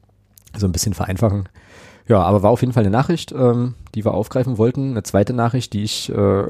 so 0.58 0.68
ein 0.68 0.72
bisschen 0.72 0.94
vereinfachen. 0.94 1.50
Ja, 2.08 2.22
aber 2.22 2.44
war 2.44 2.52
auf 2.52 2.62
jeden 2.62 2.74
Fall 2.74 2.84
eine 2.84 2.92
Nachricht, 2.92 3.32
ähm, 3.32 3.76
die 3.96 4.04
wir 4.04 4.14
aufgreifen 4.14 4.58
wollten. 4.58 4.92
Eine 4.92 5.04
zweite 5.04 5.34
Nachricht, 5.34 5.74
die 5.74 5.84
ich 5.84 6.10
äh, 6.10 6.44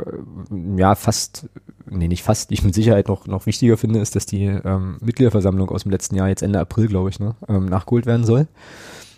ja 0.77 0.95
fast, 0.95 1.47
nee, 1.87 2.07
nicht 2.07 2.23
fast, 2.23 2.49
die 2.49 2.55
ich 2.55 2.63
mit 2.63 2.73
Sicherheit 2.73 3.07
noch, 3.07 3.27
noch 3.27 3.45
wichtiger 3.45 3.77
finde, 3.77 3.99
ist, 3.99 4.15
dass 4.15 4.25
die 4.25 4.45
ähm, 4.45 4.97
Mitgliederversammlung 5.01 5.69
aus 5.69 5.83
dem 5.83 5.91
letzten 5.91 6.15
Jahr 6.15 6.27
jetzt 6.27 6.41
Ende 6.41 6.59
April, 6.59 6.87
glaube 6.87 7.09
ich, 7.09 7.19
ne, 7.19 7.35
ähm, 7.47 7.65
nachgeholt 7.65 8.07
werden 8.07 8.25
soll. 8.25 8.47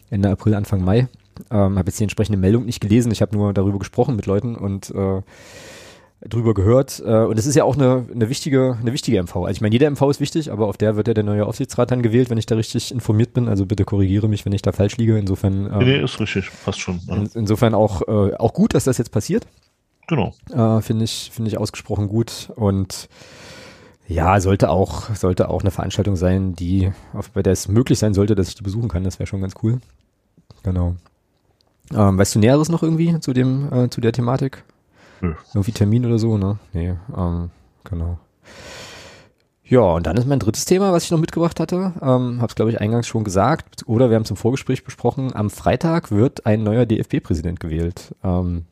Ende 0.09 0.29
April, 0.29 0.55
Anfang 0.55 0.83
Mai. 0.83 1.07
Ähm, 1.51 1.77
habe 1.77 1.87
jetzt 1.87 1.99
die 1.99 2.03
entsprechende 2.03 2.37
Meldung 2.37 2.65
nicht 2.65 2.79
gelesen. 2.79 3.11
Ich 3.11 3.21
habe 3.21 3.35
nur 3.35 3.53
darüber 3.53 3.79
gesprochen 3.79 4.15
mit 4.15 4.25
Leuten 4.25 4.55
und 4.55 4.89
äh, 4.91 5.21
drüber 6.27 6.53
gehört. 6.53 7.01
Äh, 7.05 7.25
und 7.25 7.37
es 7.37 7.45
ist 7.45 7.55
ja 7.55 7.63
auch 7.63 7.75
eine, 7.75 8.05
eine 8.13 8.29
wichtige, 8.29 8.77
eine 8.79 8.93
wichtige 8.93 9.21
MV. 9.21 9.35
Also 9.35 9.49
ich 9.49 9.61
meine, 9.61 9.73
jede 9.73 9.89
MV 9.89 10.01
ist 10.09 10.19
wichtig, 10.19 10.51
aber 10.51 10.67
auf 10.67 10.77
der 10.77 10.95
wird 10.95 11.07
ja 11.07 11.13
der 11.13 11.23
neue 11.23 11.45
Aufsichtsrat 11.45 11.91
dann 11.91 12.01
gewählt, 12.01 12.29
wenn 12.29 12.37
ich 12.37 12.45
da 12.45 12.55
richtig 12.55 12.91
informiert 12.91 13.33
bin. 13.33 13.47
Also 13.47 13.65
bitte 13.65 13.85
korrigiere 13.85 14.27
mich, 14.27 14.45
wenn 14.45 14.53
ich 14.53 14.61
da 14.61 14.71
falsch 14.71 14.97
liege. 14.97 15.17
Insofern. 15.17 15.71
Ähm, 15.71 15.79
nee, 15.79 16.01
ist 16.01 16.19
richtig, 16.19 16.49
passt 16.63 16.79
schon. 16.79 16.99
Ja. 17.07 17.15
In, 17.15 17.29
insofern 17.33 17.73
auch, 17.73 18.01
äh, 18.07 18.35
auch 18.35 18.53
gut, 18.53 18.73
dass 18.73 18.85
das 18.85 18.97
jetzt 18.97 19.11
passiert. 19.11 19.45
Genau. 20.07 20.33
Äh, 20.51 20.81
Finde 20.81 21.05
ich, 21.05 21.31
finde 21.33 21.49
ich 21.49 21.57
ausgesprochen 21.57 22.07
gut. 22.07 22.51
Und 22.55 23.09
ja, 24.07 24.39
sollte 24.39 24.69
auch, 24.69 25.15
sollte 25.15 25.49
auch 25.49 25.61
eine 25.61 25.71
Veranstaltung 25.71 26.15
sein, 26.15 26.53
die, 26.53 26.91
auf, 27.13 27.31
bei 27.31 27.41
der 27.41 27.53
es 27.53 27.67
möglich 27.67 27.97
sein 27.97 28.13
sollte, 28.13 28.35
dass 28.35 28.49
ich 28.49 28.55
die 28.55 28.63
besuchen 28.63 28.87
kann. 28.87 29.03
Das 29.03 29.19
wäre 29.19 29.27
schon 29.27 29.41
ganz 29.41 29.55
cool. 29.63 29.79
Genau. 30.63 30.95
Ähm, 31.93 32.17
weißt 32.17 32.35
du 32.35 32.39
Näheres 32.39 32.69
noch 32.69 32.83
irgendwie 32.83 33.19
zu 33.19 33.33
dem, 33.33 33.71
äh, 33.71 33.89
zu 33.89 34.01
der 34.01 34.11
Thematik? 34.11 34.63
Hm. 35.19 35.35
Irgendwie 35.53 35.71
Termin 35.71 36.05
oder 36.05 36.19
so, 36.19 36.37
ne? 36.37 36.57
Nee, 36.73 36.95
ähm, 37.15 37.51
genau. 37.83 38.19
Ja, 39.67 39.81
und 39.81 40.05
dann 40.05 40.17
ist 40.17 40.27
mein 40.27 40.39
drittes 40.39 40.65
Thema, 40.65 40.93
was 40.93 41.05
ich 41.05 41.11
noch 41.11 41.19
mitgebracht 41.19 41.59
hatte. 41.59 41.93
Ähm, 42.01 42.37
Habe 42.39 42.47
es, 42.47 42.55
glaube 42.55 42.69
ich, 42.69 42.79
eingangs 42.79 43.07
schon 43.07 43.23
gesagt. 43.23 43.83
Oder 43.87 44.09
wir 44.09 44.15
haben 44.15 44.25
zum 44.25 44.37
Vorgespräch 44.37 44.83
besprochen. 44.83 45.35
Am 45.35 45.49
Freitag 45.49 46.11
wird 46.11 46.45
ein 46.45 46.63
neuer 46.63 46.85
DFB-Präsident 46.85 47.59
gewählt. 47.59 48.13
Ähm, 48.23 48.65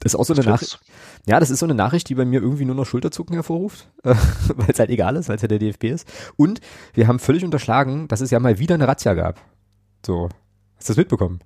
das 0.00 0.14
ist 0.14 0.20
auch 0.20 0.24
so 0.24 0.34
eine 0.34 0.44
Nachricht. 0.44 0.80
Ja, 1.26 1.40
das 1.40 1.50
ist 1.50 1.60
so 1.60 1.66
eine 1.66 1.74
Nachricht, 1.74 2.08
die 2.08 2.14
bei 2.16 2.24
mir 2.24 2.40
irgendwie 2.40 2.64
nur 2.64 2.74
noch 2.74 2.84
Schulterzucken 2.84 3.34
hervorruft, 3.34 3.88
äh, 4.02 4.14
weil 4.56 4.70
es 4.70 4.78
halt 4.78 4.90
egal 4.90 5.16
ist, 5.16 5.28
weil 5.28 5.36
es 5.36 5.42
ja 5.42 5.48
der 5.48 5.60
DFB 5.60 5.84
ist. 5.84 6.06
Und 6.36 6.60
wir 6.94 7.06
haben 7.06 7.20
völlig 7.20 7.44
unterschlagen, 7.44 8.08
dass 8.08 8.20
es 8.20 8.30
ja 8.30 8.40
mal 8.40 8.58
wieder 8.58 8.74
eine 8.74 8.88
Razzia 8.88 9.14
gab. 9.14 9.40
So. 10.04 10.28
Hast 10.76 10.88
du 10.88 10.92
das 10.92 10.96
mitbekommen? 10.96 11.40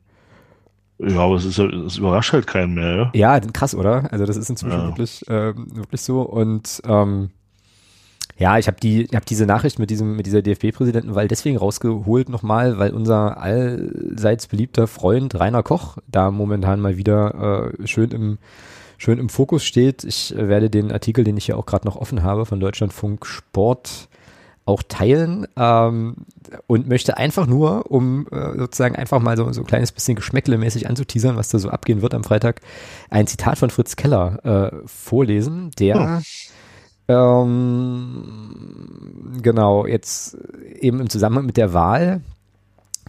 Ja, 1.02 1.20
aber 1.20 1.36
es 1.36 1.44
ist 1.44 1.58
es 1.58 1.96
überrascht 1.98 2.32
halt 2.32 2.46
keinen 2.46 2.74
mehr, 2.74 3.10
ja? 3.14 3.38
Ja, 3.38 3.40
krass, 3.40 3.74
oder? 3.74 4.12
Also 4.12 4.26
das 4.26 4.36
ist 4.36 4.50
inzwischen 4.50 4.78
ja. 4.78 4.86
wirklich, 4.86 5.26
äh, 5.28 5.54
wirklich 5.56 6.02
so. 6.02 6.22
Und 6.22 6.82
ähm, 6.86 7.30
ja, 8.36 8.58
ich 8.58 8.66
habe 8.66 8.78
die, 8.80 9.02
ich 9.04 9.14
habe 9.14 9.24
diese 9.26 9.46
Nachricht 9.46 9.78
mit 9.78 9.90
diesem, 9.90 10.16
mit 10.16 10.26
dieser 10.26 10.42
DFB-Präsidentenwahl 10.42 11.28
deswegen 11.28 11.56
rausgeholt 11.56 12.28
nochmal, 12.28 12.78
weil 12.78 12.92
unser 12.92 13.40
allseits 13.40 14.46
beliebter 14.46 14.86
Freund 14.86 15.38
Rainer 15.38 15.62
Koch 15.62 15.98
da 16.06 16.30
momentan 16.30 16.80
mal 16.80 16.96
wieder 16.96 17.72
äh, 17.80 17.86
schön 17.86 18.10
im 18.10 18.38
schön 18.98 19.18
im 19.18 19.30
Fokus 19.30 19.64
steht. 19.64 20.04
Ich 20.04 20.36
äh, 20.36 20.48
werde 20.48 20.68
den 20.68 20.92
Artikel, 20.92 21.24
den 21.24 21.36
ich 21.36 21.46
hier 21.46 21.56
auch 21.58 21.66
gerade 21.66 21.86
noch 21.86 21.96
offen 21.96 22.22
habe, 22.22 22.44
von 22.44 22.60
Deutschlandfunk 22.60 23.24
Sport 23.26 24.08
auch 24.70 24.82
teilen 24.82 25.46
ähm, 25.56 26.16
und 26.66 26.88
möchte 26.88 27.16
einfach 27.16 27.46
nur, 27.46 27.90
um 27.90 28.26
äh, 28.30 28.58
sozusagen 28.58 28.96
einfach 28.96 29.20
mal 29.20 29.36
so, 29.36 29.52
so 29.52 29.60
ein 29.60 29.66
kleines 29.66 29.92
bisschen 29.92 30.16
geschmäcklemäßig 30.16 30.88
anzuteasern, 30.88 31.36
was 31.36 31.48
da 31.48 31.58
so 31.58 31.68
abgehen 31.68 32.02
wird 32.02 32.14
am 32.14 32.24
Freitag, 32.24 32.60
ein 33.10 33.26
Zitat 33.26 33.58
von 33.58 33.70
Fritz 33.70 33.96
Keller 33.96 34.44
äh, 34.44 34.70
vorlesen, 34.86 35.70
der 35.78 36.22
oh. 37.08 37.12
ähm, 37.12 38.30
genau 39.42 39.86
jetzt 39.86 40.36
eben 40.80 41.00
im 41.00 41.10
Zusammenhang 41.10 41.46
mit 41.46 41.56
der 41.56 41.72
Wahl 41.74 42.22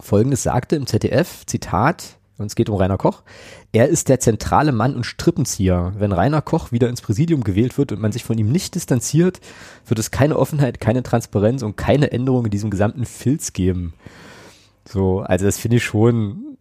Folgendes 0.00 0.42
sagte 0.42 0.76
im 0.76 0.86
ZDF, 0.86 1.46
Zitat, 1.46 2.16
und 2.42 2.48
es 2.48 2.54
geht 2.54 2.68
um 2.68 2.76
Rainer 2.76 2.98
Koch. 2.98 3.22
Er 3.72 3.88
ist 3.88 4.08
der 4.08 4.20
zentrale 4.20 4.72
Mann 4.72 4.94
und 4.94 5.04
Strippenzieher. 5.04 5.92
Wenn 5.98 6.12
Rainer 6.12 6.42
Koch 6.42 6.72
wieder 6.72 6.88
ins 6.88 7.00
Präsidium 7.00 7.44
gewählt 7.44 7.78
wird 7.78 7.92
und 7.92 8.00
man 8.00 8.12
sich 8.12 8.24
von 8.24 8.36
ihm 8.36 8.52
nicht 8.52 8.74
distanziert, 8.74 9.40
wird 9.86 9.98
es 9.98 10.10
keine 10.10 10.38
Offenheit, 10.38 10.80
keine 10.80 11.02
Transparenz 11.02 11.62
und 11.62 11.76
keine 11.76 12.12
Änderung 12.12 12.44
in 12.44 12.50
diesem 12.50 12.70
gesamten 12.70 13.06
Filz 13.06 13.52
geben. 13.52 13.94
So, 14.86 15.20
also 15.20 15.44
das 15.44 15.58
finde 15.58 15.78
ich 15.78 15.84
schon, 15.84 16.56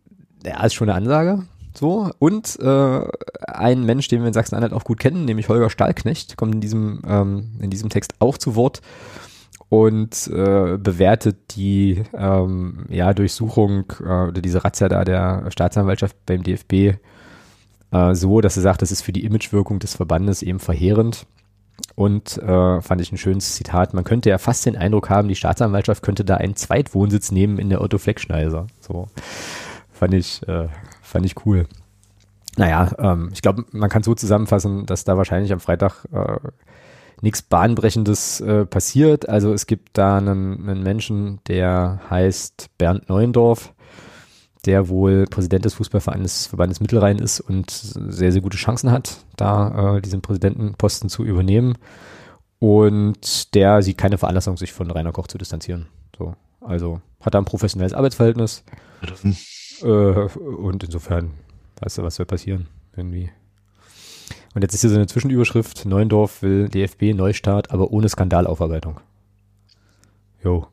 ja, 0.46 0.64
ist 0.64 0.74
schon 0.74 0.90
eine 0.90 0.98
Ansage. 0.98 1.44
So, 1.74 2.12
und 2.20 2.60
äh, 2.60 3.02
ein 3.48 3.86
Mensch, 3.86 4.08
den 4.10 4.22
wir 4.22 4.28
in 4.28 4.34
Sachsen-Anhalt 4.34 4.74
auch 4.74 4.84
gut 4.84 5.00
kennen, 5.00 5.26
nämlich 5.26 5.48
Holger 5.48 5.70
Stahlknecht, 5.70 6.36
kommt 6.36 6.56
in 6.56 6.62
diesem, 6.62 7.02
ähm, 7.08 7.52
in 7.60 7.70
diesem 7.70 7.90
Text 7.90 8.16
auch 8.20 8.38
zu 8.38 8.56
Wort 8.56 8.82
und 9.72 10.28
äh, 10.28 10.78
bewertet 10.78 11.56
die 11.56 12.04
ähm, 12.14 12.88
ja, 12.90 13.14
Durchsuchung 13.14 13.86
äh, 14.02 14.28
oder 14.28 14.42
diese 14.42 14.66
Razzia 14.66 14.90
da 14.90 15.06
der 15.06 15.50
Staatsanwaltschaft 15.50 16.18
beim 16.26 16.44
DFB 16.44 16.98
äh, 17.94 18.14
so, 18.14 18.42
dass 18.42 18.58
er 18.58 18.64
sagt, 18.64 18.82
das 18.82 18.92
ist 18.92 19.02
für 19.02 19.14
die 19.14 19.24
Imagewirkung 19.24 19.80
des 19.80 19.96
Verbandes 19.96 20.42
eben 20.42 20.60
verheerend. 20.60 21.26
Und 21.96 22.38
äh, 22.40 22.82
fand 22.82 23.00
ich 23.00 23.14
ein 23.14 23.18
schönes 23.18 23.56
Zitat. 23.56 23.94
Man 23.94 24.04
könnte 24.04 24.30
ja 24.30 24.40
fast 24.40 24.66
den 24.66 24.76
Eindruck 24.76 25.10
haben, 25.10 25.30
die 25.30 25.36
Staatsanwaltschaft 25.36 26.04
könnte 26.04 26.26
da 26.26 26.36
einen 26.36 26.58
Zweitwohnsitz 26.58 27.32
nehmen 27.32 27.58
in 27.58 27.70
der 27.70 27.80
Otto 27.80 27.98
Fleckschneiser. 27.98 28.68
So 28.82 29.08
fand 29.94 30.14
ich, 30.14 30.46
äh, 30.50 30.68
fand 31.02 31.26
ich 31.26 31.46
cool. 31.46 31.66
Naja, 32.58 32.92
ähm, 33.00 33.30
ich 33.32 33.42
glaube, 33.42 33.64
man 33.72 33.90
kann 33.90 34.04
so 34.04 34.16
zusammenfassen, 34.16 34.86
dass 34.86 35.06
da 35.06 35.16
wahrscheinlich 35.16 35.54
am 35.54 35.62
Freitag 35.62 36.04
äh, 36.12 36.40
nichts 37.22 37.42
Bahnbrechendes 37.42 38.42
äh, 38.42 38.66
passiert. 38.66 39.30
Also 39.30 39.54
es 39.54 39.68
gibt 39.68 39.98
da 39.98 40.18
einen, 40.18 40.68
einen 40.68 40.84
Menschen, 40.84 41.40
der 41.48 42.02
heißt 42.10 42.70
Bernd 42.78 43.10
Neuendorf, 43.10 43.74
der 44.66 44.90
wohl 44.90 45.26
Präsident 45.26 45.66
des 45.66 45.76
Fußballvereines 45.76 46.48
Verbandes 46.48 46.82
Mittelrhein 46.82 47.20
ist 47.20 47.40
und 47.40 47.72
sehr, 47.72 48.32
sehr 48.32 48.42
gute 48.42 48.58
Chancen 48.58 48.92
hat, 48.92 49.18
da 49.38 49.98
äh, 49.98 50.02
diesen 50.02 50.22
Präsidentenposten 50.22 51.10
zu 51.10 51.24
übernehmen. 51.24 51.78
Und 52.60 53.56
der 53.56 53.82
sieht 53.82 53.98
keine 53.98 54.20
Veranlassung, 54.20 54.58
sich 54.58 54.72
von 54.72 54.92
Rainer 54.92 55.12
Koch 55.12 55.28
zu 55.28 55.40
distanzieren. 55.40 55.88
So, 56.16 56.36
also 56.60 57.02
hat 57.20 57.34
er 57.34 57.42
ein 57.42 57.46
professionelles 57.46 57.94
Arbeitsverhältnis. 57.94 58.64
Äh, 59.82 59.86
und 59.86 60.84
insofern, 60.84 61.32
weißt 61.80 61.98
du, 61.98 62.04
was 62.04 62.16
soll 62.16 62.28
passieren? 62.28 62.68
Irgendwie. 62.96 63.32
Und 64.54 64.62
jetzt 64.64 64.74
ist 64.74 64.82
hier 64.82 64.90
so 64.90 64.98
eine 64.98 65.08
Zwischenüberschrift, 65.08 65.86
Neuendorf 65.86 66.42
will 66.42 66.68
DFB 66.68 67.14
Neustart, 67.14 67.72
aber 67.72 67.92
ohne 67.92 68.10
Skandalaufarbeitung. 68.10 69.00
Jo. 70.44 70.68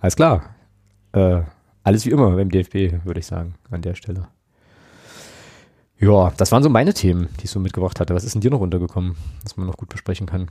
Alles 0.00 0.16
klar. 0.16 0.54
Äh, 1.12 1.42
alles 1.82 2.06
wie 2.06 2.10
immer 2.10 2.30
beim 2.30 2.50
DFB, 2.50 3.04
würde 3.04 3.20
ich 3.20 3.26
sagen, 3.26 3.54
an 3.70 3.82
der 3.82 3.94
Stelle. 3.94 4.28
Ja, 5.98 6.32
das 6.36 6.50
waren 6.50 6.62
so 6.62 6.68
meine 6.68 6.94
Themen, 6.94 7.28
die 7.38 7.44
ich 7.44 7.50
so 7.50 7.60
mitgebracht 7.60 8.00
hatte. 8.00 8.14
Was 8.14 8.24
ist 8.24 8.34
denn 8.34 8.40
dir 8.40 8.50
noch 8.50 8.60
untergekommen, 8.60 9.14
was 9.44 9.56
man 9.56 9.66
noch 9.66 9.76
gut 9.76 9.88
besprechen 9.88 10.26
kann? 10.26 10.50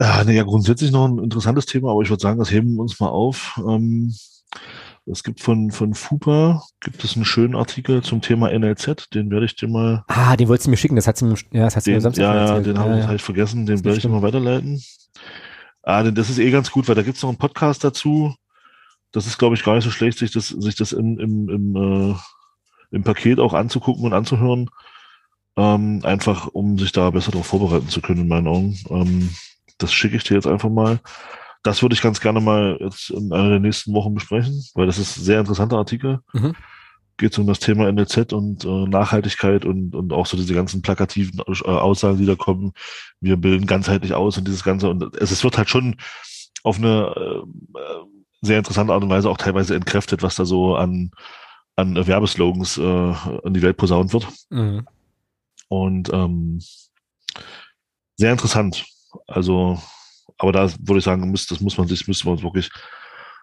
Ja, 0.00 0.24
nee, 0.24 0.36
ja, 0.36 0.44
grundsätzlich 0.44 0.90
noch 0.90 1.06
ein 1.06 1.18
interessantes 1.18 1.66
Thema, 1.66 1.90
aber 1.92 2.02
ich 2.02 2.10
würde 2.10 2.22
sagen, 2.22 2.38
das 2.38 2.50
heben 2.50 2.74
wir 2.74 2.82
uns 2.82 2.98
mal 3.00 3.08
auf. 3.08 3.60
Ähm, 3.66 4.14
es 5.10 5.22
gibt 5.22 5.40
von, 5.40 5.70
von 5.70 5.94
FUPA, 5.94 6.62
gibt 6.80 7.02
es 7.04 7.16
einen 7.16 7.24
schönen 7.24 7.54
Artikel 7.56 8.02
zum 8.02 8.20
Thema 8.20 8.50
NLZ, 8.56 9.12
den 9.14 9.30
werde 9.30 9.46
ich 9.46 9.56
dir 9.56 9.68
mal. 9.68 10.04
Ah, 10.08 10.36
den 10.36 10.48
wolltest 10.48 10.66
du 10.66 10.70
mir 10.70 10.76
schicken, 10.76 10.96
das 10.96 11.06
hat 11.06 11.16
sie 11.16 11.24
mir, 11.24 11.34
ja, 11.52 11.64
das 11.64 11.76
hat 11.76 11.84
sie 11.84 11.90
den, 11.90 11.96
mir 11.96 12.00
Samstag 12.02 12.22
Ja, 12.22 12.34
ja, 12.34 12.40
erzählt. 12.48 12.66
den 12.66 12.78
habe 12.78 12.98
ich 12.98 13.06
halt 13.06 13.22
vergessen, 13.22 13.66
den 13.66 13.84
werde 13.84 13.98
ich 13.98 14.08
mal 14.08 14.22
weiterleiten. 14.22 14.82
Ah, 15.82 16.02
denn 16.02 16.14
das 16.14 16.30
ist 16.30 16.38
eh 16.38 16.50
ganz 16.50 16.70
gut, 16.70 16.88
weil 16.88 16.94
da 16.94 17.02
gibt 17.02 17.16
es 17.16 17.22
noch 17.22 17.30
einen 17.30 17.38
Podcast 17.38 17.82
dazu. 17.84 18.34
Das 19.12 19.26
ist, 19.26 19.38
glaube 19.38 19.54
ich, 19.56 19.64
gar 19.64 19.74
nicht 19.74 19.84
so 19.84 19.90
schlecht, 19.90 20.18
sich 20.18 20.30
das, 20.30 20.48
sich 20.48 20.76
das 20.76 20.92
im, 20.92 21.18
im, 21.18 21.48
im, 21.48 21.76
äh, 22.12 22.14
im 22.90 23.02
Paket 23.02 23.40
auch 23.40 23.54
anzugucken 23.54 24.04
und 24.04 24.12
anzuhören. 24.12 24.70
Ähm, 25.56 26.00
einfach, 26.04 26.46
um 26.46 26.78
sich 26.78 26.92
da 26.92 27.10
besser 27.10 27.32
darauf 27.32 27.46
vorbereiten 27.46 27.88
zu 27.88 28.00
können, 28.00 28.20
in 28.20 28.28
meinen 28.28 28.46
Augen. 28.46 28.78
Ähm, 28.88 29.30
das 29.78 29.92
schicke 29.92 30.16
ich 30.16 30.24
dir 30.24 30.34
jetzt 30.34 30.46
einfach 30.46 30.70
mal. 30.70 31.00
Das 31.62 31.82
würde 31.82 31.94
ich 31.94 32.02
ganz 32.02 32.20
gerne 32.20 32.40
mal 32.40 32.78
jetzt 32.80 33.10
in 33.10 33.32
einer 33.32 33.50
der 33.50 33.60
nächsten 33.60 33.92
Wochen 33.92 34.14
besprechen, 34.14 34.64
weil 34.74 34.86
das 34.86 34.98
ist 34.98 35.18
ein 35.18 35.24
sehr 35.24 35.40
interessanter 35.40 35.76
Artikel. 35.76 36.20
Mhm. 36.32 36.54
Geht 37.18 37.38
um 37.38 37.46
das 37.46 37.58
Thema 37.58 37.90
NLZ 37.92 38.32
und 38.32 38.64
äh, 38.64 38.86
Nachhaltigkeit 38.88 39.66
und, 39.66 39.94
und 39.94 40.12
auch 40.12 40.24
so 40.24 40.38
diese 40.38 40.54
ganzen 40.54 40.80
plakativen 40.80 41.40
äh, 41.40 41.68
Aussagen, 41.68 42.16
die 42.16 42.24
da 42.24 42.34
kommen. 42.34 42.72
Wir 43.20 43.36
bilden 43.36 43.66
ganzheitlich 43.66 44.14
aus 44.14 44.38
und 44.38 44.46
dieses 44.46 44.64
Ganze. 44.64 44.88
Und 44.88 45.14
es, 45.16 45.30
es 45.30 45.44
wird 45.44 45.58
halt 45.58 45.68
schon 45.68 45.96
auf 46.62 46.78
eine 46.78 47.14
äh, 47.14 47.42
sehr 48.40 48.58
interessante 48.58 48.92
Art 48.92 49.02
und 49.02 49.10
Weise 49.10 49.28
auch 49.28 49.36
teilweise 49.36 49.74
entkräftet, 49.74 50.22
was 50.22 50.36
da 50.36 50.46
so 50.46 50.76
an, 50.76 51.10
an 51.76 51.94
Werbeslogans 52.06 52.78
äh, 52.78 52.82
an 52.82 53.54
die 53.54 53.62
Welt 53.62 53.76
posaunt 53.76 54.12
wird. 54.12 54.26
Mhm. 54.48 54.86
Und 55.68 56.10
ähm, 56.12 56.60
sehr 58.16 58.32
interessant. 58.32 58.86
Also, 59.26 59.80
aber 60.38 60.52
da 60.52 60.70
würde 60.80 60.98
ich 60.98 61.04
sagen, 61.04 61.28
muss, 61.30 61.46
das 61.46 61.60
muss 61.60 61.78
man 61.78 61.88
sich, 61.88 62.06
müssen 62.08 62.26
wir 62.26 62.32
uns 62.32 62.42
wirklich 62.42 62.70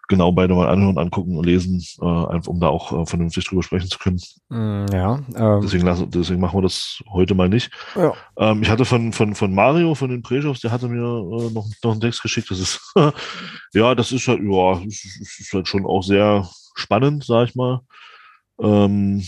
genau 0.09 0.31
beide 0.31 0.53
mal 0.55 0.69
anhören, 0.69 0.97
angucken 0.97 1.37
und 1.37 1.45
lesen, 1.45 1.83
äh, 2.01 2.05
einfach 2.05 2.47
um 2.47 2.59
da 2.59 2.67
auch 2.67 2.93
äh, 2.93 3.05
vernünftig 3.05 3.45
drüber 3.45 3.61
sprechen 3.63 3.89
zu 3.89 3.99
können. 3.99 4.21
Mm, 4.49 4.85
Ja, 4.93 5.19
ähm, 5.35 5.61
Deswegen, 5.61 5.85
lassen, 5.85 6.09
deswegen 6.09 6.39
machen 6.39 6.57
wir 6.57 6.61
das 6.61 7.03
heute 7.11 7.35
mal 7.35 7.49
nicht. 7.49 7.71
ja. 7.95 8.13
Ähm, 8.37 8.63
ich 8.63 8.69
hatte 8.69 8.85
von, 8.85 9.11
von, 9.11 9.35
von 9.35 9.53
Mario, 9.53 9.95
von 9.95 10.09
den 10.09 10.21
Prejos, 10.21 10.61
der 10.61 10.71
hatte 10.71 10.87
mir 10.87 11.01
äh, 11.01 11.51
noch, 11.51 11.67
noch 11.83 11.91
einen 11.91 11.99
Text 12.01 12.21
geschickt. 12.21 12.49
Das 12.49 12.59
ist, 12.59 12.93
ja, 13.73 13.95
das 13.95 14.11
ist 14.13 14.27
halt, 14.27 14.39
ja, 14.41 14.79
ist, 14.85 15.39
ist 15.39 15.51
halt 15.53 15.67
schon 15.67 15.85
auch 15.85 16.03
sehr 16.03 16.47
spannend, 16.75 17.25
sag 17.25 17.49
ich 17.49 17.55
mal. 17.55 17.81
Ähm, 18.61 19.23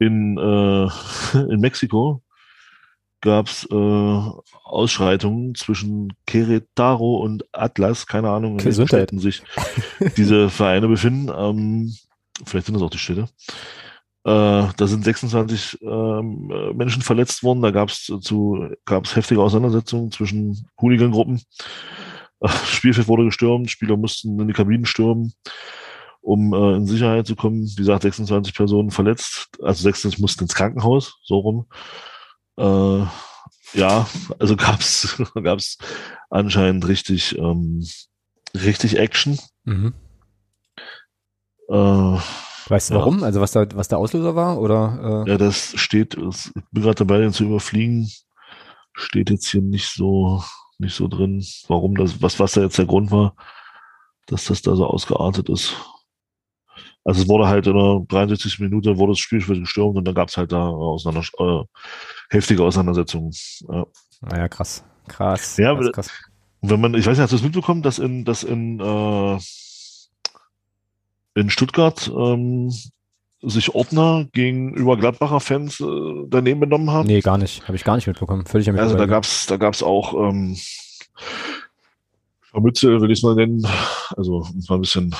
in, 0.00 0.36
äh, 0.36 0.88
in 1.52 1.60
Mexiko 1.60 2.22
gab's 3.22 3.66
äh, 3.70 4.30
Ausschreitungen 4.64 5.54
zwischen 5.54 6.12
Querétaro 6.28 7.20
und 7.22 7.44
Atlas, 7.52 8.06
keine 8.06 8.28
Ahnung, 8.30 8.58
in 8.58 8.64
welchen. 8.64 8.86
Städten 8.86 9.18
sich 9.18 9.42
diese 10.16 10.50
Vereine 10.50 10.88
befinden. 10.88 11.32
Ähm, 11.34 11.94
vielleicht 12.44 12.66
sind 12.66 12.74
das 12.74 12.82
auch 12.82 12.90
die 12.90 12.98
Städte. 12.98 13.28
Äh, 14.24 14.68
da 14.76 14.86
sind 14.86 15.04
26 15.04 15.78
ähm, 15.82 16.50
äh, 16.52 16.72
Menschen 16.74 17.02
verletzt 17.02 17.42
worden. 17.42 17.62
Da 17.62 17.70
gab 17.70 17.88
es 17.88 18.12
zu 18.20 18.68
gab's 18.84 19.16
heftige 19.16 19.40
Auseinandersetzungen 19.40 20.10
zwischen 20.10 20.68
Hooligan-Gruppen. 20.80 21.40
Äh, 22.40 22.48
Spielfeld 22.66 23.08
wurde 23.08 23.24
gestürmt, 23.24 23.70
Spieler 23.70 23.96
mussten 23.96 24.38
in 24.40 24.48
die 24.48 24.54
Kabinen 24.54 24.84
stürmen, 24.84 25.32
um 26.20 26.52
äh, 26.52 26.74
in 26.74 26.86
Sicherheit 26.86 27.26
zu 27.26 27.36
kommen. 27.36 27.66
Wie 27.68 27.76
gesagt, 27.76 28.02
26 28.02 28.54
Personen 28.54 28.90
verletzt, 28.90 29.48
also 29.62 29.82
26 29.82 30.20
mussten 30.20 30.44
ins 30.44 30.54
Krankenhaus, 30.54 31.18
so 31.22 31.38
rum. 31.38 31.66
Äh, 32.58 33.04
ja, 33.74 34.06
also 34.38 34.56
gab's 34.56 35.20
gab's 35.34 35.78
anscheinend 36.30 36.86
richtig 36.88 37.36
ähm, 37.38 37.86
richtig 38.54 38.98
Action. 38.98 39.38
Mhm. 39.64 39.94
Äh, 41.68 42.18
Weißt 42.68 42.90
du 42.90 42.94
Ja. 42.94 43.00
warum? 43.00 43.22
Also 43.24 43.40
was 43.40 43.52
da, 43.52 43.66
was 43.74 43.88
der 43.88 43.98
Auslöser 43.98 44.34
war? 44.36 44.58
Oder 44.60 45.24
äh, 45.26 45.30
Ja, 45.30 45.38
das 45.38 45.74
steht, 45.80 46.14
ich 46.16 46.50
bin 46.70 46.82
gerade 46.82 46.94
dabei, 46.96 47.18
den 47.18 47.32
zu 47.32 47.44
überfliegen. 47.44 48.10
Steht 48.94 49.30
jetzt 49.30 49.48
hier 49.48 49.62
nicht 49.62 49.88
so, 49.88 50.44
nicht 50.78 50.94
so 50.94 51.08
drin, 51.08 51.44
warum 51.68 51.94
das, 51.96 52.20
was, 52.22 52.38
was 52.38 52.52
da 52.52 52.60
jetzt 52.62 52.78
der 52.78 52.86
Grund 52.86 53.10
war, 53.10 53.34
dass 54.26 54.44
das 54.44 54.62
da 54.62 54.76
so 54.76 54.86
ausgeartet 54.86 55.48
ist. 55.48 55.74
Also 57.04 57.22
es 57.22 57.28
wurde 57.28 57.48
halt 57.48 57.66
in 57.66 57.74
der 57.74 58.00
63. 58.08 58.60
Minute 58.60 58.96
wurde 58.96 59.12
das 59.12 59.18
Spielfeld 59.18 59.60
gestürmt 59.60 59.96
und 59.96 60.04
dann 60.04 60.14
gab 60.14 60.28
es 60.28 60.36
halt 60.36 60.52
da 60.52 60.68
auseinander, 60.68 61.26
äh, 61.38 61.64
heftige 62.30 62.62
Auseinandersetzungen. 62.62 63.32
Ja. 63.68 63.86
naja, 64.20 64.48
krass. 64.48 64.84
Krass. 65.08 65.56
Ja, 65.56 65.74
krass, 65.74 65.92
krass. 65.92 66.10
Wenn 66.60 66.80
man, 66.80 66.94
ich 66.94 67.04
weiß 67.04 67.16
nicht, 67.16 67.22
hast 67.22 67.32
du 67.32 67.36
es 67.36 67.42
mitbekommen, 67.42 67.82
dass 67.82 67.98
in, 67.98 68.24
dass 68.24 68.44
in, 68.44 68.78
äh, 68.78 69.38
in 71.34 71.50
Stuttgart 71.50 72.08
ähm, 72.16 72.72
sich 73.40 73.74
Ordner 73.74 74.28
gegenüber 74.32 74.96
Gladbacher 74.96 75.40
Fans 75.40 75.80
äh, 75.80 75.84
daneben 76.28 76.60
benommen 76.60 76.90
haben? 76.92 77.08
Nee, 77.08 77.20
gar 77.20 77.38
nicht. 77.38 77.66
Habe 77.66 77.74
ich 77.74 77.82
gar 77.82 77.96
nicht 77.96 78.06
mitbekommen. 78.06 78.46
Völlig 78.46 78.70
am 78.70 78.76
Also 78.76 78.92
da 78.92 78.98
vorbei. 78.98 79.10
gab's, 79.12 79.46
da 79.46 79.56
gab's 79.56 79.82
auch 79.82 80.14
ähm, 80.14 80.56
Scharmützel, 82.52 83.00
will 83.00 83.10
ich 83.10 83.18
es 83.18 83.22
mal 83.24 83.34
nennen, 83.34 83.66
also 84.16 84.36
um 84.36 84.58
es 84.58 84.68
mal 84.68 84.76
ein 84.76 84.82
bisschen 84.82 85.14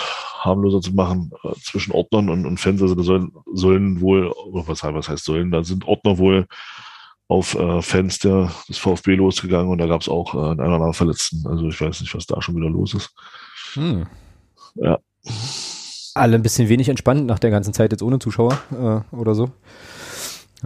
harmloser 0.44 0.80
zu 0.80 0.92
machen, 0.92 1.32
äh, 1.44 1.54
zwischen 1.60 1.92
Ordnern 1.92 2.28
und, 2.28 2.46
und 2.46 2.58
Fans. 2.58 2.82
Also 2.82 2.94
da 2.94 3.02
sollen, 3.02 3.32
sollen 3.52 4.00
wohl, 4.00 4.28
oder 4.28 4.66
was, 4.68 4.82
was 4.82 5.08
heißt 5.08 5.24
sollen, 5.24 5.50
da 5.50 5.64
sind 5.64 5.86
Ordner 5.86 6.18
wohl 6.18 6.46
auf 7.28 7.54
äh, 7.54 7.80
Fans 7.80 8.18
der, 8.18 8.52
des 8.68 8.78
VfB 8.78 9.14
losgegangen 9.14 9.70
und 9.70 9.78
da 9.78 9.86
gab's 9.86 10.08
auch 10.08 10.34
äh, 10.34 10.38
einen 10.38 10.60
oder 10.60 10.74
anderen 10.74 10.92
Verletzten. 10.92 11.46
Also 11.46 11.68
ich 11.68 11.80
weiß 11.80 12.00
nicht, 12.00 12.14
was 12.14 12.26
da 12.26 12.42
schon 12.42 12.56
wieder 12.56 12.68
los 12.68 12.94
ist. 12.94 13.14
Hm. 13.74 14.06
Ja. 14.74 14.98
Alle 16.14 16.34
ein 16.34 16.42
bisschen 16.42 16.68
wenig 16.68 16.88
entspannt 16.88 17.26
nach 17.26 17.38
der 17.38 17.50
ganzen 17.50 17.72
Zeit 17.72 17.92
jetzt 17.92 18.02
ohne 18.02 18.18
Zuschauer 18.18 18.58
äh, 18.70 19.16
oder 19.16 19.34
so. 19.34 19.50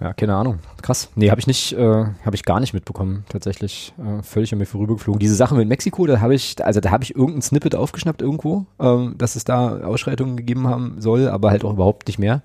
Ja, 0.01 0.12
keine 0.12 0.34
Ahnung. 0.34 0.59
Krass. 0.82 1.11
Nee, 1.14 1.30
habe 1.30 1.40
ich 1.40 1.47
nicht, 1.47 1.72
äh, 1.72 2.05
habe 2.24 2.34
ich 2.34 2.44
gar 2.44 2.61
nicht 2.61 2.74
mitbekommen, 2.74 3.24
tatsächlich. 3.30 3.94
Äh, 3.99 4.22
völlig 4.22 4.53
an 4.53 4.59
mir 4.59 4.66
vorübergeflogen. 4.66 5.18
Diese 5.18 5.34
Sache 5.34 5.55
mit 5.55 5.68
Mexiko, 5.68 6.07
da 6.07 6.20
habe 6.20 6.34
ich, 6.34 6.62
also 6.64 6.80
da 6.80 6.90
habe 6.90 7.05
ich 7.05 7.16
irgendein 7.16 7.42
Snippet 7.42 7.74
aufgeschnappt 7.74 8.20
irgendwo, 8.20 8.66
ähm, 8.78 9.14
dass 9.16 9.36
es 9.36 9.44
da 9.44 9.80
Ausschreitungen 9.80 10.36
gegeben 10.36 10.68
haben 10.68 11.01
soll, 11.01 11.28
aber 11.28 11.51
halt 11.51 11.64
auch 11.64 11.72
überhaupt 11.72 12.09
nicht 12.09 12.18
mehr. 12.18 12.42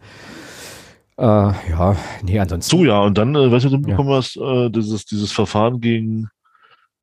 Äh, 1.17 1.23
ja, 1.23 1.97
nee, 2.23 2.39
ansonsten. 2.39 2.77
So, 2.77 2.85
ja, 2.85 3.01
und 3.01 3.17
dann, 3.17 3.35
äh, 3.35 3.51
weißt 3.51 3.65
du, 3.65 3.69
du 3.69 3.81
bekommen 3.81 4.11
hast, 4.11 4.37
äh, 4.37 4.69
dieses, 4.69 5.05
dieses 5.05 5.31
Verfahren 5.33 5.81
gegen 5.81 6.29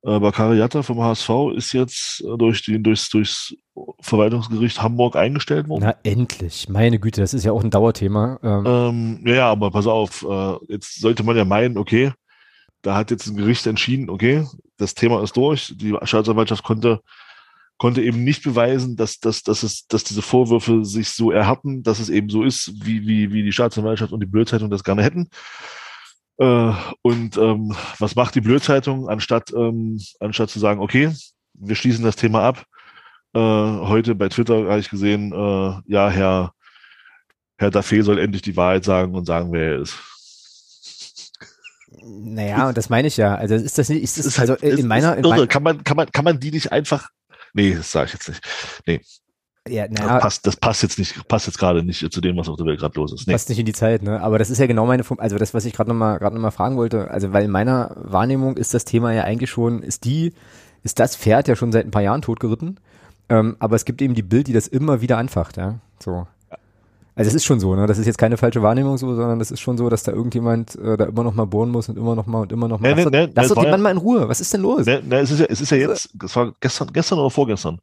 äh, 0.02 0.18
Bakari 0.18 0.58
Yatta 0.58 0.82
vom 0.82 1.02
HSV 1.02 1.30
ist 1.56 1.72
jetzt 1.72 2.22
äh, 2.22 2.36
durch 2.38 2.62
die, 2.62 2.82
durchs, 2.82 3.10
durchs 3.10 3.54
Verwaltungsgericht 4.00 4.82
Hamburg 4.82 5.16
eingestellt 5.16 5.68
worden. 5.68 5.84
Na, 5.84 5.94
endlich. 6.02 6.68
Meine 6.68 6.98
Güte, 6.98 7.20
das 7.20 7.34
ist 7.34 7.44
ja 7.44 7.52
auch 7.52 7.62
ein 7.62 7.70
Dauerthema. 7.70 8.38
Ähm, 8.42 8.66
Ähm, 8.66 9.20
ja, 9.26 9.34
ja, 9.34 9.50
aber 9.50 9.70
pass 9.70 9.86
auf, 9.86 10.24
äh, 10.28 10.54
jetzt 10.68 11.00
sollte 11.00 11.22
man 11.22 11.36
ja 11.36 11.44
meinen, 11.44 11.78
okay, 11.78 12.12
da 12.82 12.94
hat 12.94 13.10
jetzt 13.10 13.26
ein 13.26 13.36
Gericht 13.36 13.66
entschieden, 13.66 14.08
okay, 14.10 14.46
das 14.76 14.94
Thema 14.94 15.22
ist 15.22 15.36
durch. 15.36 15.74
Die 15.76 15.96
Staatsanwaltschaft 16.02 16.62
konnte, 16.62 17.00
konnte 17.76 18.02
eben 18.02 18.24
nicht 18.24 18.44
beweisen, 18.44 18.96
dass, 18.96 19.18
dass, 19.18 19.42
dass, 19.42 19.62
es, 19.62 19.86
dass 19.88 20.04
diese 20.04 20.22
Vorwürfe 20.22 20.84
sich 20.84 21.10
so 21.10 21.30
erhärten, 21.30 21.82
dass 21.82 21.98
es 21.98 22.08
eben 22.08 22.30
so 22.30 22.44
ist, 22.44 22.72
wie, 22.84 23.06
wie, 23.06 23.32
wie 23.32 23.42
die 23.42 23.52
Staatsanwaltschaft 23.52 24.12
und 24.12 24.20
die 24.20 24.26
Bildzeitung 24.26 24.70
das 24.70 24.84
gerne 24.84 25.02
hätten. 25.02 25.28
Äh, 26.38 26.72
und 27.02 27.36
ähm, 27.36 27.74
was 27.98 28.14
macht 28.14 28.34
die 28.36 28.40
Bildzeitung, 28.40 29.08
anstatt, 29.08 29.52
ähm, 29.52 30.00
anstatt 30.20 30.50
zu 30.50 30.60
sagen, 30.60 30.80
okay, 30.80 31.10
wir 31.54 31.74
schließen 31.74 32.04
das 32.04 32.16
Thema 32.16 32.42
ab. 32.42 32.64
Äh, 33.34 33.38
heute 33.40 34.14
bei 34.14 34.28
Twitter 34.28 34.54
habe 34.68 34.78
ich 34.80 34.90
gesehen, 34.90 35.32
äh, 35.32 35.80
ja, 35.92 36.08
Herr, 36.10 36.52
Herr 37.58 37.68
Daffé 37.70 38.02
soll 38.02 38.18
endlich 38.18 38.42
die 38.42 38.56
Wahrheit 38.56 38.84
sagen 38.84 39.14
und 39.14 39.26
sagen, 39.26 39.52
wer 39.52 39.72
er 39.74 39.80
ist. 39.82 39.94
naja, 42.02 42.68
und 42.68 42.76
das 42.78 42.88
meine 42.90 43.08
ich 43.08 43.16
ja. 43.16 43.34
Also 43.34 43.54
ist 43.54 43.78
das 43.78 43.88
nicht, 43.88 44.02
ist 44.02 44.18
das, 44.18 44.26
ist 44.26 44.38
also 44.38 44.52
halt- 44.54 44.62
in 44.62 44.78
ist- 44.78 44.84
meiner, 44.86 45.16
in 45.16 45.24
irre. 45.24 45.46
kann 45.46 45.62
man, 45.62 45.84
kann 45.84 45.96
man, 45.96 46.10
kann 46.10 46.24
man 46.24 46.40
die 46.40 46.50
nicht 46.50 46.72
einfach, 46.72 47.08
nee, 47.52 47.74
das 47.74 47.90
sage 47.92 48.06
ich 48.06 48.12
jetzt 48.14 48.28
nicht. 48.86 49.20
ja, 49.68 49.86
Das 49.88 49.98
naja, 50.06 50.18
passt, 50.20 50.46
das 50.46 50.56
passt 50.56 50.82
jetzt 50.82 50.98
nicht, 50.98 51.28
passt 51.28 51.46
jetzt 51.46 51.58
gerade 51.58 51.82
nicht 51.82 52.10
zu 52.12 52.20
dem, 52.20 52.36
was 52.36 52.48
auf 52.48 52.56
der 52.56 52.66
Welt 52.66 52.80
gerade 52.80 52.98
los 52.98 53.12
ist. 53.12 53.26
Nee. 53.26 53.32
passt 53.34 53.48
nicht 53.50 53.58
in 53.58 53.66
die 53.66 53.72
Zeit, 53.74 54.02
ne? 54.02 54.20
Aber 54.22 54.38
das 54.38 54.48
ist 54.50 54.58
ja 54.58 54.66
genau 54.66 54.86
meine, 54.86 55.04
also 55.18 55.36
das, 55.36 55.52
was 55.52 55.64
ich 55.66 55.74
gerade 55.74 55.90
nochmal, 55.90 56.18
gerade 56.18 56.34
nochmal 56.34 56.50
fragen 56.52 56.76
wollte. 56.76 57.10
Also 57.10 57.32
weil 57.32 57.44
in 57.44 57.50
meiner 57.50 57.94
Wahrnehmung 57.96 58.56
ist 58.56 58.72
das 58.72 58.84
Thema 58.86 59.12
ja 59.12 59.24
eigentlich 59.24 59.50
schon, 59.50 59.82
ist 59.82 60.04
die, 60.04 60.32
ist 60.84 60.98
das 61.00 61.16
Pferd 61.16 61.48
ja 61.48 61.56
schon 61.56 61.72
seit 61.72 61.84
ein 61.86 61.90
paar 61.90 62.02
Jahren 62.02 62.22
totgeritten. 62.22 62.80
Ähm, 63.28 63.56
aber 63.58 63.76
es 63.76 63.84
gibt 63.84 64.00
eben 64.02 64.14
die 64.14 64.22
Bild, 64.22 64.46
die 64.48 64.52
das 64.52 64.66
immer 64.66 65.00
wieder 65.00 65.18
anfacht, 65.18 65.56
ja. 65.56 65.80
So. 66.02 66.26
Also 67.14 67.30
es 67.30 67.34
ist 67.34 67.44
schon 67.44 67.58
so, 67.58 67.74
ne? 67.74 67.86
Das 67.88 67.98
ist 67.98 68.06
jetzt 68.06 68.16
keine 68.18 68.36
falsche 68.36 68.62
Wahrnehmung 68.62 68.96
so, 68.96 69.12
sondern 69.16 69.40
das 69.40 69.50
ist 69.50 69.58
schon 69.60 69.76
so, 69.76 69.88
dass 69.88 70.04
da 70.04 70.12
irgendjemand 70.12 70.76
äh, 70.76 70.96
da 70.96 71.06
immer 71.06 71.24
noch 71.24 71.34
mal 71.34 71.46
bohren 71.46 71.70
muss 71.70 71.88
und 71.88 71.98
immer 71.98 72.14
noch 72.14 72.26
mal 72.26 72.42
und 72.42 72.52
immer 72.52 72.68
noch 72.68 72.78
mal. 72.78 72.94
Nee, 72.94 73.04
nee, 73.04 73.28
Lass 73.34 73.34
doch- 73.34 73.34
nee, 73.34 73.48
doch 73.48 73.56
war 73.56 73.64
den 73.64 73.70
Mann 73.72 73.82
mal 73.82 73.90
in 73.90 73.96
Ruhe. 73.96 74.28
Was 74.28 74.40
ist 74.40 74.54
denn 74.54 74.60
los? 74.60 74.86
Ne, 74.86 75.02
ne, 75.04 75.16
es 75.18 75.32
ist 75.32 75.40
ja, 75.40 75.46
es 75.48 75.60
ist 75.60 75.70
ja 75.70 75.78
jetzt, 75.78 76.10
das 76.14 76.36
war 76.36 76.52
gestern, 76.60 76.92
gestern 76.92 77.18
oder 77.18 77.30
vorgestern, 77.30 77.80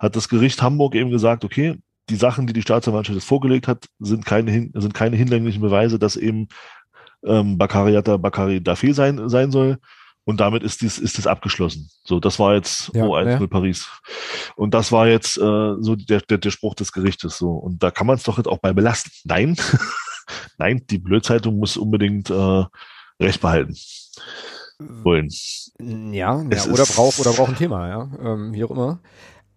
hat 0.00 0.16
das 0.16 0.28
Gericht 0.28 0.60
Hamburg 0.60 0.96
eben 0.96 1.10
gesagt, 1.10 1.44
okay, 1.44 1.78
die 2.10 2.16
Sachen, 2.16 2.48
die 2.48 2.52
die 2.52 2.62
Staatsanwaltschaft 2.62 3.14
jetzt 3.14 3.28
vorgelegt 3.28 3.68
hat, 3.68 3.86
sind 4.00 4.26
keine, 4.26 4.70
sind 4.74 4.92
keine 4.92 5.14
hinlänglichen 5.16 5.62
Beweise, 5.62 6.00
dass 6.00 6.16
eben 6.16 6.48
ähm, 7.24 7.56
Bakariata 7.56 8.16
Bakari 8.16 8.56
Daffé 8.56 8.92
sein, 8.92 9.28
sein 9.28 9.52
soll. 9.52 9.78
Und 10.26 10.40
damit 10.40 10.62
ist 10.62 10.80
dies, 10.80 10.98
ist 10.98 11.18
das 11.18 11.26
abgeschlossen. 11.26 11.90
So, 12.02 12.18
das 12.18 12.38
war 12.38 12.54
jetzt 12.54 12.90
Ja, 12.94 13.04
O1 13.04 13.28
ja. 13.30 13.38
mit 13.40 13.50
Paris. 13.50 13.86
Und 14.56 14.72
das 14.72 14.90
war 14.90 15.06
jetzt 15.06 15.36
äh, 15.36 15.40
so 15.80 15.96
der, 15.96 16.20
der, 16.22 16.38
der 16.38 16.50
Spruch 16.50 16.74
des 16.74 16.92
Gerichtes. 16.92 17.36
So. 17.36 17.50
Und 17.50 17.82
da 17.82 17.90
kann 17.90 18.06
man 18.06 18.16
es 18.16 18.22
doch 18.22 18.38
jetzt 18.38 18.46
auch 18.48 18.58
bei 18.58 18.72
belasten. 18.72 19.10
Nein, 19.24 19.56
nein, 20.58 20.82
die 20.88 20.98
Blödzeitung 20.98 21.58
muss 21.58 21.76
unbedingt 21.76 22.30
äh, 22.30 22.64
Recht 23.20 23.40
behalten 23.42 23.76
wollen. 24.78 25.28
Ja, 25.78 26.40
ja 26.42 26.46
Es 26.50 26.68
oder 26.68 26.84
braucht 26.86 27.18
oder 27.20 27.32
braucht 27.32 27.50
ein 27.50 27.56
Thema, 27.56 27.88
ja. 27.88 28.10
Ähm, 28.22 28.52
wie 28.54 28.64
auch 28.64 28.70
immer. 28.70 29.00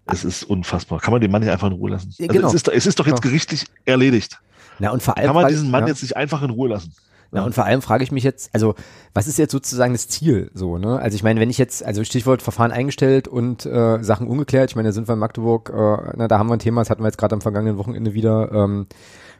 Es 0.06 0.24
ist 0.24 0.44
unfassbar. 0.44 1.00
Kann 1.00 1.12
man 1.12 1.22
den 1.22 1.32
Mann 1.32 1.42
nicht 1.42 1.52
einfach 1.52 1.68
in 1.68 1.74
Ruhe 1.74 1.92
lassen? 1.92 2.14
Ja, 2.18 2.28
Also 2.28 2.34
genau. 2.34 2.48
es, 2.50 2.54
ist, 2.56 2.68
doch- 2.68 2.74
es 2.74 2.86
ist 2.86 3.00
doch 3.00 3.08
jetzt 3.08 3.22
Genau. 3.22 3.30
gerichtlich 3.32 3.66
erledigt. 3.86 4.40
Na 4.80 4.92
und 4.92 5.02
vor 5.02 5.18
allem 5.18 5.26
Kann 5.28 5.36
man 5.36 5.48
diesen 5.48 5.72
Mann 5.72 5.84
ja. 5.84 5.88
jetzt 5.90 6.02
nicht 6.04 6.16
einfach 6.16 6.42
in 6.44 6.50
Ruhe 6.52 6.70
lassen? 6.70 6.94
Na, 7.32 7.44
und 7.44 7.54
vor 7.54 7.66
allem 7.66 7.82
frage 7.82 8.04
ich 8.04 8.12
mich 8.12 8.24
jetzt, 8.24 8.50
also 8.54 8.76
was 9.14 9.28
ist 9.28 9.38
jetzt 9.38 9.52
sozusagen 9.52 9.94
das 9.94 10.08
Ziel 10.08 10.50
so, 10.54 10.78
ne? 10.78 11.00
Also 11.00 11.16
ich 11.16 11.24
meine, 11.24 11.40
wenn 11.40 11.50
ich 11.50 11.58
jetzt, 11.58 11.84
also 11.84 12.04
Stichwort 12.04 12.42
Verfahren 12.42 12.72
eingestellt 12.72 13.28
und 13.28 13.66
äh, 13.66 14.02
Sachen 14.02 14.28
ungeklärt, 14.28 14.70
ich 14.72 14.76
meine, 14.76 14.90
da 14.90 14.94
sind 14.94 15.08
wir 15.10 15.14
in 15.14 15.20
Magdeburg, 15.20 15.70
äh, 15.70 16.14
na, 16.16 16.28
da 16.28 16.40
haben 16.40 16.48
wir 16.48 16.54
ein 16.54 16.60
Thema, 16.60 16.82
das 16.82 16.90
hatten 16.90 17.04
wir 17.04 17.08
jetzt 17.08 17.18
gerade 17.18 17.36
am 17.36 17.42
vergangenen 17.42 17.78
Wochenende 17.78 18.14
wieder, 18.14 18.52
ähm, 18.54 18.88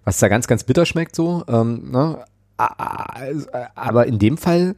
was 0.04 0.20
da 0.20 0.28
ganz, 0.28 0.48
ganz 0.48 0.64
bitter 0.64 0.86
schmeckt 0.86 1.16
so, 1.16 1.44
ähm, 1.48 1.92
ne? 1.92 2.24
Aber 3.76 4.08
in 4.08 4.20
dem 4.20 4.38
Fall 4.38 4.76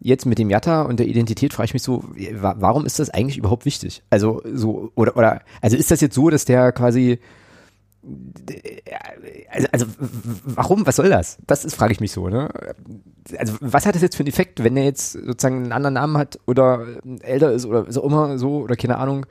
jetzt 0.00 0.24
mit 0.26 0.38
dem 0.38 0.50
Jatta 0.50 0.82
und 0.82 1.00
der 1.00 1.08
Identität 1.08 1.52
frage 1.52 1.66
ich 1.66 1.74
mich 1.74 1.82
so, 1.82 2.04
wa- 2.34 2.54
warum 2.58 2.86
ist 2.86 3.00
das 3.00 3.10
eigentlich 3.10 3.36
überhaupt 3.36 3.64
wichtig? 3.64 4.02
Also 4.10 4.40
so, 4.54 4.92
oder, 4.94 5.16
oder, 5.16 5.42
also 5.60 5.76
ist 5.76 5.90
das 5.90 6.00
jetzt 6.00 6.14
so, 6.14 6.30
dass 6.30 6.44
der 6.44 6.70
quasi 6.72 7.18
also, 9.50 9.68
also 9.72 9.86
warum, 10.44 10.86
was 10.86 10.96
soll 10.96 11.08
das? 11.08 11.38
Das 11.46 11.64
ist, 11.64 11.74
frage 11.74 11.92
ich 11.92 12.00
mich 12.00 12.12
so, 12.12 12.28
ne? 12.28 12.48
Also 13.36 13.54
was 13.60 13.86
hat 13.86 13.94
das 13.94 14.02
jetzt 14.02 14.16
für 14.16 14.20
einen 14.20 14.28
Effekt, 14.28 14.62
wenn 14.64 14.76
er 14.76 14.84
jetzt 14.84 15.12
sozusagen 15.12 15.56
einen 15.64 15.72
anderen 15.72 15.94
Namen 15.94 16.16
hat 16.16 16.38
oder 16.46 16.86
äh, 17.04 17.22
älter 17.22 17.52
ist 17.52 17.66
oder 17.66 17.90
so 17.90 18.02
immer 18.02 18.38
so 18.38 18.58
oder 18.58 18.76
keine 18.76 18.98
Ahnung? 18.98 19.26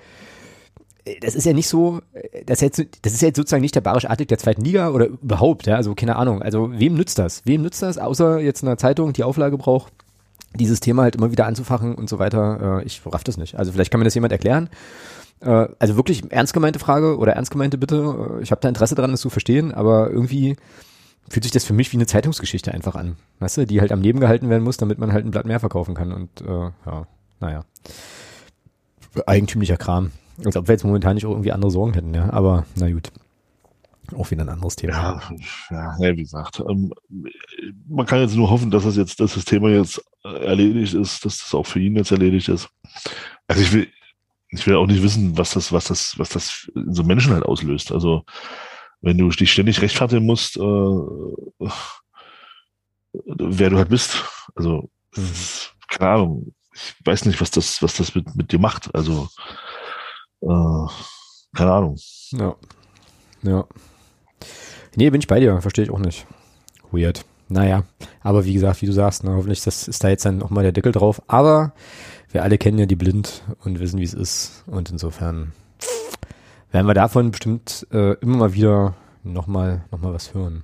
Äh, 1.05 1.19
Das 1.19 1.35
ist 1.35 1.45
ja 1.45 1.53
nicht 1.53 1.67
so, 1.67 2.01
äh, 2.13 2.43
das 2.45 2.61
ist 2.61 2.77
jetzt, 2.77 3.05
das 3.05 3.13
ist 3.13 3.21
jetzt 3.21 3.37
sozusagen 3.37 3.61
nicht 3.61 3.75
der 3.75 3.81
bayerische 3.81 4.09
Artig 4.09 4.27
der 4.27 4.37
zweiten 4.37 4.63
Liga 4.63 4.89
oder 4.89 5.07
überhaupt, 5.07 5.65
ja, 5.67 5.75
also 5.75 5.95
keine 5.95 6.15
Ahnung. 6.15 6.41
Also 6.41 6.71
wem 6.71 6.93
nützt 6.95 7.17
das? 7.17 7.41
Wem 7.45 7.61
nützt 7.63 7.81
das, 7.81 7.97
außer 7.97 8.39
jetzt 8.39 8.63
einer 8.63 8.77
Zeitung, 8.77 9.13
die 9.13 9.23
Auflage 9.23 9.57
braucht, 9.57 9.91
dieses 10.55 10.79
Thema 10.79 11.03
halt 11.03 11.15
immer 11.15 11.31
wieder 11.31 11.45
anzufachen 11.45 11.95
und 11.95 12.09
so 12.09 12.19
weiter? 12.19 12.81
Ich 12.85 13.01
raff 13.05 13.23
das 13.23 13.37
nicht. 13.37 13.55
Also 13.55 13.71
vielleicht 13.71 13.91
kann 13.91 13.99
mir 13.99 14.05
das 14.05 14.15
jemand 14.15 14.31
erklären. 14.31 14.69
Äh, 15.41 15.67
Also 15.79 15.95
wirklich 15.95 16.31
ernst 16.31 16.53
gemeinte 16.53 16.79
Frage 16.79 17.17
oder 17.17 17.33
ernst 17.33 17.51
gemeinte 17.51 17.77
Bitte. 17.77 18.37
Äh, 18.39 18.43
Ich 18.43 18.51
habe 18.51 18.61
da 18.61 18.69
Interesse 18.69 18.95
daran, 18.95 19.11
das 19.11 19.21
zu 19.21 19.29
verstehen, 19.29 19.73
aber 19.73 20.09
irgendwie 20.09 20.55
fühlt 21.29 21.43
sich 21.43 21.51
das 21.51 21.65
für 21.65 21.73
mich 21.73 21.91
wie 21.91 21.97
eine 21.97 22.07
Zeitungsgeschichte 22.07 22.73
einfach 22.73 22.95
an. 22.95 23.17
Weißt 23.39 23.57
du, 23.57 23.65
die 23.65 23.81
halt 23.81 23.91
am 23.91 24.01
Leben 24.01 24.19
gehalten 24.19 24.49
werden 24.49 24.63
muss, 24.63 24.77
damit 24.77 24.97
man 24.97 25.11
halt 25.11 25.25
ein 25.25 25.31
Blatt 25.31 25.45
mehr 25.45 25.59
verkaufen 25.59 25.93
kann. 25.93 26.11
Und 26.11 26.41
äh, 26.41 26.71
ja, 26.85 27.07
naja. 27.39 27.65
Eigentümlicher 29.25 29.77
Kram. 29.77 30.11
Als 30.45 30.55
ob 30.55 30.67
wir 30.67 30.73
jetzt 30.73 30.83
momentan 30.83 31.15
nicht 31.15 31.25
auch 31.25 31.31
irgendwie 31.31 31.51
andere 31.51 31.71
Sorgen 31.71 31.93
hätten, 31.93 32.13
ja. 32.13 32.31
Aber 32.31 32.65
na 32.75 32.89
gut. 32.91 33.11
Auch 34.15 34.31
wieder 34.31 34.43
ein 34.43 34.49
anderes 34.49 34.77
Thema. 34.77 35.19
Ja, 35.69 35.97
ja, 35.99 36.15
wie 36.15 36.23
gesagt, 36.23 36.61
ähm, 36.69 36.93
man 37.89 38.05
kann 38.05 38.21
jetzt 38.21 38.35
nur 38.35 38.49
hoffen, 38.49 38.71
dass 38.71 38.83
das 38.83 38.95
jetzt, 38.95 39.19
dass 39.19 39.33
das 39.33 39.43
Thema 39.43 39.69
jetzt 39.69 40.01
erledigt 40.23 40.93
ist, 40.93 41.25
dass 41.25 41.39
das 41.39 41.53
auch 41.53 41.65
für 41.65 41.79
ihn 41.79 41.97
jetzt 41.97 42.11
erledigt 42.11 42.47
ist. 42.47 42.69
Also 43.47 43.61
ich 43.63 43.73
will, 43.73 43.87
ich 44.49 44.65
will 44.65 44.75
auch 44.75 44.87
nicht 44.87 45.03
wissen, 45.03 45.37
was 45.37 45.51
das, 45.51 45.71
was 45.71 45.85
das, 45.85 46.13
was 46.17 46.29
das 46.29 46.69
in 46.75 46.93
so 46.93 47.03
Menschen 47.03 47.33
halt 47.33 47.43
auslöst. 47.43 47.91
Also 47.91 48.23
wenn 49.01 49.17
du 49.17 49.29
dich 49.29 49.51
ständig 49.51 49.81
rechtfertigen 49.81 50.25
musst, 50.25 50.57
äh, 50.57 50.61
wer 53.11 53.69
du 53.69 53.77
halt 53.77 53.89
bist. 53.89 54.23
Also 54.55 54.89
das 55.13 55.23
ist, 55.23 55.73
keine 55.89 56.11
Ahnung. 56.11 56.53
Ich 56.73 56.95
weiß 57.05 57.25
nicht, 57.25 57.41
was 57.41 57.51
das, 57.51 57.81
was 57.81 57.97
das 57.97 58.15
mit, 58.15 58.35
mit 58.35 58.51
dir 58.51 58.59
macht. 58.59 58.93
Also 58.95 59.27
äh, 60.41 60.87
keine 61.55 61.71
Ahnung. 61.71 61.97
Ja. 62.31 62.55
Ja. 63.43 63.65
Nee, 64.95 65.09
bin 65.09 65.21
ich 65.21 65.27
bei 65.27 65.39
dir, 65.39 65.61
verstehe 65.61 65.85
ich 65.85 65.91
auch 65.91 65.99
nicht. 65.99 66.25
Weird. 66.91 67.25
Naja, 67.49 67.83
aber 68.21 68.45
wie 68.45 68.53
gesagt, 68.53 68.81
wie 68.81 68.87
du 68.87 68.91
sagst, 68.91 69.23
ne, 69.23 69.31
hoffentlich 69.31 69.61
das 69.61 69.87
ist 69.87 70.03
da 70.03 70.09
jetzt 70.09 70.25
dann 70.25 70.37
nochmal 70.37 70.63
der 70.63 70.73
Deckel 70.73 70.91
drauf. 70.91 71.21
Aber 71.27 71.73
wir 72.37 72.43
alle 72.43 72.59
kennen 72.59 72.77
ja 72.77 72.85
die 72.85 72.95
Blind 72.95 73.41
und 73.63 73.79
wissen, 73.79 73.97
wie 73.99 74.03
es 74.03 74.13
ist. 74.13 74.63
Und 74.67 74.91
insofern 74.91 75.53
werden 76.71 76.85
wir 76.85 76.93
davon 76.93 77.31
bestimmt 77.31 77.87
äh, 77.91 78.13
immer 78.19 78.37
mal 78.37 78.53
wieder 78.53 78.93
nochmal 79.23 79.85
noch 79.89 80.01
mal 80.01 80.13
was 80.13 80.35
hören. 80.35 80.61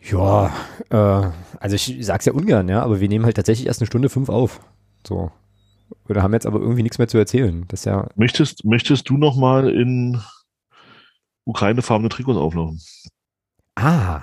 Ja, 0.00 0.52
äh, 0.90 1.30
also 1.60 1.76
ich 1.76 2.04
sag's 2.04 2.24
ja 2.24 2.32
ungern, 2.32 2.68
ja, 2.68 2.82
aber 2.82 2.98
wir 2.98 3.08
nehmen 3.08 3.24
halt 3.24 3.36
tatsächlich 3.36 3.68
erst 3.68 3.80
eine 3.80 3.86
Stunde 3.86 4.08
fünf 4.08 4.28
auf. 4.28 4.58
So. 5.06 5.30
Oder 6.08 6.24
haben 6.24 6.32
jetzt 6.32 6.46
aber 6.46 6.58
irgendwie 6.58 6.82
nichts 6.82 6.98
mehr 6.98 7.06
zu 7.06 7.16
erzählen. 7.16 7.64
Das 7.68 7.84
ja, 7.84 8.08
Möchtest, 8.16 8.64
möchtest 8.64 9.08
du 9.08 9.16
noch 9.16 9.36
mal 9.36 9.68
in 9.68 10.20
ukrainefarbene 11.44 12.08
Trikots 12.08 12.38
auflaufen? 12.38 12.80
Ah, 13.76 14.22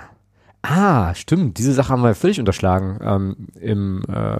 ah, 0.62 1.14
stimmt. 1.14 1.58
Diese 1.58 1.72
Sache 1.72 1.92
haben 1.92 2.02
wir 2.02 2.14
völlig 2.14 2.40
unterschlagen 2.40 2.98
ähm, 3.02 3.36
im, 3.60 4.02
äh, 4.08 4.38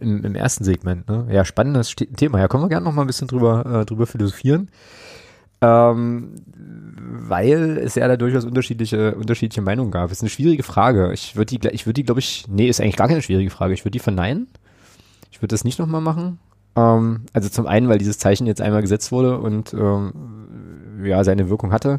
im, 0.00 0.24
im 0.24 0.34
ersten 0.34 0.64
Segment. 0.64 1.08
Ne? 1.08 1.26
Ja, 1.30 1.44
spannendes 1.44 1.94
Thema. 1.94 2.38
Ja, 2.38 2.48
können 2.48 2.64
wir 2.64 2.68
gerne 2.68 2.84
noch 2.84 2.92
mal 2.92 3.02
ein 3.02 3.06
bisschen 3.06 3.28
drüber, 3.28 3.82
äh, 3.82 3.86
drüber 3.86 4.06
philosophieren. 4.06 4.70
Ähm, 5.60 6.34
weil 6.56 7.78
es 7.78 7.96
ja 7.96 8.06
da 8.06 8.16
durchaus 8.16 8.44
unterschiedliche, 8.44 9.16
unterschiedliche 9.16 9.60
Meinungen 9.60 9.90
gab. 9.90 10.08
Das 10.08 10.18
ist 10.18 10.22
eine 10.22 10.30
schwierige 10.30 10.62
Frage. 10.62 11.12
Ich 11.12 11.34
würde 11.34 11.58
die, 11.58 11.68
ich 11.68 11.84
würde 11.84 11.94
die, 11.94 12.04
glaube 12.04 12.20
ich, 12.20 12.46
nee, 12.48 12.68
ist 12.68 12.80
eigentlich 12.80 12.96
gar 12.96 13.08
keine 13.08 13.22
schwierige 13.22 13.50
Frage. 13.50 13.74
Ich 13.74 13.84
würde 13.84 13.92
die 13.92 13.98
verneinen. 13.98 14.46
Ich 15.32 15.42
würde 15.42 15.52
das 15.52 15.64
nicht 15.64 15.78
nochmal 15.78 16.00
machen. 16.00 16.38
Ähm, 16.76 17.22
also 17.32 17.48
zum 17.48 17.66
einen, 17.66 17.88
weil 17.88 17.98
dieses 17.98 18.18
Zeichen 18.18 18.46
jetzt 18.46 18.60
einmal 18.60 18.82
gesetzt 18.82 19.10
wurde 19.10 19.38
und 19.38 19.74
ähm, 19.74 20.12
ja, 21.04 21.24
seine 21.24 21.50
Wirkung 21.50 21.72
hatte. 21.72 21.98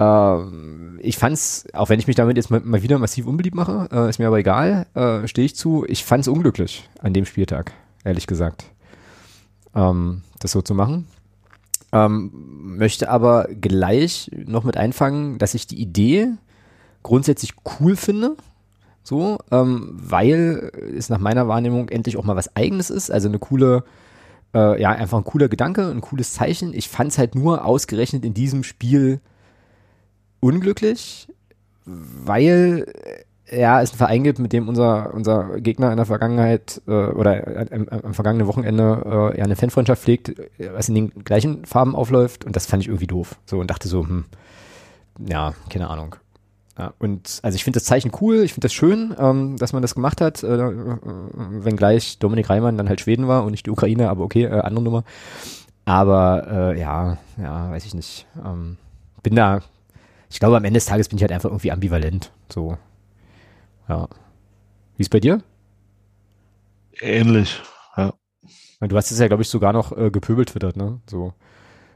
Ähm, 0.00 0.98
ich 1.02 1.18
fand's, 1.18 1.66
auch 1.72 1.88
wenn 1.88 1.98
ich 1.98 2.06
mich 2.06 2.16
damit 2.16 2.36
jetzt 2.36 2.50
mal, 2.50 2.60
mal 2.60 2.82
wieder 2.82 2.98
massiv 2.98 3.26
unbeliebt 3.26 3.56
mache, 3.56 3.88
äh, 3.92 4.08
ist 4.08 4.18
mir 4.18 4.28
aber 4.28 4.38
egal, 4.38 4.86
äh, 4.94 5.26
stehe 5.26 5.46
ich 5.46 5.56
zu. 5.56 5.84
Ich 5.88 6.04
fand's 6.04 6.28
unglücklich 6.28 6.88
an 7.00 7.12
dem 7.12 7.24
Spieltag, 7.24 7.72
ehrlich 8.04 8.26
gesagt, 8.26 8.64
ähm, 9.74 10.22
das 10.38 10.52
so 10.52 10.62
zu 10.62 10.74
machen. 10.74 11.06
Ähm, 11.90 12.30
möchte 12.76 13.08
aber 13.08 13.48
gleich 13.60 14.30
noch 14.46 14.64
mit 14.64 14.76
einfangen, 14.76 15.38
dass 15.38 15.54
ich 15.54 15.66
die 15.66 15.80
Idee 15.80 16.28
grundsätzlich 17.02 17.54
cool 17.80 17.96
finde. 17.96 18.36
So, 19.02 19.38
ähm, 19.50 19.94
weil 19.94 20.70
es 20.94 21.08
nach 21.08 21.18
meiner 21.18 21.48
Wahrnehmung 21.48 21.88
endlich 21.88 22.18
auch 22.18 22.24
mal 22.24 22.36
was 22.36 22.54
Eigenes 22.56 22.90
ist. 22.90 23.10
Also 23.10 23.28
eine 23.28 23.38
coole, 23.38 23.84
äh, 24.54 24.80
ja, 24.80 24.90
einfach 24.90 25.16
ein 25.16 25.24
cooler 25.24 25.48
Gedanke, 25.48 25.88
ein 25.88 26.02
cooles 26.02 26.34
Zeichen. 26.34 26.74
Ich 26.74 26.90
fand 26.90 27.12
es 27.12 27.18
halt 27.18 27.34
nur 27.34 27.64
ausgerechnet 27.64 28.26
in 28.26 28.34
diesem 28.34 28.64
Spiel 28.64 29.20
unglücklich, 30.40 31.28
weil 31.84 32.86
äh, 33.04 33.24
ja, 33.50 33.80
es 33.80 33.90
einen 33.90 33.98
Verein 33.98 34.24
gibt, 34.24 34.38
mit 34.38 34.52
dem 34.52 34.68
unser, 34.68 35.14
unser 35.14 35.60
Gegner 35.60 35.90
in 35.90 35.96
der 35.96 36.06
Vergangenheit 36.06 36.82
äh, 36.86 36.90
oder 36.90 37.66
am, 37.72 37.88
am 37.88 38.14
vergangenen 38.14 38.46
Wochenende 38.46 39.32
äh, 39.34 39.38
ja 39.38 39.44
eine 39.44 39.56
Fanfreundschaft 39.56 40.02
pflegt, 40.02 40.34
was 40.58 40.88
in 40.88 40.94
den 40.94 41.24
gleichen 41.24 41.64
Farben 41.64 41.96
aufläuft 41.96 42.44
und 42.44 42.56
das 42.56 42.66
fand 42.66 42.82
ich 42.82 42.88
irgendwie 42.88 43.06
doof. 43.06 43.36
So 43.46 43.58
und 43.58 43.70
dachte 43.70 43.88
so, 43.88 44.02
hm, 44.02 44.26
ja, 45.26 45.54
keine 45.70 45.88
Ahnung. 45.88 46.16
Ja, 46.78 46.92
und 46.98 47.40
also 47.42 47.56
ich 47.56 47.64
finde 47.64 47.78
das 47.78 47.86
Zeichen 47.86 48.12
cool, 48.20 48.36
ich 48.36 48.52
finde 48.52 48.66
das 48.66 48.72
schön, 48.72 49.14
ähm, 49.18 49.56
dass 49.56 49.72
man 49.72 49.82
das 49.82 49.96
gemacht 49.96 50.20
hat, 50.20 50.44
äh, 50.44 50.58
wenngleich 50.58 52.18
Dominik 52.18 52.48
Reimann 52.50 52.76
dann 52.76 52.88
halt 52.88 53.00
Schweden 53.00 53.26
war 53.26 53.44
und 53.44 53.50
nicht 53.50 53.66
die 53.66 53.70
Ukraine, 53.70 54.10
aber 54.10 54.22
okay, 54.22 54.44
äh, 54.44 54.60
andere 54.60 54.84
Nummer. 54.84 55.04
Aber 55.86 56.46
äh, 56.48 56.78
ja, 56.78 57.16
ja, 57.36 57.70
weiß 57.70 57.84
ich 57.86 57.94
nicht. 57.94 58.26
Ähm, 58.44 58.76
bin 59.22 59.34
da, 59.34 59.60
ich 60.30 60.38
glaube 60.40 60.56
am 60.56 60.64
Ende 60.64 60.78
des 60.78 60.86
Tages 60.86 61.08
bin 61.08 61.18
ich 61.18 61.22
halt 61.22 61.32
einfach 61.32 61.50
irgendwie 61.50 61.72
ambivalent. 61.72 62.32
So. 62.52 62.78
Ja. 63.88 64.08
Wie 64.96 65.02
ist 65.02 65.10
bei 65.10 65.20
dir? 65.20 65.42
Ähnlich, 67.00 67.60
ja. 67.96 68.12
Du 68.80 68.96
hast 68.96 69.10
es 69.10 69.18
ja, 69.18 69.28
glaube 69.28 69.42
ich, 69.42 69.48
sogar 69.48 69.72
noch 69.72 69.96
äh, 69.96 70.10
gepöbelt 70.10 70.50
twittert, 70.50 70.76
ne? 70.76 71.00
So. 71.08 71.32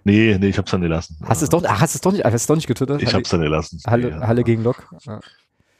Nee, 0.04 0.36
nee, 0.38 0.48
ich 0.48 0.58
hab's 0.58 0.70
dann 0.70 0.80
gelassen. 0.80 1.16
Hast 1.24 1.42
du 1.42 1.44
es 1.44 1.50
doch, 1.50 1.62
ach, 1.64 1.80
hast 1.80 1.94
es 1.94 2.00
doch 2.00 2.12
nicht, 2.12 2.24
hast 2.24 2.34
es 2.34 2.46
doch 2.46 2.56
nicht 2.56 2.66
getwittert? 2.66 3.00
Ich 3.02 3.08
Halle, 3.08 3.18
hab's 3.18 3.30
dann 3.30 3.40
gelassen. 3.40 3.80
Halle, 3.86 4.10
Nee, 4.10 4.26
Halle 4.26 4.40
ja. 4.40 4.44
gegen 4.44 4.62
Lok. 4.64 4.92
Ja. 5.04 5.20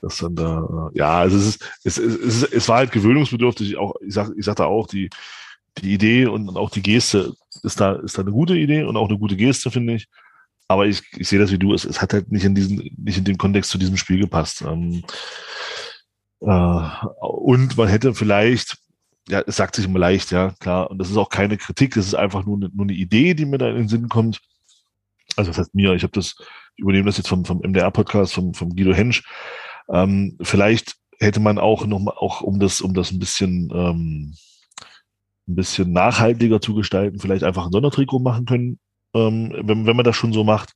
Das 0.01 0.17
dann 0.19 0.35
da, 0.35 0.91
äh, 0.93 0.99
ja, 0.99 1.19
also 1.19 1.37
es 1.37 1.47
ist, 1.47 1.63
es, 1.85 1.99
es, 1.99 2.43
es, 2.43 2.43
es 2.43 2.69
war 2.69 2.79
halt 2.79 2.93
gewöhnungsbedürftig. 2.93 3.77
Auch, 3.77 3.95
ich 4.05 4.15
sag, 4.15 4.31
ich 4.37 4.45
sagte 4.45 4.67
auch, 4.67 4.87
die, 4.89 5.11
die 5.79 5.93
Idee 5.95 6.27
und 6.27 6.57
auch 6.57 6.71
die 6.71 6.83
Geste 6.83 7.33
ist 7.63 7.81
da, 7.81 7.93
ist 7.95 8.19
da 8.19 8.23
eine 8.23 8.33
gute 8.33 8.57
Idee 8.57 8.83
und 8.85 8.97
auch 8.97 9.09
eine 9.09 9.19
gute 9.19 9.37
Geste, 9.37 9.71
finde 9.71 9.95
ich. 9.95 10.09
Aber 10.73 10.87
ich, 10.87 11.03
ich 11.17 11.29
sehe 11.29 11.39
das 11.39 11.53
wie 11.53 11.59
du, 11.59 11.75
es, 11.75 11.85
es 11.85 12.01
hat 12.01 12.13
halt 12.13 12.33
nicht 12.33 12.45
in 12.45 12.55
diesen, 12.55 12.91
nicht 12.97 13.19
in 13.19 13.25
dem 13.25 13.39
Kontext 13.39 13.71
zu 13.71 13.79
diesem 13.79 13.97
Spiel 13.97 14.21
gepasst. 14.21 14.63
Ähm, 14.63 15.05
äh, 16.41 16.89
und 17.21 17.77
man 17.77 17.89
hätte 17.89 18.15
vielleicht, 18.15 18.79
ja, 19.29 19.43
es 19.47 19.57
sagt 19.57 19.77
sich 19.77 19.85
immer 19.85 19.99
leicht, 19.99 20.31
ja, 20.31 20.55
klar, 20.61 20.91
und 20.91 20.99
das 20.99 21.11
ist 21.11 21.17
auch 21.17 21.29
keine 21.29 21.57
Kritik, 21.57 21.95
das 21.95 22.07
ist 22.07 22.15
einfach 22.15 22.45
nur 22.45 22.59
nur 22.59 22.71
eine 22.81 22.93
Idee, 22.93 23.35
die 23.35 23.45
mir 23.45 23.59
da 23.59 23.69
in 23.69 23.77
den 23.77 23.89
Sinn 23.89 24.09
kommt. 24.09 24.41
Also 25.37 25.51
das 25.51 25.59
heißt 25.59 25.75
mir, 25.75 25.93
ich 25.95 26.03
habe 26.03 26.13
das, 26.13 26.35
ich 26.77 26.83
übernehme 26.83 27.07
das 27.07 27.19
jetzt 27.19 27.29
vom, 27.29 27.45
vom 27.45 27.59
MDR-Podcast, 27.59 28.35
vom, 28.35 28.55
vom 28.55 28.71
Guido 28.75 28.93
Hensch. 28.93 29.23
Ähm, 29.89 30.37
vielleicht 30.43 30.97
hätte 31.21 31.41
man 31.41 31.59
auch 31.59 31.87
noch 31.87 32.01
mal, 32.01 32.15
auch 32.17 32.41
um 32.41 32.59
das, 32.59 32.81
um 32.81 32.95
das 32.95 33.13
ein 33.13 33.19
bisschen, 33.19 33.71
ähm, 33.75 34.35
ein 35.49 35.55
bisschen 35.55 35.93
nachhaltiger 35.93 36.61
zu 36.61 36.75
gestalten, 36.75 37.19
vielleicht 37.19 37.45
einfach 37.45 37.67
ein 37.67 37.73
Sondertrikot 37.73 38.21
machen 38.21 38.47
können, 38.47 38.79
ähm, 39.15 39.53
wenn, 39.63 39.87
wenn 39.87 39.97
man 39.97 40.05
das 40.05 40.17
schon 40.17 40.33
so 40.33 40.45
macht, 40.45 40.75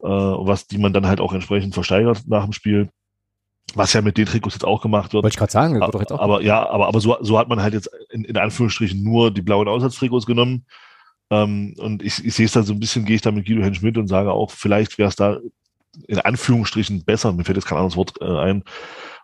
äh, 0.00 0.06
was 0.06 0.66
die 0.66 0.78
man 0.78 0.92
dann 0.92 1.06
halt 1.06 1.20
auch 1.20 1.32
entsprechend 1.32 1.74
versteigert 1.74 2.22
nach 2.26 2.44
dem 2.44 2.52
Spiel. 2.52 2.88
Was 3.74 3.92
ja 3.92 4.00
mit 4.00 4.16
den 4.16 4.26
Trikots 4.26 4.54
jetzt 4.54 4.64
auch 4.64 4.80
gemacht 4.80 5.12
wird. 5.12 5.24
Wollte 5.24 5.34
ich 5.34 5.38
gerade 5.38 5.52
sagen, 5.52 5.80
doch 5.80 6.00
jetzt 6.00 6.12
auch. 6.12 6.20
Aber 6.20 6.40
ja, 6.40 6.68
aber, 6.68 6.86
aber 6.86 7.00
so, 7.00 7.16
so 7.20 7.38
hat 7.38 7.48
man 7.48 7.60
halt 7.60 7.74
jetzt 7.74 7.90
in, 8.10 8.24
in 8.24 8.36
Anführungsstrichen 8.36 9.02
nur 9.02 9.32
die 9.32 9.42
blauen 9.42 9.66
Aussatztrikots 9.66 10.24
genommen. 10.24 10.66
Ähm, 11.30 11.74
und 11.78 12.02
ich, 12.02 12.24
ich 12.24 12.34
sehe 12.34 12.46
es 12.46 12.52
dann 12.52 12.62
so 12.62 12.72
ein 12.72 12.80
bisschen, 12.80 13.04
gehe 13.04 13.16
ich 13.16 13.22
da 13.22 13.32
mit 13.32 13.46
Guido 13.46 13.62
Hensch 13.62 13.82
mit 13.82 13.98
und 13.98 14.06
sage 14.06 14.32
auch, 14.32 14.50
vielleicht 14.50 14.98
wäre 14.98 15.08
es 15.08 15.16
da 15.16 15.38
in 16.06 16.18
Anführungsstrichen 16.20 17.04
besser, 17.04 17.32
mir 17.32 17.44
fällt 17.44 17.56
jetzt 17.56 17.66
kein 17.66 17.78
anderes 17.78 17.96
Wort 17.96 18.20
äh, 18.20 18.24
ein, 18.24 18.62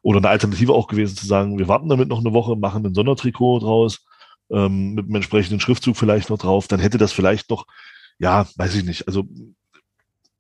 oder 0.03 0.19
eine 0.19 0.29
Alternative 0.29 0.73
auch 0.73 0.89
gewesen 0.89 1.17
zu 1.17 1.27
sagen, 1.27 1.59
wir 1.59 1.69
warten 1.69 1.89
damit 1.89 2.09
noch 2.09 2.21
eine 2.21 2.33
Woche, 2.33 2.57
machen 2.57 2.85
ein 2.85 2.95
Sondertrikot 2.95 3.61
draus, 3.61 4.05
ähm, 4.51 4.95
mit 4.95 5.07
einem 5.07 5.17
entsprechenden 5.17 5.61
Schriftzug 5.61 5.97
vielleicht 5.97 6.31
noch 6.31 6.39
drauf, 6.39 6.67
dann 6.67 6.81
hätte 6.81 6.99
das 6.99 7.13
vielleicht 7.13 7.51
noch, 7.51 7.67
ja, 8.23 8.47
weiß 8.57 8.77
ich 8.77 8.85
nicht, 8.85 9.09
also 9.09 9.25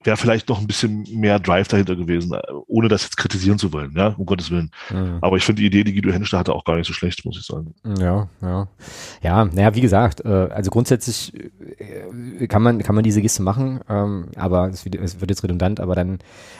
wäre 0.04 0.16
vielleicht 0.16 0.48
noch 0.48 0.60
ein 0.60 0.66
bisschen 0.66 1.06
mehr 1.12 1.38
Drive 1.38 1.68
dahinter 1.68 1.96
gewesen, 1.96 2.32
äh, 2.32 2.40
ohne 2.66 2.88
das 2.88 3.02
jetzt 3.04 3.16
kritisieren 3.16 3.58
zu 3.58 3.72
wollen, 3.72 3.92
ja, 3.96 4.08
um 4.08 4.26
Gottes 4.26 4.50
Willen. 4.50 4.70
Mhm. 4.90 5.18
Aber 5.20 5.36
ich 5.36 5.44
finde 5.44 5.60
die 5.60 5.66
Idee, 5.66 5.84
die 5.84 5.92
Guido 5.92 6.12
Hensch 6.12 6.30
da 6.30 6.38
hatte, 6.38 6.54
auch 6.54 6.64
gar 6.64 6.76
nicht 6.76 6.86
so 6.86 6.92
schlecht, 6.92 7.24
muss 7.24 7.38
ich 7.38 7.46
sagen. 7.46 7.74
Ja, 7.98 8.28
ja. 8.40 8.68
Ja, 9.22 9.44
naja, 9.44 9.74
wie 9.74 9.80
gesagt, 9.80 10.24
äh, 10.24 10.28
also 10.28 10.70
grundsätzlich 10.70 11.32
äh, 11.78 12.46
kann 12.46 12.62
man, 12.62 12.82
kann 12.82 12.94
man 12.94 13.04
diese 13.04 13.22
Geste 13.22 13.42
machen, 13.42 13.80
ähm, 13.88 14.28
aber 14.36 14.68
es 14.68 14.84
wird, 14.84 14.96
es 14.96 15.16
jetzt 15.20 15.44
redundant, 15.44 15.80
aber 15.80 15.94
dann, 15.94 16.18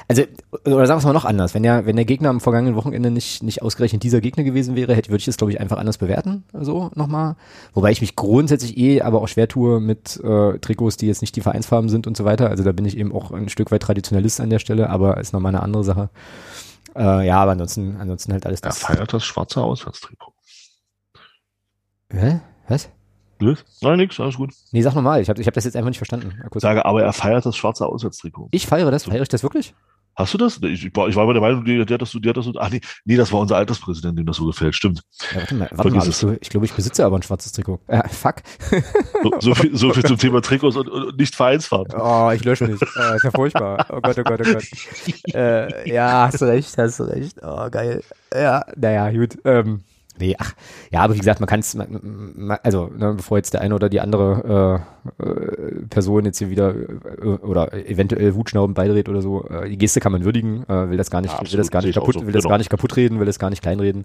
also, 0.09 0.23
oder 0.65 0.87
sagen 0.87 0.97
wir 0.97 0.99
es 0.99 1.05
mal 1.05 1.13
noch 1.13 1.25
anders, 1.25 1.55
wenn 1.55 1.63
der, 1.63 1.87
wenn 1.87 1.97
der 1.97 2.05
Gegner 2.05 2.31
am 2.31 2.41
vergangenen 2.41 2.77
Wochenende 2.77 3.11
nicht, 3.11 3.43
nicht 3.43 3.63
ausgerechnet 3.63 4.03
dieser 4.03 4.21
Gegner 4.21 4.45
gewesen 4.45 4.77
wäre, 4.77 4.95
hätte, 4.95 5.11
würde 5.11 5.21
ich 5.21 5.27
das, 5.27 5.37
glaube 5.37 5.53
ich, 5.53 5.61
einfach 5.61 5.79
anders 5.79 5.99
bewerten, 5.99 6.45
so 6.53 6.91
nochmal. 6.95 7.37
Wobei 7.75 7.91
ich 7.91 8.01
mich 8.01 8.17
grundsätzlich 8.17 8.77
eh 8.77 9.03
aber 9.03 9.23
auch 9.23 9.29
schwer 9.29 9.49
tue 9.49 9.81
mit 9.81 10.21
äh, 10.23 10.59
Trikots, 10.59 10.97
die 10.97 11.07
jetzt 11.07 11.21
nicht 11.21 11.37
die 11.37 11.41
Vereinsfarben 11.41 11.89
sind 11.89 12.07
und 12.07 12.17
so 12.17 12.25
weiter. 12.25 12.49
Also 12.49 12.65
da 12.65 12.73
bin 12.73 12.85
ich 12.85 12.97
eben 12.97 13.13
auch 13.13 13.32
ein 13.33 13.49
Stück 13.49 13.71
weit 13.71 13.83
Traditionalist 13.83 14.41
an 14.41 14.51
der 14.51 14.59
Stelle, 14.59 14.89
aber 14.91 15.17
ist 15.19 15.33
nochmal 15.33 15.55
eine 15.55 15.63
andere 15.63 15.85
Sache. 15.85 16.11
Äh, 16.95 17.27
ja, 17.27 17.41
aber 17.41 17.53
ansonsten, 17.53 17.97
ansonsten 17.99 18.33
halt 18.33 18.45
alles 18.47 18.61
Er 18.61 18.69
das. 18.69 18.79
feiert 18.79 19.13
das 19.13 19.25
schwarze 19.25 19.63
Auswärtstrikot. 19.63 20.33
Hä? 22.11 22.41
Was? 22.69 22.91
Blöd? 23.39 23.65
Nein, 23.81 23.97
nix, 23.97 24.21
alles 24.21 24.37
gut. 24.37 24.53
Nee, 24.71 24.83
sag 24.83 24.95
nochmal, 24.95 25.21
ich 25.21 25.29
habe 25.29 25.41
ich 25.41 25.47
hab 25.47 25.55
das 25.55 25.65
jetzt 25.65 25.75
einfach 25.77 25.89
nicht 25.89 25.99
verstanden. 25.99 26.41
Sage, 26.57 26.85
aber 26.85 27.03
er 27.03 27.13
feiert 27.13 27.45
das 27.45 27.57
schwarze 27.57 27.87
Auswärtstrikot. 27.87 28.49
Ich 28.53 28.67
feiere 28.67 28.91
das, 28.91 29.05
feiere 29.05 29.23
ich 29.23 29.29
das 29.29 29.43
wirklich? 29.43 29.75
Hast 30.15 30.35
du 30.35 30.39
das? 30.39 30.61
Ich, 30.63 30.95
war, 30.95 31.09
ich 31.09 31.17
war 31.17 31.27
bei 31.27 31.33
der 31.33 31.43
Meinung, 31.43 31.65
die, 31.65 31.85
die 31.85 31.95
hat 31.95 32.03
das 32.03 32.11
die 32.11 32.29
hat 32.29 32.37
das 32.37 32.47
ach 32.59 32.71
nee, 32.71 32.81
nee, 33.05 33.17
das 33.17 33.33
war 33.33 33.41
unser 33.41 33.57
Alterspräsident, 33.57 34.19
dem 34.19 34.27
das 34.27 34.37
so 34.37 34.47
gefällt, 34.47 34.75
stimmt. 34.75 35.03
Ja, 35.33 35.41
warte 35.41 35.55
mal, 35.55 35.69
warte 35.73 35.91
mal 35.91 36.09
ich, 36.09 36.19
glaube, 36.19 36.39
ich, 36.41 36.51
glaube, 36.51 36.67
ich 36.67 36.73
besitze 36.73 37.05
aber 37.07 37.17
ein 37.17 37.23
schwarzes 37.23 37.53
Trikot. 37.53 37.81
Äh, 37.87 38.07
fuck. 38.09 38.37
So, 39.23 39.33
so, 39.41 39.55
viel, 39.55 39.77
so 39.77 39.93
viel 39.93 40.05
zum 40.05 40.19
Thema 40.19 40.43
Trikots 40.43 40.77
und, 40.77 40.89
und 40.89 41.19
nicht 41.19 41.35
Vereinsfarben. 41.35 41.99
Oh, 41.99 42.31
ich 42.35 42.45
lösche 42.45 42.67
mich. 42.67 42.81
Äh, 42.83 43.17
ist 43.17 43.25
ja 43.25 43.31
furchtbar. 43.31 43.87
Oh 43.91 44.01
Gott, 44.01 44.19
oh 44.19 44.23
Gott, 44.23 44.41
oh 44.41 44.53
Gott. 44.53 45.35
äh, 45.35 45.89
ja, 45.89 46.27
hast 46.27 46.41
du 46.41 46.47
recht, 46.47 46.77
hast 46.77 47.01
du 47.01 47.05
recht. 47.05 47.39
Oh, 47.43 47.69
geil. 47.71 48.03
Ja, 48.35 48.65
naja, 48.77 49.11
gut. 49.11 49.39
Ähm, 49.45 49.83
nee, 50.19 50.35
ach, 50.39 50.55
ja, 50.91 51.01
aber 51.01 51.15
wie 51.15 51.19
gesagt, 51.19 51.41
man 51.41 51.47
kann 51.47 51.61
es, 51.61 51.77
also, 52.63 52.87
ne, 52.87 53.15
bevor 53.15 53.39
jetzt 53.39 53.55
der 53.55 53.61
eine 53.61 53.75
oder 53.75 53.89
die 53.89 54.01
andere 54.01 54.85
äh, 55.19 55.23
äh, 55.23 55.87
Person 55.89 56.25
jetzt 56.25 56.39
hier 56.39 56.51
wieder 56.51 56.75
äh, 56.75 57.25
oder 57.25 57.73
eventuell 57.73 58.35
wutschnaubend 58.35 58.77
beidreht 58.77 59.09
oder 59.09 59.23
so, 59.23 59.47
äh, 59.49 59.69
die 59.69 59.79
Geste 59.79 60.01
kann 60.01 60.13
man 60.13 60.25
würdigen, 60.25 60.65
äh, 60.69 60.91
will 60.91 60.97
das 60.97 61.11
gar 61.11 61.21
nicht, 61.21 61.33
Ja, 61.33 61.39
will 61.39 61.47
absolut, 61.47 61.61
das 61.61 61.71
gar 61.71 61.83
nicht 61.83 61.95
kaputt, 61.95 62.15
so, 62.15 62.27
will 62.27 62.33
das 62.33 62.43
genau. 62.43 62.51
gar 62.53 62.59
nicht 62.59 62.71
kaputt 62.71 62.97
reden, 62.97 63.19
will 63.19 63.27
das 63.27 63.39
gar 63.39 63.51
nicht 63.51 63.63
kleinreden. 63.63 64.05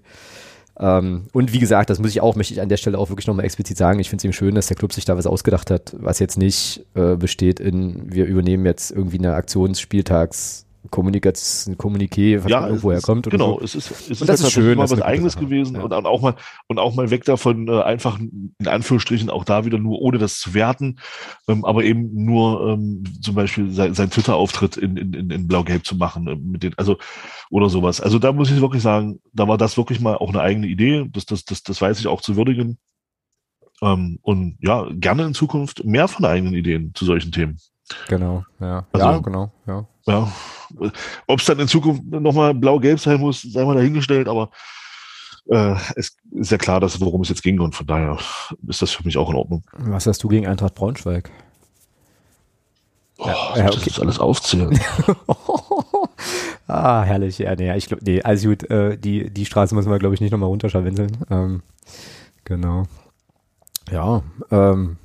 Ähm, 0.80 1.24
und 1.32 1.52
wie 1.52 1.58
gesagt, 1.58 1.90
das 1.90 1.98
muss 1.98 2.10
ich 2.10 2.20
auch, 2.20 2.36
möchte 2.36 2.54
ich 2.54 2.60
an 2.60 2.68
der 2.68 2.76
Stelle 2.76 2.98
auch 2.98 3.10
wirklich 3.10 3.26
nochmal 3.26 3.44
explizit 3.44 3.76
sagen. 3.76 3.98
Ich 3.98 4.08
finde 4.08 4.20
es 4.20 4.24
eben 4.24 4.32
schön, 4.32 4.54
dass 4.54 4.68
der 4.68 4.76
Club 4.76 4.92
sich 4.92 5.04
da 5.04 5.16
was 5.16 5.26
ausgedacht 5.26 5.70
hat, 5.70 5.94
was 5.98 6.20
jetzt 6.20 6.38
nicht 6.38 6.86
äh, 6.94 7.16
besteht 7.16 7.58
in, 7.58 8.12
wir 8.12 8.26
übernehmen 8.26 8.64
jetzt 8.64 8.92
irgendwie 8.92 9.18
eine 9.18 9.34
Aktionsspieltags 9.34 10.66
Kommunikation, 10.90 11.76
Kommuniqué, 11.76 12.42
was 12.42 12.50
Ja, 12.50 12.66
irgendwo 12.66 12.92
herkommt. 12.92 13.28
Genau, 13.28 13.58
so. 13.58 13.64
es 13.64 13.74
ist, 13.74 13.90
es 13.90 14.10
ist, 14.10 14.28
das 14.28 14.40
ist 14.40 14.52
schön, 14.52 14.76
mal 14.78 14.84
das 14.84 14.92
was 14.92 15.02
Eigenes 15.02 15.34
Sache. 15.34 15.44
gewesen 15.44 15.76
Ja. 15.76 15.82
und, 15.82 15.92
und 15.92 16.06
auch 16.06 16.22
mal 16.22 16.34
und 16.66 16.78
auch 16.78 16.94
mal 16.94 17.10
weg 17.10 17.24
davon, 17.24 17.68
äh, 17.68 17.82
einfach 17.82 18.18
in 18.18 18.54
Anführungsstrichen 18.66 19.28
auch 19.28 19.44
da 19.44 19.64
wieder 19.64 19.78
nur 19.78 20.00
ohne 20.00 20.18
das 20.18 20.38
zu 20.38 20.54
werten, 20.54 20.98
ähm, 21.48 21.64
aber 21.64 21.84
eben 21.84 22.24
nur 22.24 22.68
ähm, 22.68 23.04
zum 23.20 23.34
Beispiel 23.34 23.70
sein, 23.72 23.94
sein 23.94 24.10
Twitter-Auftritt 24.10 24.76
in, 24.76 24.96
in, 24.96 25.12
in, 25.14 25.30
in 25.30 25.46
Blau-Gelb 25.48 25.84
zu 25.84 25.96
machen, 25.96 26.26
äh, 26.28 26.36
mit 26.36 26.62
den, 26.62 26.74
also 26.78 26.96
oder 27.50 27.68
sowas. 27.68 28.00
Also 28.00 28.18
da 28.18 28.32
muss 28.32 28.50
ich 28.50 28.60
wirklich 28.60 28.82
sagen, 28.82 29.20
da 29.32 29.48
war 29.48 29.58
das 29.58 29.76
wirklich 29.76 30.00
mal 30.00 30.16
auch 30.16 30.28
eine 30.30 30.40
eigene 30.40 30.66
Idee. 30.68 31.06
Das, 31.12 31.26
das, 31.26 31.44
das, 31.44 31.62
das 31.62 31.80
weiß 31.80 31.98
ich 32.00 32.06
auch 32.06 32.20
zu 32.20 32.36
würdigen. 32.36 32.78
Ähm, 33.82 34.18
und 34.22 34.56
ja, 34.60 34.86
gerne 34.92 35.24
in 35.24 35.34
Zukunft 35.34 35.84
mehr 35.84 36.08
von 36.08 36.24
eigenen 36.24 36.54
Ideen 36.54 36.92
zu 36.94 37.04
solchen 37.04 37.30
Themen. 37.32 37.58
Genau, 38.08 38.44
ja. 38.60 38.86
Also- 38.92 39.06
ja, 39.06 39.18
genau, 39.18 39.52
ja. 39.66 39.86
Ja, 40.08 40.32
ob 41.26 41.40
es 41.40 41.46
dann 41.46 41.58
in 41.58 41.68
Zukunft 41.68 42.04
nochmal 42.04 42.54
blau-gelb 42.54 42.98
sein 43.00 43.20
muss, 43.20 43.42
sei 43.42 43.64
mal 43.64 43.74
dahingestellt, 43.74 44.28
aber 44.28 44.50
äh, 45.50 45.74
es 45.96 46.16
ist 46.32 46.50
ja 46.50 46.58
klar, 46.58 46.80
dass, 46.80 47.00
worum 47.00 47.22
es 47.22 47.28
jetzt 47.28 47.42
ging 47.42 47.60
und 47.60 47.74
von 47.74 47.86
daher 47.86 48.18
ist 48.66 48.82
das 48.82 48.90
für 48.90 49.04
mich 49.04 49.16
auch 49.16 49.30
in 49.30 49.36
Ordnung. 49.36 49.64
Was 49.72 50.06
hast 50.06 50.22
du 50.22 50.28
gegen 50.28 50.46
Eintracht 50.46 50.74
Braunschweig? 50.74 51.30
Oh, 53.18 53.26
Ja, 53.26 53.56
ja, 53.56 53.64
ich 53.64 53.64
das 53.64 53.76
okay. 53.76 53.84
jetzt 53.86 54.00
alles 54.00 54.18
aufzählen? 54.18 54.78
ah, 56.66 57.02
herrlich, 57.02 57.38
ja, 57.38 57.54
nee, 57.56 57.74
ich 57.76 57.86
glaube, 57.86 58.04
nee, 58.04 58.22
also 58.22 58.50
gut, 58.50 58.70
äh, 58.70 58.96
die, 58.96 59.30
die 59.30 59.46
Straße 59.46 59.74
müssen 59.74 59.90
wir, 59.90 59.98
glaube 59.98 60.14
ich, 60.14 60.20
nicht 60.20 60.30
nochmal 60.30 60.48
runterscharwinseln. 60.48 61.16
Ähm, 61.30 61.62
genau. 62.44 62.84
Ja, 63.90 64.22
ähm, 64.50 64.98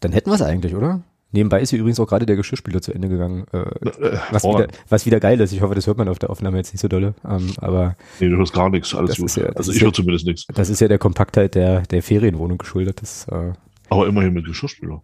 dann 0.00 0.12
hätten 0.12 0.30
wir 0.30 0.34
es 0.34 0.42
eigentlich, 0.42 0.74
oder? 0.74 1.02
Nebenbei 1.30 1.60
ist 1.60 1.70
hier 1.70 1.78
übrigens 1.78 2.00
auch 2.00 2.06
gerade 2.06 2.24
der 2.24 2.36
Geschirrspüler 2.36 2.80
zu 2.80 2.92
Ende 2.94 3.08
gegangen, 3.08 3.44
äh, 3.52 3.58
Äh, 3.58 4.18
was, 4.30 4.44
oh, 4.44 4.54
wieder, 4.56 4.68
was 4.88 5.04
wieder 5.04 5.20
geil 5.20 5.38
ist. 5.40 5.52
Ich 5.52 5.60
hoffe, 5.60 5.74
das 5.74 5.86
hört 5.86 5.98
man 5.98 6.08
auf 6.08 6.18
der 6.18 6.30
Aufnahme 6.30 6.56
jetzt 6.56 6.72
nicht 6.72 6.80
so 6.80 6.88
dolle. 6.88 7.14
Ähm, 7.28 7.52
aber 7.58 7.96
Nee, 8.18 8.28
du 8.30 8.36
hörst 8.38 8.54
gar 8.54 8.70
nichts, 8.70 8.94
alles 8.94 9.16
gut. 9.18 9.36
ja- 9.36 9.46
also 9.50 9.70
ich 9.70 9.78
ja- 9.78 9.84
höre 9.84 9.92
zumindest 9.92 10.26
nichts. 10.26 10.46
das 10.54 10.70
ist 10.70 10.80
ja 10.80 10.88
der 10.88 10.98
Kompaktheit 10.98 11.54
der, 11.54 11.82
der 11.82 12.02
Ferienwohnung 12.02 12.56
geschuldet. 12.58 13.02
Das, 13.02 13.26
äh, 13.28 13.52
Aber 13.90 14.06
immerhin 14.06 14.32
mit 14.32 14.46
Geschirrspüler. 14.46 15.02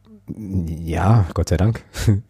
Ja, 0.82 1.26
Gott 1.34 1.50
sei 1.50 1.58
Dank. 1.58 1.84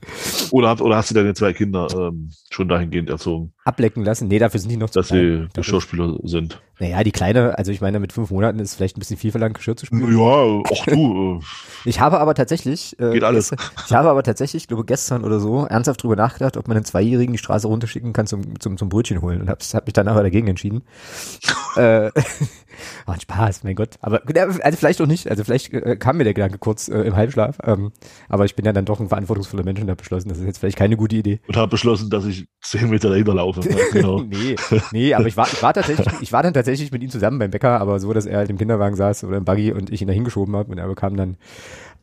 Oder, 0.51 0.69
hat, 0.71 0.81
oder 0.81 0.97
hast 0.97 1.11
du 1.11 1.15
deine 1.15 1.33
zwei 1.35 1.53
Kinder 1.53 1.87
ähm, 1.97 2.31
schon 2.51 2.69
dahingehend 2.69 3.09
erzogen, 3.11 3.53
Ablecken 3.65 4.05
lassen. 4.05 4.29
Nee, 4.29 4.39
dafür 4.39 4.61
sind 4.61 4.71
die 4.71 4.77
noch 4.77 4.91
zu 4.91 5.01
dass 5.01 5.09
klein. 5.09 5.49
sie 5.53 5.61
Geschirrspüler 5.61 6.19
sind? 6.23 6.61
Naja, 6.81 7.03
die 7.05 7.13
Kleine, 7.13 7.57
also 7.57 7.71
ich 7.71 7.81
meine, 7.81 8.01
mit 8.01 8.13
fünf 8.13 8.31
Monaten 8.31 8.59
ist 8.59 8.75
vielleicht 8.75 8.97
ein 8.97 9.01
bisschen 9.01 9.17
viel 9.17 9.31
verlangt, 9.31 9.57
Geschirr 9.57 9.77
zu 9.77 9.87
spülen. 9.87 10.13
Ja, 10.19 10.25
auch 10.25 10.87
du. 10.87 11.41
Äh, 11.85 11.89
Ich 11.89 12.01
habe 12.01 12.19
aber 12.21 12.35
tatsächlich, 12.35 12.99
äh, 12.99 13.13
Geht 13.13 13.25
alles. 13.25 13.53
Ich 13.87 13.93
habe 13.93 14.11
aber 14.11 14.23
tatsächlich, 14.23 14.65
ich 14.65 14.69
glaube 14.69 14.85
gestern 14.85 15.23
oder 15.25 15.39
so, 15.39 15.65
ernsthaft 15.67 16.03
drüber 16.03 16.17
nachgedacht, 16.17 16.57
ob 16.57 16.67
man 16.69 16.77
einen 16.77 16.85
Zweijährigen 16.85 17.33
die 17.33 17.39
Straße 17.39 17.67
runterschicken 17.69 18.13
kann 18.13 18.27
zum, 18.27 18.59
zum, 18.61 18.77
zum 18.77 18.89
Brötchen 18.89 19.23
holen 19.23 19.41
und 19.41 19.49
habe 19.49 19.61
hab 19.63 19.87
mich 19.87 19.93
dann 19.93 20.09
aber 20.09 20.23
dagegen 20.23 20.49
entschieden. 20.49 20.83
äh, 21.77 22.11
war 23.07 23.15
ein 23.15 23.21
Spaß, 23.21 23.63
mein 23.65 23.77
Gott. 23.77 23.91
Aber 24.01 24.23
also 24.63 24.77
vielleicht 24.79 25.01
auch 25.01 25.07
nicht. 25.07 25.31
Also 25.31 25.45
vielleicht 25.45 25.73
äh, 25.73 25.97
kam 25.97 26.17
mir 26.17 26.25
der 26.25 26.35
Gedanke 26.35 26.59
kurz 26.59 26.89
äh, 26.89 27.03
im 27.03 27.15
Halbschlaf. 27.17 27.59
Ähm, 27.63 27.93
aber 28.29 28.45
ich 28.47 28.57
bin 28.57 28.65
ja 28.65 28.73
dann 28.73 28.85
doch 28.85 28.99
ein 29.01 29.09
verantwortungsvoller 29.09 29.63
Mensch 29.63 29.81
und 29.81 29.89
habe 29.89 29.97
beschlossen, 29.97 30.29
das 30.29 30.39
ist 30.39 30.47
jetzt 30.47 30.59
vielleicht 30.59 30.79
keine 30.79 30.97
gute 30.97 31.17
Idee. 31.17 31.41
und 31.47 31.57
habe 31.57 31.69
beschlossen, 31.69 32.11
dass 32.11 32.25
ich 32.25 32.47
zehn 32.63 32.91
Meter 32.91 33.11
dahinter 33.11 33.35
laufe. 33.35 33.54
Ja, 33.63 33.77
genau. 33.93 34.21
nee, 34.29 34.57
nee, 34.93 35.15
aber 35.15 35.27
ich 35.27 35.37
war, 35.37 35.47
ich 35.47 35.63
war 35.63 35.73
tatsächlich, 35.73 36.07
ich 36.21 36.33
war 36.33 36.43
dann 36.43 36.55
tatsächlich 36.55 36.91
mit 36.93 37.03
ihm 37.03 37.11
zusammen 37.11 37.39
beim 37.39 37.51
Bäcker, 37.51 37.81
aber 37.81 38.01
so, 38.01 38.13
dass 38.13 38.27
er 38.27 38.39
halt 38.39 38.51
im 38.51 38.59
Kinderwagen 38.59 38.97
saß 38.97 39.25
oder 39.25 39.37
im 39.37 39.45
Buggy 39.45 39.73
und 39.73 39.91
ich 39.91 40.03
ihn 40.03 40.09
da 40.09 40.15
hingeschoben 40.15 40.57
habe 40.57 40.71
und 40.73 40.79
er 40.79 40.87
bekam 40.87 41.17
dann 41.17 41.37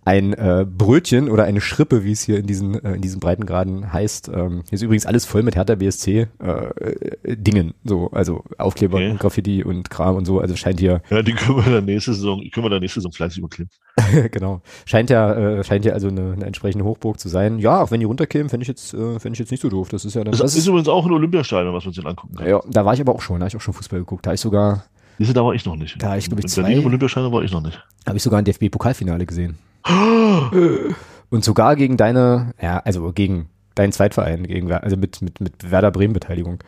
ein 0.04 0.34
äh, 0.34 0.66
Brötchen 0.68 1.30
oder 1.30 1.44
eine 1.44 1.62
Schrippe, 1.62 2.04
wie 2.04 2.12
es 2.12 2.24
hier 2.24 2.40
in 2.40 2.48
diesen, 2.48 2.84
äh, 2.84 2.94
in 2.96 3.02
diesen 3.02 3.20
Breitengraden 3.20 3.94
heißt. 3.94 4.30
Ähm, 4.34 4.64
hier 4.68 4.74
ist 4.74 4.82
übrigens 4.82 5.06
alles 5.06 5.26
voll 5.26 5.44
mit 5.44 5.56
Hertha 5.56 5.76
BSC 5.76 6.28
äh, 6.42 6.48
äh, 6.48 7.36
Dingen, 7.38 7.76
so, 7.84 8.10
also 8.12 8.44
Aufkleber 8.58 8.96
Okay. 8.98 9.12
und 9.12 9.20
Graffiti 9.20 9.64
und 9.64 9.90
Kram 9.92 10.16
und 10.16 10.26
so, 10.26 10.40
also 10.40 10.56
scheint 10.56 10.80
hier, 10.80 11.02
Ja, 11.12 11.22
die 11.22 11.34
können 11.34 11.64
wir 11.64 11.72
dann 11.72 11.86
nächste 11.86 12.14
Saison, 12.16 12.42
können 12.52 12.66
wir 12.66 12.70
dann 12.72 12.80
nächste 12.82 13.00
Saison 13.00 13.12
fleißig 13.12 13.38
überkleben. 13.40 13.70
genau, 14.32 14.62
scheint 14.86 15.10
ja, 15.12 15.34
äh, 15.60 15.64
scheint 15.64 15.86
ja 15.86 15.94
also 15.94 16.08
eine, 16.08 16.34
eine 16.34 16.46
entsprechende 16.46 16.84
Hochburg 16.86 17.20
zu 17.20 17.30
sein. 17.30 17.60
Ja, 17.60 17.82
auch 17.84 17.92
wenn 17.92 18.00
die 18.00 18.06
runterkämen, 18.08 18.50
fände 18.50 18.64
ich 18.64 18.70
jetzt, 18.70 18.94
äh, 18.96 19.20
fände 19.20 19.34
ich 19.34 19.40
jetzt 19.40 19.52
nicht 19.52 19.62
so 19.62 19.70
doof. 19.70 19.90
Das 19.90 20.04
ist 20.06 20.16
ja 20.16 20.24
dann, 20.24 20.32
Das, 20.32 20.42
das 20.42 20.56
ist 20.56 20.66
übrigens 20.66 20.88
auch 20.88 21.06
ein 21.06 21.12
Olympiastadion, 21.12 21.74
was 21.76 21.84
wir 21.84 21.90
uns 21.90 21.98
dann 21.98 22.08
angucken 22.08 22.36
können. 22.38 22.50
ja, 22.50 22.60
da 22.68 22.86
war 22.86 22.94
ich 22.96 23.02
aber 23.02 23.14
auch 23.14 23.22
schon, 23.22 23.36
da 23.40 23.44
habe 23.44 23.50
ich 23.50 23.56
auch 23.56 23.62
schon 23.62 23.74
Fußball 23.76 24.00
geguckt, 24.00 24.26
da 24.26 24.34
ich 24.34 24.40
sogar, 24.40 24.86
Diese, 25.20 25.34
da 25.34 25.44
war 25.46 25.54
ich 25.54 25.64
noch 25.66 25.76
nicht. 25.76 26.02
Da, 26.02 26.18
ich 26.18 26.26
glaube, 26.26 26.42
In 26.42 26.48
zwei- 26.48 26.80
Olympiastadion 26.84 27.32
war 27.32 27.44
ich 27.44 27.52
noch 27.52 27.62
nicht. 27.62 27.80
habe 28.08 28.18
ich 28.18 28.24
sogar 28.24 28.40
ein 28.40 28.46
DFB-Pokalfinale 28.46 29.28
gesehen. 29.28 29.58
Und 31.30 31.44
sogar 31.46 31.76
gegen 31.76 31.98
deine, 31.98 32.54
ja, 32.62 32.80
also 32.80 33.12
gegen 33.14 33.50
deinen 33.76 33.92
Zweitverein, 33.94 34.44
gegen, 34.46 34.72
also 34.72 34.98
mit, 34.98 35.22
mit, 35.22 35.40
mit 35.40 35.72
Werder 35.72 35.92
Bremen 35.92 36.14
Beteiligung. 36.14 36.60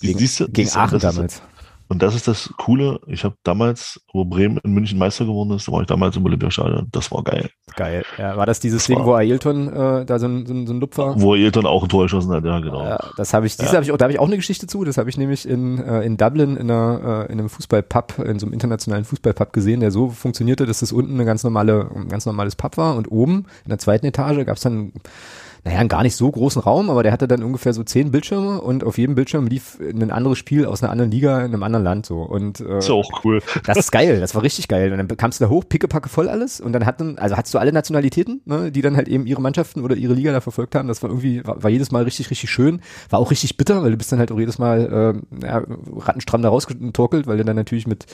Gegen, 0.00 0.18
Siehst 0.18 0.40
du- 0.40 0.46
gegen 0.46 0.66
siehst 0.68 0.76
Aachen 0.76 0.98
das 0.98 1.04
ist- 1.12 1.16
damals. 1.16 1.42
Und 1.88 2.02
das 2.02 2.14
ist 2.14 2.28
das 2.28 2.52
Coole. 2.58 3.00
Ich 3.06 3.24
habe 3.24 3.34
damals, 3.44 4.00
wo 4.12 4.24
Bremen 4.24 4.58
in 4.62 4.72
München 4.72 4.98
Meister 4.98 5.24
geworden 5.24 5.52
ist, 5.52 5.68
da 5.68 5.72
war 5.72 5.80
ich 5.80 5.86
damals 5.86 6.16
im 6.16 6.24
Olympiastadion. 6.24 6.88
Das 6.92 7.10
war 7.10 7.24
geil. 7.24 7.48
Geil. 7.76 8.04
Ja, 8.18 8.36
war 8.36 8.44
das 8.44 8.60
dieses 8.60 8.82
Das 8.82 8.86
Ding, 8.88 9.04
wo 9.04 9.14
Ailton 9.14 9.68
äh, 9.72 10.04
da 10.04 10.18
so 10.18 10.26
ein, 10.26 10.44
so 10.44 10.52
ein, 10.52 10.66
so 10.66 10.74
ein 10.74 10.80
Lupfer? 10.80 11.14
Wo 11.16 11.32
Ailton 11.32 11.64
auch 11.64 11.82
ein 11.82 11.88
Tor 11.88 12.02
geschossen 12.02 12.30
hat, 12.32 12.44
ja, 12.44 12.60
genau. 12.60 12.84
Ja, 12.84 12.98
das 13.16 13.32
habe 13.32 13.46
ich, 13.46 13.56
diese 13.56 13.70
Ja. 13.70 13.74
habe 13.76 13.84
ich 13.84 13.92
auch, 13.92 13.96
da 13.96 14.04
habe 14.04 14.12
ich 14.12 14.18
auch 14.18 14.26
eine 14.26 14.36
Geschichte 14.36 14.66
zu. 14.66 14.84
Das 14.84 14.98
habe 14.98 15.08
ich 15.08 15.16
nämlich 15.16 15.48
in, 15.48 15.78
äh, 15.78 16.02
in 16.02 16.18
Dublin 16.18 16.56
in, 16.56 16.70
einer, 16.70 17.26
äh, 17.28 17.32
in 17.32 17.38
einem 17.38 17.48
Fußballpub, 17.48 18.18
in 18.18 18.38
so 18.38 18.46
einem 18.46 18.52
internationalen 18.52 19.04
Fußballpub 19.04 19.52
gesehen, 19.54 19.80
der 19.80 19.90
so 19.90 20.10
funktionierte, 20.10 20.66
dass 20.66 20.80
das 20.80 20.92
unten 20.92 21.14
eine 21.14 21.24
ganz 21.24 21.42
normale, 21.42 21.90
ein 21.94 22.08
ganz 22.08 22.26
normales 22.26 22.54
Pub 22.54 22.76
war 22.76 22.96
und 22.96 23.10
oben 23.10 23.46
in 23.64 23.70
der 23.70 23.78
zweiten 23.78 24.04
Etage 24.06 24.44
gab 24.44 24.56
es 24.56 24.62
dann 24.62 24.92
naja, 25.68 25.80
einen 25.80 25.90
gar 25.90 26.02
nicht 26.02 26.16
so 26.16 26.30
großen 26.30 26.62
Raum, 26.62 26.88
aber 26.88 27.02
der 27.02 27.12
hatte 27.12 27.28
dann 27.28 27.42
ungefähr 27.42 27.74
so 27.74 27.84
zehn 27.84 28.10
Bildschirme 28.10 28.62
und 28.62 28.84
auf 28.84 28.96
jedem 28.96 29.14
Bildschirm 29.14 29.46
lief 29.46 29.78
ein 29.80 30.10
anderes 30.10 30.38
Spiel 30.38 30.64
aus 30.64 30.82
einer 30.82 30.90
anderen 30.90 31.10
Liga 31.10 31.40
in 31.40 31.52
einem 31.52 31.62
anderen 31.62 31.84
Land 31.84 32.06
so. 32.06 32.22
Und 32.22 32.60
äh, 32.60 32.78
ist 32.78 32.88
auch 32.88 33.22
cool. 33.22 33.42
das 33.66 33.76
ist 33.76 33.92
geil, 33.92 34.18
das 34.18 34.34
war 34.34 34.42
richtig 34.42 34.68
geil. 34.68 34.90
Und 34.92 34.96
dann 34.96 35.16
kamst 35.18 35.40
du 35.40 35.44
da 35.44 35.50
hoch, 35.50 35.64
pickepacke 35.68 36.08
voll 36.08 36.30
alles 36.30 36.58
und 36.58 36.72
dann 36.72 36.86
hatten, 36.86 37.18
also 37.18 37.36
hattest 37.36 37.52
du 37.52 37.58
alle 37.58 37.70
Nationalitäten, 37.70 38.40
ne, 38.46 38.72
die 38.72 38.80
dann 38.80 38.96
halt 38.96 39.08
eben 39.08 39.26
ihre 39.26 39.42
Mannschaften 39.42 39.82
oder 39.82 39.94
ihre 39.94 40.14
Liga 40.14 40.32
da 40.32 40.40
verfolgt 40.40 40.74
haben. 40.74 40.88
Das 40.88 41.02
war 41.02 41.10
irgendwie, 41.10 41.46
war, 41.46 41.62
war 41.62 41.70
jedes 41.70 41.90
Mal 41.90 42.02
richtig, 42.04 42.30
richtig 42.30 42.50
schön. 42.50 42.80
War 43.10 43.18
auch 43.18 43.30
richtig 43.30 43.58
bitter, 43.58 43.82
weil 43.82 43.90
du 43.90 43.98
bist 43.98 44.10
dann 44.10 44.20
halt 44.20 44.32
auch 44.32 44.38
jedes 44.38 44.58
Mal 44.58 45.20
äh, 45.42 45.46
ja, 45.46 45.62
rattenstramm 45.96 46.40
da 46.40 46.48
rausgetorkelt, 46.48 47.26
weil 47.26 47.36
du 47.36 47.44
dann 47.44 47.56
natürlich 47.56 47.86
mit 47.86 48.06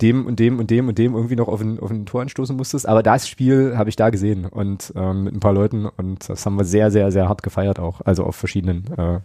dem 0.00 0.26
und 0.26 0.38
dem 0.40 0.58
und 0.58 0.70
dem 0.70 0.88
und 0.88 0.98
dem 0.98 1.14
irgendwie 1.14 1.36
noch 1.36 1.48
auf 1.48 1.60
ein, 1.60 1.78
auf 1.78 1.90
ein 1.90 2.06
Tor 2.06 2.22
anstoßen 2.22 2.56
musstest. 2.56 2.86
Aber 2.88 3.02
das 3.02 3.28
Spiel 3.28 3.76
habe 3.76 3.88
ich 3.90 3.96
da 3.96 4.10
gesehen 4.10 4.46
und 4.46 4.92
ähm, 4.96 5.24
mit 5.24 5.34
ein 5.34 5.40
paar 5.40 5.52
Leuten 5.52 5.86
und 5.86 6.28
das 6.28 6.44
haben 6.46 6.56
wir 6.56 6.64
sehr, 6.64 6.90
sehr, 6.90 7.12
sehr 7.12 7.28
hart 7.28 7.42
gefeiert 7.42 7.78
auch. 7.78 8.00
Also 8.02 8.24
auf 8.24 8.36
verschiedenen, 8.36 8.84
äh, 8.96 9.20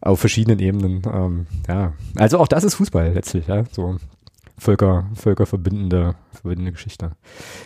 auf 0.00 0.20
verschiedenen 0.20 0.58
Ebenen. 0.58 1.02
Ähm, 1.12 1.46
ja, 1.68 1.92
also 2.16 2.38
auch 2.38 2.48
das 2.48 2.64
ist 2.64 2.74
Fußball 2.74 3.12
letztlich, 3.12 3.46
ja. 3.46 3.64
So 3.70 3.96
Völker, 4.60 5.06
völkerverbindende 5.14 6.16
verbindende 6.32 6.72
Geschichte. 6.72 7.12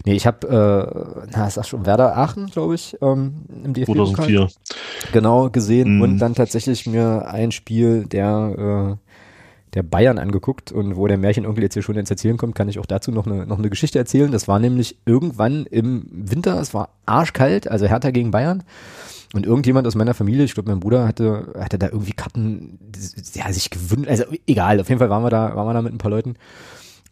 Nee, 0.05 0.15
ich 0.15 0.27
habe, 0.27 0.47
äh, 0.47 1.27
na, 1.33 1.47
ist 1.47 1.57
das 1.57 1.69
schon 1.69 1.87
Werder 1.87 2.17
Aachen, 2.17 2.47
glaube 2.47 2.75
ich, 2.75 2.97
ähm, 3.01 3.43
im 3.65 3.75
DFB 3.75 3.95
2004. 3.95 4.49
genau 5.13 5.51
gesehen 5.51 5.97
Mhm. 5.97 6.03
und 6.03 6.19
dann 6.19 6.35
tatsächlich 6.35 6.87
mir 6.87 7.27
ein 7.29 7.53
Spiel 7.53 8.05
der 8.07 8.99
äh, 8.99 9.12
der 9.75 9.83
Bayern 9.83 10.19
angeguckt 10.19 10.71
und 10.71 10.97
wo 10.97 11.07
der 11.07 11.19
Märchenonkel 11.19 11.63
jetzt 11.63 11.75
hier 11.75 11.83
schon 11.83 11.97
ins 11.97 12.11
Erzählen 12.11 12.37
kommt, 12.37 12.55
kann 12.55 12.69
ich 12.69 12.79
auch 12.79 12.87
dazu 12.87 13.11
noch 13.11 13.27
eine, 13.27 13.47
noch 13.47 13.59
eine 13.59 13.71
Geschichte 13.71 13.99
erzählen. 13.99 14.31
Das 14.31 14.49
war 14.49 14.59
nämlich 14.59 14.99
irgendwann 15.07 15.67
im 15.67 16.07
Winter, 16.11 16.61
es 16.61 16.75
war 16.75 16.91
arschkalt, 17.07 17.69
also 17.69 17.87
Hertha 17.87 18.11
gegen 18.11 18.31
Bayern. 18.31 18.65
Und 19.35 19.47
irgendjemand 19.47 19.87
aus 19.87 19.95
meiner 19.95 20.13
Familie, 20.13 20.45
ich 20.45 20.53
glaube 20.53 20.71
mein 20.71 20.81
Bruder 20.81 21.07
hatte, 21.07 21.55
hatte 21.59 21.79
da 21.79 21.89
irgendwie 21.89 22.13
Karten, 22.13 22.79
ja, 23.33 23.51
sich 23.51 23.71
gewünscht, 23.71 24.11
also 24.11 24.25
egal, 24.47 24.79
auf 24.79 24.91
jeden 24.91 24.99
Fall 24.99 25.09
waren 25.09 25.25
wir 25.25 25.31
da, 25.31 25.57
waren 25.57 25.67
wir 25.67 25.73
da 25.73 25.81
mit 25.81 25.95
ein 25.95 25.99
paar 25.99 26.11
Leuten 26.11 26.35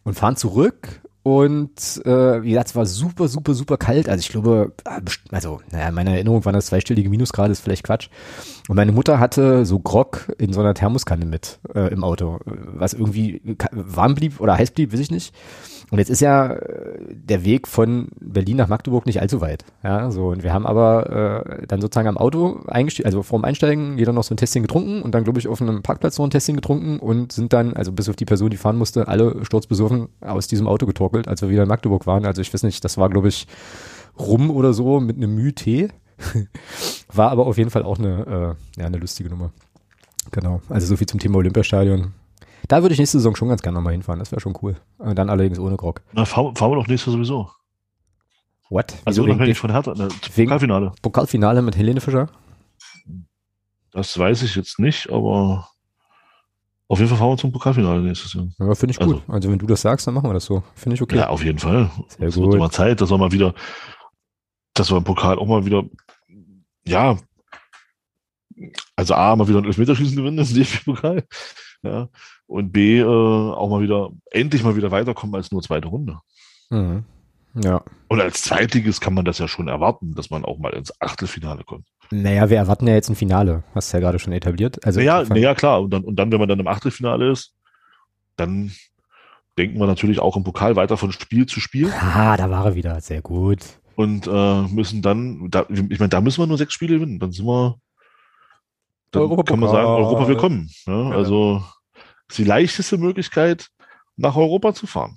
und 0.03 0.13
fahren 0.13 0.35
zurück 0.35 1.01
und 1.23 2.01
äh, 2.05 2.41
wie 2.41 2.49
gesagt, 2.49 2.69
es 2.69 2.75
war 2.75 2.85
super, 2.85 3.27
super, 3.27 3.53
super 3.53 3.77
kalt. 3.77 4.09
Also 4.09 4.21
ich 4.21 4.29
glaube, 4.29 4.73
ah, 4.85 4.99
also 5.31 5.61
naja, 5.71 5.89
in 5.89 5.93
meiner 5.93 6.11
Erinnerung 6.11 6.43
waren 6.45 6.53
das 6.53 6.67
zweistellige 6.67 7.09
Minusgrade, 7.09 7.51
ist 7.51 7.61
vielleicht 7.61 7.83
Quatsch. 7.83 8.09
Und 8.67 8.75
meine 8.75 8.91
Mutter 8.91 9.19
hatte 9.19 9.65
so 9.65 9.79
Grog 9.79 10.31
in 10.39 10.51
so 10.51 10.61
einer 10.61 10.73
Thermoskanne 10.73 11.25
mit 11.25 11.59
äh, 11.75 11.91
im 11.93 12.03
Auto, 12.03 12.39
was 12.45 12.93
irgendwie 12.93 13.41
warm 13.71 14.15
blieb 14.15 14.39
oder 14.39 14.57
heiß 14.57 14.71
blieb, 14.71 14.93
weiß 14.93 14.99
ich 14.99 15.11
nicht. 15.11 15.35
Und 15.91 15.99
jetzt 15.99 16.09
ist 16.09 16.21
ja 16.21 16.53
äh, 16.53 16.99
der 17.09 17.43
Weg 17.43 17.67
von 17.67 18.07
Berlin 18.21 18.55
nach 18.55 18.69
Magdeburg 18.69 19.05
nicht 19.05 19.21
allzu 19.21 19.41
weit. 19.41 19.65
Ja, 19.83 20.09
so. 20.09 20.29
Und 20.29 20.41
wir 20.41 20.53
haben 20.53 20.65
aber 20.65 21.45
äh, 21.45 21.67
dann 21.67 21.81
sozusagen 21.81 22.07
am 22.07 22.17
Auto 22.17 22.61
eingestiegen, 22.65 23.05
also 23.05 23.23
vorm 23.23 23.43
Einsteigen, 23.43 23.97
jeder 23.97 24.13
noch 24.13 24.23
so 24.23 24.33
ein 24.33 24.37
Tässchen 24.37 24.61
getrunken 24.61 25.01
und 25.01 25.13
dann, 25.13 25.25
glaube 25.25 25.39
ich, 25.39 25.49
auf 25.49 25.61
einem 25.61 25.83
Parkplatz 25.83 26.17
noch 26.17 26.25
ein 26.25 26.31
Tässchen 26.31 26.55
getrunken 26.55 26.97
und 26.97 27.33
sind 27.33 27.51
dann, 27.51 27.73
also 27.73 27.91
bis 27.91 28.07
auf 28.07 28.15
die 28.15 28.23
Person, 28.23 28.49
die 28.49 28.57
fahren 28.57 28.77
musste, 28.77 29.09
alle 29.09 29.43
sturzbesoffen 29.43 30.07
aus 30.21 30.47
diesem 30.47 30.65
Auto 30.65 30.85
getorkelt, 30.85 31.27
als 31.27 31.41
wir 31.41 31.49
wieder 31.49 31.63
in 31.63 31.69
Magdeburg 31.69 32.07
waren. 32.07 32.25
Also 32.25 32.41
ich 32.41 32.53
weiß 32.53 32.63
nicht, 32.63 32.85
das 32.85 32.97
war, 32.97 33.09
glaube 33.09 33.27
ich, 33.27 33.47
rum 34.17 34.49
oder 34.49 34.71
so 34.71 35.01
mit 35.01 35.17
einem 35.17 35.35
Müh 35.35 35.51
Tee. 35.51 35.89
War 37.11 37.31
aber 37.31 37.47
auf 37.47 37.57
jeden 37.57 37.71
Fall 37.71 37.83
auch 37.83 37.99
eine, 37.99 38.55
äh, 38.77 38.79
ja, 38.79 38.85
eine 38.85 38.97
lustige 38.97 39.29
Nummer. 39.29 39.51
Genau. 40.31 40.61
Also 40.69 40.87
so 40.87 40.95
viel 40.95 41.07
zum 41.07 41.19
Thema 41.19 41.39
Olympiastadion. 41.39 42.13
Da 42.71 42.81
würde 42.83 42.93
ich 42.93 42.99
nächste 42.99 43.17
Saison 43.17 43.35
schon 43.35 43.49
ganz 43.49 43.61
gerne 43.61 43.75
nochmal 43.75 43.91
hinfahren. 43.91 44.19
Das 44.19 44.31
wäre 44.31 44.39
schon 44.39 44.57
cool. 44.61 44.77
Äh, 45.03 45.13
Dann 45.13 45.29
allerdings 45.29 45.59
ohne 45.59 45.75
Grog. 45.75 46.01
Na, 46.13 46.23
fahren, 46.23 46.55
fahren 46.55 46.71
wir 46.71 46.75
doch 46.77 46.87
nächstes 46.87 47.07
Jahr 47.07 47.17
sowieso. 47.17 47.51
What? 48.69 48.93
Also 49.03 49.23
Wieso 49.23 49.29
unabhängig 49.33 49.59
von 49.59 49.71
Hertha. 49.71 49.93
Ne, 49.93 50.07
wegen- 50.35 50.47
Pokalfinale. 50.47 50.93
Pokalfinale 51.01 51.61
mit 51.61 51.75
Helene 51.75 51.99
Fischer? 51.99 52.29
Das 53.91 54.17
weiß 54.17 54.43
ich 54.43 54.55
jetzt 54.55 54.79
nicht, 54.79 55.09
aber 55.11 55.67
auf 56.87 56.99
jeden 56.99 57.09
Fall 57.09 57.17
fahren 57.17 57.31
wir 57.31 57.37
zum 57.37 57.51
Pokalfinale 57.51 57.99
nächstes 58.03 58.31
Jahr. 58.35 58.47
Ja, 58.57 58.73
finde 58.73 58.91
ich 58.93 59.01
Also- 59.01 59.15
gut. 59.15 59.23
Also 59.27 59.51
wenn 59.51 59.59
du 59.59 59.67
das 59.67 59.81
sagst, 59.81 60.07
dann 60.07 60.13
machen 60.13 60.29
wir 60.29 60.33
das 60.33 60.45
so. 60.45 60.63
Finde 60.75 60.95
ich 60.95 61.01
okay. 61.01 61.17
Ja, 61.17 61.27
auf 61.27 61.43
jeden 61.43 61.59
Fall. 61.59 61.91
Sehr 62.07 62.29
es 62.29 62.37
wird 62.37 62.57
mal 62.57 62.71
Zeit, 62.71 63.01
dass 63.01 63.09
wir 63.11 63.17
mal 63.17 63.33
wieder, 63.33 63.53
dass 64.75 64.89
wir 64.89 64.95
im 64.97 65.03
Pokal 65.03 65.37
auch 65.39 65.45
mal 65.45 65.65
wieder, 65.65 65.83
ja, 66.85 67.17
also 68.95 69.13
A, 69.15 69.35
mal 69.35 69.49
wieder 69.49 69.57
ein 69.57 69.65
Elfmeterschießen 69.65 70.15
gewinnen 70.15 70.37
im 70.37 70.45
DFB-Pokal. 70.53 71.25
Ja. 71.83 72.07
Und 72.51 72.71
B, 72.73 72.99
äh, 72.99 73.05
auch 73.05 73.69
mal 73.69 73.81
wieder, 73.81 74.09
endlich 74.29 74.61
mal 74.63 74.75
wieder 74.75 74.91
weiterkommen 74.91 75.35
als 75.35 75.51
nur 75.51 75.61
zweite 75.61 75.87
Runde. 75.87 76.17
Mhm. 76.69 77.05
Ja. 77.53 77.81
Und 78.09 78.19
als 78.21 78.41
Zweitliges 78.43 78.99
kann 78.99 79.13
man 79.13 79.23
das 79.25 79.37
ja 79.37 79.47
schon 79.47 79.67
erwarten, 79.69 80.13
dass 80.15 80.29
man 80.29 80.43
auch 80.43 80.57
mal 80.57 80.73
ins 80.73 80.91
Achtelfinale 81.01 81.63
kommt. 81.63 81.85
Naja, 82.11 82.49
wir 82.49 82.57
erwarten 82.57 82.87
ja 82.87 82.93
jetzt 82.93 83.09
ein 83.09 83.15
Finale. 83.15 83.63
Hast 83.73 83.91
du 83.93 83.97
ja 83.97 84.01
gerade 84.01 84.19
schon 84.19 84.33
etabliert. 84.33 84.85
Also 84.85 84.99
naja, 84.99 85.23
naja, 85.23 85.55
klar. 85.55 85.81
Und 85.81 85.91
dann, 85.93 86.03
und 86.03 86.17
dann, 86.17 86.29
wenn 86.31 86.39
man 86.39 86.49
dann 86.49 86.59
im 86.59 86.67
Achtelfinale 86.67 87.31
ist, 87.31 87.53
dann 88.35 88.71
denken 89.57 89.79
wir 89.79 89.87
natürlich 89.87 90.19
auch 90.19 90.35
im 90.35 90.43
Pokal 90.43 90.75
weiter 90.75 90.97
von 90.97 91.11
Spiel 91.13 91.45
zu 91.45 91.59
Spiel 91.61 91.89
Ah, 92.01 92.35
da 92.37 92.49
war 92.49 92.65
er 92.65 92.75
wieder. 92.75 92.99
Sehr 92.99 93.21
gut. 93.21 93.59
und 93.95 94.27
äh, 94.27 94.61
müssen 94.63 95.01
dann, 95.01 95.49
da, 95.49 95.65
ich 95.69 95.99
meine, 95.99 96.09
da 96.09 96.19
müssen 96.21 96.41
wir 96.41 96.47
nur 96.47 96.57
sechs 96.57 96.73
Spiele 96.73 96.95
gewinnen. 96.95 97.19
Dann 97.19 97.31
sind 97.31 97.45
wir, 97.45 97.75
dann 99.11 99.29
kann 99.45 99.59
man 99.59 99.69
sagen, 99.69 99.87
Europa 99.87 100.27
willkommen. 100.27 100.69
Ja, 100.85 101.09
Ja. 101.09 101.15
Also 101.15 101.63
ist 102.31 102.37
die 102.37 102.43
leichteste 102.43 102.97
Möglichkeit, 102.97 103.67
nach 104.15 104.35
Europa 104.35 104.73
zu 104.73 104.87
fahren. 104.87 105.15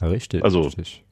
Richtig. 0.00 0.42
Also- 0.44 0.62
richtig. 0.62 1.03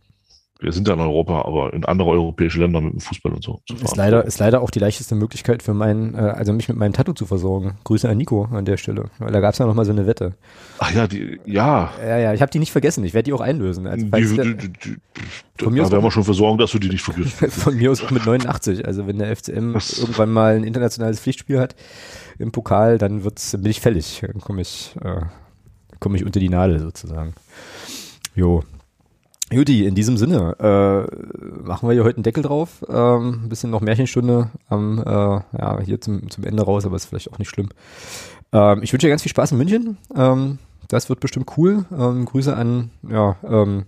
Wir 0.63 0.73
sind 0.73 0.87
ja 0.89 0.95
in 0.95 1.01
Europa, 1.01 1.43
aber 1.45 1.73
in 1.75 1.85
andere 1.85 2.11
europäische 2.11 2.61
Länder 2.61 2.81
mit 2.81 2.93
dem 2.93 3.01
Fußball 3.01 3.33
und 3.33 3.43
so. 3.43 3.61
Ist 3.83 3.97
leider, 3.97 4.25
ist 4.25 4.39
leider 4.39 4.61
auch 4.63 4.71
die 4.71 4.79
leichteste 4.79 5.15
Möglichkeit 5.15 5.63
für 5.63 5.75
meinen, 5.75 6.15
äh, 6.15 6.19
also 6.19 6.53
mich 6.53 6.69
mit 6.69 6.77
meinem 6.79 6.93
Tattoo 6.93 7.13
zu 7.13 7.27
versorgen. 7.27 7.79
Grüße 7.85 8.09
an 8.09 8.17
Nico 8.17 8.45
an 8.45 8.65
der 8.65 8.77
Stelle, 8.77 9.07
weil 9.19 9.33
da 9.33 9.41
gab 9.41 9.53
es 9.53 9.59
ja 9.59 9.67
noch 9.67 9.75
mal 9.75 9.85
so 9.85 9.93
eine 9.93 10.07
Wette. 10.07 10.35
Ach 10.79 10.91
ja, 10.93 11.07
die, 11.07 11.41
ja. 11.45 11.91
Ja, 12.01 12.19
ja, 12.19 12.33
ich 12.35 12.41
habe 12.41 12.51
die 12.51 12.59
nicht 12.59 12.73
vergessen. 12.73 13.05
Ich 13.05 13.13
werde 13.15 13.25
die 13.25 13.33
auch 13.33 13.41
einlösen. 13.41 13.87
Also, 13.87 14.05
Die, 14.05 14.11
falls 14.11 14.31
die, 14.31 14.37
der- 14.37 14.45
die, 14.45 14.69
die, 14.73 14.97
Von 15.59 15.73
mir 15.75 15.83
da 15.83 15.91
werden 15.93 16.05
wir 16.05 16.11
schon 16.11 16.25
versorgen, 16.25 16.59
dass 16.59 16.71
du 16.71 16.79
die 16.79 16.89
nicht 16.89 17.03
vergisst. 17.03 17.37
von 17.49 17.77
mir 17.77 17.91
aus 17.91 18.03
auch 18.03 18.11
mit 18.11 18.25
89. 18.25 18.87
Also 18.87 19.07
wenn 19.07 19.19
der 19.19 19.35
FCM 19.37 19.73
Das- 19.75 19.99
irgendwann 19.99 20.31
mal 20.33 20.55
ein 20.57 20.65
internationales 20.65 21.21
Pflichtspiel 21.21 21.59
hat 21.61 21.75
im 22.39 22.53
Pokal, 22.53 22.99
dann 22.99 23.25
wird's, 23.25 23.53
bin 23.53 23.67
ich 23.71 23.81
fällig. 23.81 24.23
Dann 24.27 24.41
komme 24.41 24.63
ich, 24.63 24.95
äh, 25.03 25.21
komme 25.99 26.17
ich 26.17 26.25
unter 26.25 26.41
die 26.41 26.49
Nadel 26.49 26.79
sozusagen. 26.81 27.35
Jo. 28.35 28.63
Juti, 29.53 29.87
in 29.87 29.95
diesem 29.95 30.17
Sinne, 30.17 30.57
äh, 30.59 31.63
machen 31.63 31.89
wir 31.89 31.93
hier 31.93 32.05
heute 32.05 32.17
einen 32.17 32.25
Deckel 32.25 32.43
drauf. 32.43 32.85
Ähm, 32.89 33.43
ein 33.45 33.49
bisschen 33.49 33.71
noch 33.71 33.81
Märchenstunde 33.81 34.51
am, 34.69 34.99
äh, 34.99 35.03
ja, 35.05 35.81
hier 35.85 36.01
zum, 36.01 36.31
zum 36.31 36.45
Ende 36.45 36.63
raus, 36.63 36.85
aber 36.87 36.97
ist 36.97 37.07
vielleicht 37.07 37.33
auch 37.33 37.39
nicht 37.39 37.51
schlimm. 37.51 37.69
Ähm, 38.53 38.83
ich 38.83 38.93
wünsche 38.93 39.07
dir 39.07 39.11
ganz 39.11 39.23
viel 39.23 39.31
Spaß 39.31 39.53
in 39.53 39.59
München. 39.59 39.97
Ähm, 40.15 40.59
das 40.89 41.09
wird 41.09 41.21
bestimmt 41.21 41.57
cool. 41.57 41.85
Ähm, 41.97 42.25
Grüße 42.25 42.55
an, 42.57 42.91
ja, 43.09 43.37
ähm, 43.45 43.85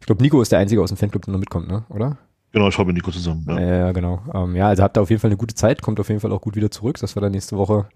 ich 0.00 0.06
glaube, 0.06 0.22
Nico 0.22 0.40
ist 0.40 0.52
der 0.52 0.58
Einzige 0.58 0.80
aus 0.82 0.88
dem 0.88 0.96
Fanclub, 0.96 1.24
der 1.24 1.32
noch 1.32 1.40
mitkommt, 1.40 1.68
ne? 1.68 1.84
Oder? 1.88 2.16
Genau, 2.52 2.68
ich 2.68 2.78
habe 2.78 2.86
mit 2.86 2.96
Nico 2.96 3.10
zusammen. 3.10 3.44
Ja. 3.48 3.60
Ja, 3.60 3.76
ja 3.76 3.92
genau. 3.92 4.22
Ähm, 4.32 4.56
ja, 4.56 4.68
also 4.68 4.82
habt 4.82 4.96
ihr 4.96 5.02
auf 5.02 5.10
jeden 5.10 5.20
Fall 5.20 5.30
eine 5.30 5.36
gute 5.36 5.54
Zeit, 5.54 5.82
kommt 5.82 6.00
auf 6.00 6.08
jeden 6.08 6.20
Fall 6.20 6.32
auch 6.32 6.40
gut 6.40 6.56
wieder 6.56 6.70
zurück, 6.70 6.98
dass 6.98 7.14
wir 7.14 7.20
dann 7.20 7.32
nächste 7.32 7.58
Woche 7.58 7.86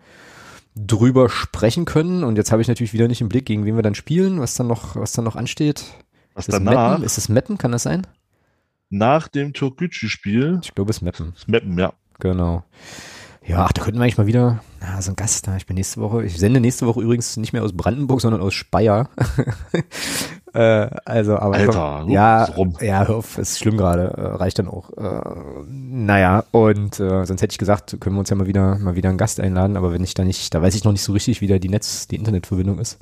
drüber 0.74 1.28
sprechen 1.28 1.84
können. 1.84 2.24
Und 2.24 2.36
jetzt 2.36 2.52
habe 2.52 2.62
ich 2.62 2.68
natürlich 2.68 2.92
wieder 2.92 3.08
nicht 3.08 3.20
im 3.20 3.28
Blick, 3.28 3.46
gegen 3.46 3.64
wen 3.64 3.76
wir 3.76 3.82
dann 3.82 3.94
spielen, 3.94 4.40
was 4.40 4.54
dann 4.54 4.66
noch, 4.66 4.96
was 4.96 5.12
dann 5.12 5.24
noch 5.24 5.36
ansteht. 5.36 5.84
Was 6.34 6.48
Ist 6.48 6.54
danach, 6.54 6.90
Meppen? 6.90 7.04
Ist 7.04 7.18
es 7.18 7.28
Meppen? 7.28 7.58
Kann 7.58 7.72
das 7.72 7.82
sein? 7.82 8.06
nach 8.92 9.26
dem 9.26 9.54
Türkgücü-Spiel, 9.54 10.60
Ich 10.62 10.74
glaube, 10.74 10.90
es 10.90 10.98
ist 10.98 11.02
Meppen. 11.02 11.32
das 11.34 11.48
Mappen, 11.48 11.78
ja. 11.78 11.94
Genau. 12.20 12.62
Ja, 13.44 13.64
ach, 13.64 13.72
da 13.72 13.82
könnten 13.82 13.98
wir 13.98 14.04
eigentlich 14.04 14.18
mal 14.18 14.28
wieder, 14.28 14.62
na, 14.80 15.02
so 15.02 15.10
ein 15.10 15.16
Gast 15.16 15.48
da. 15.48 15.56
Ich 15.56 15.66
bin 15.66 15.74
nächste 15.74 16.00
Woche, 16.00 16.24
ich 16.24 16.38
sende 16.38 16.60
nächste 16.60 16.86
Woche 16.86 17.00
übrigens 17.00 17.36
nicht 17.38 17.52
mehr 17.52 17.64
aus 17.64 17.72
Brandenburg, 17.72 18.20
sondern 18.20 18.40
aus 18.40 18.54
Speyer. 18.54 19.08
äh, 20.54 20.88
also, 21.04 21.38
aber 21.38 21.56
Alter, 21.56 22.04
nu, 22.06 22.12
ja, 22.12 22.44
ist 22.44 22.56
rum. 22.56 22.76
ja, 22.80 23.04
hör 23.04 23.16
auf, 23.16 23.38
ist 23.38 23.58
schlimm 23.58 23.76
gerade, 23.76 24.12
äh, 24.16 24.20
reicht 24.36 24.60
dann 24.60 24.68
auch. 24.68 24.90
Äh, 24.96 25.64
naja, 25.66 26.44
und 26.52 27.00
äh, 27.00 27.24
sonst 27.24 27.42
hätte 27.42 27.52
ich 27.52 27.58
gesagt, 27.58 27.96
können 27.98 28.14
wir 28.14 28.20
uns 28.20 28.30
ja 28.30 28.36
mal 28.36 28.46
wieder, 28.46 28.78
mal 28.78 28.94
wieder 28.94 29.08
einen 29.08 29.18
Gast 29.18 29.40
einladen, 29.40 29.76
aber 29.76 29.92
wenn 29.92 30.04
ich 30.04 30.14
da 30.14 30.22
nicht, 30.24 30.54
da 30.54 30.62
weiß 30.62 30.76
ich 30.76 30.84
noch 30.84 30.92
nicht 30.92 31.02
so 31.02 31.12
richtig, 31.12 31.40
wie 31.40 31.48
da 31.48 31.58
die 31.58 31.70
Netz, 31.70 32.06
die 32.06 32.16
Internetverbindung 32.16 32.78
ist. 32.78 32.98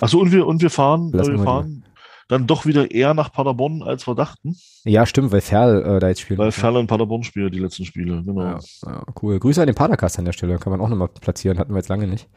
Achso, 0.00 0.18
und 0.18 0.32
wir, 0.32 0.46
und 0.46 0.60
wir 0.60 0.70
fahren, 0.70 1.10
Lassen 1.12 1.32
wir 1.32 1.38
wir 1.38 1.44
fahren 1.44 1.84
dann 2.28 2.46
doch 2.46 2.66
wieder 2.66 2.90
eher 2.90 3.14
nach 3.14 3.32
Paderborn, 3.32 3.82
als 3.82 4.06
wir 4.06 4.14
dachten, 4.14 4.56
Ja, 4.84 5.06
stimmt, 5.06 5.32
weil 5.32 5.40
Ferl 5.40 5.82
äh, 5.82 5.98
da 5.98 6.08
jetzt 6.08 6.20
spielt. 6.20 6.38
weil 6.38 6.52
Ferl 6.52 6.76
in 6.76 6.86
Paderborn 6.86 7.22
spielt, 7.24 7.54
die 7.54 7.58
letzten 7.58 7.84
Spiele, 7.84 8.22
genau. 8.22 8.40
Ja, 8.42 8.58
ja, 8.86 9.02
cool. 9.22 9.38
Grüße 9.38 9.60
an 9.60 9.66
den 9.66 9.74
Padercast 9.74 10.18
an 10.18 10.24
der 10.26 10.32
Stelle. 10.32 10.58
Kann 10.58 10.70
man 10.70 10.80
auch 10.80 10.88
nochmal 10.88 11.08
platzieren. 11.08 11.58
Hatten 11.58 11.72
wir 11.72 11.78
jetzt 11.78 11.88
lange 11.88 12.06
nicht. 12.06 12.28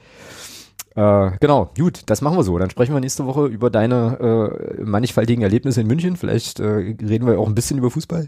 Äh, 0.95 1.31
genau, 1.39 1.71
gut, 1.77 2.03
das 2.07 2.21
machen 2.21 2.37
wir 2.37 2.43
so. 2.43 2.57
Dann 2.57 2.69
sprechen 2.69 2.93
wir 2.93 2.99
nächste 2.99 3.25
Woche 3.25 3.45
über 3.45 3.69
deine 3.69 4.77
äh, 4.79 4.81
mannigfaltigen 4.83 5.41
Erlebnisse 5.43 5.81
in 5.81 5.87
München. 5.87 6.17
Vielleicht 6.17 6.59
äh, 6.59 6.65
reden 6.65 7.27
wir 7.27 7.39
auch 7.39 7.47
ein 7.47 7.55
bisschen 7.55 7.77
über 7.77 7.91
Fußball. 7.91 8.27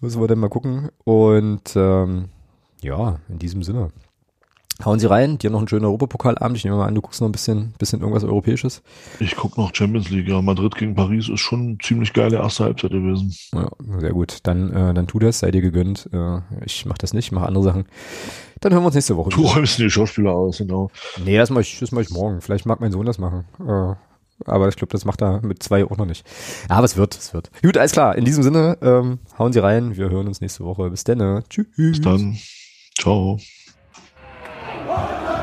Müssen 0.00 0.20
wir 0.20 0.28
dann 0.28 0.38
mal 0.38 0.48
gucken. 0.50 0.90
Und 1.04 1.74
ähm, 1.74 2.26
ja, 2.82 3.18
in 3.28 3.38
diesem 3.38 3.62
Sinne. 3.64 3.90
Hauen 4.84 5.00
Sie 5.00 5.10
rein. 5.10 5.38
Dir 5.38 5.50
noch 5.50 5.58
einen 5.58 5.66
schönen 5.68 5.84
Europapokalabend. 5.84 6.56
Ich 6.56 6.64
nehme 6.64 6.76
mal 6.76 6.86
an, 6.86 6.94
du 6.94 7.00
guckst 7.00 7.20
noch 7.20 7.28
ein 7.28 7.32
bisschen, 7.32 7.74
bisschen 7.78 8.00
irgendwas 8.00 8.22
Europäisches. 8.22 8.82
Ich 9.18 9.34
gucke 9.34 9.60
noch 9.60 9.74
Champions 9.74 10.08
League, 10.10 10.28
ja. 10.28 10.40
Madrid 10.40 10.76
gegen 10.76 10.94
Paris 10.94 11.28
ist 11.28 11.40
schon 11.40 11.60
eine 11.60 11.78
ziemlich 11.78 12.12
geile 12.12 12.36
erste 12.36 12.64
Halbzeit 12.64 12.92
gewesen. 12.92 13.34
Ja, 13.52 13.68
sehr 13.98 14.12
gut. 14.12 14.38
Dann, 14.44 14.72
äh, 14.72 14.94
dann 14.94 15.08
tu 15.08 15.18
das, 15.18 15.40
sei 15.40 15.50
dir 15.50 15.62
gegönnt. 15.62 16.08
Äh, 16.12 16.40
ich 16.64 16.86
mache 16.86 16.98
das 16.98 17.12
nicht, 17.12 17.26
ich 17.26 17.32
mache 17.32 17.46
andere 17.46 17.64
Sachen. 17.64 17.86
Dann 18.60 18.72
hören 18.72 18.82
wir 18.82 18.86
uns 18.86 18.94
nächste 18.94 19.16
Woche. 19.16 19.30
Du 19.30 19.42
räumst 19.42 19.78
die 19.78 19.90
Schauspieler 19.90 20.32
aus, 20.32 20.58
genau. 20.58 20.90
Nee, 21.24 21.36
das 21.36 21.50
mache 21.50 21.62
ich, 21.62 21.80
das 21.80 21.90
mach 21.90 22.02
ich 22.02 22.10
morgen. 22.10 22.40
Vielleicht 22.40 22.66
mag 22.66 22.80
mein 22.80 22.92
Sohn 22.92 23.06
das 23.06 23.18
machen. 23.18 23.46
Äh, 23.60 23.94
aber 24.44 24.68
ich 24.68 24.76
glaube, 24.76 24.92
das 24.92 25.04
macht 25.04 25.20
er 25.22 25.44
mit 25.44 25.60
zwei 25.60 25.84
auch 25.84 25.96
noch 25.96 26.06
nicht. 26.06 26.24
Ja, 26.68 26.76
aber 26.76 26.84
es 26.84 26.96
wird, 26.96 27.16
es 27.16 27.34
wird. 27.34 27.50
Gut, 27.62 27.76
alles 27.76 27.90
klar. 27.92 28.16
In 28.16 28.24
diesem 28.24 28.44
Sinne, 28.44 28.78
ähm, 28.82 29.18
hauen 29.38 29.52
Sie 29.52 29.58
rein. 29.58 29.96
Wir 29.96 30.08
hören 30.10 30.28
uns 30.28 30.40
nächste 30.40 30.64
Woche. 30.64 30.88
Bis 30.90 31.02
dann. 31.02 31.42
Tschüss. 31.48 31.66
Bis 31.76 32.00
dann. 32.00 32.38
Ciao. 32.96 33.38
Oh, 35.00 35.37